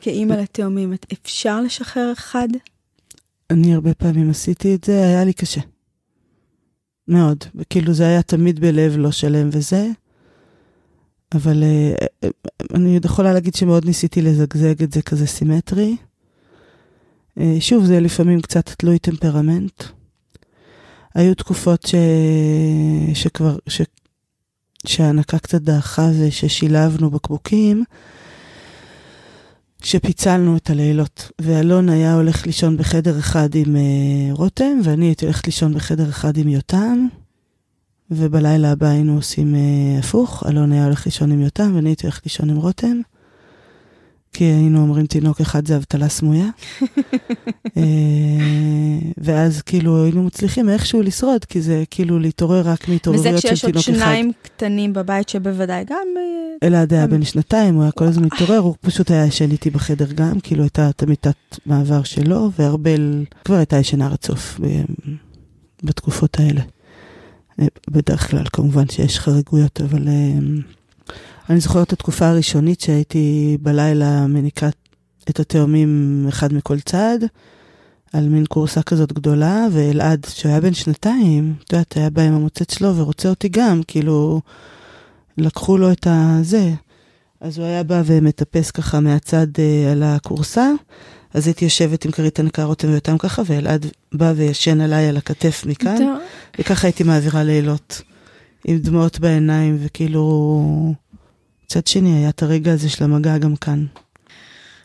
כאימא 0.00 0.34
לתאומים, 0.34 0.92
את- 0.92 1.06
אפשר 1.12 1.60
לשחרר 1.60 2.12
אחד? 2.12 2.48
אני 3.50 3.74
הרבה 3.74 3.94
פעמים 3.94 4.30
עשיתי 4.30 4.74
את 4.74 4.84
זה, 4.84 5.06
היה 5.06 5.24
לי 5.24 5.32
קשה. 5.32 5.60
מאוד. 7.08 7.44
וכאילו 7.54 7.92
זה 7.94 8.06
היה 8.06 8.22
תמיד 8.22 8.60
בלב 8.60 8.96
לא 8.96 9.10
שלם 9.10 9.48
וזה. 9.52 9.88
אבל 11.34 11.62
אה, 11.62 12.28
אני 12.74 12.94
עוד 12.94 13.04
יכולה 13.04 13.32
להגיד 13.32 13.54
שמאוד 13.54 13.84
ניסיתי 13.84 14.22
לזגזג 14.22 14.82
את 14.82 14.92
זה 14.92 15.02
כזה 15.02 15.26
סימטרי. 15.26 15.96
אה, 17.40 17.56
שוב, 17.60 17.84
זה 17.84 18.00
לפעמים 18.00 18.40
קצת 18.40 18.68
תלוי 18.68 18.98
טמפרמנט. 18.98 19.82
היו 21.14 21.34
תקופות 21.34 21.82
ש... 21.86 21.94
שכבר, 23.14 23.56
ש... 23.68 23.82
שההנקה 24.86 25.38
קצת 25.38 25.62
דעכה 25.62 26.08
וששילבנו 26.20 27.10
בקבוקים, 27.10 27.84
שפיצלנו 29.82 30.56
את 30.56 30.70
הלילות, 30.70 31.30
ואלון 31.40 31.88
היה 31.88 32.14
הולך 32.14 32.46
לישון 32.46 32.76
בחדר 32.76 33.18
אחד 33.18 33.54
עם 33.54 33.76
uh, 33.76 34.38
רותם, 34.38 34.80
ואני 34.84 35.06
הייתי 35.06 35.24
הולכת 35.24 35.46
לישון 35.46 35.74
בחדר 35.74 36.08
אחד 36.08 36.36
עם 36.36 36.48
יותם, 36.48 37.06
ובלילה 38.10 38.72
הבא 38.72 38.86
היינו 38.86 39.16
עושים 39.16 39.54
uh, 39.54 39.98
הפוך, 39.98 40.42
אלון 40.48 40.72
היה 40.72 40.84
הולך 40.84 41.06
לישון 41.06 41.32
עם 41.32 41.40
יותם, 41.40 41.72
ואני 41.74 41.88
הייתי 41.88 42.06
הולכת 42.06 42.24
לישון 42.24 42.50
עם 42.50 42.56
רותם, 42.56 43.00
כי 44.32 44.44
היינו 44.44 44.80
אומרים 44.80 45.06
תינוק 45.06 45.40
אחד 45.40 45.66
זה 45.66 45.76
אבטלה 45.76 46.08
סמויה. 46.08 46.46
אה, 47.76 47.82
ואז 49.18 49.62
כאילו 49.62 50.04
היינו 50.04 50.22
מצליחים 50.22 50.68
איכשהו 50.68 51.02
לשרוד, 51.02 51.44
כי 51.44 51.60
זה 51.60 51.84
כאילו 51.90 52.18
להתעורר 52.18 52.60
רק 52.68 52.84
וזה 52.84 52.92
מהתעוררויות 52.92 53.40
של 53.40 53.48
כשיש 53.48 53.64
עוד 53.64 53.72
תינוק 53.72 53.88
אחד. 53.88 53.96
שניים 53.96 54.32
קטנים 54.42 54.92
בבית 54.92 55.28
שבוודאי 55.28 55.84
גם... 55.84 56.06
אה, 56.16 56.66
אלעד 56.68 56.92
היה 56.92 57.06
בן 57.06 57.24
שנתיים, 57.24 57.74
הוא 57.74 57.82
היה 57.82 57.92
כל 57.92 58.04
הזמן 58.04 58.24
מתעורר, 58.24 58.58
הוא 58.58 58.74
פשוט 58.80 59.10
היה 59.10 59.26
ישן 59.26 59.50
איתי 59.50 59.70
בחדר 59.70 60.12
גם, 60.12 60.40
כאילו 60.40 60.62
הייתה 60.62 60.90
את 60.90 61.02
המיטת 61.02 61.36
מעבר 61.66 62.02
שלו, 62.02 62.50
וארבל 62.58 63.24
כבר 63.44 63.56
הייתה 63.56 63.76
ישנה 63.76 64.08
רצוף 64.08 64.60
בתקופות 65.82 66.40
האלה. 66.40 66.60
אה, 67.60 67.66
בדרך 67.90 68.30
כלל, 68.30 68.44
כמובן 68.52 68.88
שיש 68.88 69.18
חריגויות, 69.18 69.80
אבל 69.80 70.08
אני 71.50 71.60
זוכרת 71.60 71.86
את 71.86 71.92
התקופה 71.92 72.28
הראשונית 72.28 72.80
שהייתי 72.80 73.56
בלילה 73.60 74.26
מניקה 74.26 74.68
את 75.30 75.40
התאומים 75.40 76.24
אחד 76.28 76.52
מכל 76.52 76.80
צד, 76.80 77.18
על 78.12 78.28
מין 78.28 78.46
קורסה 78.46 78.82
כזאת 78.82 79.12
גדולה, 79.12 79.66
ואלעד, 79.72 80.26
שהוא 80.28 80.50
היה 80.50 80.60
בן 80.60 80.74
שנתיים, 80.74 81.54
את 81.64 81.72
יודעת, 81.72 81.96
היה 81.96 82.10
בא 82.10 82.22
עם 82.22 82.32
המוצץ 82.32 82.78
שלו 82.78 82.96
ורוצה 82.96 83.28
אותי 83.28 83.48
גם, 83.48 83.80
כאילו... 83.86 84.40
לקחו 85.38 85.78
לו 85.78 85.92
את 85.92 86.06
הזה. 86.10 86.72
אז 87.40 87.58
הוא 87.58 87.66
היה 87.66 87.82
בא 87.82 88.02
ומטפס 88.06 88.70
ככה 88.70 89.00
מהצד 89.00 89.46
אה, 89.58 89.92
על 89.92 90.02
הכורסה, 90.02 90.70
אז 91.34 91.46
הייתי 91.46 91.64
יושבת 91.64 92.04
עם 92.04 92.10
כרית 92.10 92.38
הנקה 92.38 92.64
רותם 92.64 92.88
ויותם 92.88 93.18
ככה, 93.18 93.42
ואלעד 93.46 93.86
בא 94.12 94.32
וישן 94.36 94.80
עליי 94.80 95.08
על 95.08 95.16
הכתף 95.16 95.64
מכאן. 95.66 96.16
וככה 96.58 96.86
הייתי 96.86 97.04
מעבירה 97.04 97.42
לילות, 97.42 98.02
עם 98.64 98.78
דמעות 98.78 99.20
בעיניים, 99.20 99.76
וכאילו... 99.80 100.94
מצד 101.72 101.86
שני, 101.86 102.16
היה 102.16 102.28
את 102.28 102.42
הרגע 102.42 102.72
הזה 102.72 102.88
של 102.88 103.04
המגע 103.04 103.38
גם 103.38 103.56
כאן. 103.56 103.86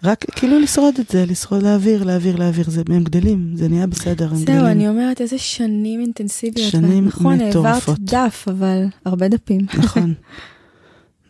רק 0.03 0.25
כאילו 0.35 0.59
לשרוד 0.59 0.99
את 0.99 1.09
זה, 1.09 1.25
לשרוד, 1.25 1.63
להעביר, 1.63 2.03
להעביר, 2.03 2.35
להעביר, 2.35 2.69
זה, 2.69 2.81
הם 2.89 3.03
גדלים, 3.03 3.51
זה 3.55 3.67
נהיה 3.67 3.87
בסדר, 3.87 4.29
הם 4.29 4.41
גדלים. 4.41 4.59
זהו, 4.59 4.67
אני 4.67 4.89
אומרת, 4.89 5.21
איזה 5.21 5.37
שנים 5.37 5.99
אינטנסיביות. 5.99 6.71
שנים 6.71 7.05
נכון, 7.05 7.41
העברת 7.41 7.49
מטורפות. 7.49 7.99
דף, 7.99 8.45
אבל 8.47 8.85
הרבה 9.05 9.27
דפים. 9.27 9.61
נכון, 9.83 10.13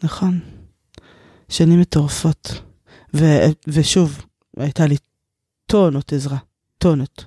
נכון. 0.03 0.39
שנים 1.49 1.79
מטורפות. 1.81 2.53
ו- 3.13 3.45
ושוב, 3.67 4.21
הייתה 4.57 4.85
לי 4.85 4.95
טונות 5.65 6.13
עזרה, 6.13 6.38
טונות, 6.77 7.25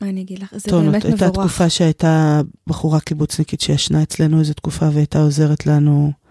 מה 0.00 0.08
אני 0.08 0.20
אגיד 0.20 0.38
לך? 0.38 0.54
זה 0.56 0.70
טונות. 0.70 0.92
באמת 0.92 1.04
הייתה 1.04 1.28
מבורך. 1.28 1.46
תקופה 1.46 1.70
שהייתה 1.70 2.40
בחורה 2.66 3.00
קיבוצניקית 3.00 3.60
שישנה 3.60 4.02
אצלנו 4.02 4.40
איזו 4.40 4.54
תקופה 4.54 4.88
והייתה 4.92 5.22
עוזרת 5.22 5.66
לנו. 5.66 6.21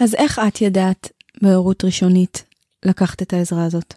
אז 0.00 0.14
איך 0.14 0.40
את 0.48 0.60
ידעת 0.60 1.12
בהורות 1.42 1.84
ראשונית 1.84 2.44
לקחת 2.84 3.22
את 3.22 3.32
העזרה 3.32 3.64
הזאת? 3.64 3.94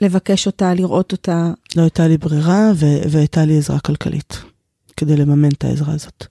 לבקש 0.00 0.46
אותה, 0.46 0.74
לראות 0.74 1.12
אותה? 1.12 1.52
לא 1.76 1.82
הייתה 1.82 2.08
לי 2.08 2.18
ברירה 2.18 2.72
ו- 2.76 3.10
והייתה 3.10 3.44
לי 3.44 3.58
עזרה 3.58 3.80
כלכלית 3.80 4.42
כדי 4.96 5.16
לממן 5.16 5.48
את 5.48 5.64
העזרה 5.64 5.94
הזאת. 5.94 6.26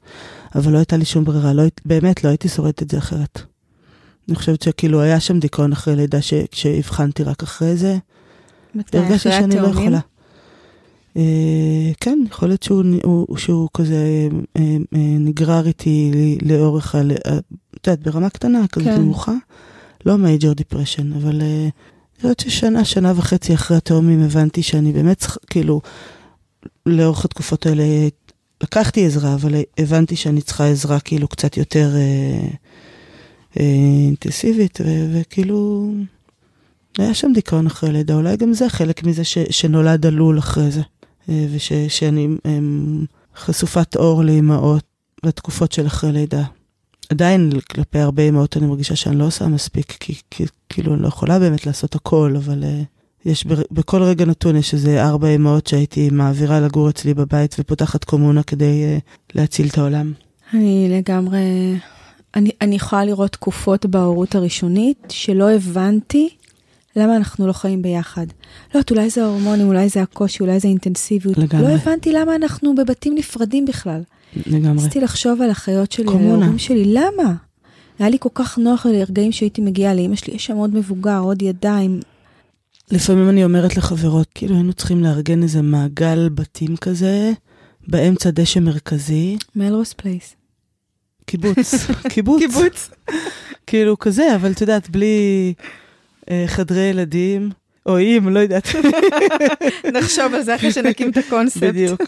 אבל 0.56 0.72
לא 0.72 0.78
הייתה 0.78 0.98
לי 0.98 1.06
שום 1.06 1.24
ברירה, 1.24 1.54
לא, 1.54 1.64
באמת 1.86 2.24
לא 2.24 2.30
הייתי 2.30 2.50
שורדת 2.50 2.82
את 2.82 2.92
זה 2.92 2.98
אחרת. 2.98 3.42
אני 4.28 4.36
חושבת 4.36 4.62
שכאילו 4.62 5.02
היה 5.02 5.20
שם 5.20 5.40
דיכאון 5.40 5.72
אחרי 5.72 5.96
לידה 5.96 6.20
שהבחנתי 6.52 7.24
רק 7.24 7.44
אחרי 7.44 7.78
זה. 7.78 7.98
מתי? 8.76 9.00
אחרי 9.00 9.20
שאני 9.20 9.56
לא 9.60 9.68
יכולה. 9.68 10.00
אה, 11.18 11.92
כן, 12.00 12.20
יכול 12.28 12.48
להיות 12.48 12.64
שהוא, 12.64 12.84
הוא, 13.04 13.38
שהוא 13.38 13.70
כזה 13.74 14.30
אה, 14.58 14.62
אה, 14.96 15.00
נגרר 15.20 15.68
איתי 15.68 16.12
לאורך. 16.42 16.96
את 17.84 17.88
יודעת, 17.88 18.08
ברמה 18.08 18.30
קטנה, 18.30 18.68
כזה 18.68 18.86
כן. 18.86 19.02
נמוכה. 19.02 19.34
לא 20.06 20.18
major 20.18 20.54
depression, 20.54 21.14
אבל 21.14 21.42
אני 21.42 21.72
חושבת 22.16 22.40
ששנה, 22.40 22.86
שנה 22.86 23.14
וחצי 23.16 23.54
אחרי 23.54 23.78
התאומים 23.78 24.24
הבנתי 24.24 24.64
שאני 24.64 24.92
באמת, 24.92 25.26
כאילו, 25.50 25.82
לאורך 26.86 27.26
התקופות 27.26 27.66
האלה 27.66 27.84
לקחתי 28.64 29.06
עזרה, 29.06 29.34
אבל 29.34 29.56
הבנתי 29.78 30.16
שאני 30.16 30.42
צריכה 30.42 30.68
עזרה 30.68 31.00
כאילו 31.00 31.28
קצת 31.28 31.58
יותר 31.58 31.96
אה, 31.96 32.48
אה, 33.60 33.64
אינטנסיבית, 34.06 34.80
ו- 34.86 35.08
וכאילו, 35.14 35.92
היה 36.98 37.14
שם 37.14 37.32
דיכאון 37.34 37.68
אחרי 37.68 37.92
לידה, 37.92 38.16
אולי 38.16 38.38
גם 38.38 38.54
זה 38.54 38.70
חלק 38.70 39.04
מזה 39.04 39.24
ש- 39.24 39.50
שנולד 39.50 40.06
עלול 40.06 40.40
אחרי 40.40 40.72
זה, 40.72 40.82
אה, 41.30 41.46
ושאני 41.52 42.28
אה, 42.46 42.60
חשופת 43.36 43.96
אור 43.96 44.24
לאימהות 44.24 44.84
בתקופות 45.26 45.72
של 45.72 45.88
אחרי 45.88 46.12
לידה. 46.12 46.44
עדיין 47.14 47.50
כלפי 47.72 48.00
הרבה 48.00 48.24
אימהות 48.24 48.58
אני 48.58 48.66
מרגישה 48.66 48.96
שאני 48.96 49.18
לא 49.18 49.26
עושה 49.26 49.48
מספיק, 49.48 49.92
כי, 50.00 50.16
כי 50.32 50.46
כאילו 50.70 50.94
אני 50.94 51.02
לא 51.02 51.08
יכולה 51.08 51.40
באמת 51.40 51.66
לעשות 51.66 51.96
הכל, 51.96 52.34
אבל... 52.38 52.64
אה, 52.64 52.82
יש 53.26 53.48
ב, 53.48 53.54
בכל 53.72 54.04
רגע 54.04 54.26
נתון 54.26 54.56
יש 54.56 54.74
איזה 54.74 55.04
ארבע 55.04 55.28
אמהות 55.28 55.68
שהייתי 55.68 56.10
מעבירה 56.12 56.60
לגור 56.60 56.90
אצלי 56.90 57.14
בבית 57.14 57.56
ופותחת 57.60 58.04
קומונה 58.04 58.44
כדי 58.44 58.84
uh, 58.98 59.02
להציל 59.36 59.68
את 59.68 59.78
העולם. 59.78 60.14
אני 60.54 60.88
לגמרי, 60.90 61.40
אני, 62.36 62.50
אני 62.62 62.76
יכולה 62.76 63.06
לראות 63.06 63.32
תקופות 63.32 63.86
בהורות 63.86 64.36
הראשונית 64.36 65.04
שלא 65.10 65.52
הבנתי 65.52 66.30
למה 66.96 67.18
אנחנו 67.18 67.48
לא 67.48 67.54
חיים 67.54 67.82
ביחד. 67.82 68.26
לא 68.74 68.80
יודעת, 68.80 68.92
אולי 68.92 69.10
זה 69.10 69.24
ההורמונים, 69.24 69.68
אולי 69.68 69.90
זה 69.90 70.02
הקושי, 70.02 70.44
אולי 70.44 70.60
זה 70.60 70.68
אינטנסיביות. 70.68 71.38
לגמרי. 71.38 71.68
לא 71.68 71.70
הבנתי 71.70 72.12
למה 72.12 72.36
אנחנו 72.36 72.76
בבתים 72.76 73.16
נפרדים 73.16 73.66
בכלל. 73.66 74.02
לגמרי. 74.46 74.86
רציתי 74.86 75.02
לחשוב 75.02 75.42
על 75.42 75.50
החיות 75.50 75.92
שלי, 75.92 76.06
על 76.08 76.14
ההורים 76.14 76.58
שלי, 76.58 76.86
למה? 76.86 77.34
היה 78.00 78.10
לי 78.10 78.18
כל 78.20 78.30
כך 78.34 78.58
נוח 78.58 78.86
לרגעים 78.86 79.32
שהייתי 79.32 79.62
מגיעה 79.62 79.94
לאמא 79.94 80.16
שלי, 80.16 80.34
יש 80.34 80.46
שם 80.46 80.56
עוד 80.56 80.76
מבוגר, 80.76 81.20
עוד 81.20 81.42
ידיים, 81.42 82.00
לפעמים 82.92 83.30
אני 83.30 83.44
אומרת 83.44 83.78
לחברות, 83.78 84.28
כאילו 84.36 84.56
היינו 84.56 84.74
צריכים 84.74 85.04
לארגן 85.04 85.44
איזה 85.44 85.62
מעגל 85.62 86.30
בתים 86.30 86.78
כזה, 86.78 87.32
באמצע 87.88 88.30
דשא 88.30 88.60
מרכזי. 88.60 89.38
Melrose 89.56 89.94
Place. 89.94 90.36
קיבוץ, 91.26 91.74
קיבוץ. 92.14 92.42
קיבוץ. 92.42 92.90
כאילו 93.68 94.00
כזה, 94.00 94.36
אבל 94.36 94.52
את 94.52 94.62
יודעת, 94.62 94.90
בלי 94.90 95.54
אה, 96.30 96.44
חדרי 96.48 96.82
ילדים, 96.82 97.50
או 97.86 98.00
אם, 98.00 98.30
לא 98.30 98.40
יודעת. 98.40 98.68
נחשוב 99.94 100.34
על 100.34 100.44
זה 100.44 100.56
אחרי 100.56 100.72
שנקים 100.72 101.12
את 101.12 101.18
הקונספט. 101.18 101.64
בדיוק. 101.64 102.02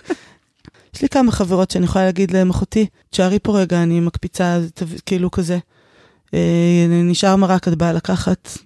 יש 0.95 1.01
לי 1.01 1.09
כמה 1.09 1.31
חברות 1.31 1.71
שאני 1.71 1.85
יכולה 1.85 2.05
להגיד 2.05 2.31
להם, 2.31 2.49
אחותי, 2.49 2.85
תשארי 3.09 3.39
פה 3.39 3.59
רגע, 3.59 3.83
אני 3.83 3.99
מקפיצה, 3.99 4.59
כאילו 5.05 5.31
כזה. 5.31 5.57
אה, 6.33 6.85
נשאר 6.89 7.35
מרק, 7.35 7.67
את 7.67 7.75
באה 7.75 7.93
לקחת, 7.93 8.57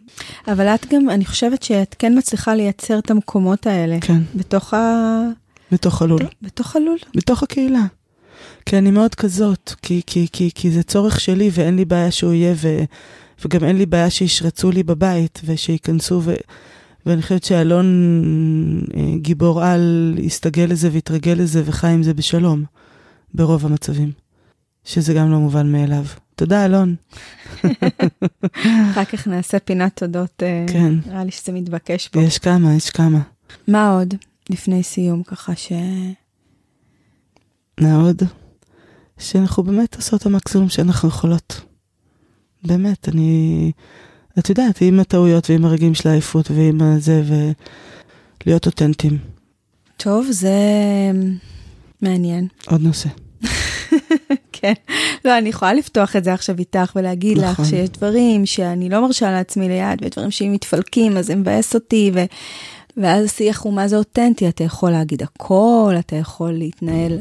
אבל 0.48 0.68
את 0.68 0.86
גם, 0.94 1.10
אני 1.10 1.26
חושבת 1.26 1.64
שאת 1.64 1.96
כן 2.00 2.18
מצליחה 2.18 2.56
לייצר 2.56 3.00
את 3.00 3.12
המקומות 3.12 3.68
האלה. 3.68 3.98
כן. 4.02 4.22
בתוך 4.36 4.74
ה... 4.74 5.04
בתוך 5.72 6.02
הלול. 6.02 6.22
בתוך 6.42 6.76
הלול. 6.76 6.98
בתוך 7.16 7.44
הקהילה. 7.44 7.86
כי 8.66 8.78
אני 8.78 8.92
מאוד 8.92 9.16
כזאת, 9.16 9.74
כי, 9.82 10.02
כי, 10.08 10.28
כי, 10.32 10.50
כי 10.56 10.72
זה 10.72 10.84
צורך 10.84 11.20
שלי 11.20 11.50
ואין 11.54 11.76
לי 11.76 11.86
בעיה 11.86 12.12
שהוא 12.12 12.34
יהיה, 12.34 12.54
ו, 12.58 12.84
וגם 13.46 13.64
אין 13.64 13.78
לי 13.78 13.86
בעיה 13.86 14.10
שישרצו 14.10 14.72
לי 14.72 14.84
בבית 14.84 15.42
ושייכנסו, 15.46 16.22
ו, 16.24 16.34
ואני 17.06 17.22
חושבת 17.22 17.44
שאלון 17.44 17.88
אה, 18.98 19.18
גיבור 19.18 19.64
על 19.64 20.18
הסתגל 20.26 20.66
לזה 20.70 20.90
והתרגל 20.92 21.36
לזה 21.38 21.62
וחי 21.66 21.88
עם 21.88 22.04
זה 22.04 22.14
בשלום, 22.14 22.64
ברוב 23.34 23.66
המצבים. 23.66 24.12
שזה 24.84 25.14
גם 25.14 25.32
לא 25.32 25.38
מובן 25.38 25.72
מאליו. 25.72 26.04
תודה, 26.36 26.66
אלון. 26.66 26.96
אחר 28.92 29.06
כך 29.06 29.28
נעשה 29.28 29.60
פינת 29.60 30.00
תודות, 30.00 30.44
אה, 30.44 30.66
כן. 30.68 30.94
נראה 31.06 31.24
לי 31.24 31.32
שזה 31.32 31.52
מתבקש 31.52 32.08
פה. 32.08 32.22
יש 32.22 32.38
כמה, 32.38 32.74
יש 32.74 32.90
כמה. 32.90 33.20
מה 33.68 33.92
עוד 33.92 34.14
לפני 34.50 34.84
סיום, 34.84 35.24
ככה 35.24 35.56
ש... 35.56 35.72
מה 37.82 37.96
עוד? 37.96 38.22
שאנחנו 39.18 39.64
באמת 39.64 39.96
עושות 39.96 40.26
המקסימום 40.26 40.70
שאנחנו 40.70 41.10
יכולות. 41.10 41.62
באמת, 42.64 43.10
אני... 43.10 43.72
את 44.40 44.50
יודעת, 44.50 44.82
עם 44.82 45.00
הטעויות 45.00 45.50
ועם 45.50 45.66
הרגעים 45.66 45.94
של 45.94 46.10
העייפות 46.10 46.52
ועם 46.52 46.82
זה, 47.00 47.22
ולהיות 48.46 48.66
אותנטיים. 48.66 49.18
טוב, 49.98 50.28
זה 50.30 50.52
מעניין. 52.02 52.48
עוד 52.68 52.82
נושא. 52.82 53.10
כן. 54.52 54.74
לא, 55.26 55.38
אני 55.38 55.50
יכולה 55.50 55.74
לפתוח 55.74 56.16
את 56.16 56.24
זה 56.24 56.34
עכשיו 56.34 56.60
איתך 56.60 56.92
ולהגיד 56.96 57.38
נכון. 57.38 57.66
לך 57.66 57.70
שיש 57.70 57.90
דברים 57.90 58.46
שאני 58.46 58.90
לא 58.90 59.02
מרשה 59.02 59.32
לעצמי 59.32 59.68
ליד, 59.68 60.00
ודברים 60.02 60.32
שאם 60.32 60.52
מתפלקים 60.52 61.18
אז 61.18 61.26
זה 61.26 61.36
מבאס 61.36 61.76
אותי, 61.76 62.12
ו... 62.14 62.24
ואז 62.98 63.26
השיח 63.26 63.62
הוא 63.62 63.74
מה 63.74 63.88
זה 63.88 63.98
אותנטי, 63.98 64.50
אתה 64.50 64.64
יכול 64.64 64.92
להגיד 64.92 65.24
הכל, 65.24 65.96
אתה 66.00 66.16
יכול 66.16 66.52
להתנהל. 66.52 67.20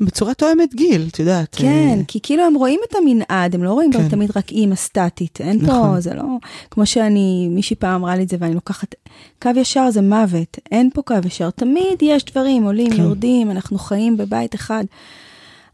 בצורה 0.00 0.34
תואמת 0.34 0.74
גיל, 0.74 1.06
את 1.10 1.18
יודעת. 1.18 1.54
כן, 1.54 1.96
אה... 1.98 2.04
כי 2.08 2.18
כאילו 2.22 2.42
הם 2.44 2.54
רואים 2.54 2.80
את 2.88 2.94
המנעד, 2.96 3.54
הם 3.54 3.64
לא 3.64 3.72
רואים 3.72 3.92
כן. 3.92 4.08
תמיד 4.08 4.30
רק 4.36 4.50
אימא 4.52 4.74
סטטית. 4.74 5.40
אין 5.40 5.58
נכון. 5.62 5.94
פה, 5.94 6.00
זה 6.00 6.14
לא... 6.14 6.24
כמו 6.70 6.86
שאני, 6.86 7.48
מישהי 7.50 7.76
פעם 7.76 7.94
אמרה 7.94 8.16
לי 8.16 8.22
את 8.22 8.28
זה 8.28 8.36
ואני 8.40 8.54
לוקחת... 8.54 8.94
קו 9.42 9.50
ישר 9.56 9.90
זה 9.90 10.02
מוות, 10.02 10.58
אין 10.72 10.90
פה 10.94 11.02
קו 11.02 11.14
ישר. 11.26 11.50
תמיד 11.50 12.02
יש 12.02 12.24
דברים, 12.24 12.62
עולים, 12.62 12.90
כן. 12.90 13.02
יורדים, 13.02 13.50
אנחנו 13.50 13.78
חיים 13.78 14.16
בבית 14.16 14.54
אחד. 14.54 14.84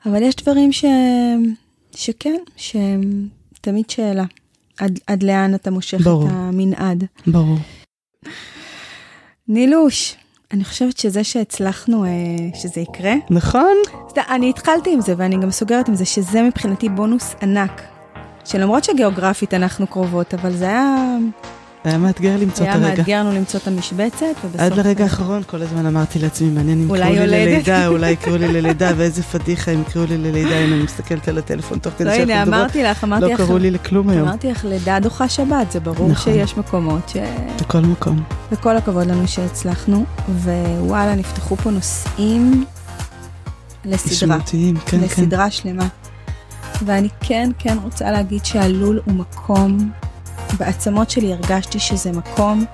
אבל 0.07 0.23
יש 0.23 0.37
דברים 0.37 0.73
ש... 0.73 0.85
שכן, 1.95 2.39
שהם 2.57 3.29
תמיד 3.61 3.91
שאלה. 3.91 4.25
עד, 4.79 4.99
עד 5.07 5.23
לאן 5.23 5.55
אתה 5.55 5.71
מושך 5.71 6.01
ברור. 6.01 6.27
את 6.27 6.33
המנעד. 6.33 7.05
ברור. 7.27 7.59
נילוש, 9.49 10.17
אני 10.53 10.65
חושבת 10.65 10.97
שזה 10.97 11.25
שהצלחנו 11.25 12.05
אה, 12.05 12.11
שזה 12.55 12.81
יקרה. 12.81 13.15
נכון. 13.31 13.75
אני 14.29 14.51
התחלתי 14.51 14.93
עם 14.93 15.01
זה 15.01 15.15
ואני 15.17 15.37
גם 15.37 15.51
סוגרת 15.51 15.89
עם 15.89 15.95
זה, 15.95 16.05
שזה 16.05 16.43
מבחינתי 16.43 16.89
בונוס 16.89 17.35
ענק. 17.43 17.83
שלמרות 18.45 18.85
שגיאוגרפית 18.85 19.55
אנחנו 19.55 19.87
קרובות, 19.87 20.35
אבל 20.35 20.53
זה 20.57 20.65
היה 20.65 21.17
היה 21.87 21.99
מאתגר 21.99 22.37
למצוא 22.37 22.67
את 22.67 22.71
הרגע. 22.75 22.87
היה 22.87 22.97
מאתגר 22.97 23.21
לנו 23.21 23.33
למצוא 23.33 23.61
את 23.61 23.69
המשבצת, 23.69 24.27
ובסוף... 24.45 24.61
עד 24.61 24.73
לרגע 24.73 25.05
האחרון 25.05 25.43
כל 25.47 25.63
הזמן 25.63 25.87
אמרתי 25.87 26.19
לעצמי, 26.19 26.49
מעניין 26.49 26.79
אם 26.79 26.95
יקראו 26.95 27.13
לי 27.13 27.27
ללידה, 27.27 27.87
אולי 27.87 28.11
יקראו 28.11 28.37
לי 28.37 28.49
ללידה, 28.53 28.91
ואיזה 28.97 29.23
פדיחה 29.23 29.71
אם 29.71 29.81
יקראו 29.81 30.05
לי 30.05 30.19
ללידה, 30.19 30.59
אם 30.59 30.73
אני 30.73 30.83
מסתכלת 30.83 31.29
על 31.29 31.39
הטלפון 31.39 31.79
תוך 31.79 31.95
כדי 31.99 32.17
שאנחנו 32.17 32.23
מדברות. 32.23 32.49
לא, 32.49 32.55
הנה, 32.55 32.61
אמרתי 32.63 32.83
לך, 32.83 33.05
אמרתי 33.05 33.33
לך... 33.33 33.41
לא 33.41 33.47
קראו 33.47 33.59
לי 33.59 33.71
לכלום 33.71 34.09
היום. 34.09 34.29
אמרתי 34.29 34.51
לך, 34.51 34.65
לידה 34.65 34.99
דוחה 35.01 35.29
שבת, 35.29 35.73
זה 35.73 35.81
ברור 35.81 36.09
נכון. 36.09 36.33
שיש 36.33 36.57
מקומות 36.57 37.09
ש... 37.09 37.17
בכל 37.61 37.81
מקום. 37.81 38.23
וכל 38.53 38.77
הכבוד 38.77 39.07
לנו 39.07 39.29
שהצלחנו, 39.29 40.05
ווואלה, 40.29 41.15
נפתחו 41.15 41.57
פה 41.57 41.71
נושאים 41.71 42.65
לסדרה. 43.85 44.39
כן, 44.47 44.75
כן. 44.87 45.01
לסדרה 45.01 45.51
שלמה. 45.51 45.89
ואני 46.85 47.09
כן, 47.21 47.51
כן 47.59 47.77
רוצה 47.83 48.11
להגיד 48.11 48.45
שהלול 48.45 49.01
הוא 49.05 49.15
מקום 49.15 49.91
בעצמות 50.59 51.11
שלי 51.11 51.33
הרגשתי 51.33 51.79
שזה 51.79 52.13
מקום 52.13 52.65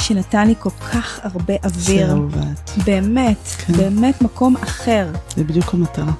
שנתן 0.00 0.46
לי 0.46 0.54
כל 0.58 0.70
כך 0.70 1.20
הרבה 1.22 1.54
אוויר. 1.64 2.06
שאהובת. 2.06 2.70
באמת, 2.84 3.48
כן. 3.66 3.72
באמת 3.72 4.22
מקום 4.22 4.56
אחר. 4.56 5.12
זה 5.36 5.44
בדיוק 5.44 5.74
המטרה. 5.74 6.12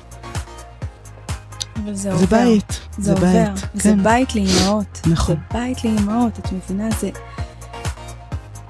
אבל 1.84 1.94
זה, 1.94 2.02
זה 2.02 2.12
עובר. 2.12 2.26
בית. 2.26 2.80
זה, 2.98 3.02
זה 3.02 3.12
עובר. 3.12 3.26
בית, 3.26 3.58
כן. 3.58 3.78
זה 3.78 3.94
בית 4.02 4.34
לאימהות. 4.34 5.00
נכון. 5.06 5.36
זה 5.52 5.58
בית 5.58 5.84
לאימהות, 5.84 6.38
את 6.38 6.52
מבינה? 6.52 6.90
זה, 7.00 7.10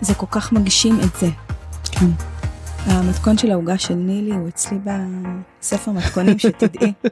זה 0.00 0.14
כל 0.14 0.26
כך 0.30 0.52
מגשים 0.52 1.00
את 1.00 1.20
זה. 1.20 1.28
כן. 1.84 2.10
המתכון 2.86 3.38
של 3.38 3.50
העוגה 3.50 3.78
של 3.78 3.94
נילי 3.94 4.30
הוא 4.30 4.48
אצלי 4.48 4.78
בספר 4.78 5.92
מתכונים, 5.92 6.38
שתדעי. 6.38 6.92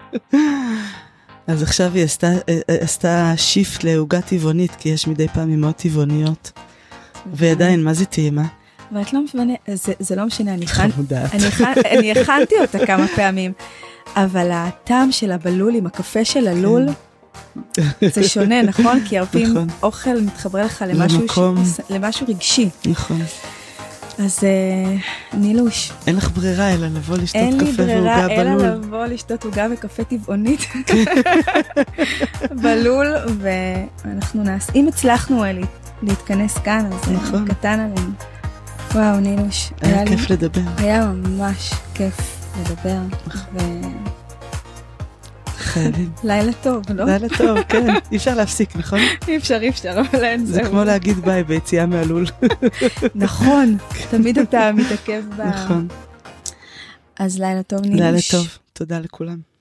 אז 1.47 1.63
עכשיו 1.63 1.95
היא 1.95 2.05
עשתה, 2.05 2.27
אה, 2.27 2.61
אה, 2.71 2.77
עשתה 2.81 3.33
שיפט 3.37 3.85
לעוגה 3.85 4.21
טבעונית, 4.21 4.71
כי 4.79 4.89
יש 4.89 5.07
מדי 5.07 5.29
פעם 5.29 5.53
אמהות 5.53 5.77
טבעוניות. 5.77 6.53
ועדיין, 7.35 7.85
מה 7.85 7.95
זה 7.95 8.05
טעימה? 8.05 8.45
ואת 8.93 9.13
לא 9.13 9.21
מבינה, 9.25 9.55
זה, 9.75 9.93
זה 9.99 10.17
לא 10.17 10.25
משנה, 10.25 10.55
אני, 10.55 10.65
הכנ... 10.65 10.89
אני, 11.33 11.47
הכנ... 11.47 11.73
אני 11.99 12.13
הכנתי 12.13 12.55
אותה 12.61 12.87
כמה 12.87 13.07
פעמים, 13.17 13.53
אבל 14.17 14.51
הטעם 14.53 15.13
שלה 15.13 15.39
בלול 15.39 15.75
עם 15.75 15.87
הקפה 15.87 16.25
של 16.25 16.49
הלול, 16.49 16.89
כן. 17.75 17.83
זה 18.15 18.29
שונה, 18.29 18.63
נכון? 18.63 19.01
כי 19.09 19.19
הרבה 19.19 19.31
פעמים 19.31 19.51
נכון. 19.51 19.69
אוכל 19.83 20.21
מתחבר 20.21 20.65
לך 20.65 20.85
למשהו. 20.89 21.29
ש... 21.29 21.81
למשהו 21.91 22.27
רגשי. 22.29 22.69
נכון. 22.87 23.23
אז 24.19 24.39
אה, 24.45 24.97
נילוש, 25.39 25.93
אין 26.07 26.17
לך 26.17 26.31
ברירה 26.31 26.75
אלא 26.75 26.87
לבוא 26.87 27.17
לשתות 27.17 27.41
אין 27.43 27.61
לי 27.61 27.73
קפה 27.73 27.83
ברירה 27.83 28.17
ועוגה 28.21 28.35
אלא 28.43 28.55
בלול. 28.55 28.67
לבוא 28.67 29.07
לשתות 29.07 29.45
עוגה 29.45 29.67
וקפה 29.73 30.05
טבעונית 30.05 30.61
בלול, 32.63 33.07
ואנחנו 33.39 34.43
נעש... 34.45 34.67
אם 34.75 34.89
הצלחנו 34.89 35.45
אה, 35.45 35.53
לה- 35.53 35.67
להתכנס 36.03 36.59
כאן, 36.59 36.87
אז 36.93 37.09
אה, 37.09 37.13
נכון. 37.15 37.49
קטן 37.49 37.81
עלינו. 37.81 38.11
וואו, 38.95 39.21
נילוש, 39.21 39.71
היה 39.83 40.07
כיף 40.07 40.31
לדבר. 40.31 40.61
היה 40.79 41.07
ממש 41.07 41.73
כיף 41.95 42.17
לדבר, 42.61 42.99
חייבים. 45.73 46.11
ולילה 46.25 46.53
טוב, 46.63 46.83
לא? 46.95 47.05
לילה 47.05 47.29
טוב, 47.39 47.63
כן. 47.69 47.87
אי 48.13 48.17
אפשר 48.17 48.35
להפסיק, 48.35 48.77
נכון? 48.77 48.99
אי 49.29 49.37
אפשר, 49.37 49.59
אי 49.63 49.69
אפשר, 49.69 50.01
אבל 50.01 50.25
אין 50.25 50.47
זה 50.47 50.53
זהו. 50.53 50.65
כמו 50.71 50.85
להגיד 50.85 51.17
ביי 51.19 51.45
ביציאה 51.45 51.87
מהלול. 51.87 52.27
נכון, 53.15 53.77
תמיד 54.11 54.39
אתה 54.39 54.73
מתעכב 54.73 55.23
ב... 55.37 55.41
נכון. 55.41 55.89
אז 57.19 57.39
לילה 57.39 57.63
טוב, 57.63 57.81
נילוש. 57.81 58.01
לילה 58.01 58.19
טוב. 58.31 58.47
תודה 58.73 58.99
לכולם. 58.99 59.52